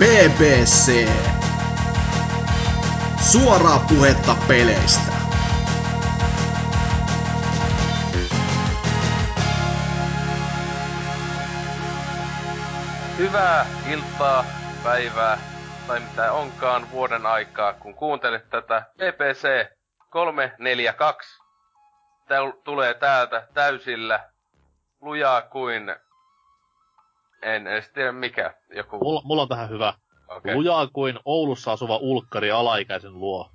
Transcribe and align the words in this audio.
BBC. 0.00 1.08
Suoraa 3.32 3.78
puhetta 3.88 4.36
peleistä. 4.48 5.12
Hyvää 13.18 13.66
iltaa, 13.92 14.44
päivää 14.82 15.38
tai 15.86 16.00
mitä 16.00 16.32
onkaan 16.32 16.90
vuoden 16.90 17.26
aikaa, 17.26 17.72
kun 17.72 17.94
kuuntelet 17.94 18.50
tätä 18.50 18.82
PPC 18.94 19.48
342. 20.10 21.28
Tää 22.28 22.38
tulee 22.64 22.94
täältä 22.94 23.48
täysillä 23.54 24.30
lujaa 25.00 25.42
kuin... 25.42 25.96
En 27.42 27.66
edes 27.66 27.90
tiedä 27.90 28.12
mikä. 28.12 28.54
Joku... 28.74 28.98
Mulla, 28.98 29.22
mulla 29.24 29.42
on 29.42 29.48
tähän 29.48 29.68
hyvä. 29.68 29.94
Okay. 30.28 30.54
Lujaa 30.54 30.86
kuin 30.86 31.18
Oulussa 31.24 31.72
asuva 31.72 31.96
ulkkari 31.96 32.50
alaikäisen 32.50 33.20
luo. 33.20 33.50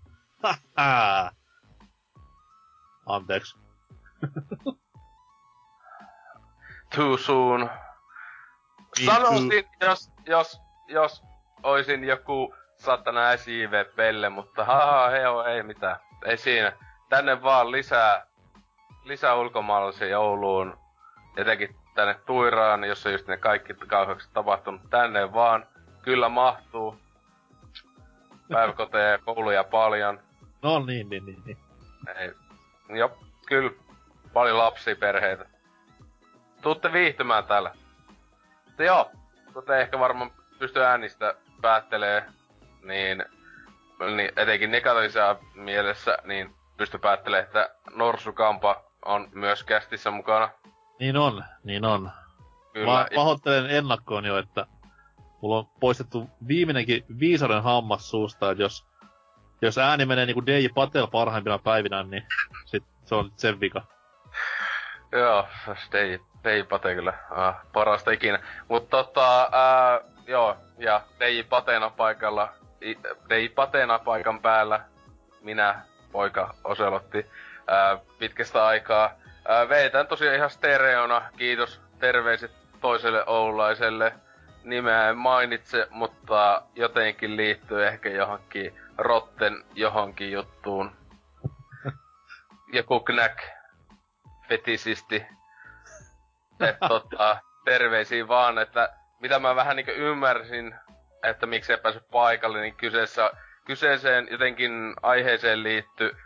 Anteeksi. 3.05 3.57
Too 6.95 7.17
soon. 7.17 7.69
Sanoisin, 9.05 9.65
jos, 9.81 10.11
jos, 10.25 10.61
jos 10.87 11.23
oisin 11.63 12.03
joku 12.03 12.55
satana 12.77 13.37
SJV-pelle, 13.37 14.29
mutta 14.29 14.65
haha, 14.65 15.09
heo, 15.09 15.43
ei 15.43 15.63
mitään. 15.63 15.95
Ei 16.25 16.37
siinä. 16.37 16.73
Tänne 17.09 17.41
vaan 17.43 17.71
lisää, 17.71 18.27
lisää 19.03 19.35
ulkomaalaisia 19.35 20.19
Ouluun. 20.19 20.77
Jotenkin 21.37 21.75
tänne 21.95 22.15
Tuiraan, 22.25 22.83
jossa 22.83 23.09
just 23.09 23.27
ne 23.27 23.37
kaikki 23.37 23.73
kauheaksi 23.73 24.29
tapahtunut. 24.33 24.81
Tänne 24.89 25.33
vaan. 25.33 25.65
Kyllä 26.01 26.29
mahtuu. 26.29 26.99
Päiväkoteja 28.51 29.09
ja 29.09 29.17
kouluja 29.17 29.63
paljon. 29.63 30.19
No 30.61 30.79
niin, 30.79 31.09
niin, 31.09 31.25
niin, 31.25 31.43
niin. 31.45 31.57
Ei. 32.15 32.31
Jo, 32.89 33.17
kyllä. 33.47 33.71
Paljon 34.33 34.57
lapsia, 34.57 34.95
perheitä. 34.95 35.45
Tuutte 36.61 36.93
viihtymään 36.93 37.43
täällä. 37.45 37.75
Mutta 38.65 38.83
joo, 38.83 39.11
kuten 39.53 39.79
ehkä 39.79 39.99
varmaan 39.99 40.31
pystyy 40.59 40.83
äänistä 40.83 41.35
päättelee, 41.61 42.25
niin, 42.81 43.25
niin 44.15 44.31
etenkin 44.35 44.71
negatiivisessa 44.71 45.35
mielessä, 45.53 46.17
niin 46.23 46.55
pysty 46.77 46.97
päättelemään, 46.97 47.45
että 47.45 47.69
Norsukampa 47.95 48.83
on 49.05 49.29
myös 49.33 49.63
kästissä 49.63 50.11
mukana. 50.11 50.49
Niin 50.99 51.17
on, 51.17 51.43
niin 51.63 51.85
on. 51.85 52.11
Kyllä. 52.73 52.91
Mä 52.91 53.07
pahoittelen 53.15 53.69
ennakkoon 53.69 54.25
jo, 54.25 54.37
että 54.37 54.65
mulla 55.41 55.57
on 55.57 55.67
poistettu 55.79 56.29
viimeinenkin 56.47 57.05
viisaren 57.19 57.63
hammas 57.63 58.09
suusta, 58.09 58.51
että 58.51 58.63
jos, 58.63 58.85
jos 59.61 59.77
ääni 59.77 60.05
menee 60.05 60.25
niinku 60.25 60.45
DJ 60.45 60.67
Patel 60.75 61.07
parhaimpina 61.07 61.59
päivinä, 61.59 62.03
niin 62.03 62.23
sit 62.65 62.83
se 63.05 63.15
on 63.15 63.31
sen 63.35 63.59
vika. 63.59 63.81
Joo, 65.11 65.47
DJ, 65.91 66.17
DJ 66.43 66.63
Patel 66.69 66.95
kyllä 66.95 67.13
ah, 67.31 67.55
parasta 67.73 68.11
ikinä. 68.11 68.39
Mutta 68.67 69.03
tota, 69.03 69.49
ää, 69.51 70.01
joo, 70.27 70.57
ja 70.77 71.01
DJ 71.19 71.43
Patena 71.43 71.89
paikalla, 71.89 72.53
DJ 73.29 73.47
Patena 73.55 73.99
paikan 73.99 74.41
päällä, 74.41 74.79
minä, 75.41 75.81
poika 76.11 76.55
Oselotti, 76.63 77.25
ää, 77.67 77.97
pitkästä 78.19 78.65
aikaa. 78.65 79.24
Ää, 79.47 79.69
veitän 79.69 80.07
tosiaan 80.07 80.35
ihan 80.35 80.49
stereona, 80.49 81.29
kiitos, 81.37 81.81
terveiset 81.99 82.51
toiselle 82.81 83.23
oulaiselle. 83.27 84.13
Nimeä 84.63 85.09
en 85.09 85.17
mainitse, 85.17 85.87
mutta 85.89 86.61
jotenkin 86.75 87.37
liittyy 87.37 87.87
ehkä 87.87 88.09
johonkin 88.09 88.81
Rotten 88.97 89.63
johonkin 89.73 90.31
juttuun. 90.31 90.91
Joku 92.73 92.99
knäk 92.99 93.41
fetisisti. 94.49 95.25
Et 96.59 96.77
tota, 96.89 97.37
terveisiä 97.65 98.27
vaan, 98.27 98.57
että 98.57 98.89
mitä 99.19 99.39
mä 99.39 99.55
vähän 99.55 99.75
niinku 99.75 99.91
ymmärsin, 99.91 100.75
että 101.23 101.45
miksi 101.45 101.73
ei 101.73 101.77
päässyt 101.77 102.09
paikalle, 102.11 102.61
niin 102.61 102.75
kyseessä, 102.75 103.31
kyseeseen 103.65 104.27
jotenkin 104.31 104.93
aiheeseen 105.01 105.63
liittyy 105.63 106.17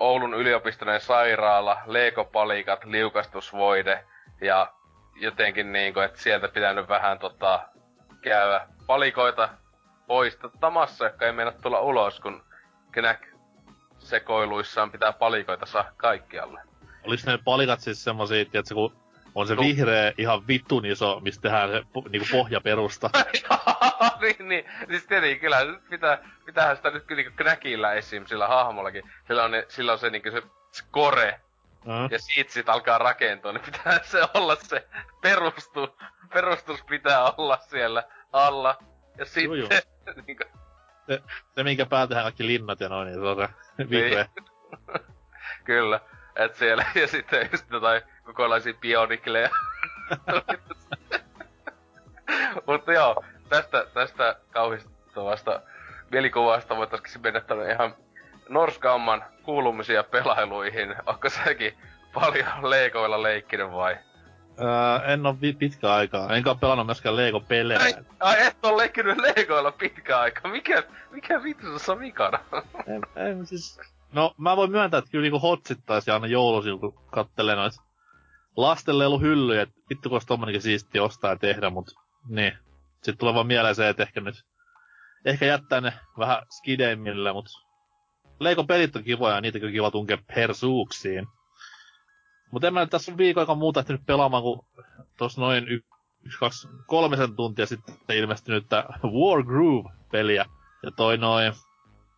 Oulun 0.00 0.34
yliopistoinen 0.34 1.00
sairaala, 1.00 1.82
leekopalikat, 1.86 2.84
liukastusvoide 2.84 4.04
ja 4.40 4.72
jotenkin 5.16 5.72
niinku, 5.72 6.00
että 6.00 6.20
sieltä 6.20 6.48
pitänyt 6.48 6.88
vähän 6.88 7.18
tota, 7.18 7.68
käydä 8.22 8.68
palikoita 8.86 9.48
poistamassa, 10.06 11.04
jotka 11.04 11.26
ei 11.26 11.32
mennä 11.32 11.52
tulla 11.52 11.80
ulos, 11.80 12.20
kun 12.20 12.44
Knäk 12.92 13.26
sekoiluissaan 13.98 14.92
pitää 14.92 15.12
palikoita 15.12 15.66
saa 15.66 15.92
kaikkialle. 15.96 16.60
Olis 17.04 17.26
ne 17.26 17.38
palikat 17.44 17.80
siis 17.80 18.04
semmosia, 18.04 18.42
että 18.42 18.74
kun 18.74 19.01
on 19.34 19.46
se 19.46 19.54
no. 19.54 19.62
vihreä 19.62 20.12
ihan 20.18 20.46
vittun 20.46 20.86
iso, 20.86 21.20
mistä 21.20 21.42
tehdään 21.42 21.70
se 21.70 21.84
niinku 22.08 22.28
pohjaperusta. 22.32 23.10
niin, 24.22 24.48
niin. 24.48 24.64
Siis 24.88 25.06
tietenkin, 25.06 25.40
kyllä 25.40 25.58
pitää, 25.90 26.18
pitäähän 26.44 26.76
sitä 26.76 26.90
nyt 26.90 27.04
kyllä 27.04 27.22
niinku 27.22 27.36
knäkillä 27.36 27.92
esim. 27.92 28.26
sillä 28.26 28.48
hahmollakin. 28.48 29.10
Sillä 29.26 29.44
on, 29.44 29.50
ne, 29.50 29.64
sillä 29.68 29.92
on 29.92 29.98
se 29.98 30.10
niinku 30.10 30.30
se, 30.30 30.42
se 30.70 30.84
kore. 30.90 31.40
Mm. 31.84 32.08
Ja 32.10 32.18
siitä 32.18 32.52
sit 32.52 32.68
alkaa 32.68 32.98
rakentua, 32.98 33.52
niin 33.52 33.64
pitää 33.64 34.00
se 34.02 34.18
olla 34.34 34.56
se 34.56 34.88
perustu, 35.20 35.98
perustus 36.32 36.82
pitää 36.82 37.32
olla 37.36 37.56
siellä 37.56 38.02
alla. 38.32 38.78
Ja 39.18 39.24
sitten... 39.24 39.44
Joo, 39.44 39.54
joo. 39.54 39.68
niinku... 40.26 40.44
se, 41.06 41.22
se, 41.54 41.64
minkä 41.64 41.86
päätetään 41.86 42.24
kaikki 42.24 42.46
linnat 42.46 42.80
ja 42.80 42.88
noin, 42.88 43.06
niin 43.06 43.20
se 43.20 43.26
on 43.26 43.48
se 43.76 43.90
vihreä. 43.90 44.26
Kyllä. 45.64 46.00
Et 46.36 46.54
siellä, 46.54 46.84
ja 46.94 47.06
sitten 47.06 47.48
just 47.52 47.70
jotain 47.70 48.02
kokonaisia 48.24 48.74
bionikleja. 48.80 49.48
Mutta 52.66 52.92
joo, 52.92 53.24
tästä, 53.48 53.86
tästä 53.94 54.36
kauhistavasta 54.50 55.60
mielikuvasta 56.10 56.76
voitaisiin 56.76 57.22
mennä 57.22 57.40
tänne 57.40 57.72
ihan 57.72 57.94
Norskamman 58.48 59.24
kuulumisia 59.42 60.02
pelailuihin. 60.02 60.94
Onko 61.06 61.28
säkin 61.28 61.74
paljon 62.14 62.70
leikoilla 62.70 63.22
leikkinyt 63.22 63.72
vai? 63.72 63.96
Öö, 64.60 65.12
en 65.12 65.26
oo 65.26 65.36
pitkä 65.58 65.92
aikaa. 65.92 66.36
Enkä 66.36 66.50
oo 66.50 66.56
pelannut 66.56 66.86
myöskään 66.86 67.16
Lego-pelejä. 67.16 67.80
Ai, 67.80 67.94
ai 68.20 68.46
et 68.46 68.56
oo 68.62 68.76
leikkinyt 68.76 69.18
Legoilla 69.18 69.72
pitkä 69.72 70.18
aikaa. 70.18 70.52
Mikä, 70.52 70.82
mikä 71.10 71.42
vittu 71.42 71.66
on 71.88 71.98
vikana? 71.98 72.38
en, 72.86 73.02
en 73.16 73.46
siis 73.46 73.80
No, 74.12 74.34
mä 74.38 74.56
voin 74.56 74.70
myöntää, 74.70 74.98
että 74.98 75.10
kyllä 75.10 75.22
niinku 75.22 75.38
hotsittaisi 75.38 76.10
aina 76.10 76.26
joulusin, 76.26 76.78
kun 76.78 76.94
kattelee 77.10 77.56
noita 77.56 77.82
hyllyjä, 79.20 79.62
että 79.62 79.74
vittu 79.90 80.08
kun 80.08 80.20
tommonenkin 80.26 80.62
siisti 80.62 81.00
ostaa 81.00 81.30
ja 81.30 81.36
tehdä, 81.36 81.70
mut 81.70 81.90
niin. 82.28 82.52
Sitten 82.92 83.18
tulee 83.18 83.34
vaan 83.34 83.46
mieleen 83.46 83.74
se, 83.74 83.88
että 83.88 84.02
ehkä 84.02 84.20
nyt, 84.20 84.34
ehkä 85.24 85.46
jättää 85.46 85.80
ne 85.80 85.92
vähän 86.18 86.42
skideimmille, 86.50 87.32
mut 87.32 87.48
Leikon 88.40 88.66
pelit 88.66 88.96
on 88.96 89.04
kivoja 89.04 89.34
ja 89.34 89.40
niitä 89.40 89.58
kyllä 89.58 89.72
kiva 89.72 89.90
tunkea 89.90 90.18
persuuksiin. 90.34 91.26
Mut 92.52 92.64
en 92.64 92.74
mä 92.74 92.86
tässä 92.86 93.16
viikon 93.16 93.40
aika 93.40 93.54
muuta 93.54 93.80
ehtinyt 93.80 94.06
pelaamaan, 94.06 94.42
kun 94.42 94.66
tossa 95.18 95.40
noin 95.40 95.68
y- 95.68 95.80
yksi, 96.24 96.38
kaksi, 96.38 96.68
kolmisen 96.86 97.36
tuntia 97.36 97.66
sitten 97.66 97.94
ilmestynyt 98.08 98.66
War 99.04 99.42
Groove-peliä. 99.42 100.44
Ja 100.82 100.90
toi 100.96 101.18
noin, 101.18 101.52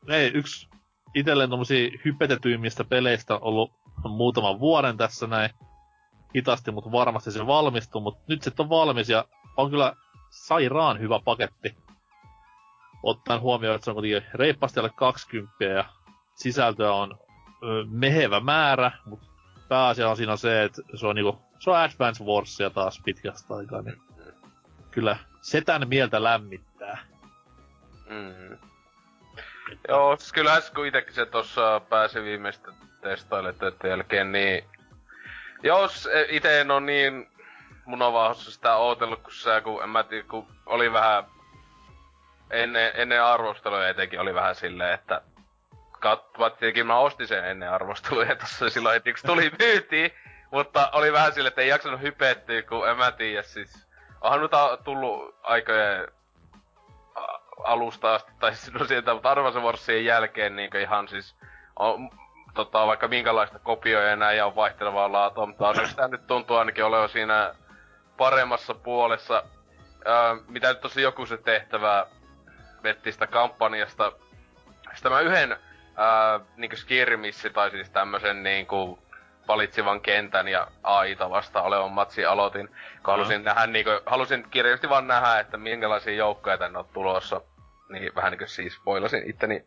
ei, 0.09 0.31
yksi 0.35 0.69
itselleen 1.15 1.51
tommosia 1.51 1.91
hypetetyimmistä 2.05 2.85
peleistä 2.85 3.39
ollut 3.39 3.71
muutaman 4.09 4.61
vuoden 4.61 4.97
tässä 4.97 5.27
näin. 5.27 5.51
Hitaasti, 6.37 6.71
mutta 6.71 6.93
varmasti 6.93 7.31
se 7.31 7.47
valmistuu, 7.47 8.01
mutta 8.01 8.25
nyt 8.29 8.43
se 8.43 8.53
on 8.59 8.69
valmis 8.69 9.09
ja 9.09 9.25
on 9.57 9.71
kyllä 9.71 9.97
sairaan 10.31 11.01
hyvä 11.01 11.21
paketti. 11.25 11.77
Ottaen 13.03 13.41
huomioon, 13.41 13.75
että 13.75 13.85
se 13.85 13.91
on 13.91 13.95
kuitenkin 13.95 14.31
reippaasti 14.35 14.81
alle 14.81 14.91
20 14.97 15.65
ja 15.65 15.85
sisältöä 16.35 16.93
on 16.93 17.19
mehevä 17.91 18.41
määrä, 18.41 18.91
mutta 19.05 19.27
pääasia 19.69 20.09
on 20.09 20.17
siinä 20.17 20.37
se, 20.37 20.65
että 20.65 20.83
se 20.95 21.07
on 21.07 21.15
niinku, 21.17 21.43
se 21.59 21.71
on 21.71 21.77
Advance 21.77 22.25
Warsia 22.25 22.71
taas 22.71 23.03
pitkästä 23.05 23.55
aikaa, 23.55 23.83
niin 23.83 24.03
kyllä 24.91 25.17
setän 25.41 25.89
mieltä 25.89 26.23
lämmittää. 26.23 26.99
Mm. 28.07 28.59
Joo, 29.89 30.17
siis 30.17 30.33
kyllähän 30.33 30.63
kun 30.75 30.87
itekin 30.87 31.15
se 31.15 31.27
tossa 31.27 31.81
pääsi 31.81 32.23
viimeistä 32.23 32.73
testailetten 33.01 33.73
jälkeen, 33.85 34.33
niin... 34.33 34.65
Jos 35.65 36.07
e, 36.07 36.27
ite 36.29 36.61
en 36.61 36.71
oo 36.71 36.81
niin 36.81 37.31
munavauhassa 37.85 38.51
sitä 38.51 38.77
ootellut 38.77 39.23
kuin 39.23 39.35
sä, 39.35 39.61
kun 39.61 39.83
en 39.83 39.89
mä 39.89 40.03
tiedä, 40.03 40.29
kun 40.29 40.47
oli 40.67 40.93
vähän... 40.93 41.25
Ennen, 42.51 42.93
ennen 42.95 43.23
arvosteluja 43.23 43.89
etenkin 43.89 44.21
oli 44.21 44.35
vähän 44.35 44.55
silleen, 44.55 44.95
että... 44.95 45.23
Katsomat, 46.01 46.59
tietenkin 46.59 46.87
mä 46.87 46.99
ostin 46.99 47.27
sen 47.27 47.45
ennen 47.45 47.71
arvosteluja 47.71 48.37
tossa 48.41 48.71
silloin 48.71 48.93
heti, 48.93 49.13
kun 49.13 49.23
tuli 49.27 49.53
myytiin. 49.59 50.11
Mutta 50.51 50.91
oli 50.93 51.13
vähän 51.13 51.33
silleen, 51.33 51.49
että 51.49 51.63
ei 51.63 51.69
jaksanut 51.69 52.01
hypettyä, 52.01 52.63
kun 52.63 52.89
en 52.89 52.97
mä 52.97 53.13
tiedä, 53.13 53.43
siis... 53.43 53.87
Onhan 54.21 54.41
nyt 54.41 54.51
tullut 54.85 55.37
aikojen 55.43 56.09
alusta 57.65 58.15
asti, 58.15 58.33
tai 58.41 58.53
no 58.79 58.85
sieltä, 58.85 59.15
mutta 59.15 59.31
Advance 59.31 59.61
Warsien 59.61 60.05
jälkeen 60.05 60.57
niin 60.57 60.77
ihan 60.77 61.09
siis 61.09 61.37
on, 61.77 62.11
tota, 62.55 62.87
vaikka 62.87 63.09
minkälaista 63.09 63.59
kopioja 63.59 64.13
enää 64.13 64.33
ja 64.33 64.47
on 64.47 64.57
vaihtelevaa 64.57 65.13
laatua, 65.13 65.47
mutta 65.47 65.69
onneksi 65.69 65.97
tämä 65.97 66.09
nyt 66.09 66.27
tuntuu 66.27 66.57
ainakin 66.57 66.85
olevan 66.85 67.09
siinä 67.09 67.55
paremmassa 68.17 68.75
puolessa. 68.75 69.43
Öö, 70.07 70.37
mitä 70.49 70.69
nyt 70.69 70.81
tosi 70.81 71.03
joku 71.03 71.27
se 71.27 71.37
tehtävää 71.37 72.07
vetti 72.83 73.13
sitä 73.13 73.27
kampanjasta. 73.27 74.13
Sitten 74.95 75.13
mä 75.13 75.21
yhden 75.21 75.53
öö, 75.53 75.59
niinku 76.57 76.77
skirmissi 76.77 77.51
tai 77.51 77.71
siis 77.71 77.91
tämmösen 77.91 78.43
niinku 78.43 78.99
valitsivan 79.49 80.01
kentän 80.01 80.49
ja 80.49 80.69
AIta 80.83 81.31
vasta 81.31 81.63
olevan 81.63 81.93
matsi 81.93 82.25
aloitin. 82.25 82.69
Kun 82.69 83.15
halusin, 83.15 83.41
mm. 83.41 83.45
nähdä, 83.45 83.67
niinku, 83.67 83.91
halusin 84.07 84.47
kirjallisesti 84.51 84.89
vaan 84.89 85.07
nähdä, 85.07 85.39
että 85.39 85.57
minkälaisia 85.57 86.15
joukkoja 86.15 86.59
tänne 86.59 86.79
on 86.79 86.89
tulossa. 86.93 87.41
Niin 87.89 88.15
vähän 88.15 88.31
niinku 88.31 88.47
siis 88.47 88.75
spoilasin 88.75 89.31
itteni. 89.31 89.65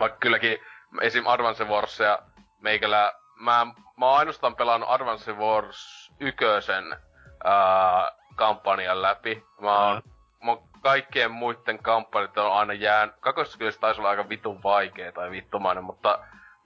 Vaikka 0.00 0.18
kylläkin 0.18 0.58
esim. 1.00 1.26
Advance 1.26 1.64
Warsia 1.64 2.18
meikälä... 2.60 3.12
Mä, 3.40 3.66
mä 3.96 4.06
oon 4.06 4.18
ainoastaan 4.18 4.56
pelannut 4.56 4.90
Advance 4.90 5.32
Wars 5.32 6.10
ykösen 6.20 6.96
ää, 7.44 8.12
kampanjan 8.36 9.02
läpi. 9.02 9.44
Mä 9.60 9.78
oon, 9.78 10.02
mm. 10.04 10.46
mä 10.46 10.50
oon 10.50 10.62
kaikkien 10.82 11.30
muiden 11.30 11.82
kampanjat 11.82 12.38
on 12.38 12.52
aina 12.52 12.72
jäänyt. 12.72 13.14
Kakossa 13.20 13.58
kyllä 13.58 13.70
se 13.70 13.80
taisi 13.80 14.00
olla 14.00 14.10
aika 14.10 14.28
vitun 14.28 14.62
vaikea 14.62 15.12
tai 15.12 15.30
vittumainen, 15.30 15.84
mutta 15.84 16.18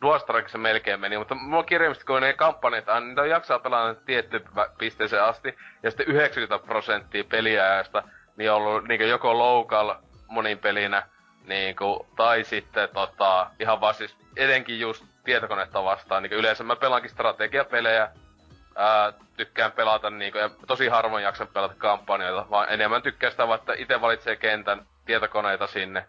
Dual 0.02 0.20
melkein 0.56 1.00
meni, 1.00 1.18
mutta 1.18 1.34
mulla 1.34 1.62
kirjallisesti 1.62 2.06
kun 2.06 2.22
ne 2.22 2.32
kampanjat, 2.32 2.84
niitä 3.00 3.22
on 3.22 3.28
jaksaa 3.28 3.58
pelata 3.58 4.00
tietty 4.00 4.44
pisteeseen 4.78 5.24
asti, 5.24 5.56
ja 5.82 5.90
sitten 5.90 6.06
90 6.06 6.66
prosenttia 6.66 7.24
peliajasta 7.24 8.02
niin 8.36 8.50
on 8.50 8.56
ollut 8.56 8.88
niin 8.88 9.08
joko 9.08 9.38
local 9.38 9.94
monin 10.28 10.58
pelinä, 10.58 11.08
niin 11.46 11.76
kuin, 11.76 12.00
tai 12.16 12.44
sitten 12.44 12.88
tota, 12.94 13.50
ihan 13.60 13.80
vaan 13.80 13.94
siis 13.94 14.16
etenkin 14.36 14.80
just 14.80 15.04
tietokonetta 15.24 15.84
vastaan. 15.84 16.22
Niin 16.22 16.32
yleensä 16.32 16.64
mä 16.64 16.76
pelaankin 16.76 17.10
strategiapelejä, 17.10 18.10
ää, 18.76 19.12
tykkään 19.36 19.72
pelata 19.72 20.10
niinku, 20.10 20.38
ja 20.38 20.50
tosi 20.66 20.88
harvoin 20.88 21.24
jaksan 21.24 21.48
pelata 21.48 21.74
kampanjoita, 21.78 22.50
vaan 22.50 22.68
enemmän 22.70 23.02
tykkään 23.02 23.32
sitä 23.32 23.48
vaan, 23.48 23.58
että 23.58 23.72
itse 23.78 24.00
valitsee 24.00 24.36
kentän, 24.36 24.86
tietokoneita 25.04 25.66
sinne. 25.66 26.08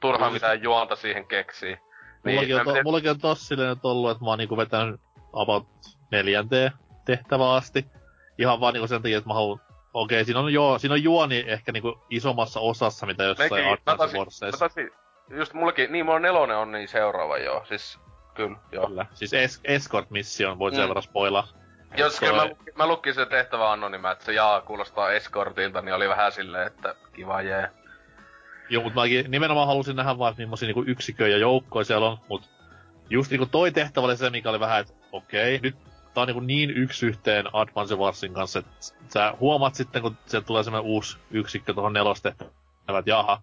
Turhaan 0.00 0.32
mitään 0.32 0.62
juonta 0.62 0.96
siihen 0.96 1.26
keksii. 1.26 1.78
Mullakin, 2.24 2.48
niin, 2.48 2.58
on, 2.58 2.64
to, 2.64 2.70
miten... 2.70 2.84
mullakin 2.84 3.10
on 3.10 3.20
tossa 3.20 3.46
silleen 3.46 3.68
nyt 3.68 3.84
ollut, 3.84 4.10
että 4.10 4.24
mä 4.24 4.30
oon 4.30 4.38
niinku 4.38 4.56
vetänyt 4.56 5.00
about 5.32 5.66
neljänteen 6.10 6.72
tehtävää 7.04 7.52
asti. 7.52 7.86
Ihan 8.38 8.60
vaan 8.60 8.74
niinku 8.74 8.86
sen 8.86 9.02
takia, 9.02 9.18
että 9.18 9.30
mä 9.30 9.34
haluan... 9.34 9.60
Okei, 9.94 10.16
okay, 10.16 10.24
siinä 10.24 10.40
on, 10.40 10.52
joo, 10.52 10.78
siinä 10.78 10.92
on 10.92 11.02
juoni 11.02 11.44
ehkä 11.46 11.72
niinku 11.72 11.98
isommassa 12.10 12.60
osassa, 12.60 13.06
mitä 13.06 13.24
jossain 13.24 13.78
Advance. 13.86 14.90
Just 15.30 15.52
mullekin, 15.52 15.92
niin 15.92 16.04
mulla 16.04 16.18
nelonen 16.18 16.56
on 16.56 16.72
niin 16.72 16.88
seuraava 16.88 17.38
joo, 17.38 17.64
siis 17.64 17.98
kyllä, 18.34 18.56
joo. 18.72 18.86
Kyllä, 18.86 19.06
siis 19.14 19.32
es- 19.32 19.60
escort 19.64 20.10
mission, 20.10 20.58
voit 20.58 20.74
mm. 20.74 20.78
sen 20.78 20.88
verran 20.88 21.02
spoilaa. 21.02 21.48
Jos 21.96 22.16
toi... 22.16 22.32
mä, 22.32 22.48
mä 22.74 22.86
lukin 22.86 23.14
sen 23.14 23.28
tehtävä 23.28 23.72
anonymä, 23.72 24.10
että 24.10 24.24
se 24.24 24.32
jaa 24.32 24.60
kuulostaa 24.60 25.12
escortilta, 25.12 25.82
niin 25.82 25.94
oli 25.94 26.08
vähän 26.08 26.32
silleen, 26.32 26.66
että 26.66 26.94
kiva 27.12 27.42
jee. 27.42 27.70
Joo, 28.68 28.82
mutta 28.82 29.00
mäkin 29.00 29.30
nimenomaan 29.30 29.66
halusin 29.66 29.96
nähdä 29.96 30.18
vaan, 30.18 30.30
että 30.30 30.42
millaisia 30.42 30.66
niinku 30.66 30.84
yksikköjä 30.86 31.28
ja 31.28 31.38
joukkoja 31.38 31.84
siellä 31.84 32.06
on, 32.06 32.18
mutta 32.28 32.48
just 33.10 33.30
niinku 33.30 33.46
toi 33.46 33.70
tehtävä 33.70 34.06
oli 34.06 34.16
se, 34.16 34.30
mikä 34.30 34.50
oli 34.50 34.60
vähän, 34.60 34.80
että 34.80 34.94
okei, 35.12 35.60
nyt 35.62 35.76
tää 36.14 36.22
on 36.22 36.28
niinku 36.28 36.40
niin 36.40 36.70
yksi 36.70 37.06
yhteen 37.06 37.46
Advance 37.52 37.94
Warsin 37.94 38.34
kanssa, 38.34 38.58
että 38.58 38.70
sä 39.08 39.34
huomaat 39.40 39.74
sitten, 39.74 40.02
kun 40.02 40.16
se 40.26 40.40
tulee 40.40 40.62
semmoinen 40.62 40.90
uusi 40.90 41.18
yksikkö 41.30 41.74
tuohon 41.74 41.92
nelostehtävään, 41.92 42.98
että 42.98 43.10
jaha, 43.10 43.42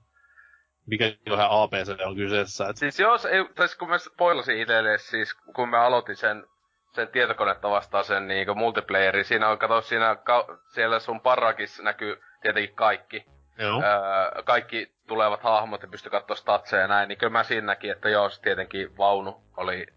mikä 0.86 1.06
ihan 1.26 1.48
APC 1.50 2.06
on 2.06 2.16
kyseessä. 2.16 2.70
Et... 2.70 2.78
Siis 2.78 3.00
jos, 3.00 3.26
ei, 3.26 3.46
tai 3.56 3.68
kun 3.80 3.90
mä 3.90 3.98
spoilasin 3.98 4.58
itselle, 4.58 4.98
siis 4.98 5.34
kun 5.56 5.70
mä 5.70 5.86
aloitin 5.86 6.16
sen, 6.16 6.46
sen 6.92 7.08
tietokonetta 7.08 7.70
vastaan 7.70 8.04
sen 8.04 8.28
niin 8.28 8.58
multiplayerin, 8.58 9.26
siinä 9.26 9.50
on, 9.50 9.58
kato, 9.58 9.82
siinä, 9.82 10.16
ka, 10.16 10.60
siellä 10.74 11.00
sun 11.00 11.22
parakissa 11.22 11.84
näkyy 11.84 12.22
tietenkin 12.42 12.76
kaikki. 12.76 13.26
Joo. 13.58 13.84
Öö, 13.84 14.44
kaikki 14.44 14.92
tulevat 15.08 15.44
hahmot 15.44 15.82
ja 15.82 15.88
pysty 15.88 16.10
katsoa 16.10 16.36
statseja 16.36 16.82
ja 16.82 16.88
näin, 16.88 17.08
niin 17.08 17.18
kyllä 17.18 17.32
mä 17.32 17.44
siinä 17.44 17.68
näkin, 17.68 17.92
että 17.92 18.10
joo, 18.10 18.30
se 18.30 18.42
tietenkin 18.42 18.98
vaunu 18.98 19.44
oli 19.58 19.88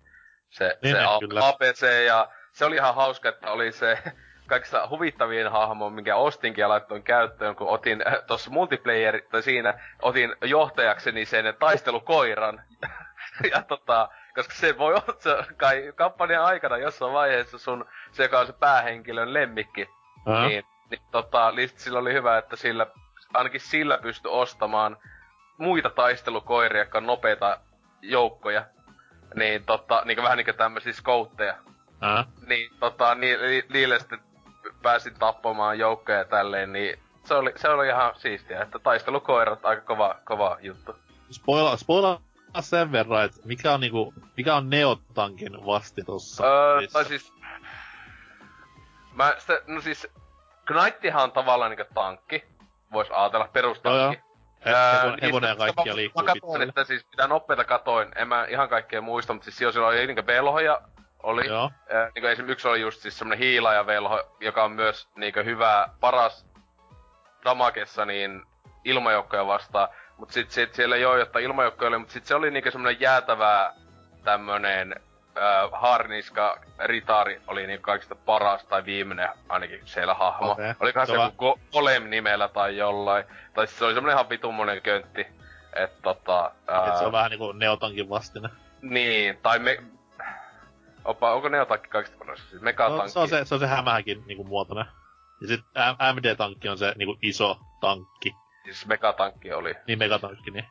se, 0.51 0.79
niin, 0.83 0.97
se 0.97 1.03
A- 1.03 1.49
APC 1.49 2.07
ja 2.07 2.29
se 2.55 2.65
oli 2.65 2.77
ihan 2.77 2.95
hauska, 2.95 3.29
että 3.29 3.51
oli 3.51 3.73
se 3.73 3.99
kaikista 4.47 4.89
huvittavien 4.89 5.51
hahmo, 5.51 5.91
minkä 5.91 6.17
ostinkin 6.17 6.63
ja 6.63 6.69
laittoin 6.69 7.03
käyttöön, 7.03 7.57
kun 7.57 7.69
otin 7.69 8.03
äh, 8.07 8.15
tuossa 8.27 8.51
multiplayer, 8.51 9.21
tai 9.31 9.43
siinä 9.43 9.75
otin 10.03 10.37
johtajakseni 10.45 11.25
sen 11.25 11.55
taistelukoiran. 11.59 12.63
ja 13.53 13.63
tota, 13.63 14.09
koska 14.35 14.55
se 14.55 14.79
voi 14.79 14.95
olla, 14.95 15.15
se 15.19 15.37
kai 15.57 15.93
kampanjan 15.95 16.45
aikana 16.45 16.77
jossain 16.77 17.13
vaiheessa 17.13 17.59
sun, 17.59 17.85
se 18.13 18.23
joka 18.23 18.41
on 18.41 18.47
se 18.47 18.53
päähenkilön 18.53 19.35
lemmikki, 19.35 19.83
uh-huh. 19.83 20.49
niin, 20.49 20.65
niin 20.91 21.03
tota, 21.11 21.53
sillä 21.77 21.99
oli 21.99 22.13
hyvä, 22.13 22.39
että 22.39 22.57
sillä, 22.57 22.87
ainakin 23.35 23.61
sillä 23.61 23.99
pystyi 23.99 24.31
ostamaan 24.33 24.97
muita 25.59 25.91
taistelukoiria, 25.91 26.83
jotka 26.83 26.99
on 26.99 27.07
nopeita 27.07 27.61
joukkoja. 28.03 28.65
Niin 29.35 29.65
tota, 29.65 30.03
niin 30.05 30.23
vähän 30.23 30.37
niinku 30.37 30.53
tämmösiä 30.53 30.93
skoutteja. 30.93 31.57
Niin 32.47 32.71
tota, 32.81 33.15
ni, 33.15 33.37
ni, 33.37 33.63
niille 33.73 33.99
sitten 33.99 34.21
pääsin 34.83 35.15
tappamaan 35.15 35.79
joukkoja 35.79 36.19
ja 36.19 36.25
tälleen, 36.25 36.73
niin 36.73 36.99
se 37.25 37.35
oli, 37.35 37.53
se 37.57 37.69
oli 37.69 37.89
ihan 37.89 38.15
siistiä, 38.17 38.63
että 38.63 38.79
taistelukoirat 38.79 39.65
aika 39.65 39.83
kova, 39.83 40.17
kova 40.25 40.59
juttu. 40.61 40.97
Spoila, 41.31 41.77
spoila 41.77 42.21
sen 42.61 42.93
verran, 42.93 43.25
että 43.25 43.41
mikä 43.45 43.73
on 43.73 43.81
niinku, 43.81 44.15
mikä 44.37 44.55
on 44.55 44.71
Neotankin 44.71 45.67
vasti 45.67 46.03
tossa? 46.03 46.45
Öö, 46.47 46.87
tai 46.93 47.05
siis... 47.05 47.33
Mä 49.13 49.35
sitä, 49.39 49.61
no 49.67 49.81
siis, 49.81 50.07
Knighttihan 50.65 51.23
on 51.23 51.33
tavallaan 51.33 51.71
niinku 51.71 51.95
tankki, 51.95 52.45
vois 52.93 53.11
ajatella 53.11 53.49
perustankki. 53.53 54.23
Joo, 54.67 54.75
joo. 55.07 55.17
hevonen 55.23 55.49
ja 55.49 55.57
kaikkia 55.57 55.97
liikkuu 55.97 56.23
Mä 56.23 56.33
katsoin, 56.33 56.69
että 56.69 56.85
siis 56.85 57.07
mitä 57.11 57.29
nopeita 57.29 57.65
katoin, 57.65 58.09
en 58.17 58.29
mä 58.29 58.45
ihan 58.45 58.69
kaikkea 58.69 59.01
muista, 59.01 59.33
mutta 59.33 59.45
siis 59.45 59.57
silloin 59.73 59.99
oli 59.99 60.07
niinku 60.07 60.27
velhoja, 60.27 60.81
oli. 61.25 61.47
Joo. 61.47 61.71
Äh, 61.95 62.13
niin 62.15 62.25
esimerkiksi 62.25 62.53
yksi 62.53 62.69
oli 62.69 62.81
just 62.81 63.01
siis 63.01 63.19
semmonen 63.19 63.39
hiilaajavelho, 63.39 64.37
joka 64.41 64.65
on 64.65 64.73
myös 64.73 65.09
niin 65.17 65.35
hyvä, 65.45 65.89
paras 66.01 66.47
damakessa 67.45 68.05
niin 68.05 68.43
ilmajoukkoja 68.85 69.47
vastaan. 69.47 69.89
Mut 70.17 70.31
sit, 70.31 70.51
sit 70.51 70.75
siellä 70.75 70.97
ei 70.97 71.05
oo, 71.05 71.17
jotta 71.17 71.39
ilmajoukkoja 71.39 71.89
oli, 71.89 71.99
mut 71.99 72.11
sit 72.11 72.27
se 72.27 72.35
oli 72.35 72.51
niinku 72.51 72.71
semmonen 72.71 73.01
jäätävää 73.01 73.73
tämmönen 74.25 74.95
äh, 75.37 75.71
harniska 75.73 76.59
ritaari 76.79 77.41
oli 77.47 77.67
niinku 77.67 77.83
kaikista 77.83 78.15
paras 78.15 78.65
tai 78.65 78.85
viimeinen 78.85 79.29
ainakin 79.49 79.81
siellä 79.85 80.15
hahmo. 80.15 80.51
Okay. 80.51 80.75
Olikohan 80.81 81.07
se 81.07 81.15
joku 81.15 81.61
Golem 81.73 82.11
nimellä 82.11 82.49
tai 82.49 82.77
jollain. 82.77 83.25
Tai 83.55 83.67
siis 83.67 83.79
se 83.79 83.85
oli 83.85 83.95
semmonen 83.95 84.15
ihan 84.15 84.29
vitummonen 84.29 84.83
köntti. 84.83 85.27
Et 85.77 86.03
tota... 86.03 86.51
Ää... 86.67 86.89
Et 86.89 86.97
se 86.97 87.05
on 87.05 87.13
vähän 87.13 87.31
niinku 87.31 87.53
Neotonkin 87.53 88.09
vastine. 88.09 88.49
Niin, 88.83 89.39
tai 89.43 89.59
me, 89.59 89.79
Opa, 91.05 91.33
onko 91.35 91.49
Neotankki 91.49 91.89
kaikista 91.89 92.19
paras? 92.19 92.51
Siis 92.51 92.63
megatankki. 92.63 93.03
No, 93.03 93.09
se 93.09 93.19
on 93.19 93.29
se, 93.29 93.45
se, 93.45 93.55
on 93.55 93.61
se 93.61 93.67
hämähäkin 93.67 94.23
niinku 94.27 94.45
muotoinen. 94.45 94.87
Ja 95.41 95.49
sit 95.49 95.61
MD-tankki 96.15 96.69
on 96.69 96.79
se 96.79 96.93
niinku 96.97 97.19
iso 97.23 97.59
tankki. 97.81 98.35
Siis 98.65 98.87
megatankki 98.87 99.53
oli. 99.53 99.75
Niin, 99.87 99.99
megatankki, 99.99 100.51
niin. 100.51 100.65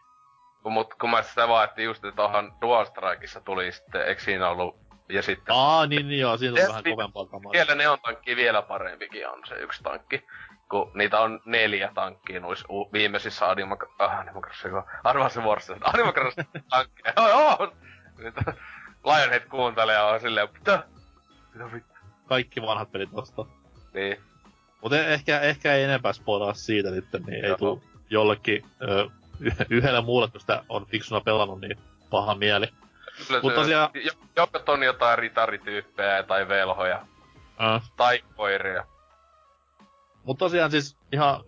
Mut 0.64 0.94
kun 0.94 1.10
mä 1.10 1.22
sitä 1.22 1.48
vaan, 1.48 1.64
että 1.64 1.82
just 1.82 2.06
että 2.06 2.16
tuohon 2.16 2.54
Dual 2.62 2.86
Strikeissa 2.86 3.42
tuli 3.42 3.72
sitten, 3.72 4.08
eikö 4.08 4.22
siinä 4.22 4.50
ollut 4.50 4.76
ja 5.10 5.22
sitten... 5.22 5.56
Aa, 5.56 5.86
niin, 5.86 6.08
niin 6.08 6.20
joo, 6.20 6.38
siinä 6.38 6.62
on 6.62 6.68
vähän 6.68 6.84
kovempaa 6.84 7.26
kamaa. 7.26 7.52
Vielä 7.52 7.76
ne 7.76 7.90
on 7.90 8.00
tankki 8.00 8.36
vielä 8.36 8.62
parempikin 8.62 9.30
on 9.30 9.42
se 9.48 9.56
yksi 9.56 9.84
tankki. 9.84 10.26
Kun 10.70 10.92
niitä 10.96 11.20
on 11.20 11.42
neljä 11.46 11.92
tankkia 11.94 12.40
noissa 12.40 12.68
u- 12.70 12.90
viimeisissä 12.94 13.50
Animac... 13.50 13.84
Ah, 14.00 14.20
Animacrossissa, 14.20 14.70
kun... 14.70 14.84
Advance 15.04 15.42
Warsissa. 15.42 15.76
Animacrossissa 15.94 16.52
tankkeja. 16.70 17.14
Joo, 17.18 17.30
joo! 17.30 17.74
Lionhead 19.06 19.48
kuuntelee 19.50 19.96
ja 19.96 20.06
on 20.06 20.20
silleen, 20.20 20.48
mitä? 20.54 20.84
Mitä 21.54 21.72
vittu? 21.74 21.94
Kaikki 22.26 22.62
vanhat 22.62 22.92
pelit 22.92 23.10
tosta. 23.16 23.46
Niin. 23.94 24.18
Mutta 24.82 25.00
ehkä, 25.00 25.40
ehkä 25.40 25.74
ei 25.74 25.84
enempää 25.84 26.14
spoilaa 26.14 26.54
siitä 26.54 26.92
nyt, 26.92 27.06
niin 27.26 27.44
Joo. 27.44 27.52
ei 27.52 27.58
tuu 27.58 27.84
jollekin 28.10 28.66
ö, 28.82 29.10
yhdelle 29.70 30.02
muulle, 30.02 30.28
kun 30.28 30.42
sitä 30.42 30.64
on 30.70 30.86
fiksuna 30.86 31.22
pelannut, 31.22 31.62
niin 31.62 31.78
paha 32.10 32.36
mieli. 32.36 32.68
Mutta 33.42 33.60
tosiaan... 33.60 33.90
Joko 34.36 34.60
on 34.68 34.84
jotain 34.84 35.20
ritarityyppejä 35.20 36.24
tai 36.24 36.48
velhoja. 36.48 37.06
Äh. 37.62 37.92
Tai 37.98 38.24
koiria. 38.36 38.86
Mutta 40.24 40.40
tosiaan 40.40 40.72
siis 40.72 40.98
ihan 41.12 41.44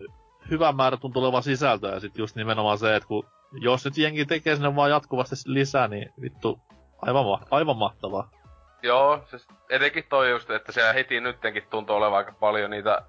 hyvä 0.50 0.72
määrä 0.72 0.96
tuntuu 0.96 1.24
olevan 1.24 1.42
sisältöä 1.42 1.94
ja 1.94 2.00
sit 2.00 2.18
just 2.18 2.36
nimenomaan 2.36 2.78
se, 2.78 2.96
että 2.96 3.06
kun 3.06 3.26
jos 3.60 3.84
nyt 3.84 3.98
jengi 3.98 4.26
tekee 4.26 4.54
sinne 4.54 4.76
vaan 4.76 4.90
jatkuvasti 4.90 5.36
lisää, 5.46 5.88
niin 5.88 6.12
vittu 6.20 6.60
Aivan, 7.02 7.24
ma- 7.24 7.46
aivan 7.50 7.76
mahtavaa. 7.76 8.30
Joo, 8.82 9.24
siis 9.30 9.46
etenkin 9.70 10.04
toi 10.08 10.30
just, 10.30 10.50
että 10.50 10.72
siellä 10.72 10.92
heti 10.92 11.20
nyttenkin 11.20 11.66
tuntuu 11.70 11.96
olevan 11.96 12.18
aika 12.18 12.32
paljon 12.32 12.70
niitä 12.70 13.02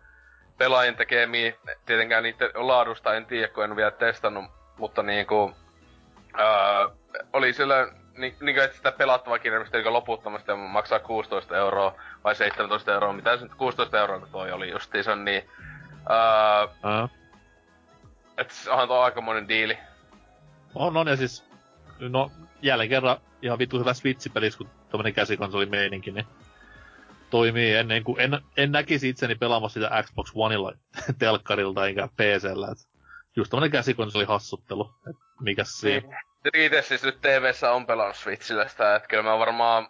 pelaajien 0.57 0.95
tekemiä, 0.95 1.53
tietenkään 1.85 2.23
niiden 2.23 2.49
laadusta 2.55 3.15
en 3.15 3.25
tiedä, 3.25 3.47
kun 3.47 3.63
en 3.63 3.75
vielä 3.75 3.91
testannut, 3.91 4.45
mutta 4.77 5.03
niinku, 5.03 5.51
ää, 6.33 6.89
oli 7.33 7.53
siellä 7.53 7.87
niin, 8.17 8.35
niin 8.41 8.59
että 8.59 8.77
sitä 8.77 8.91
pelattavaa 8.91 9.39
kirjamista 9.39 9.77
niin 9.77 9.93
loputtomasti 9.93 10.53
maksaa 10.53 10.99
16 10.99 11.57
euroa 11.57 11.95
vai 12.23 12.35
17 12.35 12.93
euroa, 12.93 13.13
mitä 13.13 13.37
se 13.37 13.43
nyt 13.43 13.55
16 13.55 13.99
euroa 13.99 14.19
kun 14.19 14.29
toi 14.31 14.51
oli 14.51 14.71
justiinsa, 14.71 15.15
niin 15.15 15.49
ää, 16.09 16.63
uh. 16.63 17.09
et 18.37 18.53
onhan 18.69 18.87
tuo 18.87 18.99
aikamoinen 18.99 19.47
diili. 19.47 19.77
On, 20.75 20.97
on, 20.97 21.07
ja 21.07 21.15
siis, 21.15 21.49
no 21.99 22.31
jälleen 22.61 22.89
kerran 22.89 23.17
ihan 23.41 23.59
vitu 23.59 23.79
hyvä 23.79 23.93
Switch-pelis, 23.93 24.57
kun 24.57 24.69
tämmönen 24.91 25.13
meininki, 25.69 26.11
niin 26.11 26.27
toimii 27.29 27.75
ennen 27.75 28.03
kuin 28.03 28.21
en, 28.21 28.41
en 28.57 28.71
näkisi 28.71 29.09
itseni 29.09 29.35
pelaamassa 29.35 29.79
sitä 29.79 30.03
Xbox 30.03 30.31
Oneilla 30.35 30.73
telkkarilta 31.19 31.87
enkä 31.87 32.07
PCllä. 32.07 32.67
Et 32.71 32.77
just 33.35 33.53
käsikonsoli 33.71 34.25
hassuttelu, 34.25 34.89
että 35.09 35.23
mikä 35.41 35.63
siinä. 35.63 36.07
Niin. 36.53 36.65
Itse 36.65 36.81
siis 36.81 37.03
nyt 37.03 37.21
TVssä 37.21 37.71
on 37.71 37.85
pelannut 37.85 38.15
Switchillä 38.15 38.67
sitä, 38.67 38.95
että 38.95 39.07
kyllä 39.07 39.23
mä 39.23 39.39
varmaan, 39.39 39.87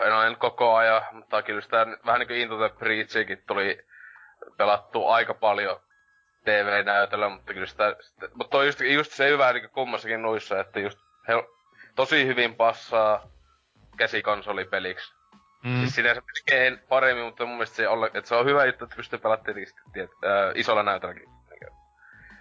en 0.00 0.14
ole 0.14 0.36
koko 0.36 0.74
ajan, 0.74 1.02
mutta 1.12 1.42
kyllä 1.42 1.60
sitä 1.60 1.86
vähän 2.06 2.18
niin 2.18 2.28
kuin 2.28 2.40
Into 2.40 2.56
the 2.56 2.78
Breachikin 2.78 3.42
tuli 3.46 3.78
pelattu 4.56 5.06
aika 5.06 5.34
paljon 5.34 5.80
TV-näytöllä, 6.44 7.28
mutta 7.28 7.54
kyllä 7.54 7.66
sitä, 7.66 7.96
sitä 8.00 8.28
mutta 8.34 8.58
on 8.58 8.66
just, 8.66 8.80
just 8.80 9.12
se 9.12 9.28
hyvä 9.28 9.52
niin 9.52 9.70
kummassakin 9.70 10.22
nuissa, 10.22 10.60
että 10.60 10.80
just 10.80 10.98
he 11.28 11.34
tosi 11.98 12.26
hyvin 12.26 12.54
passaa 12.54 13.22
käsikonsolipeliksi. 13.96 15.14
Mm. 15.64 15.78
Siis 15.78 15.94
sinänsä 15.94 16.22
tekee 16.34 16.76
paremmin, 16.88 17.24
mutta 17.24 17.46
mun 17.46 17.54
mielestä 17.54 17.76
se, 17.76 17.88
olla, 17.88 18.06
että 18.06 18.28
se 18.28 18.34
on 18.34 18.46
hyvä 18.46 18.64
juttu, 18.64 18.84
että 18.84 18.96
pystyy 18.96 19.18
pelaamaan 19.18 19.44
tietysti 19.44 19.80
tiet, 19.92 20.10
äh, 20.10 20.52
isolla 20.54 20.82
näytölläkin. 20.82 21.28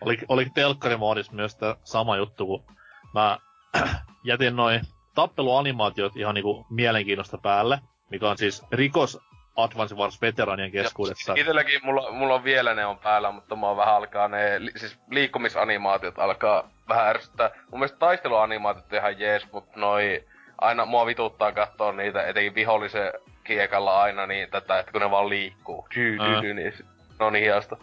Oli, 0.01 0.17
oli 0.27 0.45
telkkarimoodissa 0.53 1.33
myös 1.33 1.55
tämä 1.55 1.75
sama 1.83 2.17
juttu, 2.17 2.45
kun 2.45 2.75
mä 3.13 3.37
jätin 4.23 4.55
noin 4.55 4.81
tappeluanimaatiot 5.15 6.15
ihan 6.15 6.35
niinku 6.35 6.65
mielenkiinnosta 6.69 7.37
päälle, 7.37 7.79
mikä 8.09 8.29
on 8.29 8.37
siis 8.37 8.65
rikos 8.71 9.19
Advance 9.55 9.95
Wars 9.95 10.21
veteranien 10.21 10.71
keskuudessa. 10.71 11.33
Itselläkin 11.37 11.79
mulla, 11.83 12.11
mulla 12.11 12.35
on 12.35 12.43
vielä 12.43 12.73
ne 12.73 12.85
on 12.85 12.97
päällä, 12.97 13.31
mutta 13.31 13.55
mua 13.55 13.77
vähän 13.77 13.95
alkaa 13.95 14.27
ne, 14.27 14.65
li, 14.65 14.71
siis 14.75 14.99
liikkumisanimaatiot 15.11 16.19
alkaa 16.19 16.76
vähän 16.89 17.07
ärsyttää. 17.07 17.51
Mun 17.71 17.79
mielestä 17.79 17.97
taisteluanimaatiot 17.97 18.93
ihan 18.93 19.19
jees, 19.19 19.51
mutta 19.51 19.79
noi 19.79 20.25
aina 20.61 20.85
mua 20.85 21.05
vituttaa 21.05 21.51
katsoa 21.51 21.91
niitä, 21.91 22.23
etenkin 22.23 22.55
vihollisen 22.55 23.13
kiekalla 23.43 24.01
aina 24.01 24.25
niin 24.25 24.49
tätä, 24.49 24.79
että 24.79 24.91
kun 24.91 25.01
ne 25.01 25.11
vaan 25.11 25.29
liikkuu. 25.29 25.87
Dy, 25.95 26.17
dy, 26.17 26.41
dy, 26.41 26.53
niin 26.53 26.73
no 27.19 27.29
niin 27.29 27.43
hiasta. 27.43 27.77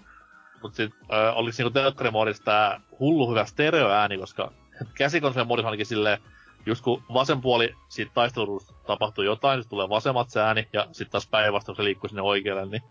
Mut 0.62 0.74
sit 0.74 0.92
äh, 1.12 1.36
oliks 1.36 1.58
niinku 1.58 1.70
telkkarimoodissa 1.70 2.44
tää 2.44 2.80
hullu 3.00 3.30
hyvä 3.30 3.44
stereoääni, 3.44 4.18
koska 4.18 4.52
käsikonsolin 4.98 5.48
modissa 5.48 5.68
ainakin 5.68 5.86
silleen, 5.86 6.18
just 6.66 6.84
kun 6.84 7.02
vasen 7.14 7.40
puoli 7.40 7.74
siitä 7.88 8.12
taisteluruusta 8.14 8.74
tapahtuu 8.86 9.24
jotain, 9.24 9.62
se 9.62 9.68
tulee 9.68 9.88
vasemmat 9.88 10.30
sääni, 10.30 10.68
ja 10.72 10.86
sitten 10.92 11.10
taas 11.10 11.28
päinvastoin 11.28 11.76
se 11.76 11.84
liikkuu 11.84 12.08
sinne 12.08 12.22
oikealle, 12.22 12.66
niin 12.66 12.82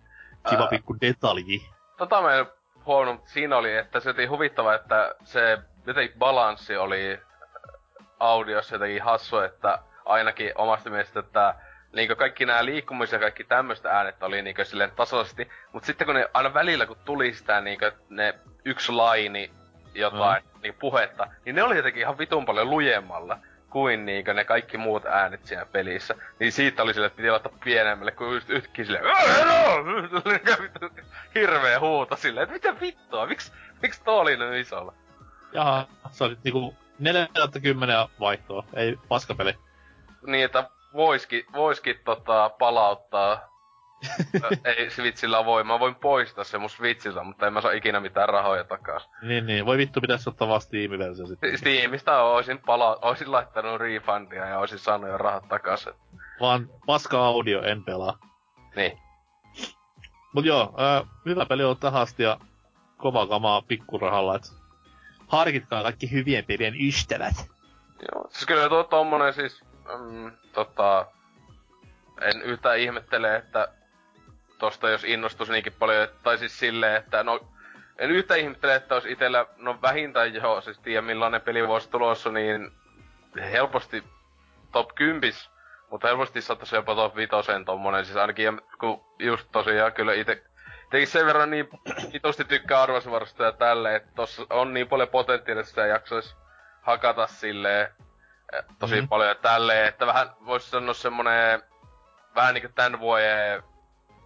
kiva 0.49 0.63
Ää... 0.63 0.69
pikku 0.69 0.95
detalji. 1.01 1.61
Tota 1.97 2.21
mä 2.21 2.35
en 2.35 2.45
huomannut, 2.85 3.15
mutta 3.15 3.31
siinä 3.31 3.57
oli, 3.57 3.75
että 3.75 3.99
se 3.99 4.09
oli 4.09 4.25
huvittava, 4.25 4.73
että 4.73 5.15
se 5.23 5.57
jotenkin 5.85 6.19
balanssi 6.19 6.77
oli 6.77 7.19
audiossa 8.19 8.75
jotenkin 8.75 9.03
hassu, 9.03 9.37
että 9.37 9.79
ainakin 10.05 10.51
omasta 10.55 10.89
mielestä, 10.89 11.19
että 11.19 11.55
niin 11.95 12.17
kaikki 12.17 12.45
nämä 12.45 12.65
liikkumis- 12.65 13.11
ja 13.11 13.19
kaikki 13.19 13.43
tämmöistä 13.43 13.91
äänet 13.91 14.23
oli 14.23 14.41
niin 14.41 14.55
silleen 14.63 14.91
tasaisesti, 14.91 15.49
mutta 15.71 15.87
sitten 15.87 16.05
kun 16.05 16.15
ne 16.15 16.29
aina 16.33 16.53
välillä 16.53 16.85
kun 16.85 16.97
tuli 17.05 17.33
sitä 17.33 17.61
niin 17.61 17.79
ne 18.09 18.35
yksi 18.65 18.91
laini 18.91 19.51
jotain 19.93 20.43
mm. 20.43 20.61
niin 20.61 20.73
puhetta, 20.73 21.27
niin 21.45 21.55
ne 21.55 21.63
oli 21.63 21.77
jotenkin 21.77 22.01
ihan 22.01 22.17
vitun 22.17 22.45
paljon 22.45 22.69
lujemmalla 22.69 23.37
kuin 23.69 24.05
niinkö 24.05 24.33
ne 24.33 24.45
kaikki 24.45 24.77
muut 24.77 25.05
äänet 25.05 25.45
siinä 25.45 25.65
pelissä. 25.65 26.15
Niin 26.39 26.51
siitä 26.51 26.83
oli 26.83 26.93
sille, 26.93 27.07
että 27.07 27.17
piti 27.17 27.29
laittaa 27.29 27.51
pienemmälle, 27.63 28.11
kun 28.11 28.33
just 28.33 28.49
yhtäkkiä 28.49 28.85
silleen, 28.85 29.05
hirveä 31.35 31.79
huuto 31.79 32.15
silleen, 32.15 32.43
että 32.43 32.53
mitä 32.53 32.81
vittua, 32.81 33.25
miksi, 33.25 33.51
miksi 33.81 34.03
tuo 34.03 34.19
oli 34.19 34.37
niin 34.37 34.53
isolla? 34.53 34.93
Jaha, 35.53 35.87
se 36.11 36.23
oli 36.23 36.37
niinku 36.43 36.75
40 36.99 38.07
vaihtoa, 38.19 38.63
ei 38.73 38.97
paskapeli. 39.07 39.53
Niin, 40.27 40.45
että 40.45 40.69
voiskin, 40.93 41.45
voiskin 41.53 41.95
tota, 42.05 42.49
palauttaa 42.49 43.53
ei 44.77 44.89
Switchillä 44.89 45.45
voi. 45.45 45.63
Mä 45.63 45.79
voin 45.79 45.95
poistaa 45.95 46.43
se 46.43 46.57
mun 46.57 46.69
Switchiltä, 46.69 47.23
mutta 47.23 47.47
en 47.47 47.53
mä 47.53 47.61
saa 47.61 47.71
ikinä 47.71 47.99
mitään 47.99 48.29
rahoja 48.29 48.63
takas. 48.63 49.09
Niin, 49.21 49.45
niin. 49.45 49.65
Voi 49.65 49.77
vittu, 49.77 50.01
pitäisi 50.01 50.29
ottaa 50.29 50.47
vaan 50.47 50.61
Steam-versio 50.61 51.27
sitten. 51.27 51.57
Steamista 51.57 52.23
oisin, 52.23 52.59
pala- 52.59 52.99
oisin 53.01 53.31
laittanut 53.31 53.81
refundia 53.81 54.45
ja 54.45 54.59
oisin 54.59 54.79
saanut 54.79 55.09
jo 55.09 55.17
rahat 55.17 55.47
takas. 55.47 55.89
Vaan 56.41 56.69
paska 56.85 57.25
audio, 57.25 57.61
en 57.61 57.83
pelaa. 57.83 58.17
Niin. 58.75 58.99
Mut 60.33 60.45
joo, 60.45 60.73
äh, 60.79 61.09
hyvä 61.25 61.45
peli 61.45 61.63
on 61.63 61.77
tähän 61.77 62.01
asti 62.01 62.23
ja 62.23 62.37
kova 62.97 63.27
kamaa 63.27 63.61
pikkurahalla, 63.61 64.35
et 64.35 64.43
harkitkaa 65.37 65.83
kaikki 65.83 66.11
hyvien 66.11 66.45
pelien 66.45 66.87
ystävät. 66.87 67.35
Joo, 68.11 68.27
siis 68.29 68.45
kyllä 68.45 68.69
tuo 68.69 68.83
tommonen 68.83 69.33
siis, 69.33 69.63
mm, 69.99 70.31
tota, 70.53 71.07
en 72.21 72.41
yhtään 72.41 72.79
ihmettele, 72.79 73.35
että 73.35 73.67
tosta 74.57 74.89
jos 74.89 75.03
innostus 75.03 75.49
niinkin 75.49 75.73
paljon, 75.79 76.07
tai 76.23 76.37
siis 76.37 76.59
silleen, 76.59 76.95
että 76.95 77.23
no 77.23 77.39
en 77.99 78.11
yhtä 78.11 78.35
ihmettele, 78.35 78.75
että 78.75 78.95
olisi 78.95 79.11
itellä, 79.11 79.45
no 79.57 79.81
vähintään 79.81 80.33
joo, 80.33 80.61
siis 80.61 80.79
tiedä 80.79 81.01
millainen 81.01 81.41
peli 81.41 81.67
voisi 81.67 81.89
tulossa, 81.89 82.31
niin 82.31 82.71
helposti 83.51 84.03
top 84.71 84.95
10, 84.95 85.33
mutta 85.91 86.07
helposti 86.07 86.41
saattaisi 86.41 86.75
jopa 86.75 86.95
top 86.95 87.15
5 87.15 87.31
tommonen, 87.65 88.05
siis 88.05 88.17
ainakin 88.17 88.61
kun 88.79 89.05
just 89.19 89.47
tosiaan 89.51 89.93
kyllä 89.93 90.13
ite, 90.13 90.43
Tekin 90.93 91.07
sen 91.07 91.25
verran 91.25 91.49
niin 91.49 91.69
vitosti 92.13 92.45
tykkää 92.45 92.81
arvosvarasta 92.81 93.43
ja 93.43 93.51
tälleen, 93.51 93.95
että 93.95 94.11
tossa 94.15 94.45
on 94.49 94.73
niin 94.73 94.87
paljon 94.87 95.09
potentiaalia, 95.09 95.59
että 95.59 95.69
sitä 95.69 95.85
jaksois 95.85 96.35
hakata 96.81 97.27
silleen 97.27 97.87
eh, 98.53 98.63
tosi 98.79 98.95
mm-hmm. 98.95 99.07
paljon 99.07 99.29
ja 99.29 99.35
tälleen, 99.35 99.87
että 99.87 100.07
vähän 100.07 100.29
voisi 100.45 100.69
sanoa 100.69 100.93
semmonen 100.93 101.63
vähän 102.35 102.53
niinku 102.53 102.69
tän 102.75 102.99
vuoden 102.99 103.63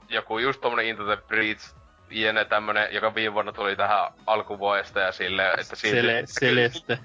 joku 0.10 0.40
just 0.40 0.62
tommonen 0.62 0.86
Into 0.86 1.04
the 1.04 1.18
Breach 1.28 1.76
jene 2.10 2.46
tämmönen, 2.46 2.94
joka 2.94 3.16
viime 3.16 3.34
vuonna 3.34 3.52
tuli 3.52 3.76
tähän 3.76 4.14
alkuvuodesta 4.26 5.00
ja 5.00 5.12
sille, 5.12 5.52
että 5.52 5.76
silti... 5.76 6.02
Sele, 6.02 6.24
Celeste. 6.24 7.00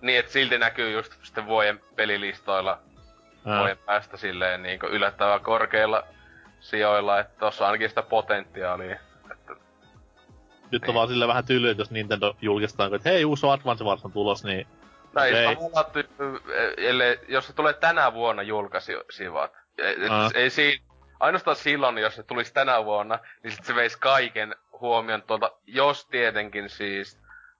Niin, 0.00 0.18
että 0.18 0.32
silti 0.32 0.58
näkyy 0.58 0.90
just 0.90 1.12
sitten 1.22 1.46
vuoden 1.46 1.80
pelilistoilla 1.94 2.78
Aa. 3.46 3.58
vuoden 3.58 3.78
päästä 3.78 4.16
silleen 4.16 4.62
niin 4.62 4.80
yllättävän 4.90 5.40
korkeilla 5.40 6.06
sijoilla, 6.60 7.20
että 7.20 7.38
tossa 7.38 7.66
ainakin 7.66 7.88
sitä 7.88 8.02
potentiaalia. 8.02 9.05
Että... 10.66 10.76
Nyt 10.76 10.82
niin. 10.82 10.88
on 10.88 10.94
vaan 10.94 11.08
sille 11.08 11.28
vähän 11.28 11.44
tylyä, 11.44 11.74
jos 11.78 11.90
Nintendo 11.90 12.36
julkistaa, 12.42 12.86
että 12.86 13.10
hei, 13.10 13.24
uusi 13.24 13.46
Advance 13.46 13.84
Wars 13.84 14.04
on 14.04 14.12
tulos, 14.12 14.44
niin... 14.44 14.66
No 15.12 15.22
ei, 15.22 15.56
ellei, 16.76 17.18
jos 17.28 17.46
se 17.46 17.52
tulee 17.52 17.72
tänä 17.72 18.12
vuonna 18.12 18.42
julkaisivat. 18.42 19.52
Et, 19.78 19.98
ei 20.34 20.50
siinä, 20.50 20.84
ainoastaan 21.20 21.56
silloin, 21.56 21.98
jos 21.98 22.14
se 22.14 22.22
tulisi 22.22 22.54
tänä 22.54 22.84
vuonna, 22.84 23.18
niin 23.42 23.52
sit 23.52 23.64
se 23.64 23.74
veisi 23.74 23.98
kaiken 24.00 24.54
huomion 24.80 25.22
tuolta, 25.22 25.52
jos 25.66 26.06
tietenkin 26.06 26.68
siis 26.68 27.18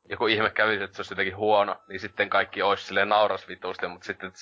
joku 0.09 0.27
ihme 0.27 0.51
kävisi, 0.51 0.85
että 0.85 0.97
se 0.97 1.01
olisi 1.01 1.13
jotenkin 1.13 1.37
huono, 1.37 1.77
niin 1.89 2.01
sitten 2.01 2.31
kaikki 2.31 2.63
olisi 2.63 2.85
silleen 2.85 3.09
nauras 3.09 3.49
vitusti, 3.49 3.89
mutta 3.89 4.07
sitten 4.07 4.33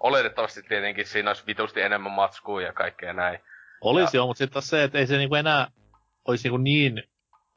oletettavasti 0.00 0.62
tietenkin 0.62 1.06
siinä 1.06 1.30
olisi 1.30 1.46
vitusti 1.46 1.80
enemmän 1.80 2.12
matskua 2.12 2.62
ja 2.62 2.72
kaikkea 2.72 3.12
näin. 3.12 3.38
Olisi 3.80 4.16
ja... 4.16 4.18
joo, 4.18 4.26
mutta 4.26 4.38
sitten 4.38 4.52
taas 4.52 4.68
se, 4.68 4.82
että 4.82 4.98
ei 4.98 5.06
se 5.06 5.16
niinku 5.16 5.34
enää 5.34 5.66
olisi 6.24 6.48
niinku 6.48 6.56
niin 6.56 7.02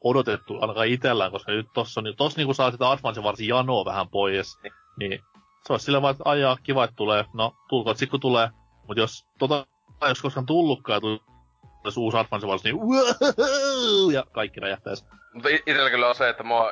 odotettu 0.03 0.57
ainakaan 0.61 0.87
itellään, 0.87 1.31
koska 1.31 1.51
nyt 1.51 1.67
tossa, 1.73 2.01
niin 2.01 2.15
tossa 2.15 2.39
niinku 2.39 2.53
saa 2.53 2.71
sitä 2.71 2.89
Advance 2.89 3.23
varsin 3.23 3.47
janoa 3.47 3.85
vähän 3.85 4.09
pois, 4.09 4.59
niin, 4.63 4.73
niin 4.99 5.23
se 5.67 5.73
olisi 5.73 5.85
sillä 5.85 6.01
vaan, 6.01 6.11
että 6.11 6.29
ajaa, 6.29 6.57
kiva, 6.63 6.83
että 6.83 6.95
tulee, 6.95 7.25
no 7.33 7.55
tulkoon, 7.69 7.97
sit 7.97 8.09
kun 8.09 8.19
tulee, 8.19 8.49
mutta 8.87 8.99
jos 9.01 9.25
tota 9.39 9.65
ei 10.01 10.07
olisi 10.07 10.21
koskaan 10.21 10.45
tullutkaan, 10.45 11.01
tulisi 11.01 11.99
uusi 11.99 12.17
Advance 12.17 12.47
Wars, 12.47 12.63
niin 12.63 12.77
wow, 12.77 14.13
ja 14.13 14.23
kaikki 14.31 14.59
räjähtäisi. 14.59 15.05
Mutta 15.33 15.49
itsellä 15.49 15.89
kyllä 15.89 16.09
on 16.09 16.15
se, 16.15 16.29
että 16.29 16.43
mua 16.43 16.71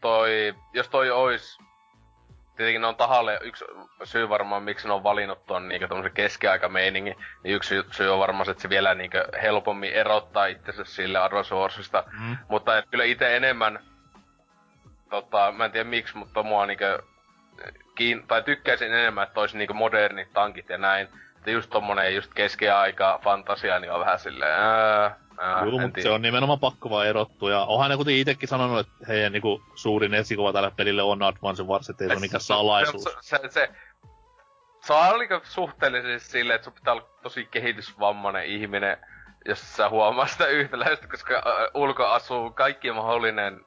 toi, 0.00 0.54
jos 0.72 0.88
toi 0.88 1.10
ois, 1.10 1.58
tietenkin 2.56 2.80
ne 2.80 2.86
on 2.86 2.96
tahalle 2.96 3.38
yksi 3.42 3.64
syy 4.04 4.28
varmaan, 4.28 4.62
miksi 4.62 4.86
ne 4.88 4.94
on 4.94 5.02
valinnut 5.02 5.46
ton 5.46 5.68
niinku 5.68 5.88
tommosen 5.88 6.12
keskiaikameiningin, 6.12 7.16
niin 7.42 7.56
yksi 7.56 7.82
syy 7.90 8.12
on 8.12 8.18
varmaan 8.18 8.44
se, 8.44 8.50
että 8.50 8.62
se 8.62 8.68
vielä 8.68 8.94
niinku 8.94 9.18
helpommin 9.42 9.92
erottaa 9.92 10.46
itsensä 10.46 10.84
sille 10.84 11.18
Warsista. 11.54 12.04
Mm. 12.20 12.36
Mutta 12.48 12.78
et 12.78 12.84
kyllä 12.90 13.04
itse 13.04 13.36
enemmän, 13.36 13.78
tota, 15.10 15.52
mä 15.52 15.64
en 15.64 15.72
tiedä 15.72 15.90
miksi, 15.90 16.16
mutta 16.16 16.42
mua 16.42 16.66
niinku 16.66 16.84
kiin- 17.94 18.26
tai 18.26 18.42
tykkäisin 18.42 18.94
enemmän, 18.94 19.26
että 19.26 19.40
olisi 19.40 19.58
niinku 19.58 19.74
modernit 19.74 20.32
tankit 20.32 20.68
ja 20.68 20.78
näin 20.78 21.08
että 21.46 21.54
just 21.54 21.70
tommonen 21.70 22.14
just 22.14 22.34
keskiaika 22.34 23.20
fantasia, 23.24 23.78
niin 23.80 23.92
on 23.92 24.00
vähän 24.00 24.18
silleen, 24.18 24.60
ää, 24.60 25.16
Ää, 25.40 25.64
Joo, 25.64 25.78
mutta 25.80 26.02
se 26.02 26.10
on 26.10 26.22
nimenomaan 26.22 26.60
pakko 26.60 26.90
vaan 26.90 27.06
erottua. 27.06 27.50
Ja 27.50 27.60
onhan 27.60 27.90
ne 27.90 27.96
kuitenkin 27.96 28.20
itsekin 28.20 28.48
sanonut, 28.48 28.78
että 28.78 28.92
heidän 29.08 29.32
niinku, 29.32 29.62
suurin 29.74 30.14
esikuva 30.14 30.52
tälle 30.52 30.70
pelille 30.76 31.02
on 31.02 31.22
Advance 31.22 31.62
Wars, 31.62 31.90
ettei 31.90 32.06
se 32.06 32.12
ole 32.12 32.20
mikään 32.20 32.40
salaisuus. 32.40 33.04
Se, 33.04 33.10
se, 33.20 33.48
se, 33.50 33.68
se 34.80 34.92
on 34.92 35.00
aika 35.00 35.40
suhteellisesti 35.44 36.30
silleen, 36.30 36.54
että 36.54 36.64
sun 36.64 36.72
pitää 36.72 36.92
olla 36.92 37.08
tosi 37.22 37.44
kehitysvammainen 37.50 38.44
ihminen, 38.44 38.96
jos 39.44 39.76
sä 39.76 39.88
huomaa 39.88 40.26
sitä 40.26 40.46
yhtäläistä, 40.46 41.08
koska 41.08 41.34
ä, 41.34 41.70
ulko 41.74 42.06
asuu 42.06 42.50
kaikki 42.50 42.92
mahdollinen, 42.92 43.60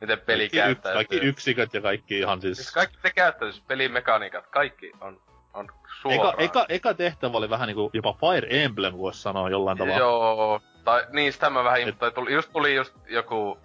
miten 0.00 0.20
peli 0.20 0.42
kaikki, 0.42 0.58
yks, 0.58 0.64
käyttäytyy. 0.64 0.94
kaikki 0.94 1.16
yksiköt 1.16 1.74
ja 1.74 1.80
kaikki 1.80 2.18
ihan 2.18 2.40
siis... 2.40 2.56
Siis 2.56 2.72
kaikki 2.72 2.96
se 3.02 3.10
käyttäytyy, 3.10 3.60
pelimekaniikat, 3.66 4.46
kaikki 4.46 4.92
on, 5.00 5.20
on 5.54 5.64
eka, 5.64 5.88
suoraan. 6.02 6.34
eka, 6.38 6.66
eka 6.68 6.94
tehtävä 6.94 7.36
oli 7.36 7.50
vähän 7.50 7.66
niinku 7.66 7.90
jopa 7.92 8.12
Fire 8.12 8.64
Emblem, 8.64 8.92
voisi 8.98 9.22
sanoa 9.22 9.50
jollain 9.50 9.78
tavalla. 9.78 9.98
Joo, 9.98 10.60
tai 10.86 11.06
niin 11.12 11.32
sitä 11.32 11.50
mä 11.50 11.64
vähän, 11.64 11.96
tai 11.98 12.10
tuli, 12.10 12.32
just 12.32 12.52
tuli 12.52 12.74
just 12.74 12.94
joku, 13.06 13.58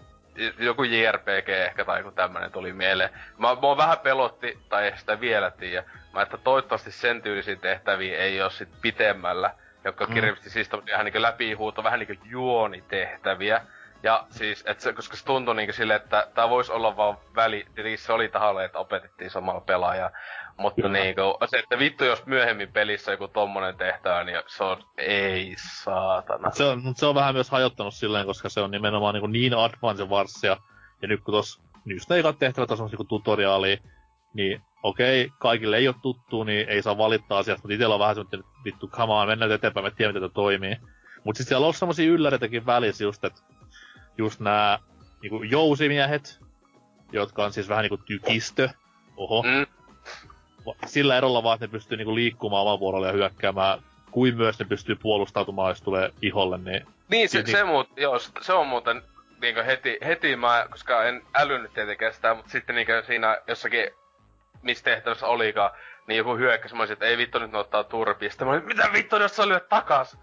joku 0.59 0.83
JRPG 0.83 1.49
ehkä 1.49 1.85
tai 1.85 1.99
joku 1.99 2.11
tämmönen 2.11 2.51
tuli 2.51 2.73
mieleen. 2.73 3.09
Mä, 3.37 3.55
mua 3.55 3.77
vähän 3.77 3.99
pelotti, 3.99 4.59
tai 4.69 4.85
ei 4.85 4.97
sitä 4.97 5.19
vielä 5.19 5.51
tiedä. 5.51 5.83
Mä 6.13 6.21
että 6.21 6.37
toivottavasti 6.37 6.91
sen 6.91 7.21
tyylisiä 7.21 7.55
tehtäviä 7.55 8.17
ei 8.17 8.41
oo 8.41 8.49
sit 8.49 8.69
pitemmällä, 8.81 9.53
jotka 9.83 10.05
Mm. 10.05 10.13
kirjallisesti 10.13 10.49
siis 10.49 10.69
ihan 10.89 11.05
niinku 11.05 11.21
läpihuuto, 11.21 11.83
vähän 11.83 11.99
niinku 11.99 12.23
juonitehtäviä. 12.25 13.61
Ja 14.03 14.25
siis, 14.29 14.63
et 14.67 14.79
se, 14.79 14.93
koska 14.93 15.17
se 15.17 15.25
tuntui 15.25 15.55
niinku 15.55 15.73
silleen, 15.73 16.01
että 16.01 16.27
tää 16.33 16.49
vois 16.49 16.69
olla 16.69 16.97
vaan 16.97 17.17
väli, 17.35 17.65
tietenkin 17.75 17.97
se 17.99 18.13
oli 18.13 18.29
tahalle, 18.29 18.65
että 18.65 18.79
opetettiin 18.79 19.29
samalla 19.29 19.61
pelaajaa. 19.61 20.09
Mutta 20.58 20.88
niinku, 20.89 21.38
se, 21.46 21.60
että 21.60 21.79
vittu 21.79 22.05
jos 22.05 22.25
myöhemmin 22.25 22.72
pelissä 22.74 23.12
joku 23.12 23.27
tommonen 23.27 23.77
tehtävä, 23.77 24.24
niin 24.24 24.38
se 24.48 24.63
on, 24.63 24.84
ei 24.98 25.55
saatana. 25.84 26.51
Se, 26.51 26.63
on, 26.63 26.81
se 26.96 27.05
on 27.05 27.15
vähän 27.15 27.36
myös 27.36 27.50
hajottanut 27.50 27.93
silleen, 27.93 28.25
koska 28.25 28.50
se 28.50 28.62
on 28.62 28.72
nimenomaan 28.72 29.15
niin, 29.15 29.31
niin 29.31 29.53
Advance 29.53 30.03
Warsia. 30.03 30.58
Ja 31.01 31.08
nyt 31.08 31.22
kun 31.24 31.34
tos, 31.34 31.62
niin 31.86 31.96
just 31.96 32.10
ne 32.10 32.17
ekat 32.17 32.39
tehtävät 32.39 32.72
on 32.72 32.77
semmosia 32.77 32.98
kuin 32.98 33.08
tutoriaalia, 33.08 33.77
niin 34.34 34.62
okei, 34.84 35.31
kaikille 35.39 35.77
ei 35.77 35.88
ole 35.88 35.96
tuttu, 36.01 36.43
niin 36.43 36.70
ei 36.70 36.81
saa 36.81 36.98
valittaa 36.98 37.38
asiasta, 37.38 37.63
mutta 37.63 37.75
itellä 37.75 37.96
on 37.96 38.00
vähän 38.00 38.15
semmoinen, 38.15 38.39
että 38.39 38.51
vittu, 38.65 38.88
come 38.88 39.13
on, 39.13 39.27
mennään 39.27 39.51
eteenpäin, 39.51 39.86
me 39.86 39.91
tiedämme, 39.91 40.20
miten 40.20 40.34
toimii. 40.34 40.77
Mut 41.24 41.36
sit 41.36 41.48
siellä 41.48 41.67
on 41.67 41.74
semmosia 41.74 42.12
ylläreitäkin 42.12 42.65
välissä 42.65 43.03
just, 43.03 43.24
että 43.24 43.41
just 44.17 44.39
nää 44.39 44.79
niinku 45.22 45.43
jousimiehet, 45.43 46.39
jotka 47.12 47.46
on 47.46 47.53
siis 47.53 47.70
vähän 47.70 47.84
niinku 47.84 47.98
tykistö, 47.98 48.70
oho, 49.17 49.43
Mm, 49.43 49.65
sillä 50.86 51.18
erolla 51.18 51.44
vaan, 51.44 51.56
että 51.56 51.65
ne 51.65 51.72
pystyy 51.72 51.98
niinku 51.98 52.15
liikkumaan 52.15 52.62
oman 52.62 52.80
vuorolla 52.80 53.08
ja 53.08 53.13
hyökkäämään, 53.13 53.80
kuin 54.12 54.38
myös 54.38 54.60
ne 54.60 54.65
pystyy 54.65 54.96
puolustautumaan, 54.96 55.72
jos 55.72 55.82
tulee 55.82 56.13
iholle, 56.22 56.58
niin 56.58 56.86
Niin, 57.10 57.30
se, 57.30 57.38
Niin. 57.38 57.51
se, 57.51 57.63
muut, 57.63 57.89
joo, 57.98 58.20
se 58.41 58.53
on 58.53 58.68
muuten 58.68 59.01
niinkö 59.41 59.63
heti, 59.63 59.98
heti 60.06 60.36
mä, 60.36 60.65
koska 60.72 61.03
en 61.03 61.22
älynyt 61.34 61.74
tietenkään 61.74 62.13
sitä, 62.13 62.34
mutta 62.34 62.51
sitten 62.51 62.75
niinkö 62.75 63.03
siinä 63.08 63.38
jossakin, 63.48 63.88
missä 64.62 64.84
tehtävässä 64.84 65.27
olikaan, 65.27 65.72
niin 66.08 66.18
joku 66.18 66.38
hyökkäsi, 66.38 66.75
mä 66.75 66.82
olisin, 66.82 66.94
että 66.94 67.06
ei 67.06 67.18
vittu 67.18 67.39
nyt 67.39 67.51
ne 67.51 67.58
ottaa 67.58 67.84
turpia. 67.84 68.30
Sitten 68.30 68.48
mä 68.48 68.53
olin, 68.53 68.65
mitä 68.65 68.89
vittu, 68.94 69.15
jos 69.15 69.36
sä 69.36 69.48
lyöt 69.48 69.70
takas? 69.70 70.18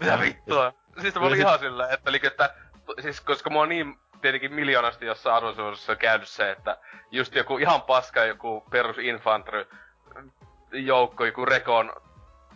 Mitä 0.00 0.18
vittua? 0.20 0.72
Siis 1.00 1.14
mä 1.14 1.20
olin 1.26 1.38
ihan 1.38 1.58
silleen, 1.58 1.94
että, 1.94 2.10
niinku, 2.10 2.26
että 2.26 2.54
siis 3.00 3.20
koska 3.20 3.50
mua 3.50 3.66
niin 3.66 3.98
tietenkin 4.24 4.54
miljoonasti 4.54 5.06
jossain 5.06 5.36
arvoisuudessa 5.36 5.96
käynyt 5.96 6.28
se, 6.28 6.50
että 6.50 6.76
just 7.10 7.34
joku 7.34 7.58
ihan 7.58 7.82
paska 7.82 8.24
joku 8.24 8.64
perus 8.70 8.98
infantry 8.98 9.66
joukko, 10.72 11.24
joku 11.24 11.44
rekon 11.44 11.92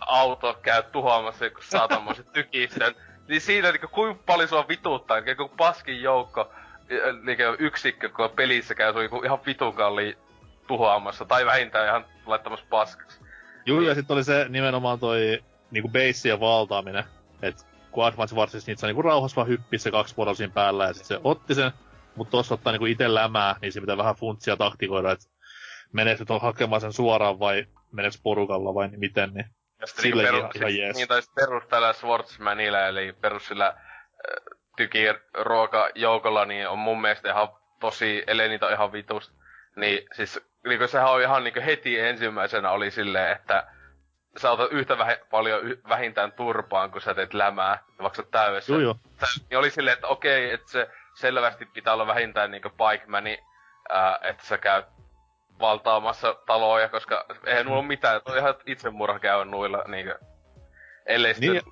auto 0.01 0.59
käy 0.63 0.83
tuhoamassa 0.83 1.45
joku 1.45 1.63
saatamoisen 1.63 2.27
tykistön. 2.33 2.95
Niin 3.29 3.41
siinä 3.41 3.73
niinku 3.73 3.89
kuinka 3.89 4.23
paljon 4.27 4.49
sua 4.49 4.69
vituttaa, 4.69 5.21
niinku 5.21 5.43
joku 5.43 5.57
paskin 5.57 6.03
joukko, 6.03 6.53
niinku 7.23 7.43
yksikkö, 7.59 8.09
kun 8.09 8.31
pelissä 8.31 8.75
käy 8.75 8.93
sun 8.93 9.03
joku 9.03 9.23
ihan 9.23 9.41
vitun 9.47 9.75
kalli 9.75 10.19
tuhoamassa, 10.67 11.25
tai 11.25 11.47
vähintään 11.47 11.89
ihan 11.89 12.05
laittamassa 12.27 12.67
paskaksi. 12.71 13.21
Juu, 13.67 13.81
ja 13.81 13.95
sitten 13.95 14.15
oli 14.15 14.25
se 14.25 14.47
nimenomaan 14.49 14.99
toi 14.99 15.43
niinku 15.71 15.89
bassien 15.89 16.41
valtaaminen. 16.41 17.05
Et 17.43 17.67
kun 17.91 18.07
Advance 18.07 18.35
Warsissa 18.37 18.71
niitä 18.71 18.81
saa 18.81 18.89
niinku 18.89 19.03
rauhassa 19.03 19.37
vaan 19.37 19.49
hyppiä 19.49 19.79
se 19.79 19.91
kaksi 19.91 20.17
vuoroa 20.17 20.35
siinä 20.35 20.53
päällä 20.55 20.85
ja 20.85 20.93
sit 20.93 21.05
se 21.05 21.21
otti 21.25 21.55
sen. 21.55 21.71
Mutta 22.15 22.31
tuossa 22.31 22.55
ottaa 22.55 22.73
niinku 22.73 22.87
ite 22.87 23.15
lämää, 23.15 23.57
niin 23.63 23.73
se 23.73 23.81
pitää 23.81 23.97
vähän 23.97 24.15
funtsia 24.15 24.57
taktikoida, 24.57 25.13
että 25.13 25.27
meneekö 25.93 26.25
nyt 26.29 26.43
hakemaan 26.43 26.81
sen 26.81 26.93
suoraan 26.93 27.39
vai 27.39 27.65
meneekö 27.93 28.17
porukalla 28.23 28.75
vai 28.75 28.89
miten, 28.89 29.31
niin 29.35 29.47
Ja 29.81 29.87
sitten 29.87 30.03
Silläkin 30.03 30.33
niinku 30.33 30.39
ihan- 30.39 30.51
perus, 30.53 30.57
ihan 30.61 30.71
siis, 30.71 30.81
jees. 30.81 30.97
niin 30.97 31.09
tai 31.09 31.21
perus 31.35 31.65
tällä 31.69 31.93
Swordsmanilla, 31.93 32.87
eli 32.87 33.13
perus 33.13 33.47
sillä 33.49 33.67
äh, 33.67 33.75
tykiruokajoukolla, 34.77 36.45
niin 36.45 36.69
on 36.69 36.79
mun 36.79 37.01
mielestä 37.01 37.31
ihan 37.31 37.49
tosi, 37.81 38.25
ellei 38.27 38.49
niitä 38.49 38.73
ihan 38.73 38.93
vitusta. 38.93 39.35
Niin 39.77 40.07
siis, 40.13 40.41
niinku 40.67 40.87
sehän 40.87 41.11
on 41.11 41.23
ihan 41.23 41.45
niinku 41.45 41.61
heti 41.67 41.99
ensimmäisenä 41.99 42.71
oli 42.71 42.91
silleen, 42.91 43.33
että 43.33 43.67
sä 44.37 44.51
otat 44.51 44.73
yhtä 44.73 44.99
vähe, 44.99 45.21
paljon 45.31 45.67
y, 45.67 45.81
vähintään 45.89 46.33
turpaan, 46.33 46.91
kun 46.91 47.01
sä 47.01 47.15
teet 47.15 47.35
lämää, 47.35 47.79
ja 47.99 48.03
vaikka 48.03 48.17
sä 48.17 48.29
täydessä. 48.31 48.73
Joo 48.73 48.81
joo. 48.81 48.97
Niin 49.51 49.59
oli 49.59 49.71
silleen, 49.71 49.95
että 49.95 50.07
okei, 50.07 50.53
että 50.53 50.71
se 50.71 50.91
selvästi 51.15 51.67
pitää 51.67 51.95
olla 51.95 52.07
vähintään 52.07 52.51
niinku 52.51 52.71
Pikemani, 52.71 53.39
ää, 53.93 54.19
että 54.23 54.47
sä 54.47 54.59
käyt 54.59 54.87
valtaamassa 55.61 56.35
taloja, 56.47 56.89
koska 56.89 57.25
eihän 57.47 57.67
nulla 57.67 57.79
ole 57.79 57.87
mitään, 57.87 58.21
toi 58.25 58.39
ihan 58.39 58.55
itsemurha 58.67 59.19
käy 59.19 59.45
nuilla 59.45 59.85
niinku. 59.87 60.13
Ellei 61.07 61.35
sitten... 61.35 61.53
Niin. 61.53 61.63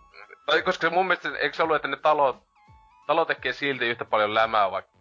Tai 0.47 0.63
koska 0.63 0.91
mun 0.91 1.07
mielestä, 1.07 1.29
eikö 1.39 1.57
se 1.57 1.63
ollut, 1.63 1.77
että 1.77 1.89
ne 1.89 1.97
talot, 1.97 2.37
talo 3.07 3.25
tekee 3.25 3.53
silti 3.53 3.89
yhtä 3.89 4.05
paljon 4.05 4.35
lämää 4.35 4.71
vaikka, 4.71 4.97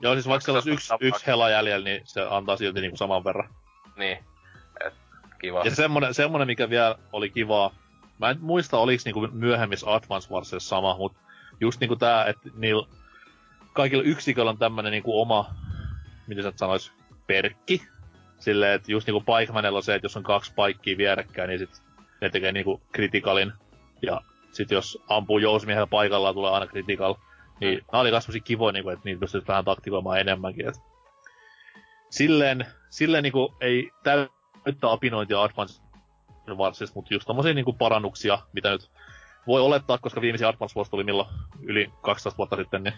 Joo, 0.00 0.12
siis 0.12 0.28
vaikka 0.28 0.52
olisi 0.52 0.68
Vaikka 0.68 0.74
yksi, 0.74 0.86
se 0.86 0.94
on 0.94 0.98
yksi 1.02 1.26
hela 1.26 1.50
jäljellä, 1.50 1.84
niin 1.84 2.00
se 2.04 2.26
antaa 2.30 2.56
silti 2.56 2.80
niinku 2.80 2.96
saman 2.96 3.24
verran. 3.24 3.54
niin. 3.96 4.24
Kiva. 5.40 5.62
Ja 5.64 5.74
semmonen, 5.74 6.14
semmonen, 6.14 6.46
mikä 6.46 6.70
vielä 6.70 6.98
oli 7.12 7.30
kivaa, 7.30 7.74
mä 8.18 8.30
en 8.30 8.36
muista 8.40 8.78
oliks 8.78 9.04
niinku 9.04 9.28
myöhemmissä 9.32 9.94
Advance 9.94 10.30
Warsissa 10.30 10.68
sama, 10.68 10.96
mut 10.96 11.16
just 11.60 11.80
niinku 11.80 11.96
tää, 11.96 12.24
että 12.24 12.50
niillä 12.56 12.86
kaikilla 13.72 14.02
yksiköillä 14.02 14.50
on 14.50 14.58
tämmönen 14.58 14.92
niinku 14.92 15.20
oma, 15.20 15.54
miten 16.26 16.44
sä 16.44 16.52
sanois, 16.56 16.92
perkki. 17.26 17.82
Silleen, 18.38 18.72
että 18.72 18.92
just 18.92 19.06
niinku 19.06 19.20
Pikemanilla 19.20 19.76
on 19.76 19.82
se, 19.82 19.94
että 19.94 20.04
jos 20.04 20.16
on 20.16 20.22
kaksi 20.22 20.52
paikkia 20.56 20.98
vierekkäin, 20.98 21.48
niin 21.48 21.58
sit 21.58 21.82
ne 22.20 22.30
tekee 22.30 22.52
niinku 22.52 22.80
kritikalin. 22.92 23.52
Ja 24.02 24.20
sit 24.52 24.70
jos 24.70 25.02
ampuu 25.08 25.38
jousimiehellä 25.38 25.86
paikallaan, 25.86 26.34
tulee 26.34 26.50
aina 26.50 26.66
kritikal. 26.66 27.14
Niin 27.60 27.78
mm. 27.78 27.84
nää 27.92 28.00
oli 28.00 28.08
semmosia 28.08 28.40
kivoja, 28.40 28.72
niinku, 28.72 28.90
että 28.90 29.02
niitä 29.04 29.20
pystyisi 29.20 29.46
vähän 29.46 29.64
taktikoimaan 29.64 30.20
enemmänkin. 30.20 30.68
Et 30.68 30.74
silleen, 32.10 32.66
silleen 32.90 33.22
niinku 33.22 33.54
ei 33.60 33.90
täyttä 34.64 34.92
apinointia 34.92 35.42
Advance 35.42 35.82
Warsista, 36.54 36.94
mutta 36.94 37.14
just 37.14 37.26
tommosia 37.26 37.54
niinku 37.54 37.72
parannuksia, 37.72 38.38
mitä 38.52 38.70
nyt 38.70 38.90
voi 39.46 39.60
olettaa, 39.60 39.98
koska 39.98 40.20
viimeisin 40.20 40.46
Advance 40.46 40.78
Wars 40.78 40.90
tuli 40.90 41.04
milloin 41.04 41.28
yli 41.62 41.92
12 42.00 42.38
vuotta 42.38 42.56
sitten, 42.56 42.82
niin 42.82 42.94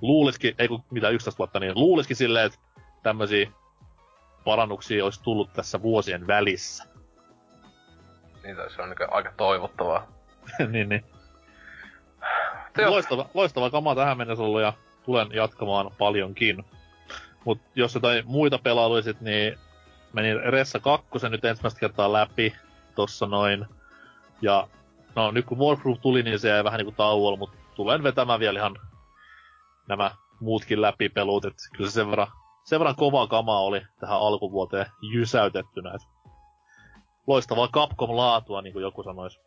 luulisikin, 0.00 0.54
ei 0.58 0.68
kun 0.68 0.84
mitä 0.90 1.08
11 1.08 1.38
vuotta, 1.38 1.60
niin 1.60 1.72
luulisikin 1.74 2.16
silleen, 2.16 2.46
että 2.46 2.58
tämmösiä 3.02 3.50
parannuksia 4.44 5.04
olisi 5.04 5.22
tullut 5.22 5.52
tässä 5.52 5.82
vuosien 5.82 6.26
välissä. 6.26 6.84
Niin 8.42 8.56
se 8.74 8.82
on 8.82 8.88
niinku 8.88 9.04
aika 9.10 9.32
toivottavaa. 9.36 10.06
niin, 10.72 10.88
niin. 10.88 11.04
Loistava, 12.86 13.28
loistava 13.34 13.70
kama 13.70 13.94
tähän 13.94 14.18
mennessä 14.18 14.44
ollut 14.44 14.60
ja 14.60 14.72
tulen 15.04 15.28
jatkamaan 15.32 15.90
paljonkin. 15.98 16.64
Mut 17.44 17.60
jos 17.74 17.94
jotain 17.94 18.22
muita 18.26 18.58
pelailuja 18.58 19.02
sit, 19.02 19.20
niin 19.20 19.58
menin 20.16 20.40
Ressa 20.52 20.80
2 20.80 21.08
nyt 21.28 21.44
ensimmäistä 21.44 21.80
kertaa 21.80 22.12
läpi 22.12 22.56
tossa 22.94 23.26
noin. 23.26 23.66
Ja 24.42 24.68
no 25.14 25.30
nyt 25.30 25.46
kun 25.46 25.58
Warproof 25.58 26.00
tuli, 26.00 26.22
niin 26.22 26.38
se 26.38 26.48
jäi 26.48 26.64
vähän 26.64 26.78
niinku 26.78 26.94
tauolla, 26.96 27.38
mutta 27.38 27.56
tulen 27.74 28.02
vetämään 28.02 28.40
vielä 28.40 28.58
ihan 28.58 28.76
nämä 29.88 30.10
muutkin 30.40 30.82
läpipelut, 30.82 31.44
et 31.44 31.54
kyllä 31.76 31.90
se 31.90 31.94
sen 31.94 32.10
verran, 32.10 32.26
sen 32.64 32.80
verran 32.80 32.96
kovaa 32.96 33.26
kamaa 33.26 33.60
oli 33.60 33.82
tähän 34.00 34.18
alkuvuoteen 34.18 34.86
jysäytettynä. 35.12 35.94
Et 35.94 36.02
loistavaa 37.26 37.68
Capcom-laatua, 37.68 38.62
niin 38.62 38.72
kuin 38.72 38.82
joku 38.82 39.02
sanoisi. 39.02 39.40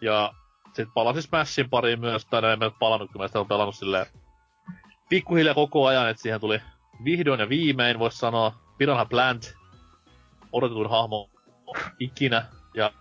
Ja 0.00 0.32
sitten 0.66 0.92
palasin 0.94 1.22
Smashin 1.22 1.70
pariin 1.70 2.00
myös, 2.00 2.26
tai 2.26 2.52
en 2.52 2.58
mä 2.58 2.70
palannut, 2.78 3.12
kun 3.12 3.20
mä 3.20 3.26
sitä 3.26 3.44
pelannut 3.48 3.74
silleen 3.74 4.06
pikkuhiljaa 5.08 5.54
koko 5.54 5.86
ajan, 5.86 6.08
että 6.08 6.22
siihen 6.22 6.40
tuli 6.40 6.60
vihdoin 7.04 7.40
ja 7.40 7.48
viimein, 7.48 7.98
voisi 7.98 8.18
sanoa, 8.18 8.52
Piranha 8.78 9.04
Plant, 9.04 9.54
odotetuin 10.52 10.90
hahmo 10.90 11.30
ikinä, 11.98 12.46
ja 12.74 12.92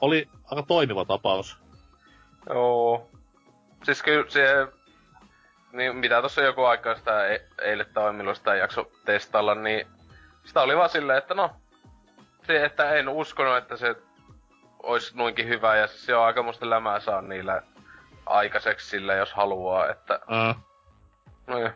oli 0.00 0.28
aika 0.44 0.62
toimiva 0.62 1.04
tapaus. 1.04 1.58
Joo. 2.48 3.10
Siis 3.84 4.02
kyllä 4.02 4.30
se... 4.30 4.66
Niin 5.72 5.96
mitä 5.96 6.22
tossa 6.22 6.42
joku 6.42 6.64
aikaa 6.64 6.94
sitä 6.94 7.26
e- 7.26 7.46
eilen 7.62 7.86
tai 7.94 8.12
milloin 8.12 8.36
sitä 8.36 8.54
jakso 8.54 8.90
testailla, 9.04 9.54
niin 9.54 9.86
sitä 10.44 10.62
oli 10.62 10.76
vaan 10.76 10.88
silleen, 10.88 11.18
että 11.18 11.34
no, 11.34 11.50
se, 12.46 12.64
että 12.64 12.92
en 12.94 13.08
uskonut, 13.08 13.56
että 13.56 13.76
se 13.76 13.96
olisi 14.82 15.16
noinkin 15.16 15.48
hyvä 15.48 15.76
ja 15.76 15.86
se 15.86 16.16
on 16.16 16.24
aika 16.24 16.42
musta 16.42 16.70
lämää 16.70 17.00
saa 17.00 17.22
niillä 17.22 17.62
aikaiseksi 18.26 18.88
sille, 18.88 19.16
jos 19.16 19.32
haluaa, 19.32 19.90
että... 19.90 20.20
Uh, 20.22 20.70
No 21.46 21.58
joo. 21.58 21.70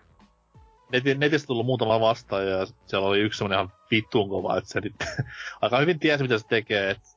Neti, 0.93 1.15
netistä 1.15 1.47
tullut 1.47 1.67
muutama 1.67 2.01
vastaaja 2.01 2.59
ja 2.59 2.67
siellä 2.87 3.09
oli 3.09 3.21
yksi 3.21 3.39
semmonen 3.39 3.57
ihan 3.57 3.73
vittuun 3.91 4.29
kova, 4.29 4.57
että 4.57 4.71
se 4.71 4.81
nyt 4.81 4.95
aika 5.63 5.79
hyvin 5.79 5.99
tiesi 5.99 6.23
mitä 6.23 6.39
se 6.39 6.47
tekee, 6.47 6.91
että 6.91 7.09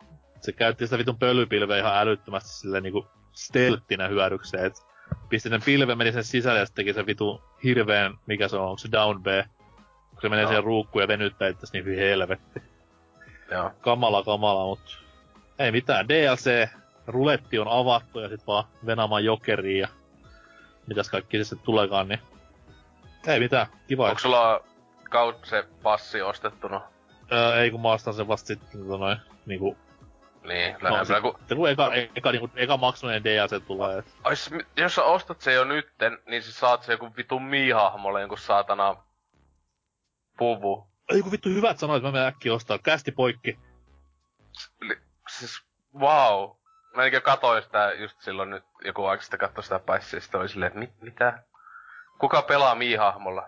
se 0.42 0.52
käytti 0.52 0.88
sitä 0.88 0.98
vitun 0.98 1.20
pölypilveä 1.20 1.78
ihan 1.78 1.98
älyttömästi 1.98 2.50
silleen 2.50 2.84
niinku 2.84 3.08
stelttinä 3.34 4.08
hyödykseen, 4.08 4.66
että 4.66 4.82
pisti 5.30 5.50
sen 5.50 5.62
pilven, 5.66 5.98
meni 5.98 6.12
sen 6.12 6.24
sisälle 6.24 6.60
ja 6.60 6.66
sitten 6.66 6.86
teki 6.86 6.94
sen 6.94 7.06
vitu 7.06 7.42
hirveen, 7.64 8.14
mikä 8.26 8.48
se 8.48 8.56
on, 8.56 8.66
onko 8.66 8.78
se 8.78 8.92
down 8.92 9.24
B, 9.24 9.28
kun 10.10 10.22
se 10.22 10.30
menee 10.30 10.44
Joo. 10.44 10.50
siihen 10.50 10.64
ruukkuun 10.64 11.04
ja 11.04 11.08
venyttää 11.08 11.48
itse 11.48 11.68
niin 11.74 11.86
hyvin 11.86 12.00
helvetti. 12.00 12.62
Joo. 13.52 13.72
Kamala, 13.82 14.24
kamala, 14.24 14.66
mut 14.66 15.04
ei 15.60 15.72
mitään. 15.72 16.08
DLC, 16.08 16.70
ruletti 17.08 17.60
on 17.60 17.68
avattu 17.68 18.20
ja 18.20 18.30
sit 18.30 18.48
vaan 18.48 18.64
venaamaan 18.86 19.26
jokeriin 19.26 19.80
ja 19.80 19.88
mitäs 20.88 21.10
kaikki 21.10 21.44
sitten 21.44 21.66
tuleekaan, 21.66 22.08
niin 22.08 22.20
ei 23.28 23.40
mitään, 23.40 23.68
kiva. 23.88 24.06
Onko 24.10 24.20
sulla 24.20 24.64
kaut 25.10 25.46
se 25.46 25.64
passi 25.84 26.22
ostettuna? 26.22 26.82
Öö, 27.32 27.56
ei 27.62 27.72
kun 27.72 27.82
mä 27.82 27.92
ostan 27.92 28.14
sen 28.14 28.28
vasta 28.28 28.48
sitten 28.48 28.70
tota 28.88 28.98
noin, 28.98 29.18
niinku, 29.46 29.78
Niin, 30.44 30.74
no, 30.82 30.90
lähempänä 30.90 31.22
kun... 31.22 31.40
kun 31.56 31.70
eka, 31.70 31.92
eka, 32.16 32.32
niinku, 32.32 32.50
eka 32.56 32.78
maksunen 32.78 33.24
DLC 33.24 33.66
tulee. 33.68 33.98
Et. 33.98 34.06
Ois, 34.24 34.50
jos 34.78 34.96
sä 34.96 35.04
ostat 35.04 35.42
se 35.42 35.54
jo 35.54 35.64
nytten, 35.64 36.18
niin 36.26 36.44
sä 36.44 36.52
saat 36.52 36.84
se 36.84 36.92
joku 36.92 37.16
vitun 37.18 37.44
miihahmolle 37.44 38.20
jonkun 38.22 38.38
saatana 38.38 38.96
puvu. 40.38 40.88
Ei 41.10 41.22
kun 41.22 41.32
vittu 41.32 41.50
hyvät 41.50 41.78
sanoit, 41.80 42.04
mä 42.04 42.12
menen 42.12 42.28
äkkiä 42.28 42.54
ostaa. 42.54 42.78
Kästi 42.78 43.12
poikki. 43.12 43.60
Li- 44.82 45.02
Siis, 45.30 45.62
wow. 46.00 46.50
Mä 46.96 47.02
niinkö 47.02 47.22
katoin 47.22 47.64
sitä 47.64 47.92
just 47.98 48.22
silloin 48.22 48.50
nyt 48.50 48.64
joku 48.86 49.06
aika 49.06 49.24
sitten 49.24 49.40
katsoi 49.40 49.64
sitä 49.64 49.80
passia, 49.80 50.22
sitten 50.22 50.40
oli 50.42 50.50
silleen, 50.50 50.68
että 50.68 50.80
mit, 50.80 51.02
mitä? 51.02 51.44
Kuka 52.20 52.42
pelaa 52.42 52.76
miihahmolla? 52.76 53.48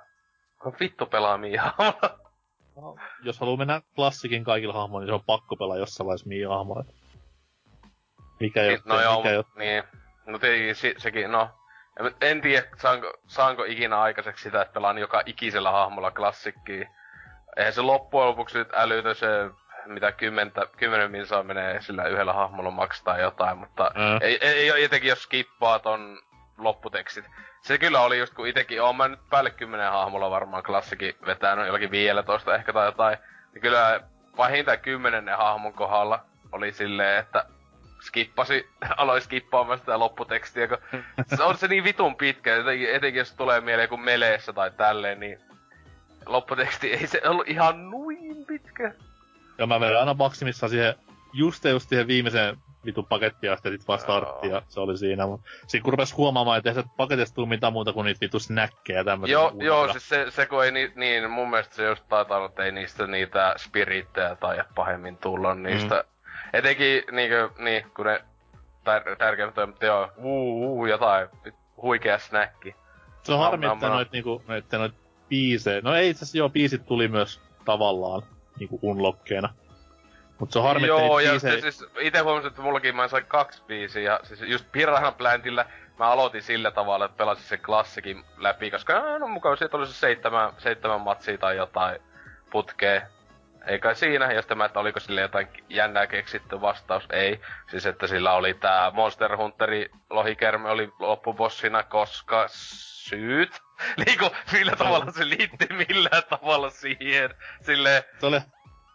Kuka 0.61 0.77
vittu 0.79 1.05
pelaa 1.05 1.37
miihahmolla? 1.37 2.19
No, 2.75 2.95
jos 3.23 3.39
haluaa 3.39 3.57
mennä 3.57 3.81
klassikin 3.95 4.43
kaikilla 4.43 4.73
hahmoilla, 4.73 5.05
niin 5.05 5.09
se 5.09 5.13
on 5.13 5.23
pakko 5.25 5.55
pelaa 5.55 5.77
jossain 5.77 6.05
vaiheessa 6.05 6.27
Mii 6.29 6.43
hahmoilla. 6.43 6.83
Mikä 8.39 8.61
Niin, 8.61 8.79
no 8.85 8.95
oo- 8.95 9.01
joo, 9.01 9.17
mikä 9.23 9.37
oo- 9.37 9.43
niin. 9.55 9.83
No 10.25 10.39
tietenkin 10.39 10.75
se, 10.75 10.93
sekin, 10.97 11.31
no. 11.31 11.49
En, 11.99 12.15
en 12.21 12.41
tiedä, 12.41 12.67
saanko, 12.77 13.13
saanko 13.27 13.63
ikinä 13.63 14.01
aikaiseksi 14.01 14.43
sitä, 14.43 14.61
että 14.61 14.73
pelaan 14.73 14.97
joka 14.97 15.21
ikisellä 15.25 15.71
hahmolla 15.71 16.11
klassikkiin. 16.11 16.87
Eihän 17.57 17.73
se 17.73 17.81
loppujen 17.81 18.27
lopuksi 18.27 18.57
nyt 18.57 18.67
älytä 18.73 19.13
se, 19.13 19.27
mitä 19.85 20.11
kymmentä, 20.11 20.67
kymmenen 20.77 21.11
minsaa 21.11 21.43
menee 21.43 21.81
sillä 21.81 22.03
yhdellä 22.03 22.33
hahmolla 22.33 22.71
maksaa 22.71 23.19
jotain, 23.19 23.57
mutta 23.57 23.91
Ää. 23.95 24.17
ei, 24.21 24.37
ei, 24.41 24.69
ei 24.71 24.83
etenkin 24.83 25.09
jos 25.09 25.23
skippaa 25.23 25.79
ton 25.79 26.19
lopputekstit. 26.57 27.25
Se 27.61 27.77
kyllä 27.77 28.01
oli 28.01 28.19
just 28.19 28.33
kun 28.33 28.47
itekin 28.47 28.81
oon 28.81 28.95
mä 28.95 29.07
nyt 29.07 29.19
päälle 29.29 29.51
kymmenen 29.51 29.91
hahmolla 29.91 30.29
varmaan 30.29 30.63
klassikin 30.63 31.15
vetänyt 31.25 31.65
jollakin 31.65 31.91
15 31.91 32.55
ehkä 32.55 32.73
tai 32.73 32.85
jotain. 32.85 33.17
Niin 33.53 33.61
kyllä 33.61 34.01
vähintään 34.37 34.79
kymmenennen 34.79 35.37
hahmon 35.37 35.73
kohdalla 35.73 36.25
oli 36.51 36.71
silleen, 36.71 37.19
että 37.19 37.45
skippasi, 38.01 38.69
aloin 38.97 39.21
skippaamaan 39.21 39.79
sitä 39.79 39.99
lopputekstiä, 39.99 40.67
kun 40.67 40.77
se 41.37 41.43
on 41.43 41.57
se 41.57 41.67
niin 41.67 41.83
vitun 41.83 42.15
pitkä, 42.15 42.55
etenkin, 42.55 42.89
etenkin 42.89 43.19
jos 43.19 43.33
tulee 43.33 43.61
mieleen 43.61 43.83
joku 43.83 43.97
meleessä 43.97 44.53
tai 44.53 44.71
tälleen, 44.71 45.19
niin 45.19 45.39
lopputeksti 46.25 46.93
ei 46.93 47.07
se 47.07 47.21
ollut 47.25 47.47
ihan 47.47 47.89
nuin 47.89 48.45
pitkä. 48.45 48.93
Ja 49.57 49.67
mä 49.67 49.79
vedän 49.79 49.99
aina 49.99 50.13
maksimissaan 50.13 50.69
siihen, 50.69 50.95
just 51.33 51.65
just 51.65 51.89
siihen 51.89 52.07
viimeiseen 52.07 52.57
vitun 52.85 53.05
pakettiin 53.05 53.51
asti, 53.51 53.67
ja 53.67 53.71
sit 53.71 53.87
vaan 53.87 53.99
startti, 53.99 54.47
ja 54.47 54.61
se 54.67 54.79
oli 54.79 54.97
siinä. 54.97 55.27
Mut 55.27 55.41
sit 55.67 55.83
kun 55.83 55.93
rupes 55.93 56.17
huomaamaan, 56.17 56.57
että 56.57 56.69
ei 56.69 56.73
se 56.73 56.83
paketista 56.97 57.35
tullut 57.35 57.49
mitään 57.49 57.73
muuta 57.73 57.93
kuin 57.93 58.05
niitä 58.05 58.21
vitu 58.21 58.39
snäkkejä 58.39 59.03
tämmöisiä. 59.03 59.33
Joo, 59.33 59.53
joo, 59.57 59.91
siis 59.91 60.09
se, 60.09 60.25
se 60.29 60.45
kun 60.45 60.65
ei 60.65 60.71
ni, 60.71 60.91
niin, 60.95 61.31
mun 61.31 61.49
mielestä 61.49 61.75
se 61.75 61.85
just 61.85 62.03
taitaa 62.09 62.37
olla, 62.37 62.49
että 62.49 62.63
ei 62.63 62.71
niistä 62.71 63.07
niitä 63.07 63.55
spirittejä 63.57 64.35
tai 64.35 64.63
pahemmin 64.75 65.17
tulla 65.17 65.55
niistä. 65.55 66.03
Mm. 66.07 66.49
Etenkin 66.53 67.03
niinkö, 67.11 67.49
niin, 67.57 67.91
kun 67.95 68.05
ne 68.05 68.23
tär, 68.83 69.15
tärkeimmät 69.17 69.57
on, 69.57 69.69
mutta 69.69 69.85
joo, 69.85 70.11
uu, 70.17 70.77
uu, 70.77 70.85
jotain, 70.85 71.27
huikea 71.81 72.19
snäkki. 72.19 72.75
Se 73.23 73.33
on 73.33 73.39
harmi, 73.39 73.65
että 73.65 73.89
noit 73.89 74.11
niinku, 74.11 74.43
noit, 74.47 74.71
noit 74.71 74.93
biisejä, 75.29 75.81
no 75.81 75.95
ei 75.95 76.09
itse 76.09 76.23
asiassa 76.23 76.37
joo, 76.37 76.49
biisit 76.49 76.85
tuli 76.85 77.07
myös 77.07 77.41
tavallaan 77.65 78.21
niinku 78.59 78.79
unlockkeena. 78.81 79.53
Mut 80.39 80.51
se 80.51 80.59
on 80.59 80.65
harmi, 80.65 80.87
Joo, 80.87 81.19
ja 81.19 81.39
sitten 81.39 81.61
siis 81.61 81.85
ite 81.99 82.19
huomasin, 82.19 82.47
että 82.47 82.61
mullakin 82.61 82.95
mä 82.95 83.07
sain 83.07 83.25
kaksi 83.25 83.63
biisiä, 83.67 84.01
ja 84.01 84.19
siis 84.23 84.41
just 84.41 84.65
Piranha 84.71 85.11
Plantillä 85.11 85.65
mä 85.99 86.07
aloitin 86.11 86.43
sillä 86.43 86.71
tavalla, 86.71 87.05
että 87.05 87.17
pelasin 87.17 87.43
sen 87.43 87.59
klassikin 87.59 88.23
läpi, 88.37 88.71
koska 88.71 89.19
no 89.19 89.27
mukaan 89.27 89.57
sieltä 89.57 89.77
oli 89.77 89.87
se 89.87 89.93
seitsemän, 89.93 90.53
seitsemän 90.57 91.01
matsia 91.01 91.37
tai 91.37 91.57
jotain 91.57 92.01
putkee. 92.51 93.07
Ei 93.67 93.79
kai 93.79 93.95
siinä, 93.95 94.31
ja 94.31 94.41
sitten 94.41 94.57
mä, 94.57 94.65
että 94.65 94.79
oliko 94.79 94.99
sille 94.99 95.21
jotain 95.21 95.47
jännää 95.69 96.07
keksitty 96.07 96.61
vastaus, 96.61 97.03
ei. 97.09 97.41
Siis 97.71 97.85
että 97.85 98.07
sillä 98.07 98.33
oli 98.33 98.53
tää 98.53 98.91
Monster 98.91 99.37
Hunteri 99.37 99.91
lohikerme 100.09 100.69
oli 100.69 100.89
loppubossina, 100.99 101.83
koska 101.83 102.45
syyt. 103.09 103.61
Niinku, 104.05 104.29
millä 104.51 104.75
tavalla 104.75 105.11
se 105.11 105.29
liittyy 105.29 105.85
millään 105.87 106.23
tavalla 106.29 106.69
siihen. 106.69 107.29
Silleen, 107.61 108.03
Se 108.19 108.25
oli, 108.25 108.41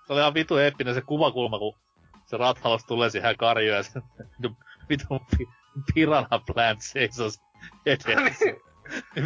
se 0.06 0.12
oli 0.12 0.20
ihan 0.20 0.34
vitu 0.34 0.56
eeppinen 0.56 0.94
se 0.94 1.00
kuvakulma, 1.00 1.58
kun 1.58 1.78
se 2.24 2.36
rathaus 2.36 2.84
tulee 2.84 3.10
siihen 3.10 3.36
karjoon 3.36 3.76
ja 3.76 3.82
se 3.82 4.00
vitu, 4.42 4.56
vitu 4.88 5.06
pi, 5.38 5.48
piranha 5.94 6.38
plant 6.38 6.80
seisos 6.80 7.40
edessä. 7.86 8.44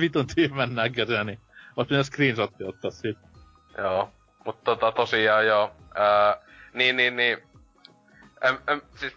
vitun 0.00 0.26
tyhmän 0.34 0.74
näköisenä, 0.74 1.24
niin 1.24 1.40
ois 1.76 1.88
pitänyt 1.88 2.06
screenshotti 2.06 2.64
ottaa 2.64 2.90
siitä. 2.90 3.20
Joo, 3.78 4.10
mutta 4.44 4.62
tota 4.64 4.92
tosiaan 4.92 5.46
joo. 5.46 5.70
Ää, 5.94 6.36
niin, 6.72 6.96
niin, 6.96 7.16
niin. 7.16 7.38
Äm, 8.46 8.58
äm, 8.68 8.80
siis, 8.96 9.16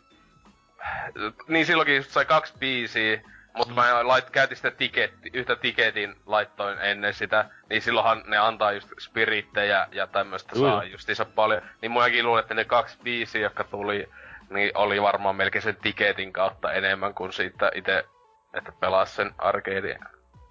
niin 1.48 1.66
silloinkin 1.66 2.04
sai 2.04 2.26
kaksi 2.26 2.54
biisiä, 2.60 3.22
mutta 3.58 3.74
mä 3.74 4.08
lait, 4.08 4.30
käytin 4.30 4.58
sitä 4.58 4.72
tiketti, 4.72 5.30
yhtä 5.34 5.56
tiketin 5.56 6.16
laittoin 6.26 6.80
ennen 6.80 7.14
sitä, 7.14 7.50
niin 7.70 7.82
silloinhan 7.82 8.24
ne 8.28 8.38
antaa 8.38 8.72
just 8.72 8.90
spirittejä 9.00 9.88
ja 9.92 10.08
tämmöstä 10.08 10.56
Joo, 10.56 10.70
saa 10.70 10.84
joo. 10.84 10.92
justiinsa 10.92 11.26
paljon. 11.26 11.62
Niin 11.82 11.92
muakin 11.92 12.26
luulen, 12.26 12.42
että 12.42 12.54
ne 12.54 12.66
kaksi 12.66 12.98
biisiä, 13.04 13.42
jotka 13.42 13.64
tuli, 13.64 14.10
niin 14.50 14.72
oli 14.78 15.02
varmaan 15.02 15.36
melkein 15.36 15.62
sen 15.62 15.78
tiketin 15.82 16.34
kautta 16.34 16.74
enemmän 16.74 17.14
kuin 17.14 17.34
siitä 17.34 17.72
itse, 17.76 18.04
että 18.54 18.72
pelas 18.80 19.16
sen 19.16 19.36
arcadein. 19.38 20.00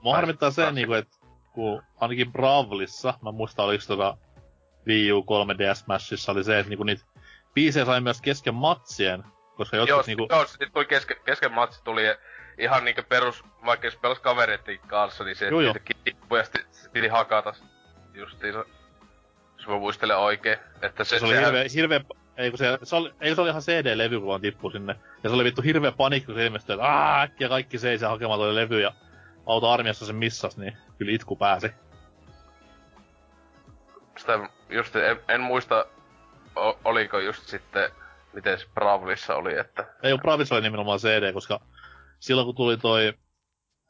Mua 0.00 0.14
harmittaa 0.14 0.50
se, 0.50 0.72
niinku, 0.72 0.92
että 0.92 1.16
kun 1.52 1.82
ainakin 2.00 2.32
Bravlissa, 2.32 3.14
mä 3.22 3.32
muistan 3.32 3.64
oliko 3.64 3.84
tota 3.86 4.16
Wii 4.86 5.12
U 5.12 5.20
3DS 5.20 5.74
Smashissa, 5.74 6.32
oli 6.32 6.44
se, 6.44 6.58
että 6.58 6.70
niinku 6.70 6.84
niitä 6.84 7.04
biisejä 7.54 7.84
sai 7.84 8.00
myös 8.00 8.22
kesken 8.22 8.54
matsien, 8.54 9.24
koska 9.56 9.76
Joo, 9.76 9.86
jotkut 9.86 10.06
niinku... 10.06 10.22
niinku... 10.22 10.34
joo 10.34 10.46
sit 10.46 10.72
tuli 10.72 10.86
kesken, 10.86 11.16
kesken 11.24 11.52
matsi 11.52 11.84
tuli 11.84 12.02
ihan 12.60 12.84
niinku 12.84 13.02
perus, 13.08 13.44
vaikka 13.66 13.86
jos 13.86 13.96
pelas 13.96 14.18
kavereiden 14.18 14.78
kanssa, 14.86 15.24
niin 15.24 15.36
se 15.36 15.48
Joo, 15.48 15.60
joo. 15.60 15.72
niitä 15.72 15.94
tippuja 16.04 16.44
sit, 16.44 16.66
sit 16.70 16.92
piti 16.92 17.08
hakata 17.08 17.54
justiinsa. 18.14 18.64
Jos 19.58 19.68
mä 19.68 19.78
muistelen 19.78 20.16
oikein, 20.18 20.58
että 20.82 21.04
se, 21.04 21.18
Se 21.18 21.24
oli 21.24 21.34
sehän- 21.34 21.46
hirveä, 21.54 21.64
hirveä, 21.74 22.00
ei 22.36 22.50
kun 22.50 22.58
se, 22.58 22.78
se 22.82 22.96
oli, 22.96 23.14
ei 23.20 23.34
se 23.34 23.40
oli 23.40 23.50
ihan 23.50 23.62
CD-levy, 23.62 24.18
kun 24.18 24.28
vaan 24.28 24.40
tippui 24.40 24.72
sinne. 24.72 24.96
Ja 25.22 25.30
se 25.30 25.34
oli 25.34 25.44
vittu 25.44 25.62
hirveä 25.62 25.92
panikki, 25.92 26.26
kun 26.26 26.34
se 26.34 26.46
ilmestyi, 26.46 26.74
että 26.74 26.86
aah, 26.86 27.20
äkkiä 27.22 27.48
kaikki 27.48 27.78
seisää 27.78 28.08
hakemaan 28.08 28.38
toi 28.40 28.54
levy 28.54 28.80
ja 28.80 28.92
auto 29.46 29.70
armiassa 29.70 30.06
sen 30.06 30.16
missas, 30.16 30.56
niin 30.56 30.76
kyllä 30.98 31.12
itku 31.12 31.36
pääsi. 31.36 31.70
sitä 34.18 34.38
just, 34.68 34.96
en, 34.96 35.20
en 35.28 35.40
muista, 35.40 35.86
oliko 36.84 37.18
just 37.18 37.42
sitten, 37.46 37.90
miten 38.32 38.58
se 38.58 38.66
Bravlissa 38.74 39.34
oli, 39.36 39.58
että... 39.58 39.84
Ei 40.02 40.12
ole 40.12 40.20
Bravissa 40.20 40.54
oli 40.54 40.62
nimenomaan 40.62 40.98
CD, 40.98 41.32
koska 41.32 41.60
silloin 42.20 42.46
kun 42.46 42.54
tuli 42.54 42.76
toi, 42.76 43.12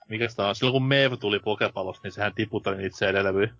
mikä 0.08 0.28
sitä 0.28 0.46
on, 0.48 0.54
silloin 0.54 0.72
kun 0.72 0.88
Mev 0.88 1.12
tuli 1.20 1.38
Pokepallosta, 1.38 2.00
niin 2.02 2.12
sehän 2.12 2.34
tiputteli 2.34 2.76
niitä 2.76 2.96
CD-levyjä 2.96 3.54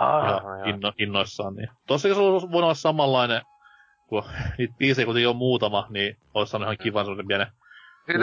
ihan 0.00 0.68
inno, 0.68 0.92
innoissaan. 0.98 1.54
Niin. 1.54 1.68
Tossakin 1.86 2.14
se 2.14 2.20
olisi 2.20 2.46
voinut 2.46 2.62
olla 2.62 2.74
samanlainen, 2.74 3.42
kun 4.08 4.24
niitä 4.58 4.74
biisejä 4.78 5.06
kuitenkin 5.06 5.28
on 5.28 5.36
muutama, 5.36 5.86
niin 5.90 6.16
olisi 6.34 6.50
saanut 6.50 6.66
ihan 6.66 6.78
kivan 6.78 7.04
sellainen 7.04 7.26
pienen 7.26 7.52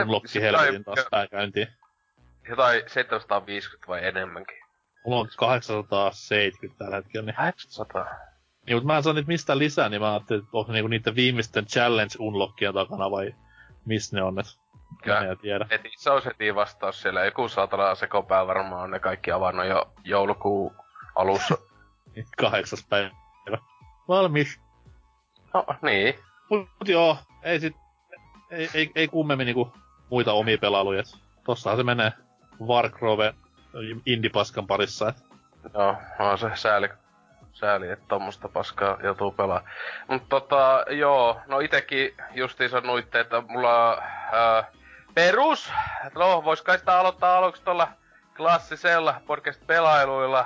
unlocki 0.08 0.42
helvetin 0.42 0.84
taas 0.84 1.06
pääkäyntiin. 1.12 1.68
Jotain 2.50 2.82
750 2.88 3.88
vai 3.88 4.06
enemmänkin. 4.06 4.58
Mulla 5.06 5.20
on 5.20 5.30
870 5.38 6.80
tällä 6.80 6.96
hetkellä, 6.96 7.26
niin 7.26 7.36
800. 7.36 8.06
Niin, 8.68 8.78
mutta 8.78 8.88
mä 8.88 8.98
en 8.98 9.04
saa 9.04 9.14
niitä 9.14 9.28
mistään 9.28 9.60
lisää, 9.60 9.90
niin 9.90 10.02
mä 10.02 10.14
ajattelin, 10.14 10.44
että 10.44 10.58
onko 10.58 10.72
niinku 10.72 10.88
niiden 10.88 11.16
viimeisten 11.16 11.66
challenge 11.66 12.16
unlockien 12.20 12.74
takana 12.74 13.12
vai 13.12 13.36
missä 13.86 14.16
ne 14.16 14.24
on, 14.24 14.40
et 14.40 14.46
Kyllä. 15.04 15.36
tiedä. 15.36 15.68
Heti, 15.72 15.92
se 15.98 16.10
olisi 16.10 16.28
heti 16.28 16.56
vastaus 16.56 17.02
siellä. 17.02 17.26
Joku 17.26 17.48
saatana 17.48 17.96
sekopää 17.96 18.48
varmaan 18.48 18.84
on 18.84 18.92
ne 18.92 19.00
kaikki 19.00 19.32
avannut 19.32 19.66
jo 19.66 19.94
joulukuun 20.04 20.76
alussa. 21.16 21.58
Kahdeksas 22.42 22.86
päivä. 22.90 23.10
Valmis. 24.08 24.60
no 25.54 25.66
niin. 25.82 26.16
Mut, 26.50 26.70
mut 26.80 26.88
joo, 26.88 27.18
ei 27.44 27.60
sit, 27.60 27.76
ei, 28.52 28.70
ei, 28.74 28.92
ei 28.96 29.08
kummemmin 29.08 29.46
niinku 29.46 29.74
muita 30.10 30.34
omia 30.34 30.58
pelailuja. 30.58 31.00
et 31.00 31.08
tossahan 31.46 31.78
se 31.78 31.84
menee 31.84 32.12
Wargrove 32.62 33.34
indipaskan 34.06 34.68
parissa. 34.68 35.10
Et. 35.10 35.16
Joo, 35.74 35.96
on 36.20 36.38
se 36.38 36.52
sääli, 36.54 36.90
sääli 37.54 37.90
että 37.90 38.06
tommosta 38.08 38.50
paskaa 38.50 38.98
joutuu 39.04 39.32
pelaa. 39.32 39.62
Mutta 40.08 40.28
tota, 40.30 40.86
joo, 40.90 41.42
no 41.48 41.60
itekin 41.60 42.16
justiinsa 42.34 42.82
nuitte, 42.82 43.20
että 43.20 43.44
mulla 43.48 43.92
ää, 44.32 44.72
perus, 45.14 45.74
no 46.16 46.44
vois 46.44 46.62
kai 46.62 46.78
sitä 46.78 47.00
aloittaa 47.00 47.38
aluksi 47.38 47.64
tuolla 47.64 47.88
klassisella 48.38 49.22
podcast-pelailuilla. 49.28 50.46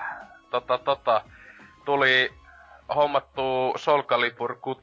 Tota, 0.49 0.77
tota, 0.77 1.21
tuli 1.85 2.33
hommattu 2.95 3.73
Calibur 4.07 4.55
6, 4.61 4.81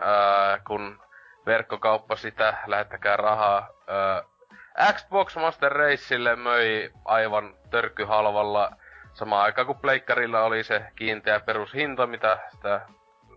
ää, 0.00 0.58
kun 0.66 1.02
verkkokauppa 1.46 2.16
sitä, 2.16 2.54
lähettäkää 2.66 3.16
rahaa. 3.16 3.68
Ää, 3.86 4.22
Xbox 4.92 5.36
Master 5.36 5.72
Raceille 5.72 6.36
möi 6.36 6.92
aivan 7.04 7.54
törkyhalvalla 7.70 8.70
samaan 9.12 9.44
aikaan 9.44 9.66
kuin 9.66 9.78
Pleikkarilla 9.78 10.42
oli 10.42 10.64
se 10.64 10.82
kiinteä 10.96 11.40
perushinta, 11.40 12.06
mitä 12.06 12.38
sitä 12.48 12.80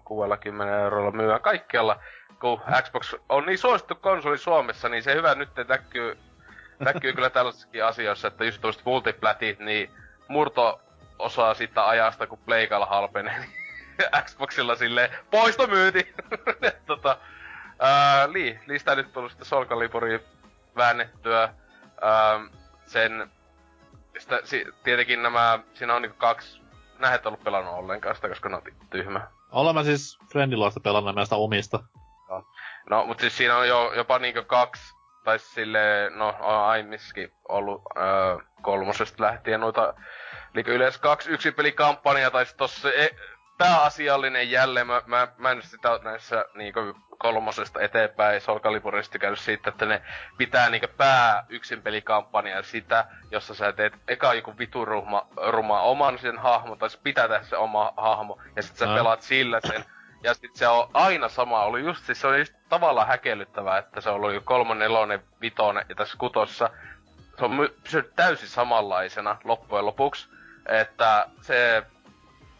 60 0.05 0.79
eurolla 0.79 1.11
myyään 1.11 1.41
kaikkialla. 1.41 1.99
Kun 2.39 2.61
Xbox 2.81 3.13
on 3.29 3.45
niin 3.45 3.57
suosittu 3.57 3.95
konsoli 3.95 4.37
Suomessa, 4.37 4.89
niin 4.89 5.03
se 5.03 5.15
hyvä 5.15 5.35
nyt 5.35 5.49
näkyy, 5.67 6.17
näkyy 6.79 7.13
kyllä 7.13 7.29
tällaisissakin 7.29 7.85
asioissa, 7.85 8.27
että 8.27 8.45
just 8.45 8.61
tuollaiset 8.61 8.85
multiplatit, 8.85 9.59
niin 9.59 9.91
murto 10.27 10.81
osaa 11.19 11.53
siitä 11.53 11.87
ajasta, 11.87 12.27
kun 12.27 12.37
Pleikalla 12.45 12.85
halpenee, 12.85 13.39
niin 13.39 13.51
Xboxilla 14.25 14.75
silleen 14.75 15.09
poistomyyti! 15.31 16.15
tota, 16.85 17.17
li, 18.27 18.59
lista 18.67 18.95
nyt 18.95 19.13
tullut 19.13 19.31
sitten 19.31 19.47
Soul 19.47 19.65
Caliburiin 19.65 20.19
väännettyä. 20.75 21.53
Ää, 22.01 22.39
sen, 22.85 23.31
sitä, 24.17 24.39
si, 24.43 24.65
tietenkin 24.83 25.23
nämä, 25.23 25.59
siinä 25.73 25.95
on 25.95 26.01
niinku 26.01 26.17
kaksi, 26.17 26.61
et 27.13 27.25
ollut 27.25 27.43
pelannut 27.43 27.73
ollenkaan 27.73 28.15
sitä, 28.15 28.29
koska 28.29 28.49
ne 28.49 28.55
on 28.55 28.61
tyhmä. 28.89 29.27
Olen 29.53 29.75
mä 29.75 29.83
siis 29.83 30.17
Friendilaista 30.31 30.79
pelannut 30.79 31.15
näistä 31.15 31.35
omista. 31.35 31.79
No, 32.29 32.43
no 32.89 33.05
mut 33.05 33.19
siis 33.19 33.37
siinä 33.37 33.57
on 33.57 33.67
jo, 33.67 33.93
jopa 33.95 34.19
niinku 34.19 34.43
kaksi, 34.47 34.93
tai 35.23 35.39
sille 35.39 36.09
no 36.15 36.27
on 36.27 36.63
aiemminkin 36.65 37.31
ollut 37.49 37.81
öö, 37.97 38.37
kolmosesta 38.61 39.23
lähtien 39.23 39.59
noita 39.59 39.93
Eli 40.53 40.63
yleensä 40.67 40.99
kaksi 40.99 41.31
yksi 41.31 41.51
pelikampanjaa, 41.51 42.31
tai 42.31 42.45
sit 42.45 42.57
tossa 42.57 42.81
se 42.81 42.89
e- 42.89 43.15
pääasiallinen 43.57 44.51
jälleen, 44.51 44.87
mä, 44.87 45.01
mä, 45.05 45.27
mä 45.37 45.51
en 45.51 45.61
sitä 45.61 45.99
näissä 46.03 46.45
niinku 46.55 46.79
kolmosesta 47.17 47.81
eteenpäin 47.81 48.41
Soul 48.41 48.59
Caliburista 48.59 49.19
käynyt 49.19 49.39
siitä, 49.39 49.69
että 49.69 49.85
ne 49.85 50.01
pitää 50.37 50.69
niinku 50.69 50.87
pää 50.97 51.45
yksin 51.49 51.81
pelikampanja 51.81 52.63
sitä, 52.63 53.05
jossa 53.31 53.53
sä 53.53 53.73
teet 53.73 53.93
eka 54.07 54.33
joku 54.33 54.57
vituruma 54.57 55.27
ruma 55.47 55.81
oman 55.81 56.19
sen 56.19 56.37
hahmon, 56.37 56.77
tai 56.77 56.89
pitää 57.03 57.27
tehdä 57.27 57.43
se 57.43 57.57
oma 57.57 57.93
hahmo, 57.97 58.41
ja 58.55 58.63
sit 58.63 58.75
sä 58.75 58.85
no. 58.85 58.95
pelaat 58.95 59.21
sillä 59.21 59.59
sen. 59.67 59.85
Ja 60.23 60.33
sit 60.33 60.55
se 60.55 60.67
on 60.67 60.89
aina 60.93 61.29
sama 61.29 61.63
ollut, 61.63 61.79
just 61.79 62.05
siis 62.05 62.21
se 62.21 62.27
on 62.27 62.39
just 62.39 62.53
tavallaan 62.69 63.07
häkellyttävää, 63.07 63.77
että 63.77 64.01
se 64.01 64.09
on 64.09 64.15
ollut 64.15 64.33
jo 64.33 64.41
kolmon, 64.41 64.79
nelonen, 64.79 65.23
vitonen, 65.41 65.85
ja 65.89 65.95
tässä 65.95 66.17
kutossa 66.17 66.69
se 67.37 67.45
on 67.45 67.69
pysynyt 67.83 68.15
täysin 68.15 68.47
samanlaisena 68.47 69.37
loppujen 69.43 69.85
lopuksi. 69.85 70.29
Että 70.65 71.27
se 71.41 71.83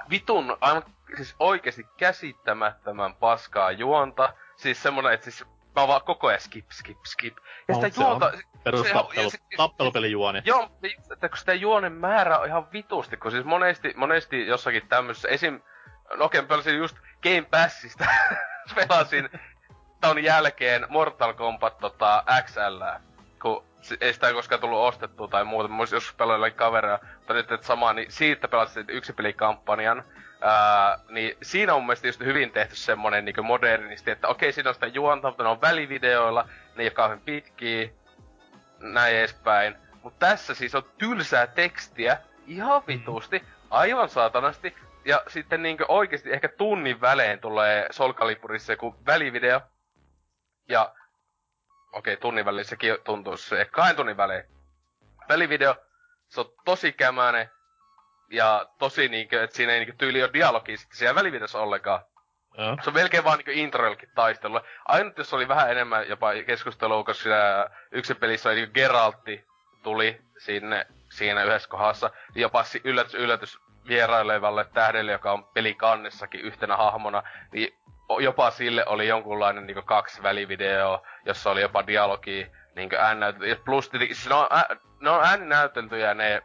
vitun 0.09 0.57
aivan 0.61 0.83
siis 1.15 1.35
oikeesti 1.39 1.87
käsittämättömän 1.97 3.15
paskaa 3.15 3.71
juonta. 3.71 4.33
Siis 4.55 4.83
semmonen, 4.83 5.13
että 5.13 5.23
siis 5.23 5.45
mä 5.75 5.87
vaan 5.87 6.01
koko 6.01 6.27
ajan 6.27 6.41
skip, 6.41 6.71
skip, 6.71 6.97
skip. 7.05 7.37
Ja 7.67 7.75
no, 7.75 7.81
sitä 7.81 8.01
juonta... 8.01 8.31
Perus 8.63 8.87
se, 8.87 8.93
tappelu, 8.93 9.29
se, 9.29 9.37
tappelupelijuoni. 9.57 10.41
Joo, 10.45 10.69
että 11.11 11.29
kun 11.29 11.37
sitä 11.37 11.53
juonen 11.53 11.91
määrä 11.91 12.39
on 12.39 12.47
ihan 12.47 12.71
vitusti, 12.71 13.17
kun 13.17 13.31
siis 13.31 13.45
monesti, 13.45 13.93
monesti 13.95 14.47
jossakin 14.47 14.87
tämmöisessä, 14.87 15.27
esim... 15.27 15.61
No 16.17 16.25
okei, 16.25 16.41
pelasin 16.41 16.77
just 16.77 16.97
Game 17.23 17.41
Passista, 17.51 18.05
pelasin 18.75 19.29
ton 20.01 20.23
jälkeen 20.23 20.85
Mortal 20.89 21.33
Kombat 21.33 21.77
tota, 21.77 22.23
XL, 22.45 22.83
kun 23.41 23.63
ei 24.01 24.13
sitä 24.13 24.33
koskaan 24.33 24.61
tullut 24.61 24.79
ostettua 24.79 25.27
tai 25.27 25.43
muuta. 25.43 25.67
Mä 25.67 25.77
olisin 25.77 25.95
joskus 25.95 26.15
pelannut 26.15 26.53
kavereja, 26.53 26.99
mutta 27.15 27.33
nyt 27.33 27.51
että 27.51 27.67
sama, 27.67 27.93
niin 27.93 28.11
siitä 28.11 28.47
pelasin 28.47 28.85
yksi 28.87 29.13
pelikampanjan. 29.13 30.03
Ää, 30.41 30.99
niin 31.09 31.37
siinä 31.41 31.73
on 31.73 31.81
mun 31.81 31.87
mielestä 31.87 32.07
just 32.07 32.19
hyvin 32.19 32.51
tehty 32.51 32.75
semmonen 32.75 33.25
niin 33.25 33.45
modernisti, 33.45 34.11
että 34.11 34.27
okei, 34.27 34.51
siinä 34.51 34.69
on 34.69 34.73
sitä 34.73 34.87
juonta, 34.87 35.27
mutta 35.27 35.43
ne 35.43 35.49
on 35.49 35.61
välivideoilla, 35.61 36.43
ne 36.75 36.83
ei 36.83 36.85
ole 36.85 36.91
kauhean 36.91 37.21
pitkiä, 37.21 37.89
näin 38.79 39.15
edespäin. 39.15 39.75
Mutta 40.03 40.27
tässä 40.27 40.53
siis 40.53 40.75
on 40.75 40.83
tylsää 40.97 41.47
tekstiä, 41.47 42.17
ihan 42.47 42.81
mm. 42.81 42.87
vitusti, 42.87 43.43
aivan 43.69 44.09
saatanasti, 44.09 44.75
ja 45.05 45.21
sitten 45.27 45.63
niinkö 45.63 45.85
oikeesti 45.87 46.33
ehkä 46.33 46.47
tunnin 46.47 47.01
välein 47.01 47.39
tulee 47.39 47.87
Soul 47.91 48.13
Caliburissa 48.13 48.73
joku 48.73 48.95
välivideo, 49.05 49.61
ja 50.69 50.93
okei, 51.93 52.17
tunnin 52.17 52.45
väliin 52.45 52.65
sekin 52.65 52.97
tuntuu 53.03 53.37
se, 53.37 53.61
ehkä 53.61 53.71
kahden 53.71 53.95
tunnin 53.95 54.17
välein. 54.17 54.43
Välivideo, 55.29 55.75
se 56.27 56.41
on 56.41 56.53
tosi 56.65 56.91
kämäinen, 56.91 57.49
ja 58.29 58.65
tosi 58.79 59.07
niinkö, 59.07 59.43
että 59.43 59.55
siinä 59.55 59.73
ei 59.73 59.79
niinkö 59.79 59.95
tyyli 59.97 60.23
ole 60.23 60.33
dialogia 60.33 60.77
sitten 60.77 60.97
siellä 60.97 61.15
välivideossa 61.15 61.59
ollenkaan. 61.59 62.01
Ja. 62.57 62.77
Se 62.83 62.89
on 62.89 62.93
melkein 62.93 63.23
vaan 63.23 63.37
niinkö 63.37 63.53
introillekin 63.53 64.09
taistelu. 64.15 64.59
Ainut 64.85 65.17
jos 65.17 65.33
oli 65.33 65.47
vähän 65.47 65.71
enemmän 65.71 66.09
jopa 66.09 66.31
keskustelua, 66.45 67.03
koska 67.03 67.23
siinä 67.23 67.69
yksi 67.91 68.15
pelissä 68.15 68.49
oli 68.49 68.55
niinkö 68.55 68.73
Geraltti 68.73 69.45
tuli 69.83 70.21
sinne 70.37 70.87
siinä 71.11 71.43
yhdessä 71.43 71.69
kohdassa. 71.69 72.11
Jopa 72.35 72.63
yllätys, 72.83 73.13
yllätys 73.13 73.57
vierailevalle 73.87 74.65
tähdelle, 74.73 75.11
joka 75.11 75.31
on 75.31 75.45
pelikannessakin 75.45 76.41
yhtenä 76.41 76.77
hahmona, 76.77 77.23
niin 77.51 77.73
jopa 78.19 78.51
sille 78.51 78.85
oli 78.85 79.07
jonkunlainen 79.07 79.67
niinku 79.67 79.81
kaksi 79.81 80.23
välivideoa, 80.23 81.07
jossa 81.25 81.51
oli 81.51 81.61
jopa 81.61 81.87
dialogi 81.87 82.51
niinku 82.75 82.95
äännäytelty. 82.95 83.61
Plus 83.65 83.89
siis 83.97 84.29
ne 84.29 84.35
on, 84.35 84.47
ää, 84.49 84.75
ne 85.01 85.09
on 85.09 85.23
ääninäyteltyjä 85.23 86.13
ne... 86.13 86.41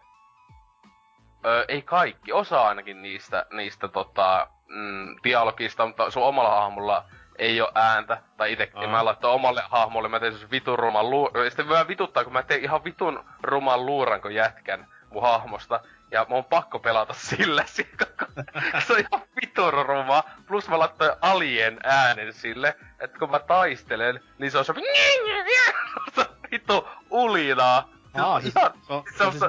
Öö, 1.47 1.65
ei 1.69 1.83
kaikki, 1.83 2.33
osa 2.33 2.69
ainakin 2.69 3.03
niistä, 3.03 3.47
niistä 3.51 3.89
tota, 3.89 4.49
mm, 4.67 5.17
dialogista, 5.25 5.87
mutta 5.87 6.11
sun 6.11 6.23
omalla 6.23 6.61
hahmolla 6.61 7.05
ei 7.39 7.61
oo 7.61 7.73
ääntä, 7.75 8.23
tai 8.37 8.53
itse 8.53 8.71
uh-huh. 8.75 8.91
mä 8.91 9.05
laittoin 9.05 9.35
omalle 9.35 9.63
hahmolle, 9.69 10.09
mä 10.09 10.21
tein 10.21 10.51
vitun 10.51 10.79
ruman 10.79 11.11
luuran, 11.11 11.51
sitten 11.51 11.69
vähän 11.69 11.89
vituttaa, 11.89 12.25
kun 12.25 12.33
mä 12.33 12.43
tein 12.43 12.65
ihan 12.65 12.85
vitun 12.85 13.25
ruman 13.43 13.87
luuranko 13.87 14.29
jätkän 14.29 14.87
mun 15.11 15.23
hahmosta, 15.23 15.81
ja 16.11 16.27
mun 16.29 16.39
on 16.39 16.45
pakko 16.45 16.79
pelata 16.79 17.15
sillä, 17.15 17.65
se 18.87 18.93
on 18.93 18.99
ihan 18.99 19.23
vitoroma. 19.41 20.25
Plus 20.47 20.69
mä 20.69 20.79
laittoin 20.79 21.13
alien 21.21 21.79
äänen 21.85 22.33
sille, 22.33 22.77
että 23.01 23.19
kun 23.19 23.31
mä 23.31 23.39
taistelen, 23.39 24.21
niin 24.39 24.51
se 24.51 24.59
on 24.59 24.65
se 24.65 24.75
vitu 26.53 26.89
ulinaa. 27.11 27.89
Aa, 28.15 28.41
siis, 28.41 28.57
ihan, 28.57 28.73
se 28.87 28.93
on, 28.93 29.03
se 29.17 29.25
on, 29.25 29.33
siis 29.33 29.45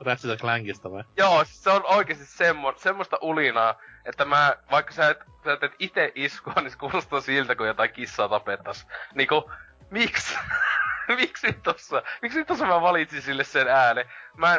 Ratchet 0.00 0.40
Clankista 0.40 0.90
vai? 0.90 1.04
Joo, 1.16 1.44
siis 1.44 1.64
se 1.64 1.70
on 1.70 1.86
oikeesti 1.86 2.26
semmo, 2.26 2.74
semmoista 2.76 3.18
ulinaa, 3.20 3.80
että 4.04 4.24
mä, 4.24 4.56
vaikka 4.70 4.92
sä 4.92 5.08
et, 5.08 5.18
sä 5.44 5.52
et 5.52 5.72
ite 5.78 6.12
iskua, 6.14 6.52
niin 6.56 6.70
se 6.70 6.78
kuulostaa 6.78 7.20
siltä, 7.20 7.54
kun 7.56 7.66
jotain 7.66 7.92
kissaa 7.92 8.28
tapettas. 8.28 8.86
Niinku, 9.14 9.50
miksi? 9.90 10.38
miksi 11.20 11.52
tossa? 11.52 12.02
Miksi 12.22 12.44
tossa 12.44 12.66
mä 12.66 12.80
valitsin 12.80 13.22
sille 13.22 13.44
sen 13.44 13.68
äänen? 13.68 14.04
Mä 14.36 14.58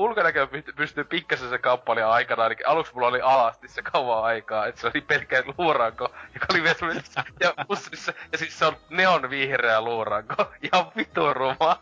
ulkonäkö 0.00 0.48
pystyy 0.76 1.04
pikkasen 1.04 1.50
se 1.50 1.58
kauppaili 1.58 2.02
aikana, 2.02 2.46
eli 2.46 2.56
aluksi 2.66 2.94
mulla 2.94 3.08
oli 3.08 3.20
alasti 3.20 3.68
se 3.68 3.82
kauan 3.82 4.24
aikaa, 4.24 4.66
että 4.66 4.80
se 4.80 4.86
oli 4.86 5.00
pelkkä 5.00 5.42
luuranko, 5.58 6.14
joka 6.34 6.46
oli 6.50 6.62
vielä 6.62 7.02
ja, 7.40 7.54
pussissa, 7.66 8.12
ja 8.32 8.38
siis 8.38 8.58
se 8.58 8.66
on 8.66 8.76
neon 8.90 9.30
vihreä 9.30 9.80
luuranko, 9.80 10.34
ihan 10.62 10.92
vitu 10.96 11.34
ruma. 11.34 11.78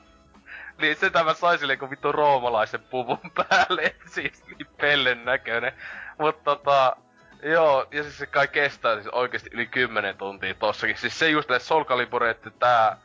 Niin 0.78 0.96
se 0.96 1.10
mä 1.24 1.34
sain 1.34 1.58
silleen 1.58 1.78
kuin 1.78 1.90
vittu 1.90 2.12
roomalaisen 2.12 2.80
puvun 2.80 3.30
päälle, 3.34 3.94
siis 4.06 4.46
niin 4.46 4.66
pellen 4.80 5.24
näköinen. 5.24 5.72
Mutta 6.18 6.44
tota, 6.44 6.96
Joo, 7.42 7.86
ja 7.90 8.02
siis 8.02 8.18
se 8.18 8.26
kai 8.26 8.48
kestää 8.48 8.94
siis 8.94 9.08
oikeesti 9.08 9.50
yli 9.52 9.66
10 9.66 10.16
tuntia 10.16 10.54
tossakin. 10.54 10.96
Siis 10.96 11.18
se 11.18 11.30
just 11.30 11.48
näissä 11.48 11.68
Soul 11.68 11.84
tää 12.58 12.96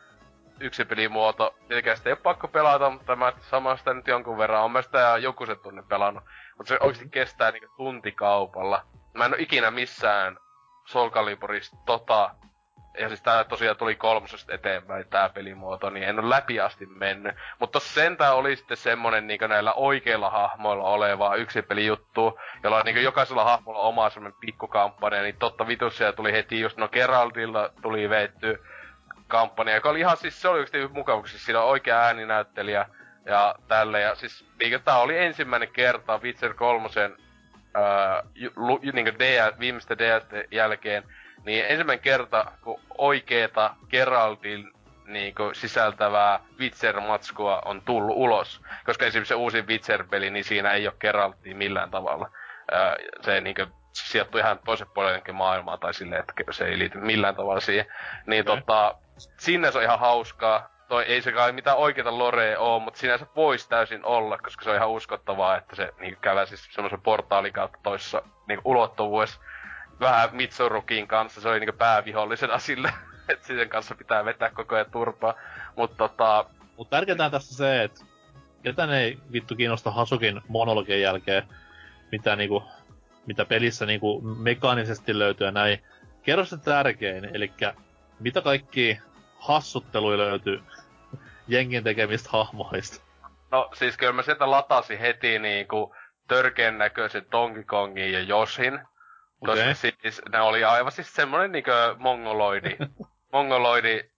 yksi 0.60 0.84
pelimuoto. 0.84 1.54
Tietenkään 1.68 1.96
sitä 1.96 2.08
ei 2.08 2.12
ole 2.12 2.20
pakko 2.22 2.48
pelata, 2.48 2.90
mutta 2.90 3.16
mä 3.16 3.32
samasta 3.40 3.94
nyt 3.94 4.06
jonkun 4.06 4.38
verran. 4.38 4.62
On 4.62 4.70
mä 4.70 4.82
sitä 4.82 5.16
joku 5.16 5.46
se 5.46 5.56
tunne 5.56 5.82
pelannut. 5.88 6.24
Mutta 6.56 6.68
se 6.68 6.78
oikeesti 6.80 7.08
kestää 7.08 7.50
niinku 7.50 7.74
tuntikaupalla. 7.76 8.86
Mä 9.14 9.24
en 9.24 9.32
oo 9.32 9.38
ikinä 9.40 9.70
missään 9.70 10.36
Soul 10.84 11.10
Caliburista 11.10 11.76
tota 11.86 12.30
ja 12.98 13.08
siis 13.08 13.22
tää 13.22 13.44
tosiaan 13.44 13.76
tuli 13.76 13.94
kolmosesta 13.94 14.54
eteenpäin 14.54 15.08
tää 15.08 15.28
pelimuoto, 15.28 15.90
niin 15.90 16.08
en 16.08 16.18
ole 16.18 16.30
läpi 16.30 16.60
asti 16.60 16.86
mennyt. 16.86 17.34
Mutta 17.58 17.80
sentään 17.80 18.36
oli 18.36 18.56
sitten 18.56 18.76
semmonen 18.76 19.26
niinku 19.26 19.46
näillä 19.46 19.72
oikeilla 19.72 20.30
hahmoilla 20.30 20.84
oleva 20.84 21.36
yksi 21.36 21.62
pelijuttu, 21.62 22.40
jolla 22.62 22.82
niinku 22.82 23.00
jokaisella 23.00 23.44
hahmolla 23.44 23.78
oma 23.78 24.10
semmonen 24.10 24.38
pikkukampanja, 24.40 25.22
niin 25.22 25.38
totta 25.38 25.66
vitus 25.66 25.98
tuli 26.16 26.32
heti 26.32 26.60
just 26.60 26.78
no 26.78 26.88
Geraltilla 26.88 27.70
tuli 27.82 28.10
veetty 28.10 28.64
kampanja, 29.28 29.74
joka 29.74 29.90
oli 29.90 30.00
ihan 30.00 30.16
siis, 30.16 30.42
se 30.42 30.48
oli 30.48 30.60
yksi 30.60 30.88
mukava, 30.88 31.20
kun 31.20 31.28
siis 31.28 31.44
siinä 31.44 31.60
on 31.60 31.68
oikea 31.68 32.00
ääninäyttelijä 32.00 32.86
ja 33.24 33.54
tälle. 33.68 34.00
Ja 34.00 34.14
siis 34.14 34.46
niin 34.60 34.82
tää 34.84 34.98
oli 34.98 35.18
ensimmäinen 35.18 35.68
kerta 35.72 36.20
Witcher 36.22 36.54
3 36.54 36.88
ää, 37.74 38.22
lu, 38.56 38.80
niin 38.92 39.06
DS, 39.06 39.58
viimeistä 39.58 39.98
DS 39.98 40.26
jälkeen, 40.50 41.04
niin 41.44 41.64
ensimmäinen 41.68 42.02
kerta, 42.02 42.52
kun 42.62 42.80
oikeeta 42.98 43.74
Geraltin 43.90 44.74
niin 45.06 45.34
sisältävää 45.52 46.40
Witcher-matskua 46.58 47.62
on 47.64 47.82
tullut 47.82 48.16
ulos. 48.16 48.62
Koska 48.86 49.06
esimerkiksi 49.06 49.28
se 49.28 49.34
uusi 49.34 49.62
Witcher-peli, 49.62 50.30
niin 50.30 50.44
siinä 50.44 50.70
ei 50.70 50.86
ole 50.86 50.96
Geraltia 51.00 51.54
millään 51.54 51.90
tavalla. 51.90 52.30
Ää, 52.72 52.96
se 53.20 53.40
niin 53.40 53.54
kuin, 53.54 53.68
sijoittuu 53.92 54.40
ihan 54.40 54.58
toisen 54.64 54.86
puolelle 54.94 55.22
maailmaa 55.32 55.78
tai 55.78 55.94
silleen, 55.94 56.20
että 56.20 56.52
se 56.52 56.64
ei 56.64 56.78
liity 56.78 56.98
millään 56.98 57.36
tavalla 57.36 57.60
siihen. 57.60 57.86
Niin 58.26 58.50
okay. 58.50 58.56
tota, 58.56 58.94
sinne 59.18 59.72
se 59.72 59.78
on 59.78 59.84
ihan 59.84 59.98
hauskaa. 59.98 60.74
Toi 60.88 61.04
ei 61.04 61.22
se 61.22 61.32
kai 61.32 61.52
mitään 61.52 61.76
oikeita 61.76 62.18
lorea 62.18 62.60
oo, 62.60 62.80
mutta 62.80 63.00
sinänsä 63.00 63.26
voisi 63.36 63.68
täysin 63.68 64.04
olla, 64.04 64.38
koska 64.38 64.64
se 64.64 64.70
on 64.70 64.76
ihan 64.76 64.90
uskottavaa, 64.90 65.56
että 65.56 65.76
se 65.76 65.92
niin 66.00 66.16
käy 66.20 66.46
siis 66.46 66.68
semmoisen 66.70 67.00
portaalin 67.00 67.52
kautta 67.52 67.78
toisessa 67.82 68.22
niin 68.48 68.60
ulottuvuudessa. 68.64 69.40
Vähän 70.00 70.28
Mitsurukin 70.32 71.08
kanssa, 71.08 71.40
se 71.40 71.48
oli 71.48 71.60
niin 71.60 71.78
päävihollisena 71.78 72.58
sille, 72.58 72.92
että 73.28 73.46
sen 73.46 73.68
kanssa 73.68 73.94
pitää 73.94 74.24
vetää 74.24 74.50
koko 74.50 74.74
ajan 74.74 74.90
turpaa. 74.90 75.34
Mutta 75.76 75.96
tota... 75.96 76.44
Mut 76.76 76.90
tärkeintä 76.90 77.30
tässä 77.30 77.56
se, 77.56 77.82
että 77.82 78.04
ketään 78.62 78.92
ei 78.92 79.18
vittu 79.32 79.56
kiinnosta 79.56 79.90
Hasukin 79.90 80.40
monologien 80.48 81.00
jälkeen, 81.00 81.42
mitä 82.12 82.36
niinku 82.36 82.64
mitä 83.26 83.44
pelissä 83.44 83.86
niinku 83.86 84.20
mekaanisesti 84.20 85.18
löytyy 85.18 85.46
ja 85.46 85.50
näin. 85.50 85.82
Kerro 86.22 86.44
se 86.44 86.56
tärkein, 86.56 87.24
eli 87.24 87.52
mitä 88.24 88.40
kaikki 88.40 88.98
hassutteluja 89.38 90.18
löytyy 90.18 90.62
jengin 91.48 91.84
tekemistä 91.84 92.28
hahmoista? 92.32 93.04
No 93.50 93.70
siis 93.74 93.96
kyllä 93.96 94.12
mä 94.12 94.22
sieltä 94.22 94.50
latasin 94.50 94.98
heti 94.98 95.38
niinku 95.38 95.94
törkeän 96.28 96.78
näköisen 96.78 97.26
Donkey 97.32 97.64
Kongin 97.64 98.12
ja 98.12 98.20
Joshin. 98.20 98.74
Okay. 98.74 99.56
Koska 99.56 99.74
siis 100.02 100.22
ne 100.32 100.40
oli 100.40 100.64
aivan 100.64 100.92
siis 100.92 101.14
semmonen 101.14 101.52
niinku 101.52 101.70
mongoloidi, 101.98 102.76
mongoloidi 103.32 104.10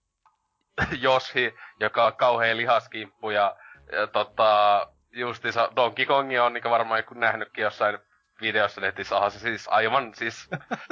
Joshi, 0.99 1.55
joka 1.79 2.05
on 2.05 2.15
kauhean 2.15 2.57
lihaskimppu 2.57 3.29
ja, 3.29 3.55
ja 3.91 4.07
tota, 4.07 4.87
justiinsa 5.11 5.69
Donkey 5.75 6.05
Kongi 6.05 6.39
on 6.39 6.53
niinku 6.53 6.69
varmaan 6.69 7.03
nähnytkin 7.15 7.63
jossain 7.63 7.99
videossa 8.41 8.81
netissä 8.81 9.15
onhan 9.15 9.31
se 9.31 9.39
siis 9.39 9.67
aivan 9.67 10.15
siis 10.15 10.49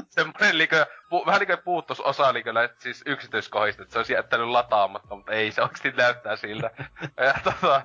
semmoinen 0.10 0.58
liikö, 0.58 0.86
pu, 1.10 1.26
vähän 1.26 1.40
liikö 1.40 1.58
puuttus 1.58 2.02
osa 2.02 2.34
liikö 2.34 2.54
siis 2.78 3.04
yksityiskohdista, 3.06 3.84
että 3.84 3.94
se 3.94 4.00
olisi 4.00 4.14
jättänyt 4.14 4.48
lataamatta, 4.48 5.16
mutta 5.16 5.32
ei 5.32 5.52
se 5.52 5.62
oikeasti 5.62 5.92
näyttää 5.92 6.36
siltä. 6.36 6.72
ja 7.26 7.34
tota, 7.44 7.82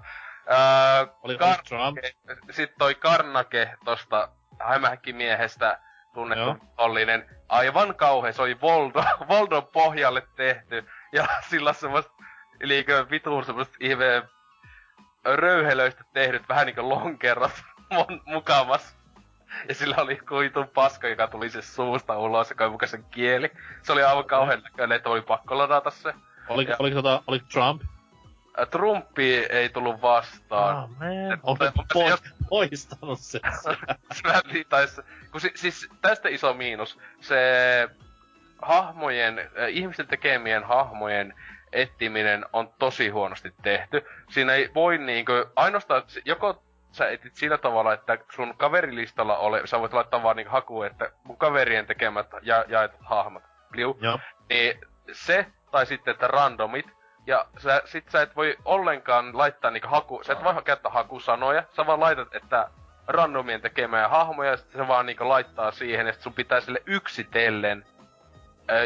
ää, 0.49 1.07
Oli 1.23 1.39
Karnake, 1.39 2.15
sit 2.51 2.73
toi 2.79 2.95
Karnake 2.95 3.77
tosta 3.85 4.29
hämähäkkimiehestä 4.61 5.81
tunnettu 6.15 6.57
Ollinen, 6.79 7.31
aivan 7.49 7.95
kauhean, 7.95 8.35
se 8.35 8.43
oli 8.43 8.61
Voldo, 8.61 9.05
Voldon 9.29 9.67
pohjalle 9.67 10.23
tehty, 10.37 10.89
ja 11.13 11.27
sillä 11.49 11.73
semmoista 11.73 12.13
liikö 12.63 13.07
vituun 13.11 13.45
semmoista 13.45 13.77
ihmeen 13.81 14.23
röyhelöistä 15.25 16.05
tehdyt 16.13 16.49
vähän 16.49 16.67
niinku 16.67 16.89
lonkerot 16.89 17.53
mukamas 18.27 19.00
ja 19.69 19.75
sillä 19.75 19.97
oli 19.99 20.17
kuitun 20.17 20.69
paska, 20.69 21.09
joka 21.09 21.27
tuli 21.27 21.51
se 21.51 21.63
suusta 21.63 22.19
ulos, 22.19 22.51
joka 22.51 22.67
oli 22.67 22.89
sen 22.89 23.05
kieli. 23.11 23.51
Se 23.83 23.93
oli 23.93 24.03
aivan 24.03 24.25
kauhean 24.25 24.63
näköinen, 24.63 24.97
että 24.97 25.11
oli 25.11 25.23
pakko 25.23 25.59
ladata 25.59 25.91
se. 25.91 26.15
Oliko, 26.49 26.71
ja... 26.71 26.77
oliko, 26.79 26.95
tota, 26.95 27.23
oliko 27.27 27.47
Trump? 27.53 27.83
Trumpi 28.71 29.35
ei 29.35 29.69
tullut 29.69 30.03
vastaan. 30.03 30.77
Oh, 30.77 30.91
man. 30.91 31.41
Olet 31.43 31.75
pois, 31.93 32.11
jos... 32.11 32.23
poistanut 32.51 33.21
sen. 33.21 33.41
tai 34.69 34.89
se, 34.89 35.03
kun 35.33 35.41
si, 35.41 35.53
siis 35.55 35.89
tästä 36.03 36.29
iso 36.29 36.55
miinus. 36.55 36.99
Se 37.21 37.37
hahmojen, 38.63 39.39
äh, 39.39 39.69
ihmisten 39.69 40.07
tekemien 40.07 40.65
hahmojen 40.65 41.35
etsiminen 41.73 42.47
on 42.53 42.71
tosi 42.79 43.09
huonosti 43.09 43.55
tehty. 43.63 44.05
Siinä 44.31 44.53
ei 44.53 44.71
voi 44.75 44.99
niinkö, 44.99 45.47
ainoastaan, 45.57 46.03
joko 46.25 46.63
sä 46.93 47.09
etit 47.09 47.35
sillä 47.35 47.59
tavalla, 47.59 47.93
että 47.93 48.19
sun 48.33 48.55
kaverilistalla 48.57 49.37
ole, 49.37 49.67
sä 49.67 49.81
voit 49.81 49.93
laittaa 49.93 50.23
vaan 50.23 50.37
niinku 50.37 50.53
haku, 50.53 50.83
että 50.83 51.11
mun 51.25 51.37
kaverien 51.37 51.87
tekemät 51.87 52.27
ja, 52.43 52.65
jaetut 52.69 53.01
hahmot. 53.01 53.43
Liu. 53.73 53.99
Joo. 54.01 54.19
Niin 54.49 54.81
se, 55.13 55.47
tai 55.71 55.87
sitten, 55.87 56.13
että 56.13 56.27
randomit, 56.27 56.87
ja 57.27 57.47
sä, 57.59 57.83
sit 57.85 58.09
sä 58.09 58.23
et 58.23 58.37
voi 58.37 58.57
ollenkaan 58.65 59.39
laittaa 59.39 59.71
niinku 59.71 59.89
haku, 59.89 60.21
sä 60.25 60.33
et 60.33 60.45
voi 60.45 60.63
käyttää 60.63 60.93
hakusanoja, 60.93 61.63
sä 61.77 61.87
vaan 61.87 62.01
laitat, 62.01 62.35
että 62.35 62.71
randomien 63.09 63.61
tekemää 63.61 64.09
hahmoja, 64.09 64.51
ja 64.51 64.57
sitten 64.57 64.81
se 64.81 64.89
vaan 64.89 65.07
niinku 65.07 65.29
laittaa 65.29 65.71
siihen, 65.71 66.07
ja 66.07 66.13
sit 66.13 66.23
sun 66.23 66.33
pitää 66.33 66.61
sille 66.61 66.83
yksitellen, 66.87 67.85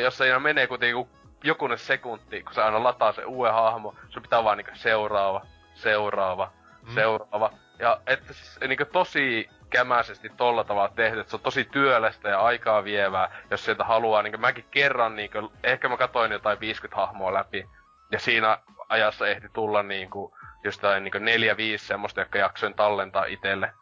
jos 0.02 0.18
se 0.18 0.38
menee 0.38 0.66
kuitenkin 0.66 1.08
jokunen 1.44 1.78
sekunti, 1.78 2.42
kun 2.42 2.54
sä 2.54 2.64
aina 2.64 2.82
lataa 2.82 3.12
se 3.12 3.24
uuden 3.24 3.54
hahmo, 3.54 3.94
sun 4.08 4.22
pitää 4.22 4.44
vaan 4.44 4.58
niinku 4.58 4.72
seuraava, 4.74 5.46
seuraava, 5.74 6.52
mm. 6.82 6.94
seuraava. 6.94 7.50
Ja 7.78 8.00
että 8.06 8.32
siis 8.32 8.58
niinku 8.68 8.84
tosi 8.84 9.48
kämäisesti 9.70 10.28
tolla 10.28 10.64
tavalla 10.64 10.92
tehty, 10.96 11.20
että 11.20 11.30
se 11.30 11.36
on 11.36 11.42
tosi 11.42 11.64
työlästä 11.64 12.28
ja 12.28 12.40
aikaa 12.40 12.84
vievää, 12.84 13.42
jos 13.50 13.64
sieltä 13.64 13.84
haluaa, 13.84 14.22
niinku 14.22 14.38
mäkin 14.38 14.64
kerran 14.70 15.16
niinku, 15.16 15.52
ehkä 15.62 15.88
mä 15.88 15.96
katoin 15.96 16.32
jotain 16.32 16.60
50 16.60 16.96
hahmoa 16.96 17.34
läpi, 17.34 17.68
ja 18.12 18.18
siinä 18.18 18.58
ajassa 18.88 19.28
ehti 19.28 19.48
tulla 19.52 19.82
niinku 19.82 20.36
jostain 20.64 21.04
niinku 21.04 21.18
neljä, 21.18 21.56
viisi 21.56 21.86
semmoista, 21.86 22.20
jotka 22.20 22.38
jaksoin 22.38 22.74
tallentaa 22.74 23.24
itelle. 23.24 23.72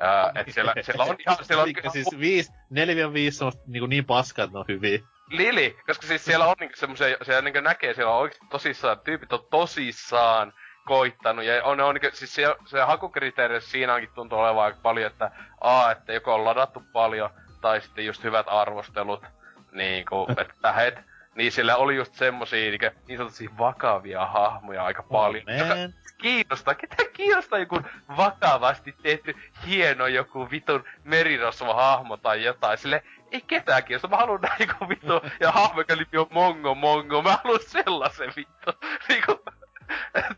Ää, 0.00 0.32
et 0.34 0.52
siellä, 0.52 0.74
siellä 0.82 1.04
on 1.04 1.16
ihan... 1.18 1.44
Siellä 1.44 1.62
on, 1.62 1.68
Eli 1.68 1.90
siis 1.92 2.18
viisi, 2.18 2.52
neljä, 2.70 3.12
viisi 3.12 3.38
semmoista 3.38 3.62
niinku 3.66 3.86
niin 3.86 4.04
paskaa, 4.04 4.44
että 4.44 4.54
ne 4.54 4.58
on 4.58 4.64
hyviä. 4.68 4.98
Lili, 5.28 5.76
koska 5.86 6.06
siis 6.06 6.24
siellä 6.24 6.46
on 6.46 6.54
niinku 6.60 6.76
semmoisia, 6.76 7.16
siellä 7.22 7.42
niinku 7.42 7.60
näkee, 7.60 7.94
siellä 7.94 8.12
on 8.12 8.20
oikeesti 8.20 8.46
tosissaan, 8.50 9.00
tyypit 9.00 9.32
on 9.32 9.46
tosissaan 9.50 10.52
koittanut. 10.84 11.44
Ja 11.44 11.64
on, 11.64 11.80
on 11.80 11.96
siis 12.12 12.34
se, 12.34 12.54
se 12.66 12.80
hakukriteeri 12.80 13.60
siinäkin 13.60 14.08
tuntuu 14.14 14.38
olevan 14.38 14.64
aika 14.64 14.78
paljon, 14.82 15.10
että 15.10 15.30
A, 15.60 15.90
että 15.90 16.12
joko 16.12 16.34
on 16.34 16.44
ladattu 16.44 16.82
paljon, 16.92 17.30
tai 17.60 17.80
sitten 17.80 18.06
just 18.06 18.24
hyvät 18.24 18.46
arvostelut, 18.48 19.24
niin 19.72 20.04
kuin, 20.04 20.30
että 20.40 20.54
tähet. 20.62 20.98
Niin 21.34 21.52
sillä 21.52 21.76
oli 21.76 21.96
just 21.96 22.14
semmosia 22.14 22.70
niin, 22.70 22.80
niin 23.08 23.18
sanotusti 23.18 23.58
vakavia 23.58 24.26
hahmoja 24.26 24.84
aika 24.84 25.02
paljon. 25.02 25.44
Oh, 25.48 25.58
joka 25.58 25.74
kiinnostaa, 26.18 26.74
ketä 26.74 26.96
kiinnostaa 27.12 27.58
joku 27.58 27.80
vakavasti 28.16 28.94
tehty 29.02 29.36
hieno 29.66 30.06
joku 30.06 30.50
vitun 30.50 30.84
merirosva 31.04 31.74
hahmo 31.74 32.16
tai 32.16 32.44
jotain. 32.44 32.78
Sille 32.78 33.02
ei 33.30 33.40
ketään 33.40 33.84
kiinnosta, 33.84 34.08
mä 34.08 34.16
haluan 34.16 34.40
näin 34.40 34.68
joku 34.68 34.88
vittu, 34.88 35.20
ja 35.40 35.52
hahmo, 35.58 35.80
joka 35.80 35.94
on 36.20 36.26
mongo 36.30 36.74
mongo, 36.74 37.22
mä 37.22 37.38
haluan 37.44 37.60
sellaisen 37.66 38.32
vittu. 38.36 38.70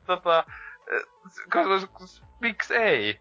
Tota, 0.06 0.44
miksi 2.40 2.76
ei? 2.76 3.20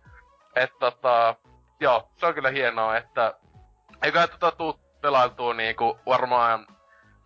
että 0.55 0.77
tota, 0.79 1.35
joo, 1.79 2.09
se 2.15 2.25
on 2.25 2.33
kyllä 2.33 2.49
hienoa, 2.49 2.97
että 2.97 3.33
eikä 4.01 4.27
tota 4.27 4.51
tuu 4.51 4.79
pelailtua 5.01 5.53
niinku 5.53 5.99
varmaan 6.05 6.67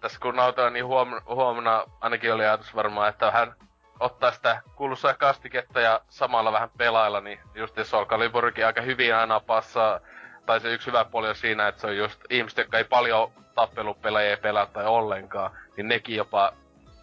tässä 0.02 0.20
kun 0.20 0.36
nautoin, 0.36 0.74
niin 0.74 0.86
huom, 0.86 1.22
huomenna 1.26 1.84
ainakin 2.02 2.34
oli 2.34 2.44
ajatus 2.44 2.76
varmaan, 2.76 3.10
että 3.10 3.26
vähän 3.26 3.56
ottaa 4.00 4.32
sitä 4.32 4.62
kuuluisaa 4.76 5.14
kastiketta 5.14 5.82
ja 5.82 6.02
samalla 6.10 6.52
vähän 6.52 6.70
pelailla, 6.78 7.22
niin 7.22 7.40
just 7.56 7.76
Soul 7.84 8.06
Caliburkin 8.06 8.66
aika 8.66 8.82
hyvin 8.82 9.16
aina 9.16 9.40
passaa. 9.40 10.00
Tai 10.46 10.60
se 10.60 10.74
yksi 10.74 10.88
hyvä 10.88 11.06
puoli 11.06 11.30
on 11.30 11.36
siinä, 11.36 11.68
että 11.68 11.82
se 11.82 11.88
on 11.88 11.98
just 11.98 12.22
ihmiset, 12.30 12.58
jotka 12.58 12.78
ei 12.78 12.84
paljon 12.84 13.32
tappelupelejä 13.56 14.38
pelaa 14.38 14.66
tai 14.66 14.86
ollenkaan, 14.86 15.52
niin 15.78 15.88
nekin 15.88 16.16
jopa 16.16 16.54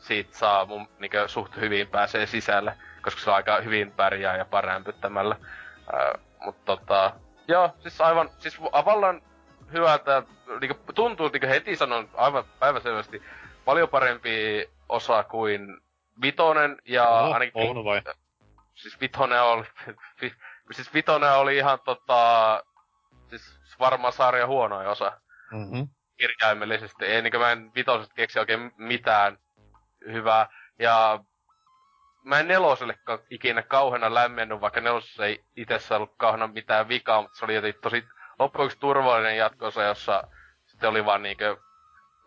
siitä 0.05 0.39
saa 0.39 0.67
mun 0.67 0.89
niinkö 0.99 1.29
suht 1.29 1.57
hyvin 1.57 1.89
pääsee 1.89 2.27
sisälle, 2.27 2.77
koska 3.03 3.21
se 3.21 3.31
on 3.31 3.37
aika 3.37 3.61
hyvin 3.61 3.93
pärjää 3.93 4.37
ja 4.37 4.45
parämpyttämällä. 4.45 5.37
Äh, 5.95 6.23
mut 6.45 6.65
tota, 6.65 7.13
joo, 7.49 7.71
siis 7.81 8.01
aivan, 8.01 8.31
siis 8.39 8.59
avallaan 8.73 9.23
hyvältä, 9.73 10.23
niinku 10.61 10.93
tuntuu 10.95 11.29
niinku 11.29 11.47
heti 11.47 11.77
sanon 11.77 12.11
aivan 12.15 12.45
päiväselvästi 12.59 13.23
paljon 13.65 13.89
parempi 13.89 14.69
osa 14.89 15.25
kuin 15.25 15.81
Vitonen 16.23 16.77
ja 16.85 17.09
oh, 17.09 17.33
ainakin... 17.33 17.53
On 17.57 17.85
vai? 17.85 18.03
Siis 18.75 19.01
Vitonen 19.01 19.43
oli, 19.43 19.65
siis 20.73 20.95
Vitonen 20.95 21.33
oli 21.33 21.57
ihan 21.57 21.79
tota, 21.85 22.63
siis 23.31 23.59
varmaan 23.81 24.13
sarja 24.13 24.47
huonoin 24.47 24.89
osa. 24.89 25.13
Mm-hmm. 25.53 25.89
Kirjaimellisesti. 26.17 27.05
Ei 27.05 27.23
niinkö 27.23 27.39
mä 27.39 27.53
en 27.53 27.75
vitosesta 27.75 28.15
keksi 28.15 28.39
oikein 28.39 28.73
mitään 28.77 29.39
hyvä. 30.13 30.47
Ja 30.79 31.21
mä 32.25 32.39
en 32.39 32.49
neloselle 32.49 32.99
ikinä 33.31 33.63
kauheena 33.63 34.15
lämmennyt, 34.15 34.61
vaikka 34.61 34.81
nelosessa 34.81 35.27
ei 35.27 35.45
itse 35.57 35.95
ollut 35.95 36.15
kauheena 36.17 36.47
mitään 36.47 36.89
vikaa, 36.89 37.23
mutta 37.23 37.39
se 37.39 37.45
oli 37.45 37.73
tosi 37.73 38.05
loppujen 38.39 38.71
turvallinen 38.81 39.37
jatkossa, 39.37 39.83
jossa 39.83 40.25
sitten 40.67 40.91
oli 40.91 41.05
vaan 41.05 41.23
niinkö 41.23 41.57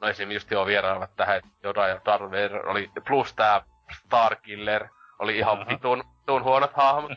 no 0.01 0.07
esim. 0.07 0.31
just 0.31 0.51
jo 0.51 0.65
vierailevat 0.65 1.15
tähän, 1.15 1.37
että 1.37 1.49
Yoda 1.63 1.87
ja 1.87 2.01
Darth 2.05 2.25
Vader 2.25 2.69
oli, 2.69 2.91
plus 3.07 3.33
tää 3.33 3.61
Starkiller 3.91 4.87
oli 5.19 5.37
ihan 5.37 5.67
vitun, 5.67 6.03
vitun 6.21 6.43
huonot 6.43 6.73
hahmot. 6.73 7.11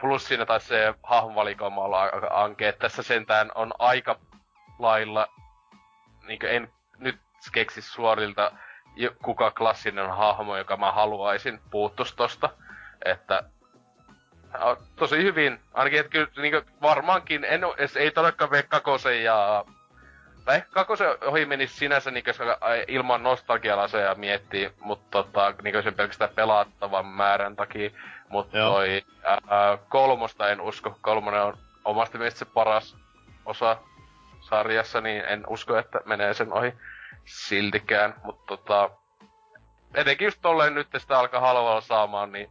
Plus 0.00 0.28
siinä 0.28 0.46
taisi 0.46 0.66
se 0.66 0.94
hahmovalikoima 1.02 1.80
olla 1.80 2.02
aika 2.02 2.28
anke, 2.30 2.72
tässä 2.72 3.02
sentään 3.02 3.50
on 3.54 3.74
aika 3.78 4.18
lailla, 4.78 5.26
niin 6.26 6.46
en 6.46 6.72
nyt 6.98 7.20
keksi 7.52 7.82
suorilta 7.82 8.52
kuka 9.22 9.50
klassinen 9.50 10.10
hahmo, 10.10 10.56
joka 10.56 10.76
mä 10.76 10.92
haluaisin 10.92 11.60
puuttus 11.70 12.14
tosta. 12.14 12.50
Että 13.04 13.42
tosi 14.96 15.16
hyvin, 15.16 15.60
ainakin 15.74 16.00
että 16.00 16.10
kyllä 16.10 16.28
niin 16.36 16.62
varmaankin, 16.82 17.44
en, 17.44 17.60
ei 17.96 18.10
todellakaan 18.10 18.50
mene 18.50 18.62
Kakosen 18.62 19.24
ja 19.24 19.64
tai 20.44 20.56
ehkä 20.56 20.70
Kakosen 20.70 21.08
ohi 21.24 21.46
menisi 21.46 21.74
sinänsä 21.74 22.10
niin 22.10 22.24
ilman 22.88 23.22
nostalgialaseja 23.22 24.14
miettii, 24.14 24.72
mutta 24.80 25.06
tota, 25.10 25.54
niin 25.62 25.82
sen 25.82 25.94
pelkästään 25.94 26.30
pelattavan 26.34 27.06
määrän 27.06 27.56
takia. 27.56 27.90
Mutta 28.28 28.58
toi 28.58 29.02
ää, 29.24 29.78
kolmosta 29.88 30.48
en 30.48 30.60
usko. 30.60 30.98
Kolmonen 31.00 31.42
on 31.42 31.58
omasta 31.84 32.18
mielestä 32.18 32.38
se 32.38 32.44
paras 32.44 32.96
osa 33.46 33.76
sarjassa, 34.40 35.00
niin 35.00 35.24
en 35.24 35.44
usko, 35.46 35.78
että 35.78 36.00
menee 36.04 36.34
sen 36.34 36.52
ohi 36.52 36.72
siltikään. 37.24 38.14
Mutta 38.24 38.44
tota, 38.46 38.90
etenkin 39.94 40.24
just 40.24 40.38
tolleen 40.42 40.74
nyt 40.74 40.88
sitä 40.98 41.18
alkaa 41.18 41.40
halvalla 41.40 41.80
saamaan, 41.80 42.32
niin 42.32 42.50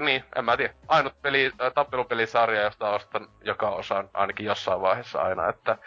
niin, 0.00 0.24
en 0.36 0.44
mä 0.44 0.56
tiedä. 0.56 0.74
Ainut 0.88 1.22
peli, 1.22 1.52
äh, 1.62 1.72
tappelupelisarja, 1.72 2.62
josta 2.62 2.90
ostan 2.90 3.28
joka 3.44 3.70
osan 3.70 4.10
ainakin 4.14 4.46
jossain 4.46 4.80
vaiheessa 4.80 5.22
aina, 5.22 5.48
että 5.48 5.78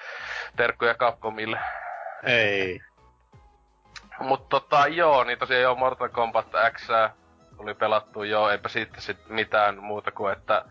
terkkuja 0.55 0.95
Capcomille. 0.95 1.59
Ei. 2.23 2.79
Mut 4.19 4.49
tota, 4.49 4.87
joo, 4.87 5.23
niin 5.23 5.39
tosiaan 5.39 5.61
joo, 5.61 5.75
Mortal 5.75 6.09
Kombat 6.09 6.47
X 6.71 6.87
tuli 7.57 7.73
pelattu 7.73 8.23
joo, 8.23 8.49
eipä 8.49 8.69
siitä 8.69 9.01
sit 9.01 9.29
mitään 9.29 9.83
muuta 9.83 10.11
kuin, 10.11 10.33
että 10.33 10.65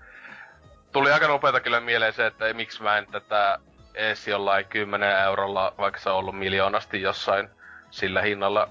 tuli 0.93 1.13
aika 1.13 1.29
nopeeta 1.29 1.61
kyllä 1.61 1.81
mieleen 1.81 2.13
se, 2.13 2.27
että 2.27 2.55
miksi 2.55 2.83
mä 2.83 2.99
en 2.99 3.07
tätä 3.07 3.59
ees 3.97 4.29
jollain 4.29 4.67
10 4.67 5.19
eurolla, 5.19 5.75
vaikka 5.79 6.01
se 6.01 6.11
on 6.11 6.17
ollut 6.17 6.39
miljoonasti 6.39 7.03
jossain 7.03 7.49
sillä 7.91 8.23
hinnalla 8.23 8.69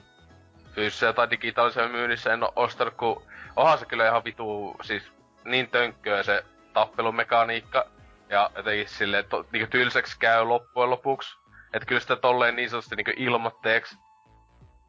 fyysisellä 0.76 1.14
tai 1.14 1.30
digitaalisella 1.30 1.90
myynnissä 1.90 2.34
en 2.34 2.44
oo 2.44 2.54
ostanut, 2.56 2.94
kun 2.94 3.24
onhan 3.56 3.78
se 3.78 3.86
kyllä 3.86 4.08
ihan 4.08 4.24
vitu, 4.24 4.76
siis 4.82 5.12
niin 5.46 5.70
tönkköä 5.70 6.24
se 6.24 6.44
tappelumekaniikka, 6.74 7.86
ja 8.30 8.50
jotenkin 8.56 8.88
silleen, 8.88 9.26
to, 9.26 9.46
niinku 9.52 9.70
tylsäksi 9.72 10.20
käy 10.20 10.44
loppujen 10.44 10.90
lopuksi. 10.90 11.38
Että 11.74 11.86
kyllä 11.86 12.02
sitä 12.02 12.16
tolleen 12.16 12.56
niin 12.56 12.70
sanotusti 12.70 12.96
niinku 12.96 13.12
ilmoitteeksi 13.16 13.98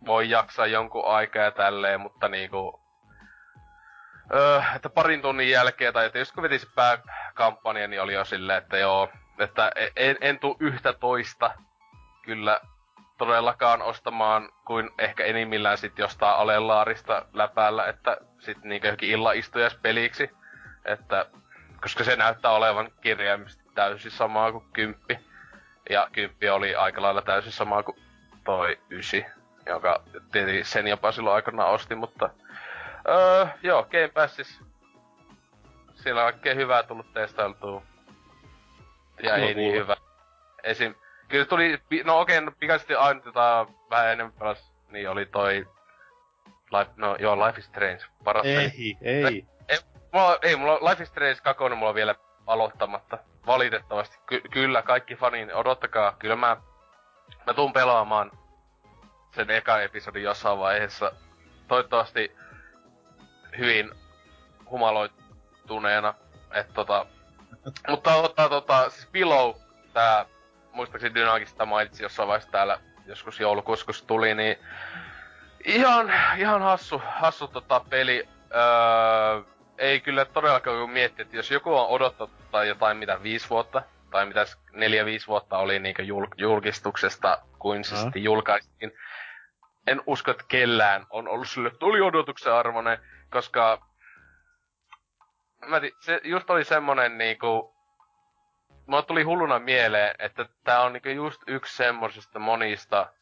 voi 0.06 0.30
jaksaa 0.30 0.66
jonkun 0.66 1.06
aikaa 1.06 1.42
ja 1.42 1.50
tälleen, 1.50 2.00
mutta 2.00 2.28
niinku... 2.28 2.80
Öö, 4.34 4.62
että 4.76 4.90
parin 4.90 5.22
tunnin 5.22 5.50
jälkeen, 5.50 5.92
tai 5.92 6.06
että 6.06 6.18
just 6.18 6.34
kun 6.34 6.42
veti 6.42 6.58
se 6.58 6.66
pääkampanja, 6.74 7.88
niin 7.88 8.02
oli 8.02 8.14
jo 8.14 8.24
silleen, 8.24 8.58
että 8.58 8.78
joo, 8.78 9.08
että 9.38 9.72
en, 9.96 10.16
en 10.20 10.38
tuu 10.38 10.56
yhtä 10.60 10.92
toista 10.92 11.50
kyllä 12.22 12.60
todellakaan 13.18 13.82
ostamaan 13.82 14.48
kuin 14.66 14.90
ehkä 14.98 15.24
enimmillään 15.24 15.78
sit 15.78 15.98
jostain 15.98 16.36
alelaarista 16.36 17.26
läpäällä, 17.32 17.86
että 17.86 18.16
sit 18.38 18.64
niinkö 18.64 18.88
johonkin 18.88 19.10
illaistujaspeliksi. 19.10 20.30
Että, 20.84 21.26
koska 21.82 22.04
se 22.04 22.16
näyttää 22.16 22.50
olevan 22.50 22.90
kirjaimisesti 23.00 23.64
täysin 23.74 24.10
samaa 24.10 24.52
kuin 24.52 24.64
kymppi. 24.72 25.18
Ja 25.90 26.08
kymppi 26.12 26.48
oli 26.48 26.74
aika 26.74 27.02
lailla 27.02 27.22
täysin 27.22 27.52
samaa 27.52 27.82
kuin 27.82 28.02
toi 28.44 28.78
ysi, 28.90 29.26
joka 29.66 30.02
tietenkin 30.32 30.64
sen 30.64 30.86
jopa 30.86 31.12
silloin 31.12 31.34
aikana 31.34 31.64
osti, 31.64 31.94
mutta... 31.94 32.30
Öö, 33.08 33.46
joo, 33.62 33.82
Game 33.82 34.08
Passissa. 34.08 34.64
Siellä 35.94 36.24
on 36.24 36.32
kaikkea 36.32 36.54
hyvää 36.54 36.82
tullut 36.82 37.12
testailtua. 37.12 37.82
Ja 39.22 39.36
no, 39.36 39.44
ei 39.44 39.54
niin 39.54 39.74
hyvä. 39.74 39.96
Esim 40.62 40.94
Kyllä 41.28 41.44
tuli, 41.44 41.82
no 42.04 42.20
okei, 42.20 42.40
no 42.40 42.52
pikaisesti 42.58 42.94
aina 42.94 43.20
tota, 43.20 43.66
vähän 43.90 44.12
enemmän 44.12 44.32
pelas, 44.38 44.72
niin 44.88 45.10
oli 45.10 45.26
toi... 45.26 45.66
Life, 46.70 46.90
no 46.96 47.16
joo, 47.18 47.46
Life 47.46 47.58
is 47.58 47.66
Strange, 47.66 48.04
paras 48.24 48.46
Ei, 48.46 48.56
peli. 48.56 48.96
ei. 49.02 49.46
ei. 49.68 49.82
Mulla, 50.12 50.38
ei, 50.42 50.56
mulla 50.56 50.90
Life 50.90 51.02
is 51.02 51.08
Strange 51.08 51.36
2 51.42 51.64
mulla 51.76 51.94
vielä 51.94 52.14
aloittamatta. 52.46 53.18
Valitettavasti. 53.46 54.18
Ky- 54.26 54.42
kyllä, 54.50 54.82
kaikki 54.82 55.16
fanin, 55.16 55.54
odottakaa. 55.54 56.16
Kyllä 56.18 56.36
mä, 56.36 56.56
mä 57.46 57.54
tuun 57.54 57.72
pelaamaan 57.72 58.30
sen 59.34 59.50
eka 59.50 59.80
episodin 59.80 60.22
jossain 60.22 60.58
vaiheessa. 60.58 61.12
Toivottavasti 61.68 62.36
hyvin 63.58 63.90
humaloituneena. 64.70 66.14
Et 66.54 66.74
tota, 66.74 67.06
mutta 67.90 68.14
ottaa 68.14 68.48
tota, 68.48 68.90
siis 68.90 69.06
Pillow, 69.06 69.54
tää 69.92 70.26
muistaakseni 70.72 71.14
Dynagista 71.14 71.66
mainitsi 71.66 72.02
jossain 72.02 72.28
vaiheessa 72.28 72.50
täällä 72.50 72.80
joskus 73.06 73.40
joulukuussa, 73.40 73.86
kun 73.86 73.94
tuli, 74.06 74.34
niin 74.34 74.56
ihan, 75.64 76.12
ihan 76.38 76.62
hassu, 76.62 77.02
hassu 77.04 77.48
tota 77.48 77.80
peli. 77.90 78.28
Öö, 78.54 79.42
ei 79.78 80.00
kyllä 80.00 80.24
todellakaan 80.24 80.78
kun 80.78 80.90
miettiä, 80.90 81.22
että 81.22 81.36
jos 81.36 81.50
joku 81.50 81.74
on 81.74 81.88
odottanut 81.88 82.50
tai 82.50 82.68
jotain 82.68 82.96
mitä 82.96 83.22
viisi 83.22 83.50
vuotta, 83.50 83.82
tai 84.10 84.26
mitä 84.26 84.44
neljä 84.72 85.04
viisi 85.04 85.26
vuotta 85.26 85.58
oli 85.58 85.78
niinku 85.78 86.02
jul- 86.02 86.34
julkistuksesta, 86.36 87.38
kuin 87.58 87.84
se 87.84 87.96
sitten 87.96 88.24
julkaistiin. 88.24 88.92
En 89.86 90.02
usko, 90.06 90.30
että 90.30 90.44
kellään 90.48 91.06
on 91.10 91.28
ollut 91.28 91.48
sille, 91.48 91.70
tuli 91.70 92.00
odotuksen 92.00 92.52
arvoinen, 92.52 92.98
koska 93.30 93.86
mä 95.66 95.80
tii, 95.80 95.92
se 96.00 96.20
just 96.24 96.50
oli 96.50 96.64
semmonen 96.64 97.18
niinku, 97.18 97.74
mulla 98.86 99.02
tuli 99.02 99.22
hulluna 99.22 99.58
mieleen, 99.58 100.14
että 100.18 100.46
tää 100.64 100.82
on 100.82 100.92
niinku 100.92 101.08
just 101.08 101.42
yksi 101.46 101.76
semmosista 101.76 102.38
monista 102.38 103.12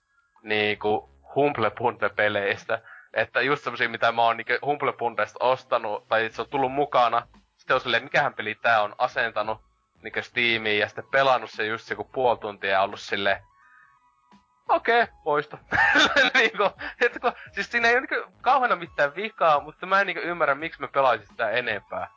niinku 0.42 1.10
Humble-Punte-peleistä. 1.34 2.82
Että 3.12 3.40
just 3.40 3.64
semmosia, 3.64 3.88
mitä 3.88 4.12
mä 4.12 4.22
oon 4.22 4.36
niinku 4.36 4.66
humble 4.66 4.94
ostanut, 5.40 6.08
tai 6.08 6.30
se 6.30 6.42
on 6.42 6.48
tullut 6.48 6.72
mukana. 6.72 7.26
Sitten 7.56 7.74
on 7.74 7.80
silleen, 7.80 8.04
mikähän 8.04 8.34
peli 8.34 8.54
tää 8.54 8.82
on 8.82 8.94
asentanut 8.98 9.60
niinku 10.02 10.22
Steamiin, 10.22 10.78
ja 10.78 10.86
sitten 10.88 11.04
pelannut 11.10 11.50
se 11.50 11.66
just 11.66 11.90
joku 11.90 12.04
puoli 12.04 12.38
tuntia 12.38 12.70
ja 12.70 12.82
ollut 12.82 13.00
silleen, 13.00 13.42
okei, 14.68 15.02
okay, 15.02 15.14
poista. 15.24 15.58
niinku, 16.34 16.70
siis 17.52 17.70
siinä 17.70 17.88
ei 17.88 17.94
ole 17.94 18.06
niinku 18.10 18.32
kauheena 18.40 18.76
mitään 18.76 19.14
vikaa, 19.14 19.60
mutta 19.60 19.86
mä 19.86 20.00
en 20.00 20.06
niinku 20.06 20.22
ymmärrä, 20.22 20.54
miksi 20.54 20.80
mä 20.80 20.88
pelaisin 20.88 21.26
sitä 21.26 21.50
enempää. 21.50 22.08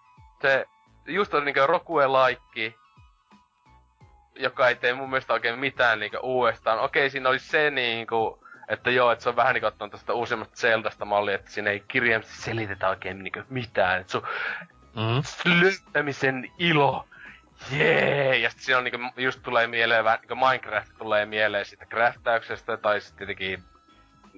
Se 0.41 0.65
just 1.05 1.33
on 1.33 1.45
niinku 1.45 1.59
Rokue-laikki, 1.67 2.75
joka 4.35 4.67
ei 4.67 4.75
tee 4.75 4.93
mun 4.93 5.09
mielestä 5.09 5.33
oikein 5.33 5.59
mitään 5.59 5.99
niinku 5.99 6.17
uudestaan. 6.23 6.79
Okei, 6.79 7.09
siinä 7.09 7.29
oli 7.29 7.39
se 7.39 7.71
niinku, 7.71 8.45
että 8.67 8.89
joo, 8.89 9.11
että 9.11 9.23
se 9.23 9.29
on 9.29 9.35
vähän 9.35 9.53
niinku 9.53 9.67
ottanut 9.67 9.91
tästä 9.91 10.13
uusimmasta 10.13 10.55
Zeldasta 10.55 11.05
mallia, 11.05 11.35
että 11.35 11.51
siinä 11.51 11.69
ei 11.69 11.83
kirjaimisesti 11.87 12.41
selitetä 12.41 12.89
oikein 12.89 13.23
niinku 13.23 13.39
mitään. 13.49 14.01
Että 14.01 14.11
se 14.11 14.17
on 14.17 14.23
mm. 14.95 15.61
löytämisen 15.61 16.51
ilo. 16.57 17.07
Jee! 17.71 18.25
Yeah! 18.25 18.41
Ja 18.41 18.49
sitten 18.49 18.65
siinä 18.65 18.77
on 18.77 18.83
niinku, 18.83 19.21
just 19.21 19.43
tulee 19.43 19.67
mieleen 19.67 20.03
vähän, 20.03 20.19
niinku 20.19 20.35
Minecraft 20.35 20.91
tulee 20.97 21.25
mieleen 21.25 21.65
siitä 21.65 21.85
craftäyksestä, 21.85 22.77
tai 22.77 23.01
sitten 23.01 23.17
tietenkin 23.17 23.63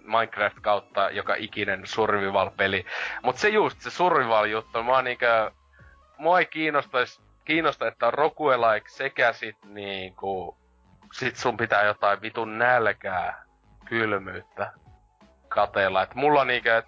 Minecraft 0.04 0.60
kautta 0.60 1.10
joka 1.10 1.36
ikinen 1.36 1.88
survival-peli. 1.88 2.86
Mut 3.24 3.38
se 3.38 3.50
just, 3.50 3.82
se 3.82 3.90
survival-juttu, 3.90 4.84
mä 4.84 5.02
niinku, 5.02 5.26
mua 6.20 6.40
ei 6.40 6.46
kiinnostais 6.46 7.22
kiinnosta, 7.46 7.88
että 7.88 8.08
on 8.08 8.14
roguelike 8.14 8.90
sekä 8.90 9.34
sit 9.34 9.58
niinku... 9.66 10.58
Sit 11.14 11.36
sun 11.36 11.58
pitää 11.58 11.84
jotain 11.84 12.22
vitun 12.22 12.58
nälkää, 12.58 13.44
kylmyyttä 13.86 14.72
kateella. 15.48 16.04
Et 16.04 16.16
mulla 16.16 16.46
niinkö, 16.46 16.78
et, 16.78 16.86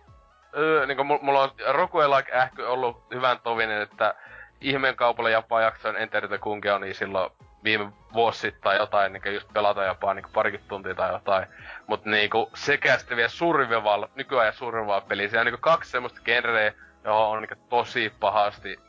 öö, 0.57 0.85
niinku 0.85 1.03
mulla 1.03 1.43
on 1.43 1.51
roguelike 1.67 2.37
ähky 2.37 2.63
ollut 2.63 3.03
hyvän 3.13 3.39
tovinen, 3.39 3.81
että 3.81 4.15
ihmeen 4.61 4.95
kaupalle 4.95 5.31
jopa 5.31 5.61
jaksoin 5.61 5.95
Enter 5.95 6.27
the 6.27 6.37
Gungeon, 6.37 6.81
niin 6.81 6.95
silloin 6.95 7.31
viime 7.63 7.91
vuosi 8.13 8.39
sitten 8.39 8.61
tai 8.61 8.77
jotain, 8.77 9.13
niin 9.13 9.33
just 9.33 9.53
pelata 9.53 9.83
jopa 9.83 10.13
niin 10.13 10.25
parikymmentä 10.33 10.69
tuntia 10.69 10.95
tai 10.95 11.13
jotain. 11.13 11.47
Mut 11.87 12.05
niinku 12.05 12.51
sekä 12.53 12.97
sitten 12.97 13.17
vielä 13.17 13.29
survival, 13.29 14.07
nykyajan 14.15 14.53
survival 14.53 15.01
peli. 15.01 15.29
Siellä 15.29 15.41
on 15.41 15.45
niinku 15.45 15.61
kaksi 15.61 15.91
semmoista 15.91 16.21
genreä, 16.25 16.73
johon 17.03 17.27
on 17.27 17.41
niinku 17.41 17.65
tosi 17.69 18.13
pahasti 18.19 18.79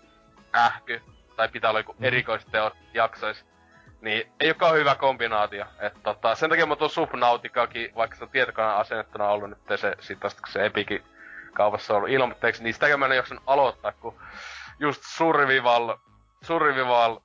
ähky 0.56 1.02
tai 1.36 1.48
pitää 1.48 1.70
olla 1.70 1.80
joku 1.80 1.92
mm. 1.92 2.04
erikoisteot 2.04 2.74
jaksois. 2.94 3.44
Niin 4.00 4.32
ei 4.40 4.48
olekaan 4.48 4.74
hyvä 4.74 4.94
kombinaatio. 4.94 5.64
Et 5.78 6.02
tota, 6.02 6.34
sen 6.34 6.50
takia 6.50 6.66
mä 6.66 6.76
tuon 6.76 6.90
Subnautikakin, 6.90 7.94
vaikka 7.94 8.16
se 8.16 8.24
on 8.24 8.30
tietokoneen 8.30 8.74
asennettuna 8.74 9.28
ollut 9.28 9.50
nyt 9.50 9.80
se, 9.80 9.96
sit 10.00 10.20
tosta, 10.20 10.40
kun 10.40 10.52
se 10.52 10.66
Epikin 10.66 11.04
kaupassa 11.52 11.94
on 11.94 11.96
ollut 11.96 12.10
ilmoitteeksi, 12.10 12.62
niin 12.62 12.74
sitäkään 12.74 13.00
mä 13.00 13.06
en 13.06 13.16
jaksan 13.16 13.40
aloittaa, 13.46 13.92
kun 13.92 14.18
just 14.78 15.02
Survival, 15.04 15.96
Survival 16.42 17.20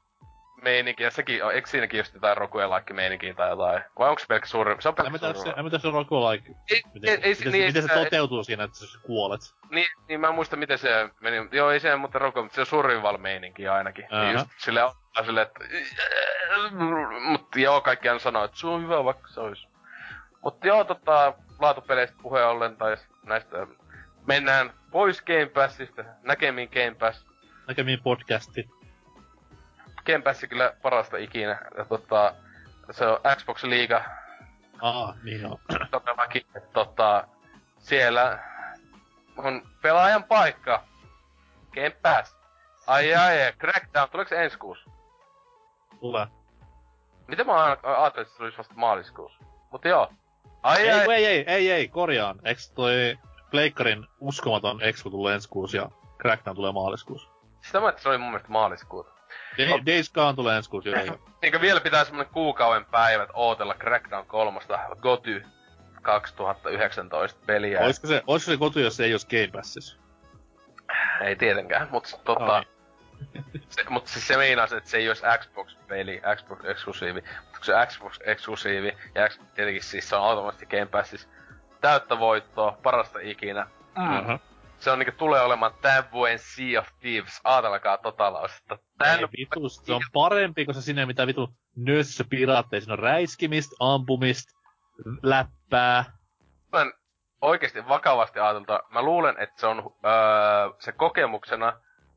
meininkiä, 0.62 1.10
sekin 1.10 1.43
on, 1.43 1.53
eikö 1.53 1.70
siinäkin 1.70 1.97
just 1.97 2.14
jotain 2.14 2.38
rokuelaikki 2.38 2.93
meininkiä 2.93 3.34
tai 3.34 3.49
jotain? 3.49 3.84
Vai 3.99 4.10
onko 4.10 4.20
se 4.20 4.26
pelkkä 4.28 4.47
suuri, 4.47 4.76
se 4.80 4.89
on 4.89 4.95
pelkkä 4.95 5.18
se, 5.18 5.34
suuri. 5.34 5.64
mä 5.64 5.70
tiedä, 5.70 5.82
se 5.82 5.88
on 5.88 5.93
roguelike. 5.93 6.51
Ei, 6.72 6.82
Miten, 6.93 7.10
ei, 7.10 7.20
ei, 7.24 7.36
miten, 7.36 7.51
niin, 7.51 7.66
miten 7.66 7.84
se 7.84 7.93
ei- 7.93 8.03
toteutuu 8.03 8.43
siinä, 8.43 8.64
että 8.64 8.78
sä 8.78 8.99
kuolet? 9.03 9.41
Niin, 9.70 9.88
niin 10.08 10.20
mä 10.20 10.28
en 10.28 10.36
muista 10.36 10.55
miten 10.55 10.78
se 10.78 11.10
meni. 11.20 11.38
Joo, 11.51 11.72
ei 11.72 11.80
se 11.80 11.95
mutta 11.95 12.20
Roko, 12.20 12.43
mutta 12.43 12.55
se 12.55 12.62
on 12.62 12.68
survival 12.68 13.18
meininki 13.18 13.68
ainakin. 13.68 14.05
Aha. 14.12 14.24
Niin 14.24 14.34
just 14.34 14.49
sille 14.58 14.84
on 14.84 14.91
sille, 15.26 15.41
että... 15.41 15.60
Mut 17.22 17.55
joo, 17.55 17.82
kaikki 17.82 18.10
aina 18.10 18.20
sanoo, 18.20 18.43
että 18.43 18.58
se 18.58 18.68
on 18.68 18.84
hyvä 18.84 19.03
vaikka 19.03 19.28
se 19.28 19.39
olisi. 19.39 19.68
Mut 20.43 20.66
joo, 20.66 20.84
tota, 20.84 21.34
laatupeleistä 21.60 22.18
puheen 22.22 22.47
ollen, 22.47 22.78
tai 22.78 22.97
näistä 23.24 23.68
mennään 24.28 24.74
pois 24.91 25.22
Game 25.22 25.45
Passista, 25.45 26.03
näkemiin 26.24 26.70
Game 26.74 26.95
Pass. 26.99 27.26
Näkemiin 27.68 27.99
podcasti. 28.03 28.70
Game 30.08 30.22
Pass 30.22 30.45
kyllä 30.49 30.74
parasta 30.82 31.18
ikinä. 31.18 31.60
Ja 31.78 31.86
tota, 31.86 32.34
se 32.91 33.08
on 33.08 33.20
Xbox 33.36 33.64
Liiga 33.64 34.01
Aa, 34.82 35.14
niin 35.24 35.45
on. 35.45 35.58
todellakin. 35.91 36.41
että 36.55 36.70
Tota, 36.74 37.28
siellä 37.78 38.39
on 39.38 39.62
pelaajan 39.82 40.24
paikka. 40.24 40.84
Game 41.76 41.89
Pass. 42.01 42.38
Ai 42.88 43.16
ai, 43.16 43.41
ai, 43.43 43.53
Crackdown, 43.53 44.10
tuleeko 44.10 44.30
se 44.30 44.43
ensi 44.43 44.58
kuussa? 44.58 44.89
Tulee. 45.99 46.28
Miten 47.28 47.45
mä 47.45 47.64
ajattelin, 47.64 48.22
että 48.22 48.32
se 48.34 48.38
tulisi 48.38 48.58
vasta 48.58 48.74
maaliskuussa? 48.78 49.39
Mutta 49.72 49.88
joo. 49.88 50.14
Ai 50.64 50.82
Ei, 50.82 50.91
ai, 50.91 51.14
ei, 51.14 51.26
ei, 51.26 51.43
ei, 51.47 51.72
ei, 51.72 51.88
korjaan. 51.88 52.39
Eiks 52.43 52.72
toi 52.72 53.18
Pleikkarin 53.51 54.08
uskomaton 54.20 54.82
Expo 54.82 55.10
tulee 55.10 55.36
ensi 55.36 55.49
kuussa 55.49 55.78
ja 55.78 55.89
Crackdown 56.22 56.55
tulee 56.55 56.72
maaliskuussa. 56.72 57.30
sitä 57.62 57.80
mä, 57.80 57.89
että 57.89 58.01
se 58.01 58.10
oli 58.10 58.18
mun 58.18 58.28
mielestä 58.30 58.49
maaliskuuta. 58.51 59.12
Day, 59.58 59.86
Days 59.86 60.12
Gone 60.14 60.36
tulee 60.36 60.58
ensi 60.58 60.70
joo. 60.86 61.20
Niinkö 61.41 61.62
vielä 61.68 61.80
pitää 61.80 62.05
semmonen 62.05 62.34
kuukauden 62.34 62.86
päivät 62.86 63.30
ootella 63.34 63.74
Crackdown 63.74 64.26
kolmosta 64.26 64.80
Goty 65.01 65.45
2019 66.01 67.39
peliä. 67.45 67.80
Oisko 67.80 68.08
se, 68.08 68.24
oisko 68.28 68.51
se 68.51 68.58
kotu, 68.58 68.80
jos 68.80 68.97
se 68.97 69.05
ei 69.05 69.14
olisi 69.14 69.28
Game 69.28 69.47
Passissa? 69.47 69.97
Ei 71.22 71.36
tietenkään, 71.36 71.88
mutta 71.91 72.18
tota... 72.24 72.55
Ai. 72.55 72.64
Se, 73.70 73.84
mutta 73.89 74.12
siis 74.12 74.28
se 74.28 74.38
meinaa, 74.38 74.66
että 74.66 74.89
se 74.89 74.97
ei 74.97 75.08
olisi 75.08 75.24
Xbox-peli, 75.39 76.22
Xbox-eksklusiivi. 76.36 77.22
Mutta 77.22 77.58
kun 77.58 77.66
se 77.66 77.74
Xbox-eksklusiivi, 77.86 78.97
ja 79.16 79.30
X, 79.30 79.39
tietenkin 79.55 79.84
siis 79.84 80.10
se 80.10 80.16
on 80.16 80.24
automaattisesti 80.24 80.78
Game 80.78 80.86
Passissa, 80.86 81.28
täyttä 81.82 82.20
voittoa, 82.20 82.78
parasta 82.84 83.20
ikinä. 83.22 83.68
Mm. 83.97 84.18
Aha. 84.18 84.39
Se 84.80 84.92
on 84.92 85.00
niinku 85.00 85.18
tulee 85.18 85.42
olemaan 85.42 85.74
tämän 85.82 86.12
vuoden 86.12 86.40
Sea 86.40 86.80
of 86.80 86.88
Thieves. 87.00 87.42
Aatelkaa 87.44 87.98
tota 87.98 88.34
lausetta. 88.34 88.78
Tän 88.98 89.20
Ei 89.20 89.26
vitu, 89.38 89.70
se 89.70 89.94
on 89.94 90.02
parempi, 90.14 90.66
kuin 90.66 90.76
se 90.76 90.82
sinne 90.82 91.06
mitä 91.06 91.28
vitu 91.28 91.50
nössö 91.76 92.24
piraatteja. 92.30 92.82
Siinä 92.82 92.94
on 92.94 93.00
räiskimistä, 93.00 93.76
ampumista, 93.80 94.54
läppää. 95.24 96.06
vuoden 96.72 96.94
oikeesti 97.42 97.88
vakavasti 97.88 98.40
ajatelta. 98.40 98.80
Mä 98.90 99.02
luulen, 99.02 99.36
että 99.40 99.60
se 99.60 99.68
on 99.68 99.78
öö, 100.06 100.76
se 100.80 100.92
kokemuksena 100.92 101.74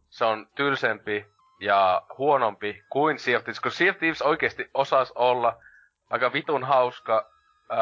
se 0.09 0.25
on 0.25 0.47
tylsempi 0.55 1.27
ja 1.61 2.03
huonompi 2.19 2.83
kuin 2.91 3.19
Sea 3.19 3.39
of 3.39 3.45
Thieves, 3.45 3.61
kun 3.61 3.73
Sea 3.73 3.91
of 3.91 3.99
Thieves 3.99 4.23
oikeesti 4.23 4.71
osas 4.75 5.13
olla 5.15 5.59
aika 6.11 6.33
vitun 6.33 6.65
hauska, 6.65 7.31
öö, 7.73 7.79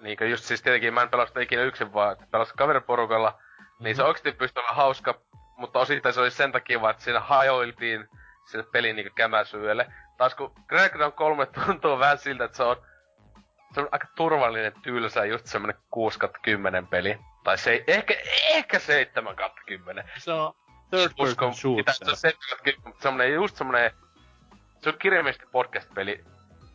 niinkö 0.00 0.26
just 0.26 0.44
siis 0.44 0.62
tietenkin 0.62 0.94
mä 0.94 1.02
en 1.02 1.08
pelaa 1.08 1.26
sitä 1.26 1.40
ikinä 1.40 1.62
yksin 1.62 1.92
vaan, 1.92 2.12
että 2.12 2.26
pelasin 2.30 2.56
kaveriporukalla, 2.56 3.38
niin 3.78 3.96
se 3.96 4.02
oikeesti 4.02 4.32
pystyi 4.32 4.60
olla 4.60 4.74
hauska, 4.74 5.20
mutta 5.56 5.78
osittain 5.78 6.12
se 6.12 6.20
oli 6.20 6.30
sen 6.30 6.52
takia 6.52 6.80
vaan, 6.80 6.90
että 6.90 7.02
siinä 7.02 7.20
hajoiltiin 7.20 8.08
sinne 8.50 8.66
pelin 8.72 8.96
niinku 8.96 9.14
kämäsyölle. 9.14 9.86
Taas 10.16 10.34
kun 10.34 10.52
Crackdown 10.68 11.12
3 11.12 11.46
tuntuu 11.66 11.98
vähän 11.98 12.18
siltä, 12.18 12.44
että 12.44 12.56
se 12.56 12.62
on 12.62 12.76
se 13.76 13.80
on 13.80 13.88
aika 13.92 14.08
turvallinen, 14.16 14.72
tylsä, 14.82 15.24
just 15.24 15.46
semmonen 15.46 15.76
6 15.90 16.18
10 16.42 16.86
peli. 16.86 17.18
Tai 17.44 17.58
se, 17.58 17.84
ehkä, 17.86 18.14
ehkä 18.48 18.78
7 18.78 19.36
10. 19.66 20.10
Se 20.18 20.32
on 20.32 20.54
third 20.90 21.12
person 21.18 21.54
shooter. 21.54 21.94
Se 21.94 22.10
on 22.10 22.16
7 22.16 22.40
10, 22.64 22.82
mutta 22.84 23.02
semmonen, 23.02 23.34
just 23.34 23.56
semmonen, 23.56 23.90
se 24.82 24.88
on 24.88 24.98
kirjaimellisesti 24.98 25.46
podcast-peli. 25.52 26.24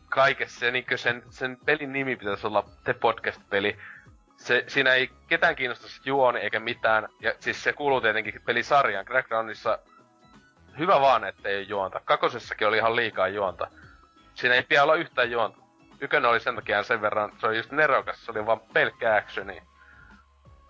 Kaikessa 0.08 0.70
niin 0.70 0.84
sen, 0.96 1.22
sen 1.30 1.58
pelin 1.64 1.92
nimi 1.92 2.16
pitäisi 2.16 2.46
olla 2.46 2.64
The 2.84 2.94
Podcast-peli. 2.94 3.78
Se, 4.42 4.64
siinä 4.68 4.94
ei 4.94 5.10
ketään 5.28 5.56
kiinnosta 5.56 5.88
se 5.88 6.00
juoni 6.04 6.40
eikä 6.40 6.60
mitään. 6.60 7.08
Ja 7.20 7.34
siis 7.40 7.62
se 7.62 7.72
kuuluu 7.72 8.00
tietenkin 8.00 8.42
pelisarjaan. 8.44 9.04
Crackdownissa 9.04 9.78
hyvä 10.78 11.00
vaan, 11.00 11.24
ettei 11.24 11.56
ole 11.56 11.62
juonta. 11.62 12.00
Kakosessakin 12.04 12.68
oli 12.68 12.76
ihan 12.76 12.96
liikaa 12.96 13.28
juonta. 13.28 13.70
Siinä 14.34 14.54
ei 14.54 14.62
pidä 14.62 14.82
olla 14.82 14.94
yhtään 14.94 15.30
juonta. 15.30 15.58
Ykönen 16.00 16.30
oli 16.30 16.40
sen 16.40 16.54
takia 16.54 16.82
sen 16.82 17.00
verran, 17.00 17.32
se 17.38 17.46
oli 17.46 17.56
just 17.56 17.70
nerokas, 17.70 18.24
se 18.24 18.30
oli 18.30 18.46
vaan 18.46 18.60
pelkkä 18.72 19.16
actioni. 19.16 19.62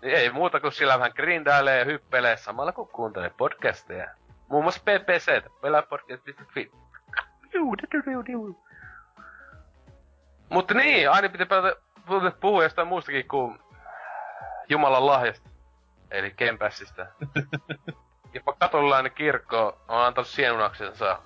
Niin 0.03 0.15
ei 0.15 0.31
muuta 0.31 0.61
kuin 0.61 0.73
sillä 0.73 0.99
vähän 0.99 1.13
grindailee 1.17 1.79
ja 1.79 1.85
hyppelee 1.85 2.37
samalla 2.37 2.73
kun 2.73 2.89
kuuntelee 2.89 3.31
podcasteja. 3.39 4.09
Muun 4.49 4.65
muassa 4.65 4.83
PPC, 4.83 5.43
pelaapodcast.fi. 5.61 6.71
Mutta 10.49 10.75
niin, 10.75 11.11
aina 11.11 11.29
pitää 11.29 11.47
puhua 12.41 12.63
jostain 12.63 12.89
muustakin 12.89 13.29
kuin 13.29 13.62
Jumalan 14.69 15.07
lahjasta. 15.07 15.51
Eli 16.11 16.31
Kempassista. 16.37 17.07
Jopa 18.35 18.53
katolilainen 18.53 19.13
kirkko 19.13 19.79
on 19.89 20.05
antanut 20.05 20.29
siunaksensa 20.29 21.19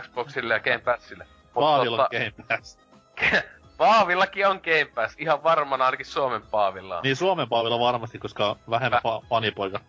Xboxille 0.00 0.54
ja 0.54 0.60
Game 0.60 0.78
Passille. 0.78 1.26
Paavilla 1.54 1.96
tota- 1.96 2.02
on 2.02 2.08
Game 2.32 2.44
Pass. 2.48 2.78
Paavillakin 3.78 4.46
on 4.46 4.60
Game 4.64 4.84
Pass, 4.94 5.14
ihan 5.18 5.42
varmana 5.42 5.84
ainakin 5.84 6.06
Suomen 6.06 6.42
Paavilla 6.42 6.96
on. 6.96 7.02
Niin 7.02 7.16
Suomen 7.16 7.48
Paavilla 7.48 7.78
varmasti, 7.80 8.18
koska 8.18 8.56
vähemmän 8.70 9.00
fa- 9.00 9.26
fanipoika. 9.28 9.80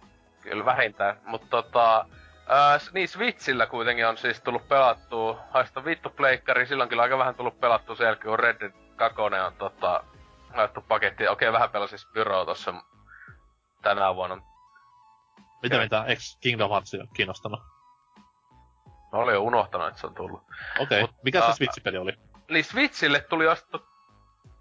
Kyllä 0.41 0.65
vähintään, 0.65 1.17
mutta 1.25 1.47
tota... 1.47 2.05
S- 2.77 2.93
niin 2.93 3.07
Switchillä 3.07 3.65
kuitenkin 3.65 4.07
on 4.07 4.17
siis 4.17 4.41
tullut 4.41 4.67
pelattua, 4.67 5.39
haista 5.51 5.85
vittu 5.85 6.09
pleikkari, 6.09 6.65
silloin 6.65 6.89
kyllä 6.89 7.03
aika 7.03 7.17
vähän 7.17 7.35
tullut 7.35 7.59
pelattua 7.59 7.95
sen 7.95 8.05
jälkeen, 8.05 8.29
kun 8.29 8.39
Red 8.39 8.59
Dead 8.59 8.71
2 8.95 9.21
on 9.21 9.31
tota, 9.57 10.03
laittu 10.57 10.81
pakettiin. 10.81 11.29
Okei, 11.29 11.53
vähän 11.53 11.69
pelasin 11.69 11.99
Spyroa 11.99 12.45
tossa 12.45 12.73
tänä 13.81 14.15
vuonna. 14.15 14.37
Mitä 15.63 15.79
mitä, 15.79 16.03
ex 16.07 16.37
Kingdom 16.39 16.69
Hearts 16.69 16.91
kiinnostanut? 17.13 17.59
Mä 19.11 19.19
olin 19.19 19.33
jo 19.33 19.41
unohtanut, 19.41 19.87
että 19.87 19.99
se 20.01 20.07
on 20.07 20.15
tullut. 20.15 20.41
Okei, 20.79 21.01
Mut, 21.01 21.09
okay. 21.09 21.21
mikä 21.23 21.41
se 21.41 21.53
Switch-peli 21.53 21.97
oli? 21.97 22.13
Eli 22.49 22.63
Switchille 22.63 23.19
tuli 23.19 23.47
ostettu 23.47 23.87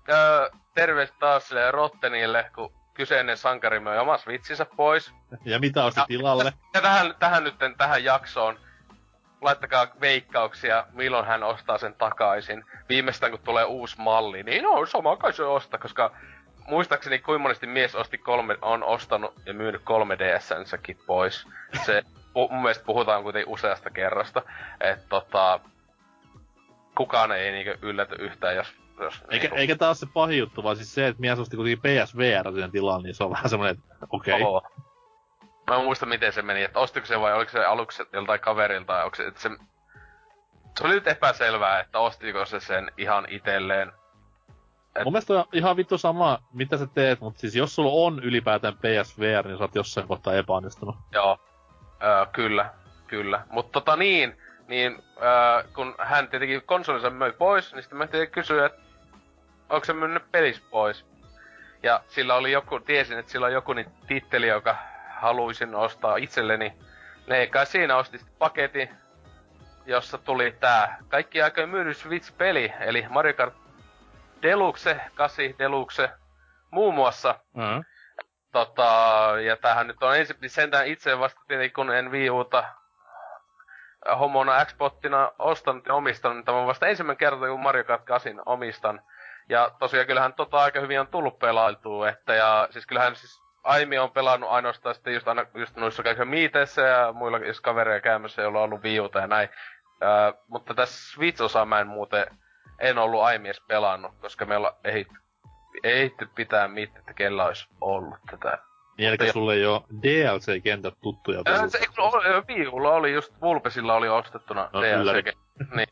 öö, 0.09 0.51
terveys 0.75 1.13
taas 1.13 1.49
sille 1.49 1.71
Rottenille, 1.71 2.51
kun 2.55 2.73
kyseinen 2.95 3.37
sankari 3.37 3.81
möi 3.81 3.99
oman 3.99 4.19
Switchinsä 4.19 4.65
pois. 4.65 5.15
Ja 5.45 5.59
mitä 5.59 5.85
osti 5.85 6.01
Ja- 6.01 6.07
tilalle? 6.07 6.53
Ja 6.75 6.81
tähän, 6.81 7.15
tähän 7.19 7.45
nyt 7.45 7.55
tähän 7.79 8.05
jaksoon 8.05 8.59
laittakaa 9.45 9.87
veikkauksia, 10.01 10.87
milloin 10.93 11.27
hän 11.27 11.43
ostaa 11.43 11.79
sen 11.79 11.95
takaisin. 11.95 12.65
Viimeistään 12.89 13.33
kun 13.33 13.41
tulee 13.45 13.65
uusi 13.65 13.97
malli, 13.99 14.43
niin 14.43 14.63
no 14.63 14.87
sama 14.87 15.17
kai 15.17 15.33
se 15.33 15.45
osta, 15.45 15.79
koska 15.79 16.13
muistaakseni 16.69 17.19
kuinka 17.19 17.43
monesti 17.43 17.67
mies 17.67 17.95
osti 17.95 18.19
kolme, 18.19 18.59
on 18.63 18.85
ostanut 18.85 19.35
ja 19.47 19.55
myynyt 19.55 19.83
3DSnsäkin 19.83 20.97
pois. 21.07 21.47
Se, 21.85 22.03
pu, 22.33 22.49
mun 22.49 22.63
mielestä 22.63 22.85
puhutaan 22.85 23.23
kuitenkin 23.23 23.53
useasta 23.53 23.91
kerrasta, 23.91 24.43
että 24.81 25.05
tota, 25.09 25.61
kukaan 26.97 27.33
ei 27.33 27.53
niinkö 27.53 27.79
ylläty 27.83 28.15
yhtään, 28.15 28.57
jos... 28.57 28.75
jos 29.01 29.15
Eikä, 29.15 29.45
niinku, 29.45 29.57
eikä 29.57 29.77
taas 29.77 30.01
se 30.01 30.07
pahin 30.15 30.39
juttu, 30.39 30.63
vaan 30.63 30.77
siis 30.77 30.95
se, 30.95 31.07
että 31.07 31.21
mies 31.21 31.39
osti 31.39 31.57
kuitenkin 31.57 32.05
PSVR 32.05 32.53
sen 32.55 32.71
tilan, 32.71 33.03
niin 33.03 33.15
se 33.15 33.25
on 33.25 33.31
vähän 33.31 33.49
semmonen, 33.49 33.75
että 33.75 34.07
okei. 34.11 34.35
Okay. 34.35 34.47
Oho. 34.47 34.63
Mä 35.71 35.77
en 35.77 35.85
muista 35.85 36.07
miten 36.07 36.33
se 36.33 36.43
meni, 36.43 36.63
että 36.63 36.79
ostiko 36.79 37.07
se 37.07 37.21
vai 37.21 37.33
oliko 37.33 37.51
se 37.51 37.65
aluksi 37.65 38.03
joltain 38.13 38.41
kaverilta, 38.41 39.05
onko 39.05 39.17
se, 39.17 39.27
että 39.27 39.41
se... 39.41 39.51
Se 40.79 40.85
oli 40.85 40.95
nyt 40.95 41.09
epäselvää, 41.09 41.81
että 41.81 41.99
ostiko 41.99 42.45
se 42.45 42.61
sen 42.61 42.91
ihan 42.97 43.27
itelleen. 43.29 43.93
Mun 45.05 45.13
mielestä 45.13 45.35
on 45.35 45.45
ihan 45.53 45.77
vittu 45.77 45.99
sama, 45.99 46.39
mitä 46.53 46.77
sä 46.77 46.87
teet, 46.87 47.21
mutta 47.21 47.41
siis 47.41 47.57
jos 47.57 47.75
sulla 47.75 48.07
on 48.07 48.25
ylipäätään 48.25 48.75
PSVR, 48.75 49.47
niin 49.47 49.59
sä 49.59 49.65
oot 49.65 49.75
jossain 49.75 50.09
kohtaa 50.09 50.35
epäonnistunut. 50.35 50.97
Joo, 51.13 51.39
öö, 52.03 52.27
kyllä, 52.33 52.71
kyllä. 53.07 53.43
Mutta 53.51 53.73
tota 53.73 53.97
niin, 53.97 54.39
niin 54.69 55.03
öö, 55.23 55.65
kun 55.75 55.95
hän 55.99 56.29
tietenkin 56.29 56.63
konsolinsa 56.67 57.11
möi 57.11 57.33
pois, 57.33 57.73
niin 57.73 57.83
sitten 57.83 57.99
mä 57.99 58.07
tietenkin 58.07 58.35
kysyin, 58.35 58.65
että 58.65 58.83
onko 59.71 59.85
se 59.85 59.93
myynyt 59.93 60.31
pelis 60.33 60.61
pois. 60.61 61.07
Ja 61.83 62.01
sillä 62.07 62.35
oli 62.35 62.53
joku, 62.53 62.81
tiesin, 62.81 63.19
että 63.19 63.33
sillä 63.33 63.47
on 63.47 63.53
joku 63.53 63.73
niin 63.73 63.91
titteli, 64.07 64.49
joka 64.49 64.77
haluaisin 65.17 65.75
ostaa 65.75 66.17
itselleni. 66.17 66.73
Ne 67.27 67.47
kai 67.47 67.67
siinä 67.67 67.97
osti 67.97 68.19
sitten 68.19 68.39
paketin, 68.39 68.89
jossa 69.87 70.19
tuli 70.19 70.57
tää 70.61 70.99
kaikki 71.09 71.43
aikojen 71.43 71.69
myydy 71.69 71.95
Switch-peli, 71.95 72.73
eli 72.81 73.07
Mario 73.09 73.35
Kart 73.35 73.55
Deluxe, 74.43 75.01
8 75.15 75.45
Deluxe, 75.59 76.11
muun 76.71 76.95
muassa. 76.95 77.39
Mm. 77.53 77.85
Tota, 78.53 78.93
ja 79.47 79.57
tämähän 79.57 79.87
nyt 79.87 80.03
on 80.03 80.17
ensin 80.17 80.37
sentään 80.47 80.87
itse 80.87 81.19
vasta 81.19 81.41
tietenkin, 81.49 81.75
kun 81.75 81.95
en 81.95 82.11
Wii 82.11 82.31
Uta 82.31 82.65
homona 84.19 84.65
Xboxina 84.65 85.33
ostanut 85.39 85.87
ja 85.87 85.95
omistanut, 85.95 86.37
niin 86.37 86.45
tämä 86.45 86.59
on 86.59 86.67
vasta 86.67 86.87
ensimmäinen 86.87 87.19
kerta, 87.19 87.47
kun 87.47 87.61
Mario 87.61 87.85
Kart 87.85 88.05
8 88.05 88.43
omistan. 88.47 89.03
Ja 89.49 89.71
tosiaan 89.79 90.07
kyllähän 90.07 90.35
tota 90.35 90.57
aika 90.57 90.81
hyvin 90.81 91.01
on 91.01 91.07
tullut 91.07 91.39
pelailtua, 91.39 92.09
että 92.09 92.35
ja 92.35 92.69
siis 92.71 92.87
kyllähän 92.87 93.17
siis 93.17 93.44
aiemmin 93.65 94.01
on 94.01 94.11
pelannut 94.11 94.51
ainoastaan 94.51 94.95
sitten 94.95 95.15
just, 95.15 95.29
aina, 95.29 95.47
just 95.55 95.77
noissa 95.77 96.03
kaikissa 96.03 96.25
miiteissä 96.25 96.83
ja 96.83 97.13
muilla 97.13 97.39
jos 97.39 97.61
kavereja 97.61 98.01
käymässä, 98.01 98.43
joilla 98.43 98.59
on 98.59 98.65
ollut 98.65 98.83
viuta 98.83 99.19
ja 99.19 99.27
näin. 99.27 99.49
Ää, 100.01 100.33
mutta 100.49 100.75
tässä 100.75 101.13
Switch-osaa 101.13 101.65
mä 101.67 101.81
en 101.81 101.87
muuten, 101.87 102.27
en 102.79 102.99
ollut 102.99 103.23
aiemmin 103.23 103.49
edes 103.49 103.63
pelannut, 103.69 104.13
koska 104.21 104.45
meillä 104.45 104.73
ei 104.85 105.07
ehitty 105.85 106.29
pitää 106.35 106.69
mitään, 106.69 106.99
että 106.99 107.15
kellä 107.15 107.45
olisi 107.45 107.69
ollut 107.81 108.19
tätä. 108.31 108.59
Niin, 108.99 109.09
eli 109.09 109.33
sulle 109.33 109.55
ei 109.55 109.67
ole 109.67 109.81
DLC-kentät 110.03 110.95
tuttuja 111.03 111.43
Ää, 111.47 111.69
se, 111.69 111.79
Viulla 112.49 112.91
oli 112.91 113.13
just, 113.13 113.41
Vulpesilla 113.41 113.95
oli 113.95 114.09
ostettuna 114.09 114.71
No, 114.73 114.83
DLC. 114.83 115.35
niin. 115.75 115.89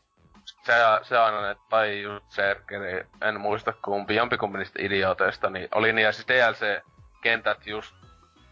Se, 0.65 0.73
se 1.01 1.17
aina, 1.17 1.51
että 1.51 1.63
tai 1.69 2.01
just 2.01 2.25
Serkeri, 2.29 3.05
en 3.21 3.39
muista 3.39 3.73
kumpi, 3.85 4.15
jompikumpi 4.15 4.57
niistä 4.57 4.79
idiooteista, 4.81 5.49
niin 5.49 5.67
oli 5.75 5.93
niin, 5.93 6.05
ja 6.05 6.11
siis 6.11 6.27
DLC-kentät 7.23 7.67
just, 7.67 7.95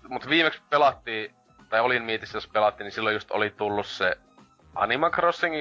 mutta 0.08 0.30
viimeksi 0.30 0.62
pelattiin, 0.70 1.36
tai 1.70 1.80
olin 1.80 2.04
miitissä, 2.04 2.38
jos 2.38 2.48
pelattiin, 2.48 2.86
niin 2.86 2.92
silloin 2.92 3.14
just 3.14 3.32
oli 3.32 3.50
tullut 3.50 3.86
se 3.86 4.18
Animal 4.76 5.12
Crossing, 5.12 5.56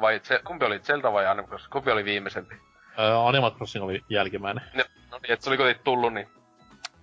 vai 0.00 0.20
se, 0.22 0.40
kumpi 0.44 0.64
oli 0.64 0.78
Zelda 0.78 1.12
vai 1.12 1.26
Animal 1.26 1.48
Crossing, 1.48 1.72
kumpi 1.72 1.90
oli 1.90 2.04
viimeisempi? 2.04 2.54
Ää, 2.96 3.26
Animal 3.26 3.50
Crossing 3.50 3.84
oli 3.84 4.04
jälkimmäinen. 4.08 4.64
No, 4.74 4.84
no 5.10 5.18
niin, 5.22 5.32
että 5.32 5.44
se 5.44 5.50
oli 5.50 5.56
kuitenkin 5.56 5.84
tullut, 5.84 6.14
niin 6.14 6.28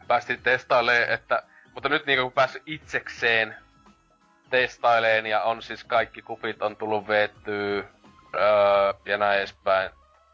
päästiin 0.07 0.41
testailemaan, 0.41 1.09
että... 1.09 1.43
Mutta 1.73 1.89
nyt 1.89 2.05
niinku 2.05 2.23
kun 2.23 2.31
päässyt 2.31 2.63
itsekseen 2.65 3.55
testaileen 4.49 5.25
ja 5.25 5.43
on 5.43 5.61
siis 5.61 5.83
kaikki 5.83 6.21
kupit 6.21 6.61
on 6.61 6.75
tullut 6.75 7.07
veettyä 7.07 7.83
öö, 8.35 8.93
ja 9.05 9.17
näin 9.17 9.37
edespäin, 9.39 9.91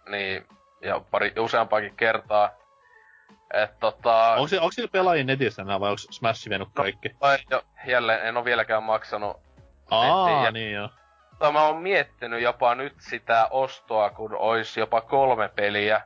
niin 0.09 0.47
ja 0.81 0.99
pari 1.11 1.33
useampaakin 1.39 1.95
kertaa. 1.97 2.58
Et 3.53 3.79
tota... 3.79 4.27
Onko, 4.33 4.55
onko 4.55 4.71
siellä 4.71 4.91
pelaajia 4.91 5.23
netissä 5.23 5.61
enää 5.61 5.79
vai 5.79 5.89
onko 5.89 5.97
Smash 6.11 6.49
vienyt 6.49 6.67
kaikki? 6.73 7.15
Vai, 7.21 7.37
jo, 7.49 7.61
jälleen 7.85 8.25
en 8.25 8.37
oo 8.37 8.45
vieläkään 8.45 8.83
maksanut 8.83 9.37
Aa, 9.91 10.43
ja- 10.45 10.51
niin 10.51 10.73
joo. 10.73 10.89
Mutta 11.31 11.51
mä 11.51 11.63
oon 11.65 11.77
miettinyt 11.81 12.41
jopa 12.41 12.75
nyt 12.75 12.93
sitä 12.99 13.47
ostoa, 13.51 14.09
kun 14.09 14.35
olisi 14.35 14.79
jopa 14.79 15.01
kolme 15.01 15.49
peliä. 15.49 16.01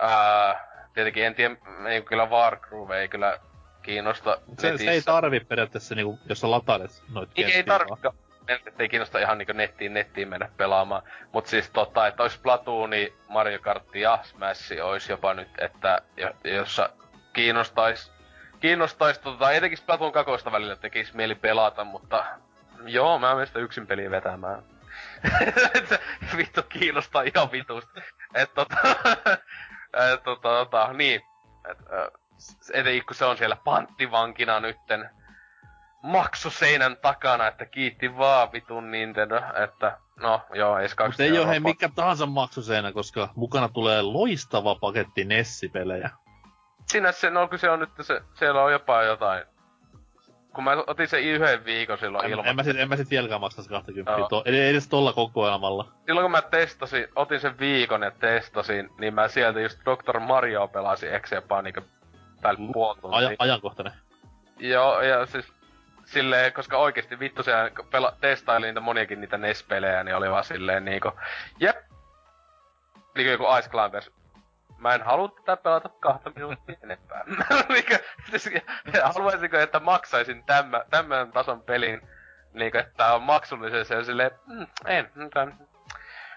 Ää, 0.00 0.66
tietenkin 0.94 1.24
en 1.24 1.34
tiedä, 1.34 1.56
ei 1.88 2.02
kyllä 2.02 2.26
Wargroove 2.26 3.00
ei 3.00 3.08
kyllä 3.08 3.40
kiinnosta 3.82 4.38
Se, 4.48 4.60
se 4.60 4.68
ei 4.68 4.86
netissä. 4.86 5.12
tarvi 5.12 5.40
periaatteessa 5.40 5.94
niinku, 5.94 6.18
jos 6.28 6.40
sä 6.40 6.50
latailet 6.50 6.90
noit 7.08 7.30
Ei, 7.36 7.44
ei 7.54 7.64
tarvikaan. 7.64 8.14
Että 8.48 8.70
ei 8.78 8.88
kiinnosta 8.88 9.18
ihan 9.18 9.38
niinku 9.38 9.52
nettiin, 9.52 9.94
nettiin 9.94 10.28
mennä 10.28 10.48
pelaamaan. 10.56 11.02
Mut 11.32 11.46
siis 11.46 11.70
tota, 11.70 12.06
että 12.06 12.22
olisi 12.22 12.40
Platooni, 12.40 13.14
Mario 13.28 13.58
Kart 13.58 13.94
ja 13.94 14.18
Smash 14.22 14.72
olisi 14.82 15.12
jopa 15.12 15.34
nyt, 15.34 15.48
että 15.58 16.02
jo- 16.16 16.36
jossa 16.44 16.88
kiinnostais, 17.32 18.12
kiinnostais 18.60 19.18
tota, 19.18 19.52
etenkin 19.52 19.78
Splatoon 19.78 20.12
kakoista 20.12 20.52
välillä 20.52 20.76
tekis 20.76 21.14
mieli 21.14 21.34
pelata, 21.34 21.84
mutta 21.84 22.24
joo, 22.86 23.18
mä 23.18 23.34
menen 23.34 23.46
sitä 23.46 23.58
yksin 23.58 23.86
peliä 23.86 24.10
vetämään. 24.10 24.62
Et 25.74 26.00
vittu 26.36 26.62
kiinnostaa 26.62 27.22
ihan 27.22 27.52
vitusti. 27.52 28.00
Et 28.34 28.54
tota, 28.54 28.76
et 30.12 30.22
tota, 30.22 30.48
tota, 30.48 30.92
niin. 30.92 31.20
Et, 31.70 31.78
etenkin 32.72 33.06
kun 33.06 33.16
se 33.16 33.24
on 33.24 33.36
siellä 33.36 33.56
panttivankina 33.64 34.60
nytten 34.60 35.10
maksuseinän 36.04 36.96
takana, 36.96 37.46
että 37.46 37.66
kiitti 37.66 38.16
vaan 38.16 38.52
vitun 38.52 38.90
Nintendo, 38.90 39.36
että 39.64 39.98
no 40.20 40.40
joo, 40.54 40.78
edes 40.78 40.96
Mutta 41.06 41.22
ei 41.22 41.46
hei 41.48 41.60
mikä 41.60 41.88
tahansa 41.94 42.26
maksuseinä, 42.26 42.92
koska 42.92 43.28
mukana 43.36 43.68
tulee 43.68 44.02
loistava 44.02 44.74
paketti 44.74 45.24
Nessi-pelejä. 45.24 46.10
Siinä 46.86 47.12
se, 47.12 47.30
no 47.30 47.48
kun 47.48 47.58
se 47.58 47.70
on 47.70 47.78
nyt, 47.78 47.90
se, 48.00 48.20
siellä 48.34 48.62
on 48.62 48.72
jopa 48.72 49.02
jotain. 49.02 49.44
Kun 50.54 50.64
mä 50.64 50.76
otin 50.86 51.08
sen 51.08 51.22
yhden 51.22 51.64
viikon 51.64 51.98
silloin 51.98 52.24
En, 52.24 52.30
ilman. 52.30 52.46
en, 52.46 52.56
mä 52.56 52.62
sit, 52.62 52.76
en 52.76 52.88
mä 52.88 52.96
sit 52.96 53.10
vieläkään 53.10 53.40
maksa 53.40 53.62
se 53.62 53.68
20. 53.68 54.12
Joo. 54.12 54.28
To, 54.28 54.42
ei 54.46 54.68
edes 54.68 54.88
tolla 54.88 55.12
kokoelmalla. 55.12 55.92
Silloin 56.06 56.24
kun 56.24 56.30
mä 56.30 56.42
testasin, 56.42 57.06
otin 57.16 57.40
sen 57.40 57.58
viikon 57.58 58.02
ja 58.02 58.10
testasin, 58.10 58.90
niin 58.98 59.14
mä 59.14 59.28
sieltä 59.28 59.60
just 59.60 59.78
Dr. 59.80 60.20
Mario 60.20 60.68
pelasin 60.68 61.14
Exepaa 61.14 61.62
niinku 61.62 61.80
täällä 62.40 62.60
puoli 62.72 62.98
tuntia. 63.00 63.18
Aja, 63.18 63.36
ajankohtainen. 63.38 63.92
Joo, 64.58 65.00
ja 65.00 65.26
siis 65.26 65.52
silleen, 66.04 66.52
koska 66.52 66.76
oikeesti 66.78 67.18
vittu 67.18 67.42
siellä 67.42 67.68
pela- 67.68 68.16
testailin 68.20 68.66
niitä 68.66 68.80
moniakin 68.80 69.20
niitä 69.20 69.38
NES-pelejä, 69.38 70.04
niin 70.04 70.16
oli 70.16 70.30
vaan 70.30 70.44
silleen 70.44 70.84
niinku, 70.84 71.12
jep. 71.60 71.76
Niinku 73.14 73.30
joku 73.30 73.56
Ice 73.58 73.70
Climbers. 73.70 74.10
Mä 74.78 74.94
en 74.94 75.02
halua 75.02 75.28
tätä 75.28 75.56
pelata 75.56 75.88
kahta 75.88 76.32
minuuttia 76.34 76.76
enempää. 76.82 77.24
niinku, 77.68 77.94
siis, 78.30 78.50
haluaisinko, 79.02 79.56
että 79.56 79.80
maksaisin 79.80 80.44
tämän, 80.44 80.82
tämän 80.90 81.32
tason 81.32 81.62
pelin, 81.62 82.08
niinku, 82.52 82.78
että 82.78 82.92
tää 82.96 83.14
on 83.14 83.22
maksullisen 83.22 83.84
se 83.84 84.04
silleen, 84.04 84.30
mm, 84.46 84.66
en, 84.86 85.10
en, 85.42 85.54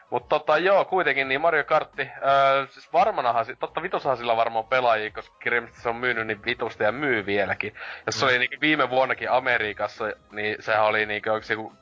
Mut 0.10 0.30
tota 0.30 0.58
joo, 0.58 0.86
kuitenkin 0.86 1.28
niin 1.28 1.42
Mario 1.42 1.64
Kartti, 1.64 2.02
öö, 2.02 2.68
siis 2.70 2.94
varmanahan, 2.94 3.46
totta 3.60 3.82
vitusahan 3.82 4.18
sillä 4.18 4.36
varmaan 4.36 4.66
pelaajia, 4.66 5.12
koska 5.12 5.36
kirjallisesti 5.40 5.82
se 5.82 5.90
on 5.90 5.96
myynyt 5.96 6.28
niin 6.28 6.46
vitusta 6.46 6.84
ja 6.84 6.92
myy 6.92 7.26
vieläkin. 7.26 7.74
Ja 8.06 8.12
se 8.12 8.26
oli 8.26 8.40
niinku 8.40 8.56
viime 8.62 8.90
vuonnakin 8.90 9.32
Amerikassa, 9.32 10.06
niin 10.32 10.56
sehän 10.60 10.86
oli 10.86 11.06
niinku 11.06 11.30
onks 11.30 11.50
joku 11.50 11.74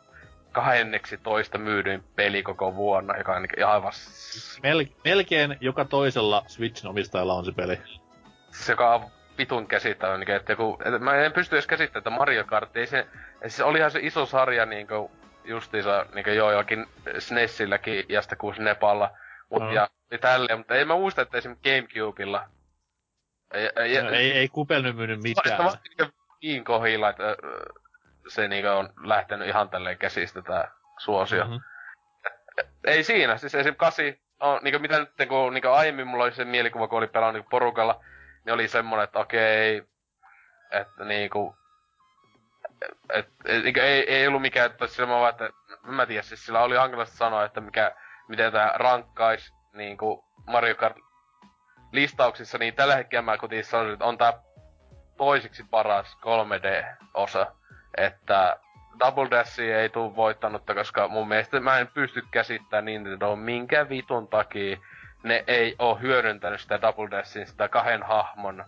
kahdenneksi 0.51 1.17
toista 1.17 1.57
myydyin 1.57 2.03
peli 2.15 2.43
koko 2.43 2.76
vuonna, 2.76 3.17
joka 3.17 3.36
on 3.36 3.41
niinku 3.41 3.67
aivan 3.67 3.91
Mel, 4.63 4.86
melkein 5.03 5.57
joka 5.61 5.86
toisella 5.86 6.43
Switchin 6.47 6.89
omistajalla 6.89 7.34
on 7.34 7.45
se 7.45 7.51
peli. 7.51 7.80
se 8.51 8.71
joka 8.71 8.95
on 8.95 9.01
vitun 9.38 9.67
käsittämätön, 9.67 10.19
niinku, 10.19 10.32
että 10.32 10.51
joku, 10.51 10.78
että 10.86 10.99
mä 10.99 11.15
en 11.15 11.32
pysty 11.34 11.55
edes 11.55 11.67
käsittämään, 11.67 11.99
että 11.99 12.09
Mario 12.09 12.43
Kart, 12.43 12.78
ei 12.78 12.88
se, 12.88 13.07
siis 13.41 13.61
olihan 13.61 13.91
se 13.91 13.99
iso 14.01 14.26
sarja 14.26 14.65
niinku 14.65 15.11
justiinsa 15.46 16.06
niinku 16.14 16.30
joo 16.30 16.52
jollakin 16.52 16.86
SNESilläkin 17.20 18.06
ja 18.10 18.22
sitten 18.22 18.38
kuusi 18.38 18.62
Nepalla, 18.62 19.12
mut 19.50 19.64
Mm. 19.64 19.72
ja, 19.72 19.89
ja 20.12 20.18
tälleen, 20.18 20.60
mutta 20.60 20.76
ei 20.76 20.86
mä 20.86 20.96
muista, 20.96 21.22
että 21.22 21.38
esimerkiksi 21.38 21.70
Gamecubella 21.70 22.50
ei, 23.54 23.70
ei, 23.76 24.04
No, 24.04 24.10
ei, 24.10 24.32
ei 24.32 24.48
Kupel 24.48 24.82
nyt 24.82 24.96
myynyt 24.96 25.22
mitään. 25.24 25.66
Vasta 25.66 25.80
niinku 25.84 26.16
niin 26.41 26.64
kohilla, 26.64 27.10
että 27.10 27.38
se 28.28 28.48
niinku 28.48 28.70
on 28.70 28.89
lähtenyt 29.04 29.48
ihan 29.48 29.70
tälleen 29.70 29.98
käsistä 29.98 30.41
tää 30.41 30.72
suosio. 30.98 31.46
Mhm. 31.46 31.56
Ei 32.84 33.04
siinä, 33.04 33.38
siis 33.38 33.56
esim. 33.56 33.76
kasi, 33.76 34.22
on, 34.39 34.60
niinku 34.64 34.80
mitä 34.80 35.00
nyt, 35.00 35.10
kun 35.30 35.54
niinku 35.54 35.68
aiemmin 35.68 36.08
mulla 36.08 36.24
oli 36.24 36.34
se 36.34 36.46
mielikuva, 36.46 36.88
kun 36.88 36.98
oli 36.98 37.08
pelannut 37.08 37.34
niinku 37.34 37.50
porukalla, 37.50 38.04
niin 38.46 38.54
oli 38.54 38.68
semmonen, 38.68 39.04
että 39.04 39.20
okei, 39.20 39.84
että 40.72 41.06
niinku, 41.06 41.58
et, 43.14 43.28
et, 43.46 43.64
niinku 43.64 43.80
ei, 43.80 44.14
ei 44.14 44.28
ollut 44.28 44.42
mikään, 44.42 44.72
että 44.72 44.88
sillä 44.88 45.10
vaan, 45.10 45.30
että 45.30 45.50
mä 45.84 46.06
tiedä, 46.06 46.22
siis 46.22 46.46
sillä 46.46 46.62
oli 46.62 46.76
hankalasta 46.76 47.16
sanoa, 47.18 47.46
että 47.46 47.62
mikä, 47.62 47.92
miten 48.28 48.52
tää 48.52 48.72
rankkais 48.76 49.54
niinku 49.74 50.26
Mario 50.48 50.76
Kart 50.76 50.98
listauksissa, 51.92 52.58
niin 52.58 52.74
tällä 52.74 52.96
hetkellä 52.96 53.22
mä 53.22 53.38
kuitenkin 53.38 53.66
sanoisin, 53.66 53.94
että 53.94 54.06
on 54.06 54.18
tää 54.18 54.34
toisiksi 55.18 55.64
paras 55.72 56.18
3D-osa. 56.22 57.48
Että 57.98 58.60
Double 59.00 59.30
Dash 59.32 59.60
ei 59.60 59.90
tuu 59.90 60.16
voittanutta, 60.16 60.76
koska 60.76 61.08
mun 61.08 61.28
mielestä 61.28 61.60
mä 61.60 61.78
en 61.78 61.88
pysty 61.88 62.24
käsittämään 62.32 62.86
Nintendo 62.86 63.36
minkä 63.36 63.90
vitun 63.90 64.28
takia 64.28 64.78
ne 65.24 65.44
ei 65.48 65.76
oo 65.80 65.96
hyödyntänyt 65.96 66.62
sitä 66.62 66.82
Double 66.82 67.12
Dashin, 67.12 67.48
sitä 67.48 67.68
kahden 67.68 68.04
hahmon 68.04 68.66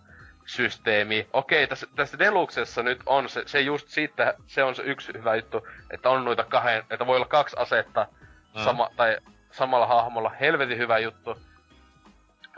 systeemi. 0.48 1.26
Okei, 1.32 1.66
tässä, 1.66 1.86
tässä 1.96 2.18
Deluxessa 2.18 2.82
nyt 2.82 3.00
on 3.06 3.28
se, 3.28 3.42
se 3.46 3.60
just 3.60 3.88
siitä, 3.88 4.34
se 4.46 4.64
on 4.64 4.74
se 4.74 4.82
yksi 4.82 5.12
hyvä 5.12 5.34
juttu, 5.36 5.68
että 5.90 6.10
on 6.10 6.24
noita 6.24 6.44
kahden, 6.44 6.84
että 6.90 7.06
voi 7.06 7.16
olla 7.16 7.26
kaksi 7.26 7.56
asetta 7.58 8.06
Mm. 8.54 8.64
sama, 8.64 8.88
tai 8.96 9.18
samalla 9.50 9.86
hahmolla, 9.86 10.30
helvetin 10.40 10.78
hyvä 10.78 10.98
juttu. 10.98 11.38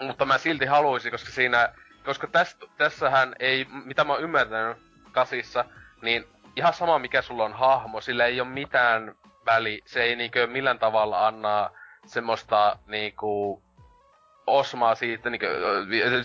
Mutta 0.00 0.24
mä 0.24 0.38
silti 0.38 0.66
haluaisin, 0.66 1.10
koska 1.10 1.30
siinä, 1.30 1.72
koska 2.04 2.26
tästä, 2.26 2.66
tässähän 2.76 3.34
ei, 3.38 3.66
mitä 3.84 4.04
mä 4.04 4.12
oon 4.12 4.22
ymmärtänyt 4.22 4.76
kasissa, 5.12 5.64
niin 6.02 6.24
ihan 6.56 6.72
sama 6.74 6.98
mikä 6.98 7.22
sulla 7.22 7.44
on 7.44 7.52
hahmo, 7.52 8.00
sillä 8.00 8.26
ei 8.26 8.40
ole 8.40 8.48
mitään 8.48 9.14
väli, 9.46 9.82
se 9.86 10.02
ei 10.02 10.16
niinkö 10.16 10.46
millään 10.46 10.78
tavalla 10.78 11.26
anna 11.26 11.70
semmoista 12.06 12.78
niinku 12.86 13.62
osmaa 14.50 14.94
siitä, 14.94 15.30
niinku, 15.30 15.46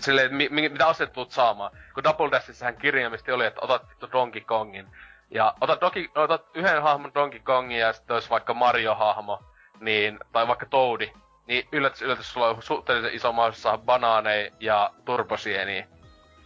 silleen, 0.00 0.34
mi, 0.34 0.48
mi, 0.50 0.68
mitä 0.68 0.86
aset 0.86 1.12
tulet 1.12 1.30
saamaan. 1.30 1.72
Kun 1.94 2.04
Double 2.04 2.30
Dashissähän 2.30 2.76
kirjaimisesti 2.76 3.32
oli, 3.32 3.46
että 3.46 3.60
otat 3.64 3.88
vittu 3.88 4.08
Donkey 4.12 4.40
Kongin. 4.40 4.86
Ja 5.30 5.54
otat, 5.60 5.80
Donkey, 5.80 6.08
otat 6.14 6.42
yhden 6.54 6.82
hahmon 6.82 7.14
Donkey 7.14 7.40
Kongin 7.40 7.78
ja 7.78 7.92
sitten 7.92 8.14
olisi 8.14 8.30
vaikka 8.30 8.54
Mario-hahmo, 8.54 9.42
niin, 9.80 10.18
tai 10.32 10.48
vaikka 10.48 10.66
Toadi, 10.66 11.12
niin 11.46 11.68
yllätys, 11.72 12.02
yllätys, 12.02 12.32
sulla 12.32 12.48
on 12.48 12.62
suhteellisen 12.62 13.14
iso 13.14 13.32
mahdollisuus 13.32 13.62
saada 13.62 13.78
banaaneja 13.78 14.50
ja 14.60 14.90
turbosieniä. 15.04 15.86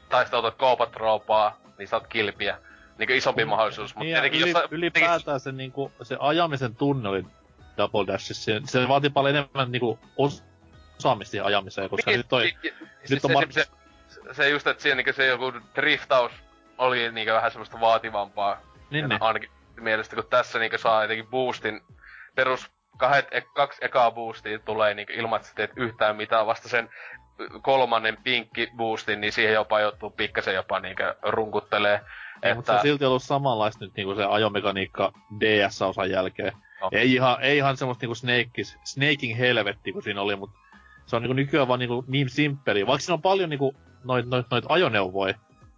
Tai 0.09 0.25
sitten 0.25 0.39
otat 0.39 0.55
Koopatroopaa, 0.55 1.57
niin 1.79 1.89
saat 1.89 2.07
kilpiä. 2.07 2.59
niinku 2.99 3.13
isompi 3.13 3.45
mahdollisuus, 3.45 3.95
mutta 3.95 4.05
Niin, 4.05 4.15
tietenkin 4.15 4.43
yli, 4.43 4.51
jos... 4.51 4.63
ylipäätään 4.71 5.41
se, 5.41 5.53
niinku, 5.53 5.93
se 6.03 6.17
ajamisen 6.21 6.75
tunne 6.75 7.09
oli 7.09 7.25
Double 7.77 8.07
Dashissa. 8.07 8.45
Se, 8.45 8.61
se 8.65 8.89
vaatii 8.89 9.11
paljon 9.11 9.37
enemmän 9.37 9.73
niinku, 9.73 9.99
osaamista 11.01 11.31
siihen 11.31 11.47
ajamiseen, 11.47 11.91
koska 11.91 12.11
niin, 12.11 12.19
nyt 12.19 12.29
toi... 12.29 12.43
niin, 12.45 12.75
nyt 12.83 13.11
nyt 13.11 13.25
on 13.25 13.37
on 13.37 13.43
mar- 13.43 13.53
se, 13.53 13.67
se, 14.09 14.21
se, 14.33 14.49
just, 14.49 14.67
että 14.67 14.83
siinä 14.83 14.97
niinku 14.97 15.13
se 15.13 15.27
joku 15.27 15.53
driftaus 15.75 16.33
oli 16.79 17.13
niinku 17.13 17.33
vähän 17.33 17.51
semmoista 17.51 17.81
vaativampaa. 17.81 18.61
Niin, 18.91 19.09
niin. 19.09 19.23
Ainakin 19.23 19.51
mielestä, 19.81 20.17
kun 20.17 20.25
tässä 20.31 20.59
niinku 20.59 20.79
saa 20.79 21.03
jotenkin 21.03 21.27
boostin, 21.27 21.81
perus 22.35 22.71
kahdet, 22.97 23.29
e, 23.31 23.41
kaksi 23.41 23.79
ekaa 23.85 24.11
boostia 24.11 24.59
tulee 24.59 24.95
niinku 24.95 25.13
ilman, 25.17 25.37
että 25.37 25.49
sä 25.49 25.55
teet 25.55 25.73
yhtään 25.77 26.17
mitään, 26.17 26.47
vasta 26.47 26.69
sen 26.69 26.91
kolmannen 27.63 28.17
pinkki 28.25 28.69
boostin, 28.77 29.21
niin 29.21 29.33
siihen 29.33 29.55
jopa 29.55 29.81
joutuu 29.81 30.11
pikkasen 30.11 30.55
jopa 30.55 30.81
niinku 30.81 31.03
runkuttelee. 31.23 32.01
Ei, 32.43 32.55
mutta 32.55 32.73
se 32.73 32.77
on 32.77 32.83
silti 32.83 33.05
ollut 33.05 33.23
samanlaista 33.23 33.85
nyt 33.85 33.95
niinku 33.97 34.15
se 34.15 34.25
ajomekaniikka 34.25 35.13
DS-osan 35.41 36.11
jälkeen. 36.11 36.53
No. 36.81 36.89
Ei, 36.93 37.13
ihan, 37.13 37.37
ei 37.41 37.57
ihan 37.57 37.77
semmoista 37.77 38.03
niinku 38.03 38.15
snakeis, 38.15 38.79
snaking 38.85 39.39
helvetti 39.39 39.93
kuin 39.93 40.03
siinä 40.03 40.21
oli, 40.21 40.37
mutta 40.37 40.59
se 41.11 41.17
on 41.17 41.23
niinku 41.23 41.33
nykyään 41.33 41.69
vaan 41.69 41.81
niinku 41.81 42.05
niin 42.07 42.29
simppeli. 42.29 42.87
Vaikka 42.87 43.01
siinä 43.01 43.15
on 43.15 43.23
paljon 43.23 43.51
niinku 43.51 43.75
noit, 44.05 44.27
noit, 44.27 44.47
noit 44.51 44.65
ajoneuvoja, 44.69 45.35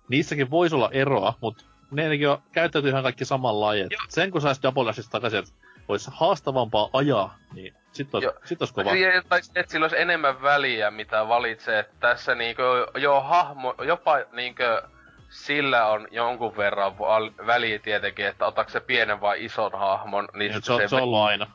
niissäkin 0.09 0.51
voisi 0.51 0.74
olla 0.74 0.91
eroa, 0.93 1.35
mutta 1.41 1.64
ne 1.91 2.09
nekin 2.09 2.28
on, 2.28 2.39
käyttäytyy 2.53 2.91
ihan 2.91 3.03
kaikki 3.03 3.24
samanlaajia. 3.24 3.89
Sen 4.09 4.30
kun 4.30 4.41
saisi 4.41 4.62
Double 4.62 4.87
Dashista 4.87 5.11
takaisin, 5.11 5.39
että 5.39 5.53
olisi 5.89 6.11
haastavampaa 6.14 6.89
ajaa, 6.93 7.37
niin 7.55 7.74
sit 7.93 8.14
olisi, 8.14 8.26
Joo. 8.26 8.35
sit 8.45 8.62
olisi 8.62 8.74
kova. 8.74 8.95
Ja, 8.95 9.22
tai 9.28 9.41
että 9.57 9.72
sillä 9.72 9.85
olisi 9.85 10.01
enemmän 10.01 10.43
väliä, 10.43 10.91
mitä 10.91 11.28
valitsee. 11.28 11.85
Tässä 12.01 12.35
niinku, 12.35 12.62
jo 12.99 13.20
hahmo, 13.20 13.74
jopa 13.87 14.16
niinku, 14.33 14.62
sillä 15.28 15.87
on 15.87 16.09
jonkun 16.11 16.57
verran 16.57 16.99
väliä 17.47 17.78
tietenkin, 17.78 18.26
että 18.26 18.47
otaks 18.47 18.72
se 18.72 18.80
pienen 18.80 19.20
vai 19.20 19.45
ison 19.45 19.72
hahmon. 19.72 20.28
Niin, 20.33 20.39
Niin, 20.39 20.55
sit 20.55 20.64
se, 20.64 20.72
on, 20.72 20.89
se 20.89 20.97
on 20.97 21.03
ollut 21.03 21.18
aina. 21.18 21.47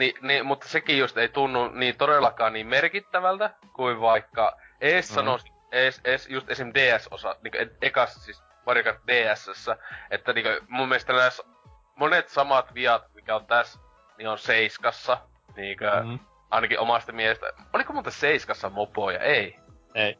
Niin, 0.00 0.14
niin, 0.20 0.46
mutta 0.46 0.68
sekin 0.68 0.98
just 0.98 1.16
ei 1.18 1.28
tunnu 1.28 1.68
niin 1.68 1.96
todellakaan 1.96 2.52
niin 2.52 2.66
merkittävältä 2.66 3.50
kuin 3.72 4.00
vaikka 4.00 4.56
ees 4.80 5.10
Mhm. 5.10 5.14
sanois, 5.14 5.44
ees, 5.72 6.00
ees, 6.04 6.28
just 6.28 6.50
esim. 6.50 6.72
DS-osa, 6.74 7.36
niinku 7.42 7.58
ekas 7.82 8.24
siis 8.24 8.42
Mario 8.66 8.84
Kart 8.84 8.98
DSssä, 9.06 9.76
että 10.10 10.32
niinku 10.32 10.50
mun 10.68 10.88
mielestä 10.88 11.12
näissä 11.12 11.42
monet 11.96 12.28
samat 12.28 12.74
viat, 12.74 13.14
mikä 13.14 13.36
on 13.36 13.46
tässä, 13.46 13.78
niin 14.18 14.28
on 14.28 14.38
seiskassa, 14.38 15.18
niinkö, 15.56 15.90
Mm, 16.04 16.18
ainakin 16.50 16.78
omasta 16.78 17.12
mielestä. 17.12 17.46
Oliko 17.72 17.92
muuten 17.92 18.12
seiskassa 18.12 18.70
mopoja? 18.70 19.18
Ei. 19.18 19.56
ei. 19.94 20.18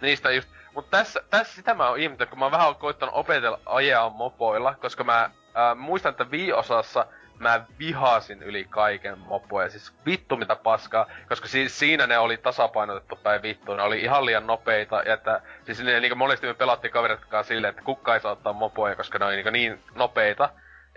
Niistä 0.00 0.30
just, 0.30 0.48
mutta 0.74 0.96
tässä, 0.98 1.22
tässä 1.30 1.54
sitä 1.54 1.74
mä 1.74 1.88
oon 1.88 1.98
ihmetellyt, 1.98 2.30
kun 2.30 2.38
mä 2.38 2.50
vähän 2.50 2.66
oon 2.66 2.76
koittanut 2.76 3.14
opetella 3.14 3.60
ajaa 3.66 4.10
mopoilla, 4.10 4.74
koska 4.74 5.04
mä 5.04 5.30
ää, 5.54 5.74
muistan, 5.74 6.10
että 6.10 6.24
Wii-osassa 6.24 7.06
mä 7.40 7.64
vihasin 7.78 8.42
yli 8.42 8.66
kaiken 8.70 9.18
mopoja, 9.18 9.70
siis 9.70 9.92
vittu 10.06 10.36
mitä 10.36 10.56
paskaa, 10.56 11.06
koska 11.28 11.48
siis 11.48 11.78
siinä 11.78 12.06
ne 12.06 12.18
oli 12.18 12.36
tasapainotettu 12.36 13.16
päin 13.16 13.42
vittu, 13.42 13.74
ne 13.74 13.82
oli 13.82 14.00
ihan 14.00 14.26
liian 14.26 14.46
nopeita, 14.46 15.02
ja 15.06 15.14
että 15.14 15.40
siis 15.64 15.82
ne, 15.82 16.00
niin 16.00 16.18
monesti 16.18 16.46
me 16.46 16.54
pelattiin 16.54 16.92
kaverit 16.92 17.24
kanssa 17.24 17.48
silleen, 17.48 17.70
että 17.70 17.82
kukka 17.82 18.14
ei 18.14 18.20
saa 18.20 18.32
ottaa 18.32 18.52
mopoja, 18.52 18.96
koska 18.96 19.18
ne 19.18 19.24
oli 19.24 19.36
niin, 19.36 19.52
niin 19.52 19.80
nopeita, 19.94 20.48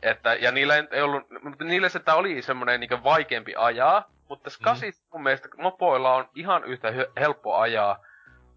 että, 0.01 0.33
ja 0.33 0.51
niillä 0.51 0.75
ei 0.91 1.01
ollut, 1.01 1.23
mutta 1.43 1.63
niillä 1.63 1.89
se 1.89 2.01
oli 2.13 2.41
semmonen 2.41 2.79
niin 2.79 3.03
vaikeampi 3.03 3.53
ajaa, 3.57 4.09
mutta 4.29 4.43
tässä 4.43 4.59
Mm. 4.59 4.63
kasit 4.63 4.95
mun 5.13 5.23
mielestä 5.23 5.49
mopoilla 5.57 6.15
on 6.15 6.29
ihan 6.35 6.63
yhtä 6.63 6.93
helppo 7.19 7.55
ajaa 7.55 8.05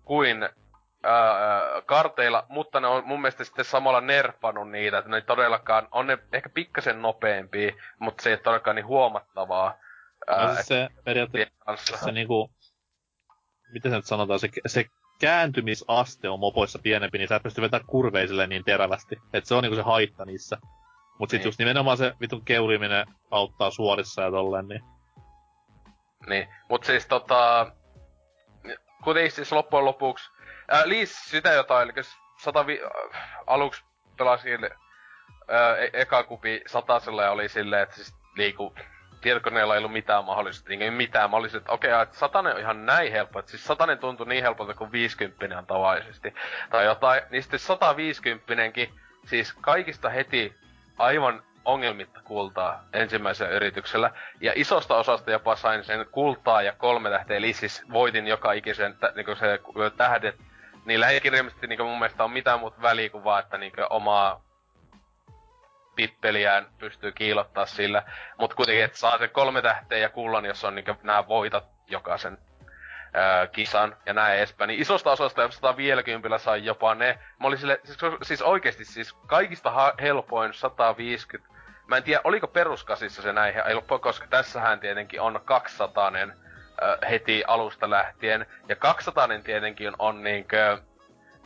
kuin 0.05 0.49
ää, 1.07 1.82
karteilla, 1.86 2.46
mutta 2.48 2.80
ne 2.80 2.86
on 2.86 3.07
mun 3.07 3.20
mielestä 3.20 3.44
sitten 3.44 3.64
samalla 3.64 4.00
nerfannut 4.00 4.70
niitä, 4.70 4.98
että 4.98 5.11
ne 5.11 5.20
todellakaan, 5.20 5.88
on 5.90 6.07
ne 6.07 6.18
ehkä 6.32 6.48
pikkasen 6.48 7.02
nopeampia, 7.02 7.72
mutta 7.98 8.22
se 8.22 8.30
ei 8.30 8.34
ole 8.34 8.40
todellakaan 8.40 8.76
niin 8.76 8.86
huomattavaa. 8.86 9.74
No 10.28 10.34
Ää, 10.36 10.54
siis 10.54 10.66
se 10.66 10.88
periaatteessa 11.04 11.96
se 12.04 12.12
niinku, 12.12 12.50
miten 13.72 13.90
se 13.90 13.96
nyt 13.96 14.07
sanotaan, 14.07 14.38
se, 14.38 14.48
se 14.66 14.84
kääntymisaste 15.20 16.28
on 16.28 16.40
mopoissa 16.40 16.78
pienempi, 16.78 17.18
niin 17.18 17.28
sä 17.28 17.36
et 17.36 17.42
pysty 17.42 17.62
vetämään 17.62 17.86
kurveisille 17.86 18.46
niin 18.46 18.64
terävästi. 18.64 19.16
Et 19.32 19.46
se 19.46 19.54
on 19.54 19.62
niinku 19.62 19.76
se 19.76 19.82
haitta 19.82 20.24
niissä. 20.24 20.57
Mut 21.18 21.30
sit 21.30 21.40
Niin. 21.40 21.48
just 21.48 21.59
nimenomaan 21.59 21.96
se 21.96 22.12
vitun 22.20 22.44
keuriminen 22.44 23.07
auttaa 23.30 23.70
suorissa 23.70 24.22
ja 24.22 24.30
tolleen, 24.30 24.68
niin... 24.68 24.80
Niin, 26.26 26.48
mut 26.68 26.84
siis 26.84 27.07
tota... 27.07 27.72
Kuitenkin 29.04 29.32
siis 29.32 29.52
loppujen 29.52 29.84
lopuksi... 29.84 30.30
Ää, 30.68 30.88
Liis 30.88 31.30
sitä 31.30 31.52
jotain, 31.52 31.90
eli 31.90 32.04
105... 32.38 32.82
Aluksi 33.46 33.84
pelasin 34.18 34.70
ää, 35.48 35.76
e- 35.76 35.90
eka 35.92 36.24
kupi 36.24 36.62
satasella 36.66 37.22
ja 37.22 37.30
oli 37.30 37.48
silleen, 37.48 37.82
että 37.82 37.94
siis 37.94 38.14
liiku... 38.36 38.74
Tietokoneella 39.20 39.74
ei 39.74 39.78
ollut 39.78 39.92
mitään 39.92 40.24
mahdollista, 40.24 40.68
niin 40.68 40.92
mitään. 40.92 41.30
Mä 41.30 41.36
olisin, 41.36 41.58
että 41.58 41.72
okei, 41.72 41.92
okay, 41.92 42.02
että 42.02 42.16
satanen 42.16 42.54
on 42.54 42.60
ihan 42.60 42.86
näin 42.86 43.12
helppo. 43.12 43.38
Että 43.38 43.50
siis 43.50 43.64
satanen 43.64 43.98
tuntui 43.98 44.26
niin 44.26 44.42
helpolta 44.42 44.74
kuin 44.74 44.92
50 44.92 45.58
on 45.58 45.66
tavallisesti. 45.66 46.34
Tai 46.70 46.84
jotain. 46.84 47.22
Niin 47.30 47.42
sitten 47.42 47.60
150 47.60 48.52
siis 49.26 49.52
kaikista 49.52 50.08
heti 50.08 50.54
aivan 50.98 51.42
ongelmitta 51.64 52.20
kultaa 52.24 52.84
ensimmäisellä 52.92 53.52
yrityksellä. 53.52 54.10
Ja 54.40 54.52
isosta 54.54 54.96
osasta 54.96 55.30
jopa 55.30 55.56
sain 55.56 55.84
sen 55.84 56.06
kultaa 56.10 56.62
ja 56.62 56.72
kolme 56.72 57.10
tähteä, 57.10 57.36
eli 57.36 57.52
siis 57.52 57.82
voitin 57.92 58.26
joka 58.26 58.52
ikisen 58.52 58.96
tä, 58.96 59.12
niinku 59.16 59.34
se 59.34 59.60
tähdet. 59.96 60.36
Niillä 60.87 61.09
ei 61.09 61.20
kirjallisesti 61.20 61.66
niinku 61.66 61.84
mun 61.84 61.99
mielestä 61.99 62.24
ole 62.24 62.32
mitään 62.32 62.61
muuta 62.61 62.82
väliä 62.82 63.11
kuin 63.11 63.24
vaan, 63.24 63.43
että 63.43 63.59
niinku 63.59 63.80
omaa 63.91 64.43
pippeliään 65.97 66.66
pystyy 66.78 67.12
kiilottaa 67.12 67.66
sillä. 67.66 68.03
Mutta 68.39 68.57
kuitenkin, 68.57 68.84
että 68.84 68.99
saa 68.99 69.18
sen 69.18 69.30
kolme 69.30 69.62
tähteä 69.62 69.99
ja 69.99 70.09
kullan, 70.09 70.45
jos 70.45 70.64
on 70.64 70.74
niinku 70.74 70.95
nämä 71.03 71.28
voitat 71.28 71.64
jokaisen 71.87 72.39
öö, 73.16 73.47
kisan 73.47 73.97
ja 74.07 74.12
näin 74.12 74.39
edespäin. 74.39 74.68
Niin 74.68 74.80
isosta 74.80 75.11
osasta 75.11 75.43
ja 75.43 75.51
150 75.51 76.39
sai 76.39 76.64
jopa 76.64 76.95
ne. 76.95 77.18
Mä 77.41 77.47
olin 77.47 77.59
sille, 77.59 77.80
siis, 77.84 77.99
siis 78.22 78.43
oikeesti 78.43 78.84
siis 78.84 79.12
kaikista 79.12 79.70
ha- 79.70 79.95
helpoin 80.01 80.55
150. 80.55 81.55
Mä 81.87 81.97
en 81.97 82.03
tiedä, 82.03 82.20
oliko 82.24 82.47
peruskasissa 82.47 83.22
se 83.22 83.32
näin 83.32 83.55
helppo, 83.55 83.99
koska 83.99 84.26
tässähän 84.26 84.80
tietenkin 84.80 85.20
on 85.20 85.41
200 85.45 86.11
ö, 86.82 87.06
heti 87.10 87.44
alusta 87.46 87.90
lähtien. 87.90 88.46
Ja 88.68 88.76
200 88.76 89.28
tietenkin 89.44 89.92
on 89.98 90.22
niinkö... 90.22 90.78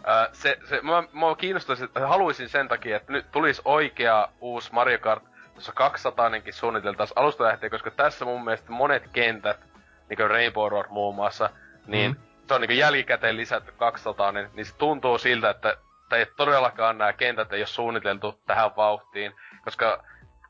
Ö, 0.08 0.28
se, 0.32 0.58
se, 0.64 0.80
mä, 0.82 1.02
mä 1.12 1.26
kiinnostaisin, 1.38 1.84
että 1.84 2.08
haluaisin 2.08 2.48
sen 2.48 2.68
takia, 2.68 2.96
että 2.96 3.12
nyt 3.12 3.26
tulisi 3.32 3.62
oikea 3.64 4.28
uusi 4.40 4.72
Mario 4.72 4.98
Kart, 4.98 5.22
jossa 5.54 5.72
200 5.72 6.30
suunniteltaisiin 6.50 7.18
alusta 7.18 7.44
lähtien, 7.44 7.70
koska 7.70 7.90
tässä 7.90 8.24
mun 8.24 8.44
mielestä 8.44 8.72
monet 8.72 9.02
kentät, 9.12 9.60
niinku 10.08 10.28
Rainbow 10.28 10.70
Road 10.70 10.86
muun 10.88 11.14
muassa, 11.14 11.50
niin 11.86 12.10
Mm. 12.10 12.16
se 12.48 12.54
on 12.54 12.60
niinku 12.60 12.74
jälkikäteen 12.74 13.36
lisätty 13.36 13.72
200, 13.76 14.32
niin, 14.32 14.48
niin 14.54 14.66
se 14.66 14.76
tuntuu 14.76 15.18
siltä, 15.18 15.50
että 15.50 15.76
tai 16.08 16.26
todellakaan 16.36 16.98
nämä 16.98 17.12
kentät 17.12 17.52
ei 17.52 17.60
ole 17.60 17.66
suunniteltu 17.66 18.40
tähän 18.46 18.70
vauhtiin, 18.76 19.32
koska 19.64 20.04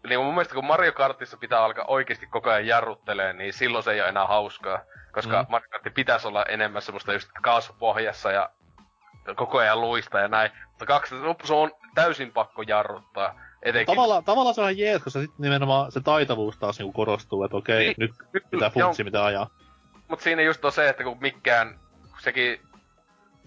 niin 0.09 0.20
mun 0.20 0.34
mielestä 0.34 0.55
kun 0.55 0.64
Mario 0.64 0.92
Kartissa 0.92 1.36
pitää 1.36 1.64
alkaa 1.64 1.84
oikeasti 1.88 2.26
koko 2.26 2.51
ajan 2.51 2.66
jarruttelee, 2.66 3.32
niin 3.32 3.53
silloin 3.53 3.84
se 3.84 3.92
ei 3.92 4.01
ole 4.01 4.09
enää 4.09 4.26
hauskaa. 4.26 4.80
Koska 5.12 5.42
Mm. 5.42 5.46
Mario 5.51 5.68
Kart 5.70 5.94
pitäisi 5.94 6.28
olla 6.28 6.44
enemmän 6.44 6.82
semmoista 6.82 7.12
just 7.12 7.28
kaasupohjassa 7.42 8.32
ja 8.32 8.51
koko 9.36 9.59
ajan 9.59 9.80
luista 9.80 10.18
ja 10.18 10.28
näin. 10.28 10.51
Mutta 10.68 10.86
kaksi, 10.86 11.14
se 11.44 11.55
on 11.55 11.70
täysin 11.94 12.32
pakko 12.32 12.62
jarruttaa. 12.62 13.40
Etenkin, 13.62 13.94
Tavallaan, 13.94 14.24
tavallaan 14.24 14.55
se 14.55 14.61
on 14.61 14.70
ihan 14.70 14.78
jees, 14.78 15.03
koska 15.03 15.20
sit 15.20 15.30
nimenomaan 15.38 15.92
se 15.92 16.01
taitavuus 16.01 16.59
taas 16.59 16.78
niinku 16.78 16.92
korostuu, 16.92 17.44
että 17.44 17.57
okei, 17.57 17.78
Niin. 17.78 17.94
nyt 17.98 18.11
nyt, 18.32 18.42
pitää 18.51 18.70
funtsi 18.70 19.05
mitä 19.05 19.24
ajaa. 19.24 19.51
Mut 20.09 20.20
siinä 20.20 20.42
just 20.42 20.64
on 20.64 20.72
se, 20.72 20.88
että 20.88 21.05
kun 21.05 21.16
mikään, 21.20 21.80
sekin, 22.18 22.61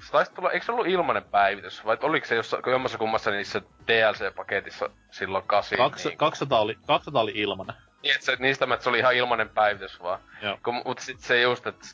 se 0.05 0.11
taisi 0.11 0.33
tulla, 0.33 0.51
eikö 0.51 0.65
se 0.65 0.71
ollut 0.71 0.87
ilmanen 0.87 1.23
päivitys? 1.23 1.85
Vai 1.85 1.97
oliko 2.01 2.25
se 2.27 2.35
jossain, 2.35 2.63
jommassa 2.67 2.97
kummassa 2.97 3.31
niissä 3.31 3.61
DLC-paketissa 3.87 4.89
silloin 5.11 5.43
kasi? 5.47 5.77
Kaks, 5.77 6.05
niin, 6.05 6.17
200, 6.17 6.59
oli, 6.59 6.77
200 6.87 7.21
oli 7.21 7.31
ilmanen. 7.35 7.75
niin 8.03 8.13
että 8.13 8.25
se, 8.25 8.35
niistä 8.39 8.65
mä, 8.65 8.73
että 8.73 8.83
se 8.83 8.89
oli 8.89 8.99
ihan 8.99 9.15
ilmanen 9.15 9.49
päivitys 9.49 10.01
vaan. 10.01 10.19
Joo. 10.41 10.59
Kun, 10.63 10.81
mut 10.85 10.99
sit 10.99 11.19
se 11.19 11.41
just, 11.41 11.67
että 11.67 11.87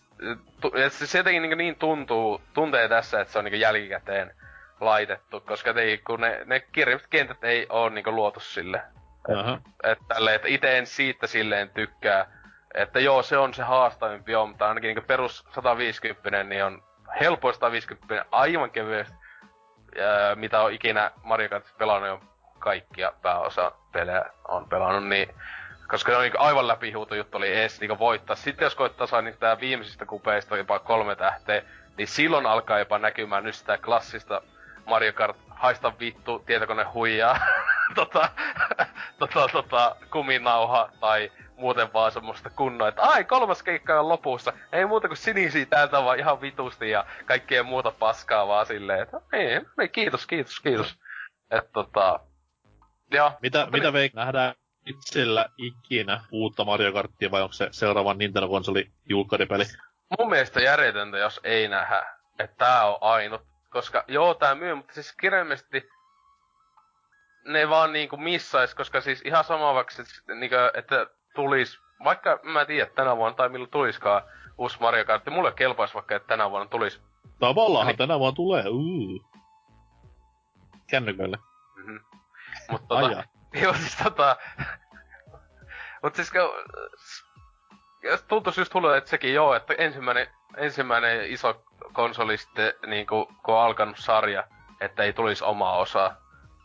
tu- 0.61 0.71
et 0.75 0.93
se, 0.93 1.17
jotenkin 1.17 1.41
niin, 1.41 1.57
niin 1.57 1.75
tuntuu, 1.75 2.41
tuntee 2.53 2.89
tässä, 2.89 3.21
että 3.21 3.33
se 3.33 3.39
on 3.39 3.45
niin 3.45 3.59
jälkikäteen 3.59 4.35
laitettu, 4.79 5.41
koska 5.41 5.71
ei, 5.71 5.97
kun 5.97 6.21
ne, 6.21 6.41
ne 6.45 6.59
kirjalliset 6.59 7.09
kentät 7.09 7.43
ei 7.43 7.65
oo 7.69 7.89
niin 7.89 8.15
luotu 8.15 8.39
sille. 8.39 8.81
Jaha. 9.27 9.61
Että 9.83 10.05
tälleen, 10.07 10.35
että 10.35 10.47
ite 10.47 10.77
en 10.77 10.85
siitä 10.85 11.27
silleen 11.27 11.69
tykkää. 11.69 12.39
Että 12.73 12.99
joo, 12.99 13.23
se 13.23 13.37
on 13.37 13.53
se 13.53 13.63
haastavimpi 13.63 14.35
on, 14.35 14.49
mutta 14.49 14.67
ainakin 14.67 14.95
niin 14.95 15.05
perus 15.05 15.45
150 15.55 16.43
niin 16.43 16.63
on 16.65 16.83
helpoin 17.19 17.53
150 17.53 18.25
aivan 18.31 18.71
kevyesti, 18.71 19.15
ää, 20.01 20.35
mitä 20.35 20.61
on 20.61 20.73
ikinä 20.73 21.11
Mario 21.23 21.49
Kart 21.49 21.77
pelannut 21.77 22.09
jo 22.09 22.21
kaikkia 22.59 23.13
pääosa 23.21 23.71
pelejä 23.91 24.25
on 24.47 24.69
pelannut, 24.69 25.07
niin 25.07 25.35
koska 25.87 26.11
ne 26.11 26.17
on 26.17 26.23
niinku 26.23 26.37
aivan 26.41 26.67
läpihuuto 26.67 27.15
juttu 27.15 27.37
oli 27.37 27.47
ees 27.47 27.79
niinku 27.79 27.99
voittaa. 27.99 28.35
Sitten 28.35 28.65
jos 28.65 28.75
koittaa 28.75 29.07
saada 29.07 29.21
niinku 29.21 29.39
tää 29.39 29.59
viimeisistä 29.59 30.05
kupeista 30.05 30.57
jopa 30.57 30.79
kolme 30.79 31.15
tähteä, 31.15 31.61
niin 31.97 32.07
silloin 32.07 32.45
alkaa 32.45 32.79
jopa 32.79 32.97
näkymään 32.97 33.43
nyt 33.43 33.55
sitä 33.55 33.77
klassista 33.77 34.41
Mario 34.85 35.13
Kart 35.13 35.37
haista 35.49 35.93
vittu, 35.99 36.39
tietokone 36.39 36.83
huijaa, 36.83 37.39
tota, 37.95 38.29
tota, 39.19 39.47
tota, 39.51 39.95
kuminauha 40.11 40.89
tai 40.99 41.31
muuten 41.59 41.93
vaan 41.93 42.11
semmoista 42.11 42.49
kunnoa, 42.49 42.87
että 42.87 43.01
ai 43.01 43.23
kolmas 43.23 43.63
keikka 43.63 43.99
on 43.99 44.09
lopussa, 44.09 44.53
ei 44.71 44.85
muuta 44.85 45.07
kuin 45.07 45.17
sinisiä 45.17 45.65
täältä 45.65 46.03
vaan 46.03 46.19
ihan 46.19 46.41
vitusti 46.41 46.89
ja 46.89 47.05
kaikkea 47.25 47.63
muuta 47.63 47.91
paskaa 47.91 48.47
vaan 48.47 48.65
silleen, 48.65 49.01
että 49.01 49.21
ei, 49.33 49.61
ei 49.81 49.89
kiitos, 49.89 50.27
kiitos, 50.27 50.59
kiitos. 50.59 50.99
Et 51.51 51.71
tota, 51.71 52.19
joo. 53.11 53.31
Mitä, 53.41 53.59
Mutta 53.59 53.71
mitä 53.71 53.83
niin- 53.83 53.93
veik 53.93 54.13
nähdään 54.13 54.55
itsellä 54.85 55.45
ikinä 55.57 56.23
uutta 56.31 56.65
Mario 56.65 56.93
Karttia 56.93 57.31
vai 57.31 57.41
onko 57.41 57.53
se 57.53 57.67
seuraavan 57.71 58.17
Nintendo-konsoli 58.17 58.91
julkkaripeli? 59.09 59.63
mun 60.19 60.29
mielestä 60.29 60.61
järjetöntä, 60.61 61.17
jos 61.17 61.39
ei 61.43 61.67
nähdä, 61.67 62.05
että 62.39 62.55
tää 62.57 62.85
on 62.85 62.97
ainut. 63.01 63.41
Koska 63.69 64.03
joo, 64.07 64.33
tää 64.33 64.55
myy, 64.55 64.75
mutta 64.75 64.93
siis 64.93 65.15
kirjaimellisesti 65.19 65.89
ne 67.45 67.69
vaan 67.69 67.93
niinku 67.93 68.17
missais, 68.17 68.75
koska 68.75 69.01
siis 69.01 69.21
ihan 69.25 69.43
sama 69.43 69.73
vaikka 69.73 69.93
se, 69.93 70.03
niinku, 70.33 70.55
että 70.73 71.07
tulis, 71.39 71.79
vaikka 72.03 72.39
mä 72.43 72.61
en 72.61 72.67
tiedä 72.67 72.91
tänä 72.95 73.17
vuonna 73.17 73.35
tai 73.35 73.49
milloin 73.49 73.71
tuliskaan 73.71 74.21
uusi 74.57 74.77
Mario 74.79 75.05
Kart, 75.05 75.25
mulle 75.29 75.51
kelpaisi 75.51 75.93
vaikka, 75.93 76.15
että 76.15 76.27
tänä 76.27 76.49
vuonna 76.51 76.67
tulis. 76.67 77.01
Tavallaan 77.39 77.87
Niin. 77.87 77.97
tänä 77.97 78.19
vuonna 78.19 78.35
tulee, 78.35 78.63
uu. 78.67 79.21
Kännykölle. 80.89 81.37
Mm-hmm. 81.75 81.99
Mutta 82.71 82.87
tota, 82.87 83.05
Aja. 83.05 83.23
Joo, 83.63 83.73
siis 83.73 83.97
tota... 84.03 84.37
Mut 86.03 86.15
siis 86.15 86.31
Tuntuisi 88.27 88.61
just 88.61 88.73
hullu, 88.73 88.89
että 88.89 89.09
sekin 89.09 89.33
joo, 89.33 89.55
että 89.55 89.73
ensimmäinen, 89.77 90.27
ensimmäinen 90.57 91.25
iso 91.31 91.63
konsoli 91.93 92.37
sitten 92.37 92.73
niinku, 92.87 93.25
kun 93.43 93.55
on 93.55 93.61
alkanut 93.61 93.97
sarja, 93.97 94.43
että 94.81 95.03
ei 95.03 95.13
tulisi 95.13 95.43
omaa 95.43 95.77
osaa. 95.77 96.15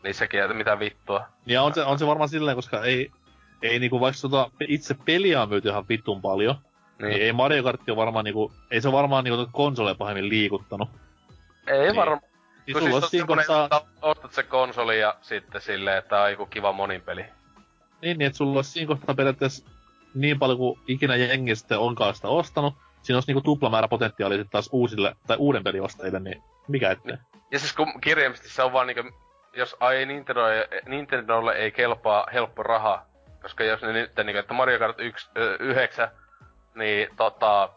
Niin 0.02 0.14
sekin, 0.14 0.42
että 0.42 0.54
mitä 0.54 0.78
vittua. 0.78 1.26
Ja 1.46 1.62
on 1.62 1.74
se, 1.74 1.82
on 1.84 1.98
se 1.98 2.06
varmaan 2.06 2.28
silleen, 2.28 2.56
koska 2.56 2.84
ei, 2.84 3.10
ei 3.64 3.78
niinku 3.78 4.00
vaikka 4.00 4.20
tota 4.22 4.50
itse 4.68 4.94
peliä 5.04 5.42
on 5.42 5.48
myyty 5.48 5.68
ihan 5.68 5.88
vittun 5.88 6.22
paljon, 6.22 6.56
niin. 6.98 7.08
Niin. 7.10 7.22
ei 7.22 7.32
Mario 7.32 7.62
Kart 7.62 7.88
ole 7.88 7.96
varmaan 7.96 8.24
niinku, 8.24 8.52
ei 8.70 8.80
se 8.80 8.92
varmaan 8.92 9.24
niinku 9.24 9.48
konsoleja 9.52 9.94
pahemmin 9.94 10.28
liikuttanut. 10.28 10.88
Ei 11.66 11.78
Niin. 11.78 11.96
varmaan. 11.96 12.20
Niin 12.66 12.78
sulla 12.78 13.00
siis 13.00 13.10
siinä 13.10 13.26
kohtaa, 13.26 13.68
ostat 14.02 14.32
se 14.32 14.42
konsoli 14.42 15.00
ja 15.00 15.14
sitten 15.20 15.60
silleen, 15.60 15.98
että 15.98 16.22
on 16.22 16.30
joku 16.30 16.46
kiva 16.46 16.72
monin 16.72 17.02
peli. 17.02 17.22
niin, 18.02 18.18
niin, 18.18 18.22
että 18.26 18.36
sulla 18.36 18.58
olisi 18.58 18.70
siinä 18.70 18.88
kohtaa 18.88 19.14
periaatteessa 19.14 19.68
niin 20.14 20.38
paljon 20.38 20.58
kuin 20.58 20.80
ikinä 20.88 21.16
jengi 21.16 21.56
sitten 21.56 21.78
onkaan 21.78 22.14
sitä 22.14 22.28
ostanut, 22.28 22.74
siinä 23.02 23.16
olisi 23.16 23.28
niinku 23.28 23.40
tuplamäärä 23.40 23.88
potentiaalia 23.88 24.38
sitten 24.38 24.50
taas 24.50 24.68
uusille, 24.72 25.16
tai 25.26 25.36
uuden 25.36 25.64
peliostajille, 25.64 26.20
niin 26.20 26.42
mikä 26.68 26.90
ettei. 26.90 27.16
Ja 27.50 27.58
siis 27.58 27.72
kun 27.72 28.00
kirjaimisesti 28.00 28.48
se 28.48 28.62
on 28.62 28.72
vaan 28.72 28.86
niinku, 28.86 29.02
jos 29.56 29.76
ai 29.80 30.06
Nintendo, 30.06 30.40
Nintendolle 30.86 31.52
ei 31.52 31.70
kelpaa 31.70 32.26
helppo 32.32 32.62
raha, 32.62 33.06
koska 33.45 33.64
jos 33.64 33.82
ne 33.82 33.92
nyt, 33.92 34.11
niinku, 34.16 34.38
että 34.38 34.55
Mario 34.55 34.78
Kart 34.78 35.01
1, 35.01 35.30
ö, 35.36 35.57
9, 35.61 36.09
niin 36.74 37.09
tota, 37.16 37.68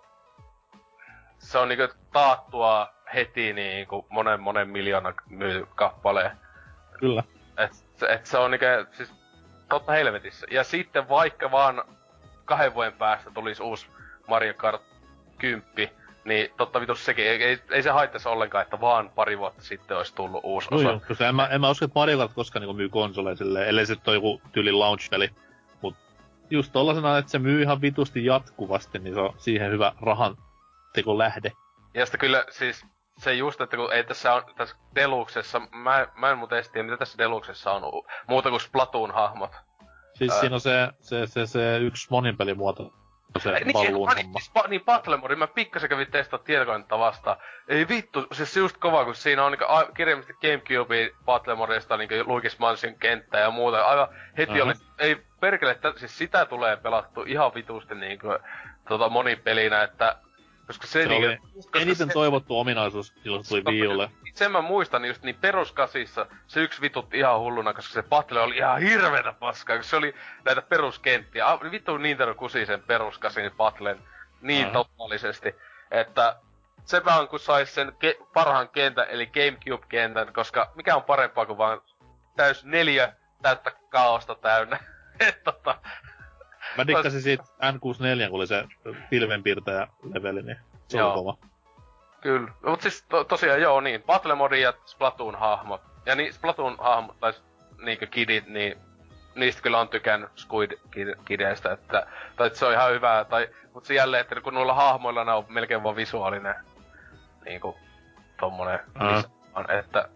se 1.37 1.57
on 1.57 1.69
niinku 1.69 1.87
taattua 2.13 2.87
heti 3.13 3.53
niinku 3.53 4.05
monen 4.09 4.39
monen 4.41 4.69
miljoonan 4.69 5.13
myy 5.29 5.67
kappaleen. 5.75 6.31
Kyllä. 6.99 7.23
Et, 7.57 7.73
se- 7.73 8.05
et 8.13 8.25
se 8.25 8.37
on 8.37 8.51
niinku, 8.51 8.65
siis 8.91 9.13
totta 9.69 9.91
helvetissä. 9.91 10.47
Ja 10.51 10.63
sitten 10.63 11.09
vaikka 11.09 11.51
vaan 11.51 11.83
kahden 12.45 12.73
vuoden 12.73 12.93
päästä 12.93 13.31
tulisi 13.33 13.63
uusi 13.63 13.87
Mario 14.27 14.53
Kart 14.53 14.81
10, 15.37 15.63
niin 16.25 16.49
totta 16.57 16.81
vitus 16.81 17.05
sekin, 17.05 17.25
ei, 17.27 17.43
ei, 17.43 17.59
ei 17.71 17.83
se 17.83 17.89
haittaisi 17.89 18.29
ollenkaan, 18.29 18.61
että 18.61 18.81
vaan 18.81 19.09
pari 19.09 19.37
vuotta 19.37 19.61
sitten 19.61 19.97
olisi 19.97 20.15
tullut 20.15 20.41
uusi 20.43 20.67
No 20.71 20.77
osa. 20.77 20.89
joo, 20.89 21.01
koska 21.07 21.27
en 21.27 21.35
mä, 21.35 21.47
en 21.47 21.61
mä 21.61 21.69
usko, 21.69 21.85
että 21.85 21.99
Mario 21.99 22.17
Kart 22.17 22.31
koskaan 22.33 22.61
niinku 22.61 22.73
myy 22.73 22.89
konsoleja 22.89 23.35
silleen, 23.35 23.67
ellei 23.67 23.85
se 23.85 23.95
ole 24.07 24.15
joku 24.15 24.41
tyyli 24.51 24.71
launch-peli. 24.71 25.29
Just 26.49 26.71
tollasena, 26.71 27.17
että 27.17 27.31
se 27.31 27.39
myy 27.39 27.61
ihan 27.61 27.81
vitusti 27.81 28.25
jatkuvasti, 28.25 28.99
niin 28.99 29.13
se 29.13 29.19
on 29.19 29.33
siihen 29.37 29.71
hyvä 29.71 29.91
rahan 30.01 30.37
teko 30.93 31.17
lähde. 31.17 31.51
Ja 31.93 32.05
sitten 32.05 32.19
kyllä 32.19 32.45
siis 32.49 32.85
se 33.17 33.33
just, 33.33 33.61
että 33.61 33.77
kun 33.77 33.93
ei 33.93 34.03
tässä 34.03 34.33
on 34.33 34.43
tässä 34.57 34.75
Deluxessa, 34.95 35.59
mä, 35.59 36.07
mä 36.15 36.31
en 36.31 36.37
muuten 36.37 36.63
tiedä, 36.71 36.85
mitä 36.85 36.97
tässä 36.97 37.17
Deluxessa 37.17 37.71
on 37.71 38.03
muuta 38.27 38.49
kuin 38.49 38.61
Splatoon-hahmot. 38.61 39.55
Siis 40.13 40.31
Ää. 40.31 40.39
siinä 40.39 40.55
on 40.55 40.61
se, 40.61 40.89
se, 40.99 41.27
se, 41.27 41.45
se 41.45 41.77
yksi 41.77 42.07
monin 42.09 42.37
pelimuoto, 42.37 42.93
se 43.39 43.59
niin, 43.59 43.93
homma. 43.93 44.13
siis, 44.13 44.51
pa, 44.53 44.63
niin 44.67 44.85
Battle 44.85 45.17
Mode, 45.17 45.35
mä 45.35 45.47
pikkasen 45.47 45.89
kävin 45.89 46.11
testaa 46.11 46.39
tietokonetta 46.39 46.99
vastaan. 46.99 47.37
Ei 47.67 47.87
vittu, 47.87 48.27
siis 48.31 48.53
se 48.53 48.59
just 48.59 48.77
kova, 48.77 49.05
kun 49.05 49.15
siinä 49.15 49.43
on 49.45 49.51
niinku 49.51 49.65
a- 49.67 49.87
kirjaimellisesti 49.95 50.47
Gamecube 50.47 51.11
Battle 51.25 51.55
Modesta 51.55 51.97
niinku 51.97 52.15
Luigi's 52.15 52.55
Mansion 52.59 52.95
kenttä 52.95 53.37
ja 53.39 53.51
muuta. 53.51 53.85
Aivan 53.85 54.07
heti 54.37 54.51
Aha. 54.61 54.63
oli, 54.63 54.73
ei 54.99 55.17
perkele, 55.39 55.71
että 55.71 55.93
siis 55.95 56.17
sitä 56.17 56.45
tulee 56.45 56.77
pelattu 56.77 57.23
ihan 57.27 57.53
vitusti 57.53 57.95
niinku 57.95 58.27
tota 58.87 59.09
monipelinä, 59.09 59.83
että 59.83 60.15
koska 60.67 60.87
se, 60.87 61.03
Se 61.03 61.09
niinku, 61.09 61.27
oli 61.27 61.37
koska 61.55 61.79
eniten 61.79 62.07
se, 62.07 62.13
toivottu 62.13 62.59
ominaisuus 62.59 63.13
silloin, 63.23 63.47
tuli 63.49 63.59
Totta 63.59 63.71
Wii 63.71 63.87
Ulle. 63.87 64.11
sen 64.33 64.51
mä 64.51 64.61
muistan 64.61 65.05
just 65.05 65.23
niin 65.23 65.35
peruskasissa 65.35 66.25
se 66.47 66.59
yksi 66.59 66.81
vitutti 66.81 67.17
ihan 67.17 67.39
hulluna, 67.39 67.73
koska 67.73 67.93
se 67.93 68.03
battle 68.03 68.41
oli 68.41 68.57
ihan 68.57 68.81
hirveetä 68.81 69.33
paskaa, 69.33 69.77
koska 69.77 69.89
se 69.89 69.95
oli 69.95 70.15
näitä 70.45 70.61
peruskenttiä. 70.61 71.45
Vittu 71.71 71.97
Nintendo 71.97 72.35
kusi 72.35 72.65
sen 72.65 72.83
peruskasin 72.83 73.51
battlen 73.51 73.99
niin 74.41 74.65
Aha. 74.65 74.73
totaalisesti, 74.73 75.55
että 75.91 76.35
se 76.85 77.05
vaan 77.05 77.27
kun 77.27 77.39
sais 77.39 77.75
sen 77.75 77.87
ke- 77.87 78.25
parhaan 78.33 78.69
kentän, 78.69 79.07
eli 79.09 79.25
Gamecube-kentän, 79.27 80.33
koska 80.33 80.71
mikä 80.75 80.95
on 80.95 81.03
parempaa 81.03 81.45
kuin 81.45 81.57
vaan 81.57 81.81
täys 82.35 82.65
neljä 82.65 83.13
täyttä 83.41 83.71
kaosta 83.89 84.35
täynnä. 84.35 84.79
Et 85.27 85.43
tota, 85.43 85.75
Mä 86.77 86.87
dikkasin 86.87 87.21
siitä 87.21 87.43
N64, 87.43 88.29
kun 88.29 88.37
oli 88.39 88.47
se 88.47 88.65
pilvenpiirtäjä 89.09 89.87
leveli, 90.13 90.41
niin 90.41 90.57
se 90.87 90.97
Joo. 90.97 91.07
oli 91.07 91.15
kova. 91.15 91.37
Kyllä. 92.21 92.51
Mut 92.65 92.81
siis 92.81 93.05
to, 93.09 93.23
tosiaan 93.23 93.61
joo 93.61 93.81
niin, 93.81 94.03
Battle 94.03 94.35
Mode 94.35 94.59
ja 94.59 94.73
Splatoon 94.85 95.35
hahmot. 95.35 95.81
Ja 96.05 96.15
niin 96.15 96.33
Splatoon 96.33 96.75
hahmot 96.79 97.19
tai 97.19 97.33
niinkö 97.81 98.07
kidit, 98.07 98.47
niin 98.47 98.77
niistä 99.35 99.61
kyllä 99.61 99.79
on 99.79 99.89
tykännyt 99.89 100.29
Squid 100.35 100.71
Kid- 100.71 101.23
Kideistä, 101.25 101.71
että, 101.71 102.07
tai 102.35 102.47
että 102.47 102.59
se 102.59 102.65
on 102.65 102.73
ihan 102.73 102.91
hyvää, 102.91 103.25
tai, 103.25 103.49
mut 103.73 103.85
se 103.85 103.93
jälleen, 103.93 104.21
että 104.21 104.41
kun 104.41 104.53
noilla 104.53 104.73
hahmoilla 104.73 105.23
ne 105.23 105.31
on 105.31 105.45
melkein 105.49 105.83
vaan 105.83 105.95
visuaalinen, 105.95 106.55
niinku, 107.45 107.77
tommonen, 108.39 108.79
missä 108.99 109.29
on, 109.55 109.71
että, 109.71 110.09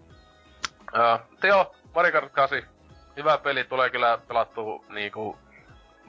ää, 0.93 1.19
mutta 1.29 1.47
joo, 1.47 1.75
Mario 1.95 2.11
Kart 2.11 2.31
8, 2.31 2.63
hyvä 3.17 3.37
peli, 3.37 3.63
tulee 3.63 3.89
kyllä 3.89 4.19
pelattua 4.27 4.83
niinku, 4.89 5.37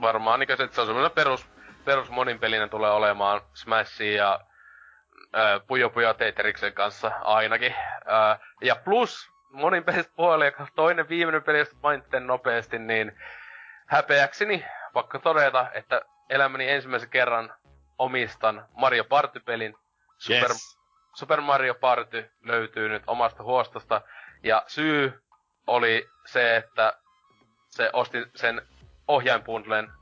varmaan 0.03 0.40
niinku 0.40 0.57
se, 0.57 0.62
että 0.62 0.74
se 0.74 0.80
on 0.80 0.86
semmonen 0.86 1.11
perus, 1.11 1.46
perus 1.84 2.11
monin 2.11 2.38
pelinen 2.38 2.70
tulee 2.70 2.90
olemaan 2.90 3.40
Smashia 3.55 4.16
ja 4.16 4.40
ää, 5.32 5.61
Pujo 5.61 5.90
Pujo 5.90 6.14
Teteriksen 6.14 6.72
kanssa 6.72 7.12
ainakin. 7.20 7.74
Ää, 8.07 8.38
ja 8.61 8.76
plus 8.76 9.30
monin 9.50 9.84
pelistä 9.84 10.12
puolella, 10.16 10.44
joka 10.44 10.66
toinen 10.76 11.09
viimeinen 11.09 11.42
peli, 11.42 11.59
josta 11.59 11.76
mainitsen 11.82 12.26
nopeasti, 12.26 12.78
niin 12.78 13.12
häpeäkseni 13.86 14.64
pakko 14.92 15.18
todeta, 15.18 15.66
että 15.74 16.03
elämäni 16.30 16.70
ensimmäisen 16.70 17.11
kerran 17.11 17.55
omistan 17.98 18.66
Mario 18.74 19.05
Party-pelin. 19.05 19.76
Super, 20.18 20.50
Yes. 20.50 20.78
Super 21.14 21.40
Mario 21.40 21.74
Party 21.74 22.30
löytyy 22.42 22.88
nyt 22.88 23.03
omasta 23.07 23.42
huostosta. 23.42 24.00
Ja 24.42 24.62
syy 24.66 25.22
oli 25.66 26.09
se, 26.26 26.57
että 26.57 26.92
se 27.70 27.90
ostin 27.92 28.26
sen 28.34 28.62
ohjainbundlen 29.09 29.92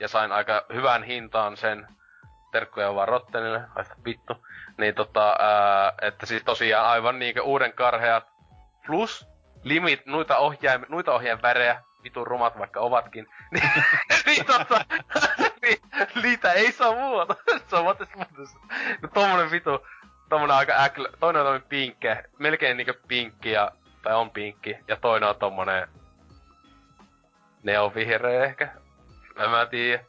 ja 0.00 0.08
sain 0.08 0.32
aika 0.32 0.66
hyvän 0.72 1.02
hintaan 1.02 1.56
sen. 1.56 1.86
Terkkuja 2.52 2.94
vaan 2.94 3.08
Rottenille, 3.08 3.62
haista 3.74 3.94
vittu. 4.04 4.46
Niin 4.78 4.94
tota, 4.94 5.36
ää, 5.38 5.92
että 6.02 6.26
siis 6.26 6.42
tosiaan 6.44 6.86
aivan 6.86 7.18
niinkö 7.18 7.42
uuden 7.42 7.72
karheat 7.72 8.26
plus 8.86 9.28
limit, 9.64 10.06
noita 10.06 10.36
ohjaim, 10.36 10.84
noita 10.88 11.12
ohjain 11.12 11.42
värejä, 11.42 11.82
vitun 12.02 12.26
rumat 12.26 12.58
vaikka 12.58 12.80
ovatkin, 12.80 13.26
niin, 13.52 13.70
niin 14.26 14.46
tota, 14.46 14.84
niin, 15.62 15.78
niitä 16.22 16.52
ei 16.52 16.72
saa 16.72 16.94
muuta. 16.94 17.36
se 17.66 17.76
on 17.76 17.84
vasta 17.84 18.06
no, 19.02 19.08
tommonen 19.14 19.50
vitu, 19.50 19.86
tommonen 20.28 20.56
aika 20.56 20.72
äklä, 20.84 21.08
toinen 21.20 21.40
on 21.40 21.46
tommonen 21.46 21.68
pinkke, 21.68 22.24
melkein 22.38 22.76
niinkö 22.76 22.94
pinkki 23.08 23.50
ja, 23.50 23.70
tai 24.02 24.14
on 24.14 24.30
pinkki, 24.30 24.76
ja 24.88 24.96
toinen 24.96 25.28
on 25.28 25.36
tommonen 25.36 25.88
neonvihreä 27.62 28.44
ehkä. 28.44 28.68
En 29.36 29.50
mä 29.50 29.66
tiedä. 29.66 30.04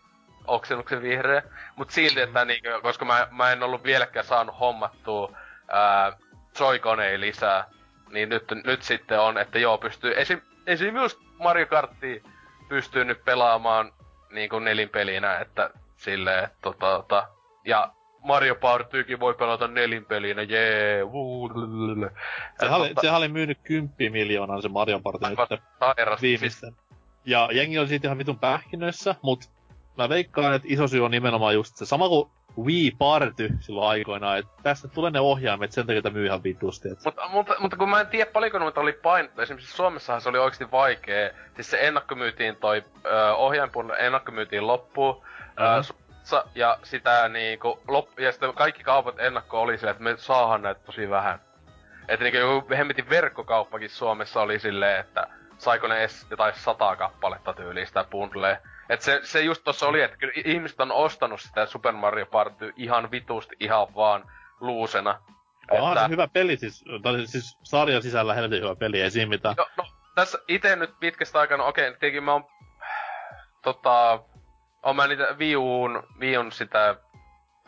Oksennuksen 0.48 1.02
vihreä. 1.02 1.44
Mut 1.76 1.90
silti, 1.90 2.22
että 2.22 2.46
niinkö, 2.46 2.82
koska 2.82 3.06
mä, 3.06 3.28
mä 3.32 3.52
en 3.52 3.64
ollut 3.64 3.84
vieläkään 3.84 4.26
saanut 4.26 4.60
hommattua 4.60 5.38
ää, 5.68 6.18
Joy-Conei 6.60 7.20
lisää, 7.20 7.66
niin 8.10 8.30
nyt, 8.30 8.44
nyt 8.66 8.84
sitten 8.84 9.20
on, 9.20 9.38
että 9.38 9.60
joo, 9.60 9.78
pystyy 9.78 10.14
esim, 10.20 10.42
esim 10.68 10.96
just 10.96 11.20
Mario 11.40 11.66
Karttia 11.66 12.22
pystyy 12.70 13.06
nyt 13.06 13.26
pelaamaan 13.26 13.94
niinku 14.32 14.60
nelinpelinä, 14.60 15.38
että 15.38 15.70
silleen, 15.98 16.44
että 16.44 16.58
tota, 16.62 16.96
tota, 16.96 17.28
ja 17.66 17.94
Mario 18.24 18.56
Partykin 18.56 19.20
voi 19.20 19.34
pelata 19.34 19.68
nelinpelinä, 19.68 20.42
jee, 20.42 21.04
Sehän 22.60 22.80
oli, 22.80 22.94
sehän 23.02 23.18
oli 23.18 23.28
myynyt 23.28 23.60
10 23.64 24.12
miljoonaa 24.12 24.62
se 24.62 24.70
Mario 24.70 25.00
Party 25.00 25.26
nyt 25.30 26.22
viimeisten. 26.22 26.76
Ja 27.26 27.50
jengi 27.52 27.80
oli 27.80 27.88
siitä 27.88 28.08
ihan 28.08 28.18
vitun 28.18 28.40
pähkinöissä, 28.40 29.16
mut 29.22 29.50
mä 29.98 30.10
veikkaan, 30.10 30.54
että 30.54 30.68
iso 30.72 30.88
syy 30.88 31.06
on 31.06 31.12
nimenomaan 31.12 31.54
just 31.54 31.76
se 31.76 31.86
sama 31.86 32.10
kuin 32.10 32.30
Wii 32.58 32.92
Party 32.92 33.50
silloin 33.60 33.90
aikoinaan, 33.90 34.40
että 34.40 34.52
tästä 34.64 34.88
tulee 34.88 35.12
ne 35.12 35.20
ohjaimet, 35.20 35.72
sen 35.72 35.88
takia 35.88 35.98
että 35.98 36.10
myy 36.10 36.26
ihan 36.26 36.44
vitusti. 36.44 36.90
Et. 36.90 37.00
Mutta, 37.06 37.28
mutta, 37.28 37.56
mutta, 37.60 37.78
kun 37.78 37.90
mä 37.90 38.02
en 38.02 38.08
tiedä 38.08 38.32
paljonko 38.32 38.60
noita 38.60 38.82
oli 38.82 38.94
painettu, 38.94 39.42
esimerkiksi 39.42 39.76
Suomessahan 39.76 40.22
se 40.22 40.30
oli 40.30 40.38
oikeasti 40.38 40.72
vaikea. 40.72 41.30
Siis 41.56 41.70
se 41.70 41.88
ennakkomyytiin 41.88 42.56
toi 42.56 42.84
ö, 43.06 43.34
ohjainpuun 43.36 43.94
ennakkomyytiin 44.00 44.68
loppuun. 44.68 45.16
Mm-hmm. 45.16 45.98
Ö, 46.34 46.44
ja 46.56 46.78
sitä 46.84 47.30
niinku, 47.30 47.80
lop, 47.88 48.20
ja 48.20 48.32
sitten 48.32 48.54
kaikki 48.54 48.84
kaupat 48.84 49.20
ennakko 49.20 49.62
oli 49.62 49.78
silleen, 49.78 49.92
että 49.92 50.04
me 50.04 50.18
saahan 50.18 50.62
näitä 50.62 50.82
tosi 50.86 51.10
vähän. 51.10 51.40
Että 52.08 52.24
niinku 52.24 52.38
joku 52.38 52.70
hemmetin 52.78 53.10
verkkokauppakin 53.10 53.90
Suomessa 53.90 54.42
oli 54.42 54.60
silleen, 54.60 55.00
että 55.00 55.28
saiko 55.62 55.88
ne 55.88 56.00
edes 56.00 56.28
jotain 56.30 56.54
sata 56.56 56.96
kappaletta 56.96 57.54
tyylistä 57.54 58.04
bundlea. 58.04 58.58
Et 58.90 59.02
se, 59.02 59.20
se 59.24 59.42
just 59.42 59.64
tossa 59.64 59.88
oli, 59.88 60.02
että 60.02 60.18
kyllä 60.18 60.34
ihmiset 60.46 60.80
on 60.80 60.92
ostanut 60.92 61.42
sitä 61.42 61.66
Super 61.66 61.94
Mario 61.94 62.26
Party 62.26 62.74
ihan 62.76 63.12
vitusti 63.12 63.56
ihan 63.60 63.96
vaan 63.96 64.32
luusena. 64.60 65.22
No, 65.72 65.92
että... 65.92 66.04
on 66.04 66.12
hyvä 66.12 66.28
peli 66.28 66.58
siis, 66.58 66.84
tai 67.04 67.28
siis 67.28 67.58
sarjan 67.64 68.02
sisällä 68.02 68.34
helvetin 68.34 68.64
hyvä 68.64 68.76
peli, 68.76 69.02
ei 69.02 69.12
siinä 69.12 69.30
mitään. 69.30 69.56
Jo, 69.58 69.68
no, 69.78 69.86
tässä 70.16 70.40
itse 70.48 70.76
nyt 70.76 71.00
pitkästä 71.00 71.40
aikana, 71.40 71.64
okei, 71.64 71.88
okay, 71.88 72.00
tietenkin 72.00 72.24
mä 72.24 72.34
oon, 72.34 72.46
tota, 73.62 74.20
oon 74.84 74.96
mä 74.96 75.08
niitä 75.08 75.38
Viuun, 75.38 76.04
Viun 76.20 76.52
sitä... 76.52 76.96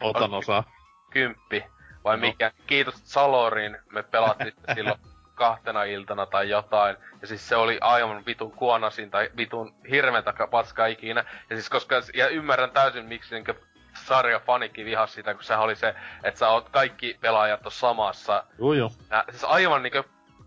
Otan 0.02 0.34
osaa. 0.34 0.64
Kymppi, 1.12 1.66
vai 2.04 2.18
no. 2.18 2.22
mikä, 2.22 2.52
kiitos 2.68 2.96
Salorin, 3.04 3.78
me 3.92 4.04
pelattiin 4.04 4.54
silloin 4.76 5.00
kahtena 5.36 5.84
iltana 5.84 6.26
tai 6.26 6.50
jotain. 6.50 6.98
Ja 7.22 7.28
siis 7.28 7.50
se 7.50 7.56
oli 7.56 7.78
aivan 7.82 8.26
vitun 8.26 8.52
kuonasin 8.52 9.12
tai 9.12 9.30
vitun 9.38 9.76
hirveäntä 9.90 10.34
paskaa 10.52 10.86
ikinä. 10.86 11.26
Ja 11.50 11.56
siis 11.56 11.70
koska, 11.70 11.96
ja 12.14 12.28
ymmärrän 12.28 12.72
täysin 12.72 13.06
miksi 13.06 13.36
niinkö 13.36 13.54
sarja 13.94 14.40
fanikki 14.40 14.86
vihas 14.86 15.14
sitä, 15.14 15.34
kun 15.34 15.44
se 15.44 15.56
oli 15.56 15.76
se, 15.76 15.96
että 16.24 16.40
sä 16.40 16.50
oot 16.50 16.70
kaikki 16.70 17.18
pelaajat 17.22 17.66
on 17.66 17.72
samassa. 17.72 18.44
Joo 18.60 18.74
joo. 18.74 18.92
Ja, 19.10 19.24
siis 19.30 19.44
aivan 19.44 19.84
niinkö 19.84 20.04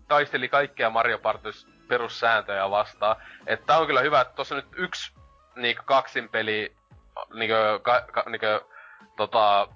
taisteli 0.07 0.49
kaikkia 0.49 0.89
Mario 0.89 1.19
Partys 1.19 1.67
perussääntöjä 1.87 2.69
vastaan. 2.69 3.15
Että 3.47 3.65
tää 3.65 3.77
on 3.77 3.87
kyllä 3.87 4.01
hyvä, 4.01 4.21
että 4.21 4.33
tossa 4.35 4.55
nyt 4.55 4.67
yksi 4.75 5.13
niinkö 5.55 5.83
kaksin 5.85 6.29
peli, 6.29 6.75
niinkö, 7.33 7.79
ka, 7.83 8.01
ka, 8.11 8.23
niinkö, 8.27 8.61
tota, 9.17 9.67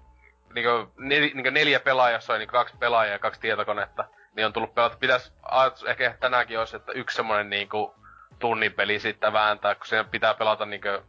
niinkö, 0.53 0.87
nel, 0.97 1.21
niinkö 1.21 1.51
neljä 1.51 1.79
pelaajassa 1.79 2.33
on 2.33 2.39
niinkö 2.39 2.51
kaksi 2.51 2.77
pelaajaa 2.79 3.13
ja 3.13 3.19
kaksi 3.19 3.41
tietokonetta 3.41 4.05
niin 4.35 4.45
on 4.45 4.53
tullut 4.53 4.75
pelata. 4.75 4.97
Pitäis, 4.99 5.33
ajatus 5.43 5.83
ehkä 5.83 6.15
tänäänkin 6.19 6.59
olisi, 6.59 6.75
että 6.75 6.91
yksi 6.91 7.15
semmonen 7.15 7.49
niinku 7.49 7.95
tunnin 8.39 8.73
peli 8.73 8.99
sitten 8.99 9.33
vääntää, 9.33 9.75
kun 9.75 9.87
siinä 9.87 10.03
pitää 10.03 10.33
pelata 10.33 10.65
niinku 10.65 10.87
ö, 10.87 11.03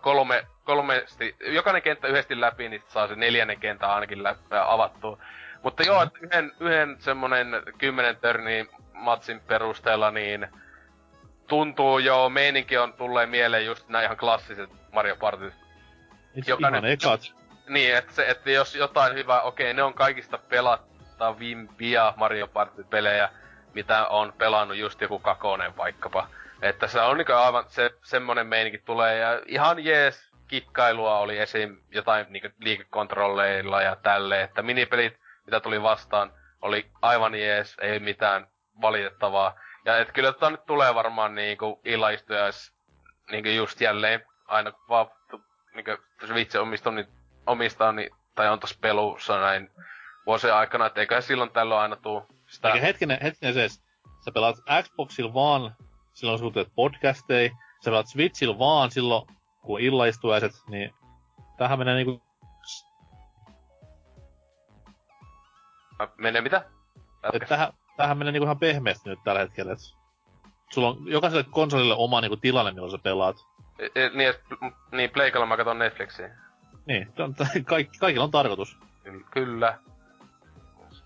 kolme, 0.00 0.46
kolmesti, 0.64 1.36
jokainen 1.40 1.82
kenttä 1.82 2.08
yhdesti 2.08 2.40
läpi, 2.40 2.68
niin 2.68 2.82
saa 2.88 3.08
se 3.08 3.16
neljännen 3.16 3.60
kenttä 3.60 3.94
ainakin 3.94 4.22
läpi, 4.22 4.40
avattua. 4.50 5.18
Mutta 5.62 5.82
joo, 5.82 6.02
että 6.02 6.18
yhden, 6.22 6.52
yhden 6.60 6.96
semmonen 6.98 7.62
kymmenen 7.78 8.16
törni 8.16 8.66
matsin 8.92 9.40
perusteella, 9.40 10.10
niin 10.10 10.48
tuntuu 11.46 11.98
jo, 11.98 12.28
meininki 12.28 12.78
on 12.78 12.92
tulee 12.92 13.26
mieleen 13.26 13.66
just 13.66 13.88
nämä 13.88 14.04
ihan 14.04 14.16
klassiset 14.16 14.70
Mario 14.92 15.16
Party. 15.16 15.52
Jokainen, 16.46 16.84
ihan 16.84 16.92
ekat. 16.92 17.20
Niin, 17.68 17.96
että, 17.96 18.12
se, 18.12 18.26
että 18.28 18.50
jos 18.50 18.74
jotain 18.74 19.14
hyvää, 19.14 19.42
okei, 19.42 19.74
ne 19.74 19.82
on 19.82 19.94
kaikista 19.94 20.38
pelat, 20.38 20.87
vastaavia 21.18 22.14
Mario 22.16 22.48
Party-pelejä, 22.48 23.30
mitä 23.74 24.06
on 24.06 24.32
pelannut 24.38 24.76
just 24.76 25.00
joku 25.00 25.18
Kakonen 25.18 25.76
vaikkapa. 25.76 26.28
Että 26.62 26.86
se 26.86 27.00
on 27.00 27.16
niinku 27.16 27.32
aivan 27.32 27.64
se, 27.68 27.90
semmonen 28.02 28.46
meininki 28.46 28.78
tulee 28.78 29.18
ja 29.18 29.42
ihan 29.46 29.84
jees 29.84 30.32
kikkailua 30.48 31.18
oli 31.18 31.38
esim. 31.38 31.76
jotain 31.90 32.26
niinku 32.28 32.48
liikekontrolleilla 32.60 33.82
ja 33.82 33.96
tälle, 33.96 34.42
että 34.42 34.62
minipelit, 34.62 35.20
mitä 35.46 35.60
tuli 35.60 35.82
vastaan, 35.82 36.32
oli 36.62 36.90
aivan 37.02 37.34
jees, 37.34 37.76
ei 37.80 38.00
mitään 38.00 38.46
valitettavaa. 38.80 39.60
Ja 39.84 39.98
et 39.98 40.12
kyllä 40.12 40.32
tota 40.32 40.50
nyt 40.50 40.66
tulee 40.66 40.94
varmaan 40.94 41.34
niinku 41.34 41.80
illaistujais 41.84 42.72
niinku 43.30 43.48
just 43.48 43.80
jälleen, 43.80 44.24
aina 44.46 44.72
kun 44.72 44.88
vaan 44.88 45.06
niinku, 45.74 45.90
vitsi 46.34 46.58
omistaa, 46.58 46.92
niin, 46.92 47.08
omistaa, 47.46 47.92
niin, 47.92 48.10
tai 48.34 48.48
on 48.48 48.60
tossa 48.60 48.78
pelussa 48.80 49.40
näin 49.40 49.70
vuosien 50.28 50.54
aikana, 50.54 50.86
että 50.86 51.00
eiköhän 51.00 51.22
silloin 51.22 51.50
tällöin 51.50 51.80
aina 51.80 51.96
tuu 51.96 52.22
sitä... 52.46 52.68
Eikä 52.68 52.86
hetkinen, 52.86 53.18
hetkinen 53.22 53.54
se, 53.54 53.68
sä 54.24 54.30
pelaat 54.34 54.56
Xboxilla 54.82 55.34
vaan 55.34 55.76
silloin, 56.12 56.40
kun 56.40 56.52
teet 56.52 56.72
podcasteja, 56.74 57.50
sä 57.84 57.90
pelaat 57.90 58.06
Switchillä 58.06 58.58
vaan 58.58 58.90
silloin, 58.90 59.26
kun 59.62 59.80
illaistuaiset, 59.80 60.52
niin 60.68 60.94
tähän 61.58 61.78
menee 61.78 61.94
niinku... 61.94 62.22
Menee 66.16 66.42
mitä? 66.42 66.64
Et 67.32 67.42
tähän, 67.48 67.72
tähän 67.96 68.18
menee 68.18 68.32
niinku 68.32 68.44
ihan 68.44 68.58
pehmeästi 68.58 69.10
nyt 69.10 69.18
tällä 69.24 69.40
hetkellä, 69.40 69.72
et 69.72 69.78
sulla 70.70 70.88
on 70.88 70.96
jokaiselle 71.06 71.44
konsolille 71.50 71.94
oma 71.94 72.20
niinku 72.20 72.36
tilanne, 72.36 72.72
milloin 72.72 72.92
sä 72.92 72.98
pelaat. 72.98 73.36
E, 73.78 73.86
e, 73.94 74.08
niin, 74.08 74.34
niin 74.92 75.10
Pleikalla 75.10 75.46
mä 75.46 75.56
katon 75.56 75.78
Netflixiä. 75.78 76.36
Niin, 76.86 77.12
kaikki, 77.64 77.98
kaikilla 77.98 78.24
on 78.24 78.30
tarkoitus. 78.30 78.78
Kyllä. 79.30 79.78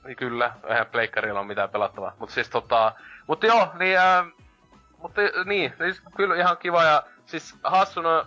Niin 0.05 0.17
kyllä, 0.17 0.53
eihän 0.69 0.87
pleikkarilla 0.87 1.41
ole 1.41 1.49
mitään 1.49 1.71
pelattavaa. 1.71 2.17
Mutta 2.19 2.35
siis 2.35 2.51
tota, 2.51 2.93
mutta 3.27 3.47
joo, 3.47 3.69
niin, 3.79 3.99
ää, 3.99 4.25
mutta 4.99 5.21
niin, 5.45 5.75
siis 5.79 6.03
kyllä 6.17 6.37
ihan 6.37 6.57
kiva 6.57 6.85
ja 6.85 7.03
siis 7.27 7.57
hassuna 7.65 8.27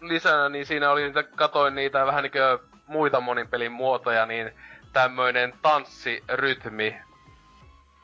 lisänä, 0.00 0.48
niin 0.48 0.66
siinä 0.66 0.90
oli 0.90 1.02
niitä, 1.02 1.22
katoin 1.22 1.74
niitä 1.74 2.06
vähän 2.06 2.22
niinkö 2.22 2.58
muita 2.86 3.20
monin 3.20 3.48
pelin 3.48 3.72
muotoja, 3.72 4.26
niin 4.26 4.52
tämmöinen 4.92 5.54
tanssirytmi, 5.62 6.96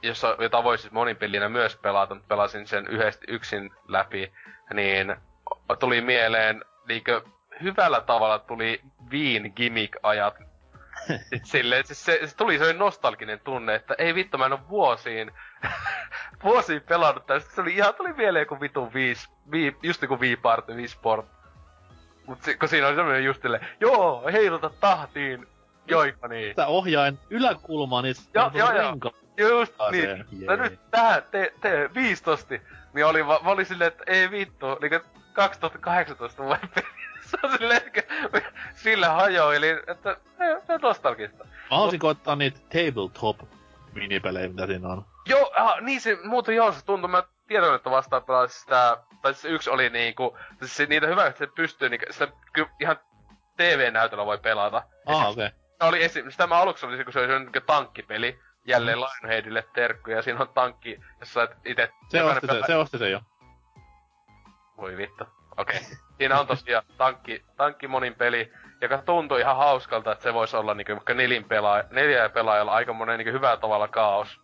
jossa, 0.03 0.37
jota 0.39 0.65
voisi 0.65 0.83
siis 0.83 0.93
monin 0.93 1.17
pelinä 1.17 1.49
myös 1.49 1.77
pelata, 1.77 2.15
mutta 2.15 2.29
pelasin 2.29 2.67
sen 2.67 2.87
yhdesti 2.87 3.27
yksin 3.29 3.71
läpi, 3.89 4.33
niin 4.75 5.17
tuli 5.79 6.01
mieleen 6.01 6.65
niinkö 6.89 7.23
hyvällä 7.63 8.01
tavalla 8.01 8.39
tuli 8.39 8.81
Viin 9.11 9.53
gimmick-ajat 9.57 10.50
Silleen, 11.43 11.87
siis 11.87 12.05
se, 12.05 12.21
se 12.27 12.37
tuli 12.37 12.59
se 12.59 12.73
nostalginen 12.73 13.41
tunne, 13.41 13.75
että 13.75 13.95
ei 13.99 14.15
vittu, 14.15 14.39
mä 14.39 14.47
en 14.47 14.53
oo 14.53 14.61
vuosiin, 14.69 15.31
vuosiin 16.45 16.83
pelannut 16.83 17.27
tästä. 17.27 17.55
Se 17.55 17.61
oli 17.61 17.75
ihan, 17.75 17.95
tuli 17.95 18.13
mieleen 18.13 18.47
kuin 18.47 18.61
vitun 18.61 18.95
viis, 18.95 19.31
vii, 19.51 19.77
just 19.83 20.01
niinku 20.01 20.21
Wii 20.21 20.37
Party, 20.37 20.75
Wii 20.75 20.89
Sport. 20.89 21.27
Mut 22.27 22.43
si, 22.43 22.57
kun 22.57 22.69
siinä 22.69 22.87
oli 22.87 22.97
semmonen 22.97 23.25
just 23.25 23.43
silleen, 23.43 23.67
joo, 23.81 24.23
heiluta 24.33 24.71
tahtiin, 24.71 25.47
niin. 26.29 26.57
Tää 26.57 26.67
ohjain 26.67 27.19
yläkulmaan, 27.31 28.05
niin 28.05 28.15
joo, 28.35 28.51
joo, 28.55 28.73
joo. 28.73 28.97
Just 29.37 29.75
niin. 29.91 30.47
No 30.47 30.57
nyt 30.57 30.91
tähän, 30.91 31.23
te, 31.31 31.53
te 31.61 31.91
viistosti. 31.95 32.63
Niin 32.95 33.07
oli, 33.07 33.23
mä 33.23 33.39
olin 33.45 33.67
silleen, 33.67 33.89
että 33.89 34.05
ei 34.07 34.31
vittu, 34.31 34.67
niinku 34.81 35.09
2018 35.33 36.43
vuoden 36.43 36.69
peli 36.75 37.00
se 37.31 37.39
on 37.43 37.59
silleen, 37.59 37.83
sillä 38.75 39.09
hajoili, 39.09 39.69
että 39.69 40.17
se 40.67 40.73
on 40.73 40.81
nostalgista. 40.81 41.45
Mä 41.45 41.51
haluaisin 41.71 42.01
koittaa 42.01 42.37
niitä 42.37 42.61
tabletop 42.61 43.41
minipelejä, 43.95 44.49
mitä 44.49 44.67
siinä 44.67 44.89
on. 44.89 45.05
Joo, 45.27 45.53
ah, 45.57 45.81
niin 45.81 46.01
se 46.01 46.19
muuten 46.25 46.57
joo, 46.57 46.73
se 46.73 46.85
tuntuu, 46.85 47.09
mä 47.09 47.23
tiedän, 47.47 47.75
että 47.75 47.91
vastaan 47.91 48.25
pelasin 48.25 48.61
sitä, 48.61 48.97
tai 49.23 49.35
se 49.35 49.49
yksi 49.49 49.71
oli 49.71 49.91
niinku, 49.91 50.39
siis 50.59 50.77
se, 50.77 50.87
niitä 50.87 51.07
hyvä, 51.07 51.27
että 51.27 51.39
se 51.39 51.47
pystyy 51.47 51.89
niinku, 51.89 52.07
sitä 52.11 52.29
kyllä 52.53 52.69
ihan 52.81 52.97
TV-näytöllä 53.57 54.27
voi 54.27 54.39
pelata. 54.39 54.83
Ah, 55.07 55.29
okei. 55.29 55.47
Okay. 55.47 55.59
Se 55.81 55.87
oli 55.87 56.05
esim, 56.05 56.31
sitä 56.31 56.47
mä 56.47 56.57
aluksi 56.57 56.87
oli, 56.87 57.05
kun 57.05 57.13
se 57.13 57.19
oli 57.19 57.29
se 57.29 57.39
niinku 57.39 57.61
tankkipeli, 57.67 58.39
jälleen 58.67 58.99
mm. 58.99 59.05
Lionheadille 59.05 59.65
terkkuja, 59.75 60.17
ja 60.17 60.23
siinä 60.23 60.41
on 60.41 60.49
tankki, 60.49 61.01
jos 61.21 61.33
sä 61.35 61.49
itse... 61.65 61.91
Se 62.09 62.23
osti 62.23 62.47
se, 62.47 62.61
se 62.67 62.77
osti 62.77 62.99
se 62.99 63.11
jo. 63.11 63.21
Voi 64.77 64.97
vittu. 64.97 65.25
Okei. 65.61 65.77
Okay. 65.77 65.97
Siinä 66.19 66.41
on 66.41 66.47
tosiaan 66.47 66.85
tankki, 66.97 67.45
tankki 67.57 67.89
monin 67.89 68.15
peli, 68.15 68.53
joka 68.81 68.99
tuntuu 68.99 69.37
ihan 69.37 69.57
hauskalta, 69.57 70.13
että 70.13 70.23
se 70.23 70.35
voisi 70.35 70.57
olla 70.57 70.75
niinku 70.75 70.93
vaikka 70.93 71.15
nelin 71.15 71.45
pelaaja, 71.45 71.85
neljä 71.91 72.29
pelaajalla 72.29 72.73
aika 72.73 72.93
monen 72.93 73.19
niinku 73.19 73.33
hyvällä 73.33 73.57
tavalla 73.57 73.89
kaos. 73.89 74.41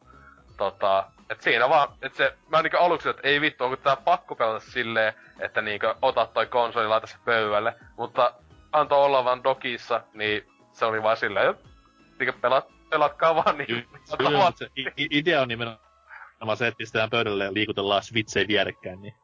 Tota, 0.57 1.05
et 1.31 1.41
siinä 1.41 1.69
vaan, 1.69 1.89
et 2.03 2.15
se, 2.15 2.35
mä 2.49 2.63
niinku 2.63 2.77
aluksi, 2.77 3.09
että 3.09 3.29
ei 3.29 3.41
vittu, 3.41 3.65
onko 3.65 3.77
tää 3.77 3.97
pakko 3.97 4.35
pelata 4.35 4.61
silleen, 4.61 5.15
että 5.41 5.63
niinku 5.63 5.87
otat 6.03 6.33
toi 6.33 6.47
konsoli, 6.47 6.89
laita 6.89 7.07
se 7.07 7.17
pöydälle. 7.25 7.75
Mutta 7.97 8.35
antoi 8.73 9.05
olla 9.05 9.25
vaan 9.25 9.45
dokissa, 9.45 10.01
niin 10.15 10.47
se 10.73 10.85
oli 10.85 11.03
vaan 11.03 11.17
silleen, 11.17 11.51
että 11.51 11.69
niinku 12.19 12.41
pelat, 12.41 12.69
pelatkaa 12.91 13.35
vaan 13.35 13.59
niin. 13.59 13.67
Kyllä, 14.19 14.53
se 14.55 14.69
idea 14.97 15.43
on 15.43 15.49
nimenomaan 15.49 16.57
se, 16.57 16.67
että 16.67 16.79
pistetään 16.79 17.11
pöydälle 17.11 17.45
ja 17.45 17.55
liikutellaan 17.55 18.03
switchejä 18.03 18.49
vierekkäin, 18.49 19.03
niin 19.03 19.15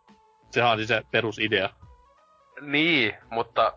sehän 0.53 0.71
on 0.71 0.77
siis 0.77 0.89
se 0.89 1.03
perusidea. 1.11 1.71
Niin, 2.61 3.15
mutta 3.31 3.73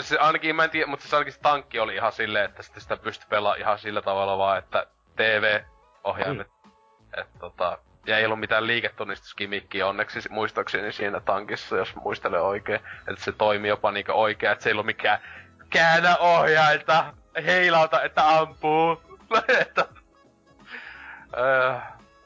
se 0.00 0.18
ainakin, 0.18 0.56
mä 0.56 0.64
en 0.64 0.70
tiedä, 0.70 0.86
mutta 0.86 1.08
se 1.08 1.16
ainakin 1.16 1.32
se 1.32 1.40
tankki 1.40 1.78
oli 1.78 1.94
ihan 1.94 2.12
silleen, 2.12 2.44
että 2.44 2.62
sitä, 2.62 2.80
sitä 2.80 2.96
pystyi 2.96 3.26
pelaamaan 3.30 3.60
ihan 3.60 3.78
sillä 3.78 4.02
tavalla 4.02 4.38
vaan, 4.38 4.58
että 4.58 4.86
TV-ohjaimet. 5.16 6.48
Mm. 6.64 6.72
Että 7.18 7.38
tota, 7.38 7.78
ja 8.06 8.18
ei 8.18 8.24
ollut 8.24 8.40
mitään 8.40 8.66
liiketunnistuskimikkiä 8.66 9.86
onneksi 9.86 10.20
muistaakseni 10.30 10.92
siinä 10.92 11.20
tankissa, 11.20 11.76
jos 11.76 11.96
muistelen 11.96 12.42
oikein. 12.42 12.80
Että 13.08 13.24
se 13.24 13.32
toimi 13.32 13.68
jopa 13.68 13.92
niinku 13.92 14.12
oikein, 14.14 14.52
että 14.52 14.62
se 14.62 14.70
ei 14.70 14.72
ollut 14.72 14.86
mikään 14.86 15.18
käännä 15.70 16.16
ohjailta, 16.16 17.14
heilauta, 17.46 18.02
että 18.02 18.38
ampuu. 18.38 19.02
että, 19.60 19.84
öö, 21.38 21.74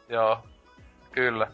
joo, 0.08 0.46
kyllä. 1.12 1.46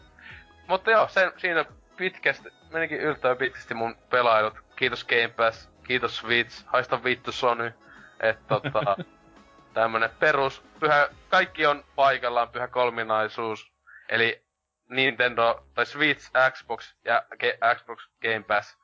Mutta 0.67 0.91
joo, 0.91 1.07
sen, 1.07 1.31
siinä 1.37 1.65
pitkästi, 1.97 2.49
menikin 2.71 2.99
yltää 2.99 3.35
pitkästi 3.35 3.73
mun 3.73 3.95
pelailut. 4.09 4.53
Kiitos 4.75 5.03
Game 5.03 5.27
Pass, 5.27 5.69
kiitos 5.83 6.17
Switch, 6.17 6.65
haista 6.65 7.03
vittu 7.03 7.31
Sony. 7.31 7.73
Että 8.19 8.43
tota, 8.47 8.95
tämmönen 9.73 10.09
perus, 10.19 10.63
pyhä, 10.79 11.09
kaikki 11.29 11.65
on 11.65 11.83
paikallaan, 11.95 12.49
pyhä 12.49 12.67
kolminaisuus. 12.67 13.73
Eli 14.09 14.43
Nintendo, 14.89 15.67
tai 15.73 15.85
Switch, 15.85 16.31
Xbox 16.51 16.95
ja 17.05 17.23
Ge- 17.43 17.75
Xbox 17.75 18.07
Game 18.21 18.43
Pass. 18.47 18.77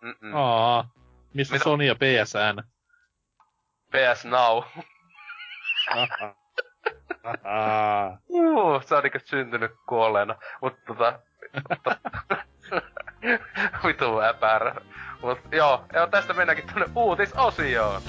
Mm-mm. 0.00 0.34
Aa, 0.34 0.90
missä 1.34 1.54
Mitä? 1.54 1.64
Sony 1.64 1.84
ja 1.84 1.94
PSN? 1.94 2.62
PS 3.90 4.24
Now. 4.24 4.58
uh, 8.28 8.84
sä 8.84 8.96
on 8.96 9.02
niinku 9.02 9.18
syntynyt 9.24 9.72
kuolleena. 9.88 10.34
Mutta 10.60 10.80
tota... 10.86 11.20
Vitu 13.84 14.20
äpärä. 14.20 14.74
Mut 15.22 15.38
joo, 15.52 15.84
joo, 15.94 16.06
tästä 16.06 16.32
mennäänkin 16.34 16.66
tonne 16.66 16.88
uutisosioon. 16.94 18.02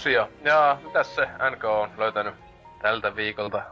Uutisosio. 0.00 0.28
Ja 0.44 0.78
mitäs 0.84 1.14
se 1.14 1.26
NK 1.50 1.64
on 1.64 1.90
löytänyt 1.98 2.34
tältä 2.82 3.16
viikolta 3.16 3.62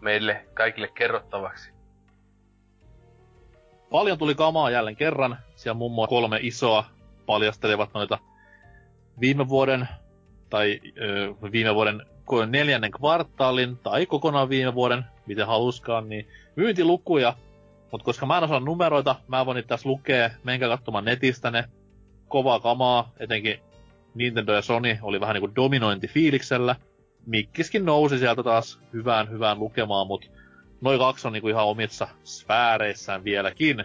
meille 0.00 0.44
kaikille 0.54 0.88
kerrottavaksi? 0.88 1.70
Paljon 3.90 4.18
tuli 4.18 4.34
kamaa 4.34 4.70
jälleen 4.70 4.96
kerran. 4.96 5.38
Siellä 5.56 5.78
muun 5.78 5.92
muassa 5.92 6.08
kolme 6.08 6.38
isoa 6.42 6.84
paljastelevat 7.26 7.90
noita 7.94 8.18
viime 9.20 9.48
vuoden 9.48 9.88
tai 10.50 10.80
ö, 11.00 11.34
viime 11.52 11.74
vuoden 11.74 12.02
neljännen 12.46 12.90
kvartaalin 12.90 13.76
tai 13.76 14.06
kokonaan 14.06 14.48
viime 14.48 14.74
vuoden, 14.74 15.04
miten 15.26 15.46
haluskaan, 15.46 16.08
niin 16.08 16.28
myyntilukuja. 16.56 17.34
Mutta 17.92 18.04
koska 18.04 18.26
mä 18.26 18.38
en 18.38 18.44
osaa 18.44 18.60
numeroita, 18.60 19.16
mä 19.28 19.46
voin 19.46 19.56
niitä 19.56 19.68
tässä 19.68 19.88
lukea, 19.88 20.30
menkää 20.44 20.68
katsomaan 20.68 21.04
netistä 21.04 21.50
ne. 21.50 21.64
Kovaa 22.28 22.60
kamaa, 22.60 23.12
etenkin 23.20 23.60
Nintendo 24.14 24.52
ja 24.52 24.62
Sony 24.62 24.98
oli 25.02 25.20
vähän 25.20 25.34
niinku 25.34 25.54
dominointi 25.56 26.08
fiiliksellä. 26.08 26.76
Mikkiskin 27.26 27.84
nousi 27.84 28.18
sieltä 28.18 28.42
taas 28.42 28.80
hyvään 28.92 29.30
hyvään 29.30 29.58
lukemaan, 29.58 30.06
mut 30.06 30.30
noin 30.80 30.98
kaksi 30.98 31.26
on 31.26 31.32
niinku 31.32 31.48
ihan 31.48 31.66
omissa 31.66 32.08
sfääreissään 32.24 33.24
vieläkin. 33.24 33.84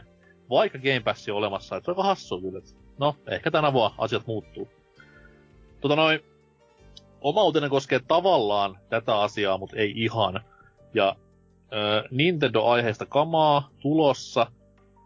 Vaikka 0.49 0.80
Game 0.80 0.99
Pass 0.99 1.30
on 1.30 1.36
olemassa, 1.36 1.76
että 1.76 1.86
se 1.86 1.91
on 1.91 1.97
aika 1.97 2.07
hassu 2.07 2.41
kyllä. 2.41 2.61
No, 2.97 3.15
ehkä 3.28 3.51
tänä 3.51 3.74
vuonna 3.74 3.95
asiat 3.97 4.28
muuttuu. 4.28 4.69
Tota 5.82 5.95
noin, 5.95 6.19
oma 7.21 7.43
uutinen 7.43 7.69
koskee 7.69 7.99
tavallaan 8.07 8.80
tätä 8.89 9.19
asiaa, 9.19 9.57
mutta 9.57 9.78
ei 9.78 9.93
ihan. 9.95 10.39
Ja 10.93 11.15
ö, 11.74 12.03
Nintendo-aiheista 12.11 13.05
kamaa 13.05 13.69
tulossa, 13.80 14.47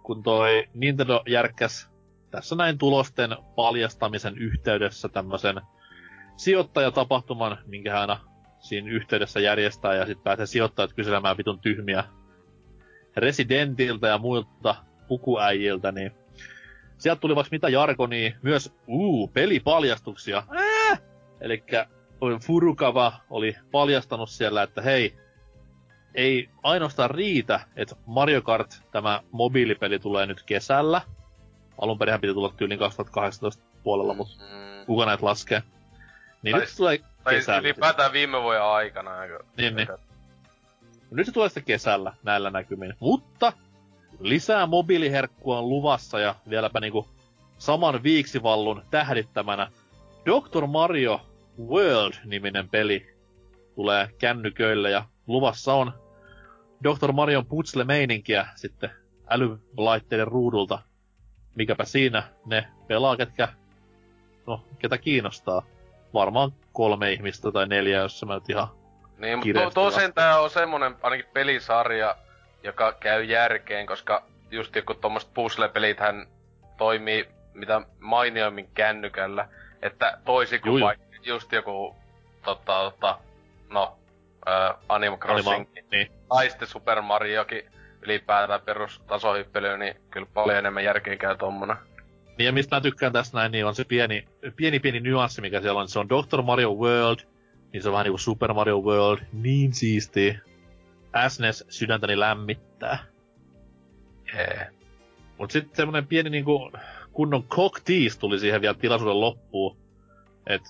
kun 0.03 0.23
toi 0.23 0.67
Nintendo 0.73 1.23
järkkäs 1.27 1.89
tässä 2.37 2.55
näin 2.55 2.77
tulosten 2.77 3.35
paljastamisen 3.55 4.37
yhteydessä 4.37 5.09
tämmöisen 5.09 5.61
sijoittajatapahtuman, 6.35 7.57
minkä 7.65 7.99
aina 7.99 8.19
siinä 8.59 8.91
yhteydessä 8.91 9.39
järjestää, 9.39 9.95
ja 9.95 10.05
sitten 10.05 10.23
pääsee 10.23 10.45
sijoittajat 10.45 10.93
kyselemään 10.93 11.37
vitun 11.37 11.59
tyhmiä 11.59 12.03
Residentiltä 13.15 14.07
ja 14.07 14.17
muilta 14.17 14.75
pukuäijiltä, 15.07 15.91
niin 15.91 16.11
sieltä 16.97 17.19
tuli 17.19 17.35
vaikka 17.35 17.49
mitä 17.51 17.69
jargonia, 17.69 18.31
myös 18.41 18.75
uu, 18.87 19.27
pelipaljastuksia. 19.27 20.43
Äh! 20.91 21.01
Elikkä 21.41 21.87
Furukava 22.45 23.13
oli 23.29 23.55
paljastanut 23.71 24.29
siellä, 24.29 24.63
että 24.63 24.81
hei, 24.81 25.17
ei 26.15 26.49
ainoastaan 26.63 27.11
riitä, 27.11 27.59
että 27.75 27.95
Mario 28.05 28.41
Kart, 28.41 28.81
tämä 28.91 29.21
mobiilipeli 29.31 29.99
tulee 29.99 30.25
nyt 30.25 30.43
kesällä, 30.43 31.01
alun 31.81 31.99
perin 31.99 32.21
piti 32.21 32.33
tulla 32.33 32.53
tyyliin 32.57 32.79
2018 32.79 33.63
puolella, 33.83 34.13
mutta 34.13 34.43
mm. 34.43 34.85
kuka 34.85 35.05
näitä 35.05 35.25
laskee? 35.25 35.63
Niin 36.43 36.51
tai, 36.51 36.59
nyt 36.59 36.69
se 36.69 36.77
tulee 36.77 36.97
kesällä. 37.29 37.43
Tai 37.45 37.59
ylipäätään 37.59 38.13
viime 38.13 38.41
vuoden 38.41 38.63
aikana. 38.63 39.11
Niin, 39.57 39.75
niin. 39.75 39.87
Nyt 41.11 41.25
se 41.25 41.31
tulee 41.31 41.49
sitten 41.49 41.63
kesällä 41.63 42.13
näillä 42.23 42.49
näkymin. 42.49 42.93
Mutta 42.99 43.53
lisää 44.19 44.65
mobiiliherkkua 44.65 45.59
on 45.59 45.69
luvassa 45.69 46.19
ja 46.19 46.35
vieläpä 46.49 46.79
niinku 46.79 47.07
saman 47.57 48.03
viiksivallun 48.03 48.83
tähdittämänä 48.91 49.71
Dr. 50.25 50.67
Mario 50.67 51.21
World-niminen 51.59 52.69
peli 52.69 53.17
tulee 53.75 54.09
kännyköille 54.17 54.89
ja 54.89 55.05
luvassa 55.27 55.73
on 55.73 55.93
Dr. 56.83 57.11
Marion 57.11 57.45
putsle-meininkiä 57.45 58.47
sitten 58.55 58.89
älylaitteiden 59.29 60.27
ruudulta 60.27 60.79
mikäpä 61.57 61.85
siinä 61.85 62.23
ne 62.45 62.67
pelaa, 62.87 63.17
ketkä, 63.17 63.47
no, 64.47 64.63
ketä 64.79 64.97
kiinnostaa. 64.97 65.63
Varmaan 66.13 66.51
kolme 66.73 67.11
ihmistä 67.11 67.51
tai 67.51 67.67
neljä, 67.67 67.97
jos 67.97 68.25
mä 68.25 68.33
nyt 68.33 68.49
ihan 68.49 68.67
Niin, 69.17 69.37
mutta 69.37 69.61
to, 69.61 69.69
tosin 69.69 70.13
tää 70.13 70.39
on 70.39 70.49
semmonen 70.49 70.95
ainakin 71.01 71.25
pelisarja, 71.33 72.15
joka 72.63 72.91
käy 72.91 73.23
järkeen, 73.23 73.85
koska 73.85 74.23
just 74.51 74.75
joku 74.75 74.93
tommoset 74.93 75.29
puzzle-pelit 75.33 75.99
hän 75.99 76.27
toimii 76.77 77.27
mitä 77.53 77.81
mainioimmin 77.99 78.69
kännykällä. 78.73 79.47
Että 79.81 80.17
toisin 80.25 80.61
kuin 80.61 80.83
vaikka 80.83 81.05
just 81.23 81.51
joku 81.51 81.95
tota, 82.45 82.91
tota, 82.91 83.19
no, 83.69 83.97
äh, 84.47 84.75
Animal 84.89 85.17
Crossing 85.17 85.55
Anima, 85.55 85.87
niin. 85.91 86.11
tai 86.29 86.49
sitten 86.49 86.67
Super 86.67 87.01
Mariokin 87.01 87.71
ylipäätään 88.01 88.61
perustasohyppely, 88.61 89.77
niin 89.77 89.95
kyllä 90.11 90.27
paljon 90.33 90.57
enemmän 90.57 90.83
järkeä 90.83 91.15
käy 91.15 91.37
tommonen. 91.37 91.77
Niin 92.37 92.45
ja 92.45 92.51
mistä 92.51 92.75
mä 92.75 92.81
tykkään 92.81 93.13
tässä 93.13 93.37
näin, 93.37 93.51
niin 93.51 93.65
on 93.65 93.75
se 93.75 93.83
pieni, 93.83 94.27
pieni 94.55 94.79
pieni 94.79 94.99
nyanssi, 94.99 95.41
mikä 95.41 95.61
siellä 95.61 95.79
on. 95.79 95.87
Se 95.87 95.99
on 95.99 96.09
Dr. 96.09 96.41
Mario 96.41 96.73
World, 96.73 97.19
niin 97.73 97.83
se 97.83 97.89
on 97.89 97.93
vähän 97.93 98.03
niinku 98.03 98.17
Super 98.17 98.53
Mario 98.53 98.79
World, 98.79 99.23
niin 99.33 99.73
siisti. 99.73 100.37
SNES 101.27 101.65
sydäntäni 101.69 102.19
lämmittää. 102.19 102.99
Yeah. 104.35 104.67
Mut 105.37 105.51
sitten 105.51 105.75
semmonen 105.75 106.07
pieni 106.07 106.29
niinku 106.29 106.71
kunnon 107.11 107.43
cock 107.43 107.83
tease 107.85 108.19
tuli 108.19 108.39
siihen 108.39 108.61
vielä 108.61 108.73
tilaisuuden 108.73 109.21
loppuun. 109.21 109.77
Et 110.47 110.61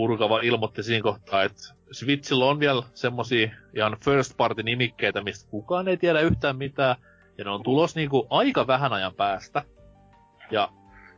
Purkava 0.00 0.40
ilmoitti 0.40 0.82
siinä 0.82 1.02
kohtaa, 1.02 1.42
että 1.42 1.74
Switchillä 1.92 2.44
on 2.44 2.60
vielä 2.60 2.82
semmosia 2.94 3.50
ihan 3.76 3.96
first 4.04 4.36
party 4.36 4.62
nimikkeitä, 4.62 5.20
mistä 5.20 5.50
kukaan 5.50 5.88
ei 5.88 5.96
tiedä 5.96 6.20
yhtään 6.20 6.56
mitään. 6.56 6.96
Ja 7.38 7.44
ne 7.44 7.50
on 7.50 7.62
tulos 7.62 7.94
niinku 7.94 8.26
aika 8.30 8.66
vähän 8.66 8.92
ajan 8.92 9.14
päästä. 9.14 9.62
Ja 10.50 10.68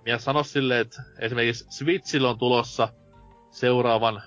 mies 0.05 0.25
sanoi 0.25 0.45
silleen, 0.45 0.81
että 0.81 1.03
esimerkiksi 1.19 1.67
Switchillä 1.71 2.31
on 2.31 2.39
tulossa 2.39 2.89
seuraavan 3.51 4.23